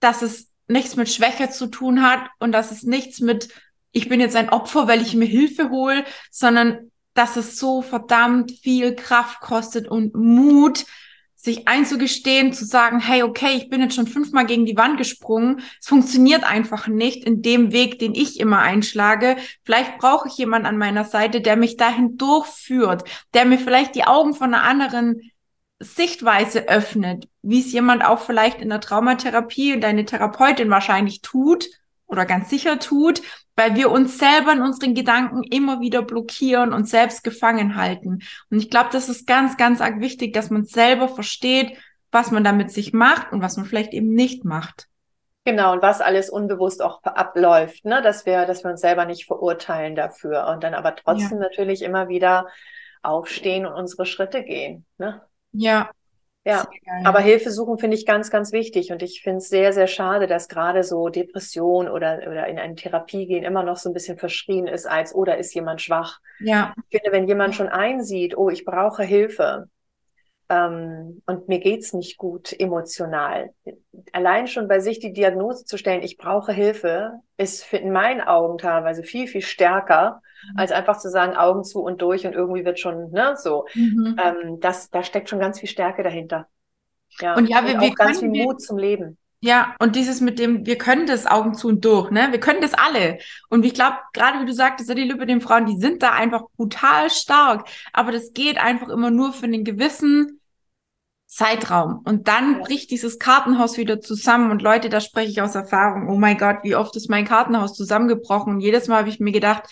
dass 0.00 0.22
es 0.22 0.50
nichts 0.68 0.96
mit 0.96 1.08
Schwäche 1.08 1.50
zu 1.50 1.66
tun 1.66 2.02
hat 2.02 2.28
und 2.38 2.52
dass 2.52 2.70
es 2.70 2.82
nichts 2.82 3.20
mit, 3.20 3.48
ich 3.92 4.08
bin 4.08 4.20
jetzt 4.20 4.36
ein 4.36 4.50
Opfer, 4.50 4.86
weil 4.86 5.02
ich 5.02 5.14
mir 5.14 5.26
Hilfe 5.26 5.70
hole, 5.70 6.04
sondern 6.30 6.92
dass 7.14 7.36
es 7.36 7.58
so 7.58 7.82
verdammt 7.82 8.52
viel 8.52 8.94
Kraft 8.94 9.40
kostet 9.40 9.88
und 9.88 10.14
Mut, 10.14 10.84
sich 11.46 11.66
einzugestehen, 11.66 12.52
zu 12.52 12.66
sagen, 12.66 13.00
hey, 13.00 13.22
okay, 13.22 13.54
ich 13.56 13.70
bin 13.70 13.80
jetzt 13.80 13.94
schon 13.94 14.06
fünfmal 14.06 14.44
gegen 14.44 14.66
die 14.66 14.76
Wand 14.76 14.98
gesprungen. 14.98 15.62
Es 15.80 15.86
funktioniert 15.86 16.44
einfach 16.44 16.88
nicht 16.88 17.24
in 17.24 17.40
dem 17.40 17.72
Weg, 17.72 17.98
den 17.98 18.14
ich 18.14 18.38
immer 18.38 18.58
einschlage. 18.58 19.36
Vielleicht 19.64 19.96
brauche 19.96 20.28
ich 20.28 20.36
jemanden 20.36 20.66
an 20.66 20.76
meiner 20.76 21.04
Seite, 21.04 21.40
der 21.40 21.56
mich 21.56 21.78
dahin 21.78 22.18
durchführt, 22.18 23.04
der 23.32 23.46
mir 23.46 23.58
vielleicht 23.58 23.94
die 23.94 24.04
Augen 24.04 24.34
von 24.34 24.52
einer 24.52 24.64
anderen 24.64 25.22
Sichtweise 25.78 26.68
öffnet, 26.68 27.28
wie 27.42 27.60
es 27.60 27.72
jemand 27.72 28.04
auch 28.04 28.20
vielleicht 28.20 28.60
in 28.60 28.68
der 28.68 28.80
Traumatherapie 28.80 29.74
und 29.74 29.82
deine 29.82 30.04
Therapeutin 30.04 30.68
wahrscheinlich 30.68 31.22
tut 31.22 31.66
oder 32.06 32.26
ganz 32.26 32.50
sicher 32.50 32.78
tut, 32.78 33.22
weil 33.56 33.74
wir 33.74 33.90
uns 33.90 34.18
selber 34.18 34.52
in 34.52 34.62
unseren 34.62 34.94
Gedanken 34.94 35.42
immer 35.42 35.80
wieder 35.80 36.02
blockieren 36.02 36.72
und 36.72 36.88
selbst 36.88 37.24
gefangen 37.24 37.76
halten. 37.76 38.20
Und 38.50 38.58
ich 38.58 38.70
glaube, 38.70 38.90
das 38.92 39.08
ist 39.08 39.26
ganz, 39.26 39.56
ganz 39.56 39.80
arg 39.80 40.00
wichtig, 40.00 40.34
dass 40.34 40.50
man 40.50 40.66
selber 40.66 41.08
versteht, 41.08 41.76
was 42.12 42.30
man 42.30 42.44
damit 42.44 42.70
sich 42.70 42.92
macht 42.92 43.32
und 43.32 43.42
was 43.42 43.56
man 43.56 43.66
vielleicht 43.66 43.92
eben 43.92 44.12
nicht 44.12 44.44
macht. 44.44 44.88
Genau, 45.44 45.72
und 45.72 45.82
was 45.82 46.00
alles 46.00 46.28
unbewusst 46.28 46.82
auch 46.82 47.02
abläuft, 47.04 47.84
ne? 47.84 48.02
dass 48.02 48.26
wir, 48.26 48.46
dass 48.46 48.64
wir 48.64 48.72
uns 48.72 48.80
selber 48.80 49.04
nicht 49.04 49.26
verurteilen 49.26 49.94
dafür 49.94 50.48
und 50.48 50.64
dann 50.64 50.74
aber 50.74 50.96
trotzdem 50.96 51.38
ja. 51.38 51.44
natürlich 51.44 51.82
immer 51.82 52.08
wieder 52.08 52.48
aufstehen 53.02 53.64
und 53.64 53.72
unsere 53.72 54.06
Schritte 54.06 54.42
gehen. 54.42 54.84
Ne? 54.98 55.22
Ja, 55.52 55.90
ja, 56.46 56.68
aber 57.04 57.18
Hilfe 57.20 57.50
suchen 57.50 57.78
finde 57.78 57.96
ich 57.96 58.06
ganz, 58.06 58.30
ganz 58.30 58.52
wichtig. 58.52 58.92
Und 58.92 59.02
ich 59.02 59.20
finde 59.22 59.38
es 59.38 59.48
sehr, 59.48 59.72
sehr 59.72 59.88
schade, 59.88 60.26
dass 60.28 60.48
gerade 60.48 60.84
so 60.84 61.08
Depression 61.08 61.88
oder, 61.88 62.20
oder 62.28 62.46
in 62.46 62.58
eine 62.58 62.76
Therapie 62.76 63.26
gehen 63.26 63.42
immer 63.42 63.64
noch 63.64 63.76
so 63.76 63.90
ein 63.90 63.92
bisschen 63.92 64.16
verschrien 64.16 64.68
ist 64.68 64.86
als, 64.86 65.14
oder 65.14 65.38
ist 65.38 65.54
jemand 65.54 65.82
schwach? 65.82 66.20
Ja. 66.38 66.72
Ich 66.88 67.00
finde, 67.00 67.16
wenn 67.16 67.26
jemand 67.26 67.56
schon 67.56 67.68
einsieht, 67.68 68.36
oh, 68.36 68.48
ich 68.48 68.64
brauche 68.64 69.02
Hilfe 69.02 69.68
ähm, 70.48 71.22
und 71.26 71.48
mir 71.48 71.58
geht's 71.58 71.92
nicht 71.92 72.18
gut 72.18 72.54
emotional, 72.58 73.50
allein 74.12 74.46
schon 74.46 74.68
bei 74.68 74.80
sich 74.80 75.00
die 75.00 75.12
Diagnose 75.12 75.64
zu 75.64 75.76
stellen, 75.76 76.02
ich 76.02 76.16
brauche 76.16 76.52
Hilfe, 76.52 77.20
ist 77.36 77.72
in 77.72 77.92
meinen 77.92 78.20
Augen 78.20 78.58
teilweise 78.58 79.02
viel, 79.02 79.26
viel 79.26 79.42
stärker, 79.42 80.20
mhm. 80.52 80.58
als 80.58 80.72
einfach 80.72 80.98
zu 80.98 81.10
sagen, 81.10 81.36
Augen 81.36 81.64
zu 81.64 81.80
und 81.82 82.02
durch 82.02 82.26
und 82.26 82.34
irgendwie 82.34 82.64
wird 82.64 82.78
schon, 82.78 83.10
ne, 83.10 83.34
so. 83.36 83.66
Mhm. 83.74 84.16
Ähm, 84.22 84.60
das, 84.60 84.90
da 84.90 85.02
steckt 85.02 85.28
schon 85.28 85.40
ganz 85.40 85.60
viel 85.60 85.68
Stärke 85.68 86.02
dahinter. 86.02 86.46
Ja, 87.20 87.34
und 87.36 87.48
ja, 87.48 87.64
wir, 87.64 87.74
und 87.74 87.78
auch 87.78 87.82
wir 87.82 87.94
ganz 87.94 88.20
viel 88.20 88.28
Mut 88.28 88.60
zum 88.60 88.78
Leben. 88.78 89.18
Ja, 89.40 89.76
und 89.78 89.96
dieses 89.96 90.20
mit 90.20 90.38
dem, 90.38 90.64
wir 90.64 90.78
können 90.78 91.06
das 91.06 91.26
Augen 91.26 91.54
zu 91.54 91.68
und 91.68 91.84
durch, 91.84 92.10
ne? 92.10 92.28
Wir 92.30 92.40
können 92.40 92.62
das 92.62 92.72
alle. 92.74 93.18
Und 93.48 93.64
ich 93.64 93.74
glaube, 93.74 93.96
gerade 94.12 94.40
wie 94.40 94.46
du 94.46 94.52
sagtest, 94.52 94.90
die 94.90 95.04
Lübe 95.04 95.26
den 95.26 95.42
Frauen, 95.42 95.66
die 95.66 95.76
sind 95.76 96.02
da 96.02 96.12
einfach 96.12 96.44
brutal 96.56 97.10
stark. 97.10 97.68
Aber 97.92 98.12
das 98.12 98.32
geht 98.32 98.58
einfach 98.58 98.88
immer 98.88 99.10
nur 99.10 99.32
für 99.32 99.44
einen 99.44 99.62
gewissen 99.62 100.35
Zeitraum. 101.26 102.00
Und 102.04 102.28
dann 102.28 102.54
ja. 102.54 102.58
bricht 102.64 102.90
dieses 102.90 103.18
Kartenhaus 103.18 103.76
wieder 103.76 104.00
zusammen. 104.00 104.50
Und 104.50 104.62
Leute, 104.62 104.88
da 104.88 105.00
spreche 105.00 105.30
ich 105.30 105.42
aus 105.42 105.54
Erfahrung. 105.54 106.08
Oh 106.08 106.16
mein 106.16 106.38
Gott, 106.38 106.58
wie 106.62 106.76
oft 106.76 106.94
ist 106.96 107.10
mein 107.10 107.26
Kartenhaus 107.26 107.74
zusammengebrochen? 107.74 108.54
Und 108.54 108.60
jedes 108.60 108.88
Mal 108.88 108.98
habe 108.98 109.08
ich 109.08 109.20
mir 109.20 109.32
gedacht, 109.32 109.64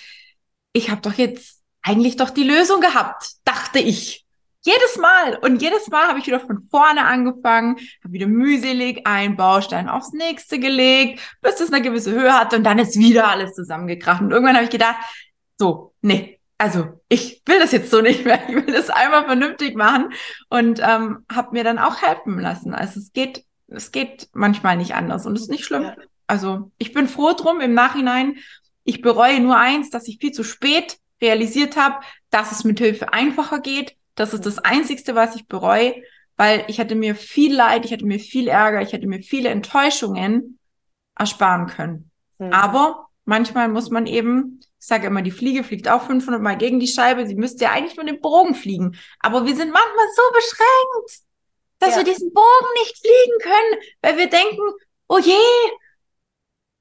ich 0.73 0.91
habe 0.91 1.01
doch 1.01 1.15
jetzt 1.15 1.63
eigentlich 1.83 2.17
doch 2.17 2.31
die 2.31 2.43
Lösung 2.45 2.81
gehabt, 2.81 3.27
dachte 3.45 3.79
ich. 3.79 4.25
Jedes 4.63 4.97
Mal. 4.97 5.37
Und 5.43 5.61
jedes 5.61 5.89
Mal 5.89 6.09
habe 6.09 6.19
ich 6.19 6.27
wieder 6.27 6.41
von 6.41 6.65
vorne 6.71 7.05
angefangen, 7.05 7.77
habe 8.03 8.13
wieder 8.13 8.27
mühselig 8.27 9.07
einen 9.07 9.37
Baustein 9.37 9.91
aufs 9.91 10.13
nächste 10.13 10.59
gelegt, 10.59 11.21
bis 11.43 11.61
es 11.61 11.71
eine 11.71 11.83
gewisse 11.83 12.13
Höhe 12.13 12.33
hatte 12.33 12.57
und 12.57 12.65
dann 12.65 12.79
ist 12.79 12.99
wieder 12.99 13.29
alles 13.29 13.55
zusammengekracht. 13.55 14.23
Und 14.23 14.31
irgendwann 14.31 14.55
habe 14.55 14.65
ich 14.65 14.71
gedacht, 14.71 14.97
so, 15.59 15.93
nee, 16.01 16.34
also 16.59 17.01
ich 17.09 17.43
will 17.47 17.59
das 17.59 17.73
jetzt 17.73 17.91
so 17.91 18.01
nicht 18.01 18.25
mehr. 18.25 18.41
Ich 18.49 18.55
will 18.55 18.73
das 18.73 18.91
einmal 18.91 19.25
vernünftig 19.25 19.77
machen 19.77 20.13
und 20.49 20.81
ähm, 20.81 21.25
habe 21.31 21.53
mir 21.53 21.65
dann 21.65 21.79
auch 21.79 22.03
helfen 22.03 22.39
lassen. 22.39 22.75
Also 22.75 23.01
es 23.01 23.13
geht, 23.13 23.45
es 23.69 23.93
geht 23.93 24.29
manchmal 24.33 24.77
nicht 24.77 24.95
anders 24.95 25.27
und 25.27 25.35
es 25.35 25.43
ist 25.43 25.51
nicht 25.51 25.65
schlimm. 25.65 25.83
Ja. 25.83 25.97
Also 26.27 26.71
ich 26.79 26.93
bin 26.93 27.09
froh 27.09 27.33
drum 27.33 27.61
im 27.61 27.75
Nachhinein. 27.75 28.37
Ich 28.85 29.03
bereue 29.03 29.41
nur 29.41 29.59
eins, 29.59 29.91
dass 29.91 30.09
ich 30.09 30.19
viel 30.19 30.33
zu 30.33 30.45
spät 30.45 30.99
realisiert 31.21 31.77
habe, 31.77 32.05
dass 32.31 32.53
es 32.53 32.65
mit 32.65 32.79
Hilfe 32.79 33.13
einfacher 33.13 33.61
geht. 33.61 33.97
Das 34.15 34.33
ist 34.35 34.47
das 34.47 34.59
Einzigste, 34.59 35.15
was 35.15 35.35
ich 35.35 35.49
bereue, 35.49 35.95
weil 36.37 36.65
ich 36.69 36.79
hätte 36.79 36.95
mir 36.95 37.15
viel 37.15 37.55
Leid, 37.55 37.85
ich 37.85 37.91
hätte 37.91 38.07
mir 38.07 38.21
viel 38.21 38.49
Ärger, 38.49 38.83
ich 38.83 38.93
hätte 38.93 39.07
mir 39.07 39.23
viele 39.23 39.49
Enttäuschungen 39.49 40.59
ersparen 41.17 41.67
können. 41.67 42.11
Mhm. 42.39 42.53
Aber 42.53 43.09
manchmal 43.25 43.69
muss 43.69 43.91
man 43.91 44.07
eben 44.07 44.61
ich 44.85 44.89
sage 44.89 45.07
immer, 45.07 45.23
die 45.23 45.31
Fliege 45.31 45.65
fliegt 45.65 45.89
auch 45.89 46.03
500 46.03 46.43
Mal 46.43 46.59
gegen 46.59 46.79
die 46.79 46.87
Scheibe. 46.87 47.27
Sie 47.27 47.37
müsste 47.37 47.65
ja 47.65 47.71
eigentlich 47.71 47.97
nur 47.97 48.05
den 48.05 48.21
Bogen 48.21 48.55
fliegen. 48.55 48.99
Aber 49.19 49.47
wir 49.47 49.57
sind 49.57 49.73
manchmal 49.73 50.07
so 50.15 50.23
beschränkt, 50.35 51.23
dass 51.79 51.93
ja. 51.93 51.97
wir 51.97 52.05
diesen 52.05 52.35
Bogen 52.35 52.73
nicht 52.81 52.99
fliegen 52.99 53.39
können, 53.41 53.83
weil 54.03 54.19
wir 54.19 54.29
denken, 54.29 54.61
oh 55.09 55.17
je, 55.17 55.41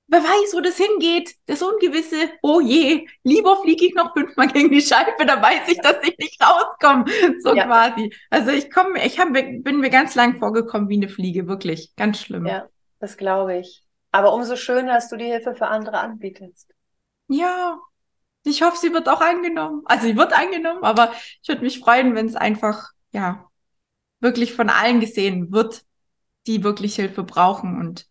wer 0.07 0.21
weiß, 0.21 0.53
wo 0.53 0.59
das 0.59 0.75
hingeht. 0.75 1.33
Das 1.45 1.61
Ungewisse, 1.61 2.29
oh 2.41 2.59
je, 2.59 3.07
lieber 3.23 3.55
fliege 3.61 3.85
ich 3.85 3.95
noch 3.95 4.11
fünfmal 4.11 4.49
gegen 4.49 4.69
die 4.69 4.81
Scheibe, 4.81 5.25
da 5.25 5.41
weiß 5.41 5.69
ich, 5.69 5.77
dass 5.77 6.03
ich 6.03 6.17
nicht 6.17 6.37
rauskomme. 6.43 7.05
So 7.41 7.55
ja. 7.55 7.67
quasi. 7.67 8.13
Also 8.29 8.51
ich 8.51 8.69
komme, 8.69 9.01
ich 9.05 9.17
hab, 9.17 9.31
bin 9.31 9.79
mir 9.79 9.89
ganz 9.89 10.13
lang 10.15 10.39
vorgekommen 10.39 10.89
wie 10.89 10.97
eine 10.97 11.07
Fliege, 11.07 11.47
wirklich. 11.47 11.95
Ganz 11.95 12.19
schlimm. 12.19 12.47
Ja, 12.47 12.67
das 12.99 13.15
glaube 13.15 13.59
ich. 13.59 13.81
Aber 14.11 14.33
umso 14.33 14.57
schöner, 14.57 14.95
dass 14.95 15.07
du 15.07 15.15
die 15.15 15.27
Hilfe 15.27 15.55
für 15.55 15.67
andere 15.67 15.99
anbietest. 15.99 16.69
Ja, 17.29 17.79
ich 18.43 18.61
hoffe, 18.61 18.77
sie 18.77 18.93
wird 18.93 19.07
auch 19.07 19.21
angenommen. 19.21 19.81
Also 19.85 20.07
sie 20.07 20.17
wird 20.17 20.33
angenommen, 20.33 20.83
aber 20.83 21.13
ich 21.41 21.47
würde 21.47 21.61
mich 21.61 21.79
freuen, 21.79 22.15
wenn 22.15 22.27
es 22.27 22.35
einfach, 22.35 22.89
ja, 23.11 23.49
wirklich 24.19 24.53
von 24.53 24.69
allen 24.69 24.99
gesehen 24.99 25.51
wird, 25.51 25.83
die 26.47 26.63
wirklich 26.63 26.95
Hilfe 26.95 27.23
brauchen. 27.23 27.79
Und 27.79 28.05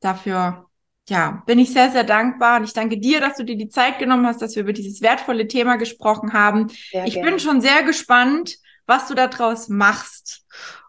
dafür, 0.00 0.66
ja, 1.08 1.42
bin 1.46 1.58
ich 1.58 1.72
sehr, 1.72 1.90
sehr 1.90 2.04
dankbar. 2.04 2.58
Und 2.58 2.64
ich 2.64 2.72
danke 2.72 2.98
dir, 2.98 3.20
dass 3.20 3.36
du 3.36 3.44
dir 3.44 3.56
die 3.56 3.68
Zeit 3.68 3.98
genommen 3.98 4.26
hast, 4.26 4.40
dass 4.40 4.56
wir 4.56 4.62
über 4.62 4.72
dieses 4.72 5.02
wertvolle 5.02 5.48
Thema 5.48 5.76
gesprochen 5.76 6.32
haben. 6.32 6.68
Sehr 6.68 7.06
ich 7.06 7.14
gerne. 7.14 7.30
bin 7.30 7.40
schon 7.40 7.60
sehr 7.60 7.82
gespannt, 7.82 8.56
was 8.86 9.08
du 9.08 9.14
daraus 9.14 9.68
machst 9.68 10.46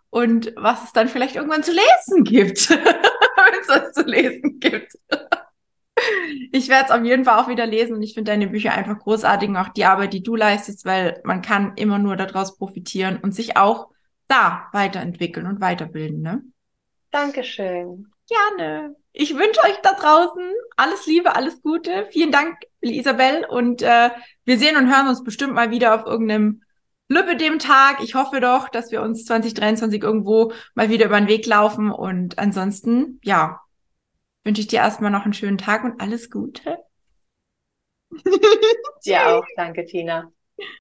und 0.09 0.53
was 0.55 0.85
es 0.85 0.93
dann 0.93 1.09
vielleicht 1.09 1.35
irgendwann 1.35 1.63
zu 1.63 1.71
lesen 1.71 2.23
gibt, 2.23 2.69
wenn 2.69 3.61
es 3.61 3.67
was 3.67 3.91
zu 3.91 4.03
lesen 4.03 4.59
gibt 4.59 4.93
ich 6.51 6.69
werde 6.69 6.85
es 6.85 6.91
auf 6.91 7.03
jeden 7.03 7.25
Fall 7.25 7.39
auch 7.39 7.47
wieder 7.47 7.65
lesen 7.65 7.95
und 7.95 8.03
ich 8.03 8.13
finde 8.13 8.31
deine 8.31 8.47
Bücher 8.47 8.73
einfach 8.73 8.99
großartig 8.99 9.49
und 9.49 9.57
auch 9.57 9.69
die 9.69 9.85
Arbeit, 9.85 10.13
die 10.13 10.23
du 10.23 10.35
leistest, 10.35 10.85
weil 10.85 11.21
man 11.23 11.41
kann 11.41 11.73
immer 11.75 11.99
nur 11.99 12.15
daraus 12.15 12.57
profitieren 12.57 13.19
und 13.21 13.33
sich 13.33 13.57
auch 13.57 13.89
da 14.27 14.67
weiterentwickeln 14.71 15.47
und 15.47 15.61
weiterbilden. 15.61 16.21
Ne? 16.21 16.43
Dankeschön. 17.11 18.07
Gerne. 18.27 18.95
Ich 19.11 19.35
wünsche 19.35 19.61
euch 19.63 19.77
da 19.81 19.93
draußen 19.93 20.43
alles 20.77 21.07
Liebe, 21.07 21.35
alles 21.35 21.61
Gute. 21.61 22.07
Vielen 22.11 22.31
Dank, 22.31 22.57
Isabel. 22.81 23.45
Und 23.49 23.81
äh, 23.81 24.11
wir 24.45 24.59
sehen 24.59 24.77
und 24.77 24.87
hören 24.87 25.07
uns 25.07 25.23
bestimmt 25.23 25.53
mal 25.53 25.71
wieder 25.71 25.95
auf 25.95 26.05
irgendeinem 26.05 26.61
Lübbe 27.07 27.35
dem 27.35 27.57
Tag. 27.57 28.03
Ich 28.03 28.13
hoffe 28.13 28.39
doch, 28.39 28.69
dass 28.69 28.91
wir 28.91 29.01
uns 29.01 29.25
2023 29.25 30.03
irgendwo 30.03 30.53
mal 30.75 30.89
wieder 30.89 31.07
über 31.07 31.19
den 31.19 31.27
Weg 31.27 31.47
laufen. 31.47 31.91
Und 31.91 32.37
ansonsten, 32.37 33.19
ja, 33.23 33.61
wünsche 34.43 34.61
ich 34.61 34.67
dir 34.67 34.79
erstmal 34.79 35.11
noch 35.11 35.23
einen 35.25 35.33
schönen 35.33 35.57
Tag 35.57 35.83
und 35.85 36.01
alles 36.01 36.29
Gute. 36.31 36.77
Dir 39.05 39.27
auch. 39.27 39.45
Danke, 39.55 39.85
Tina. 39.85 40.31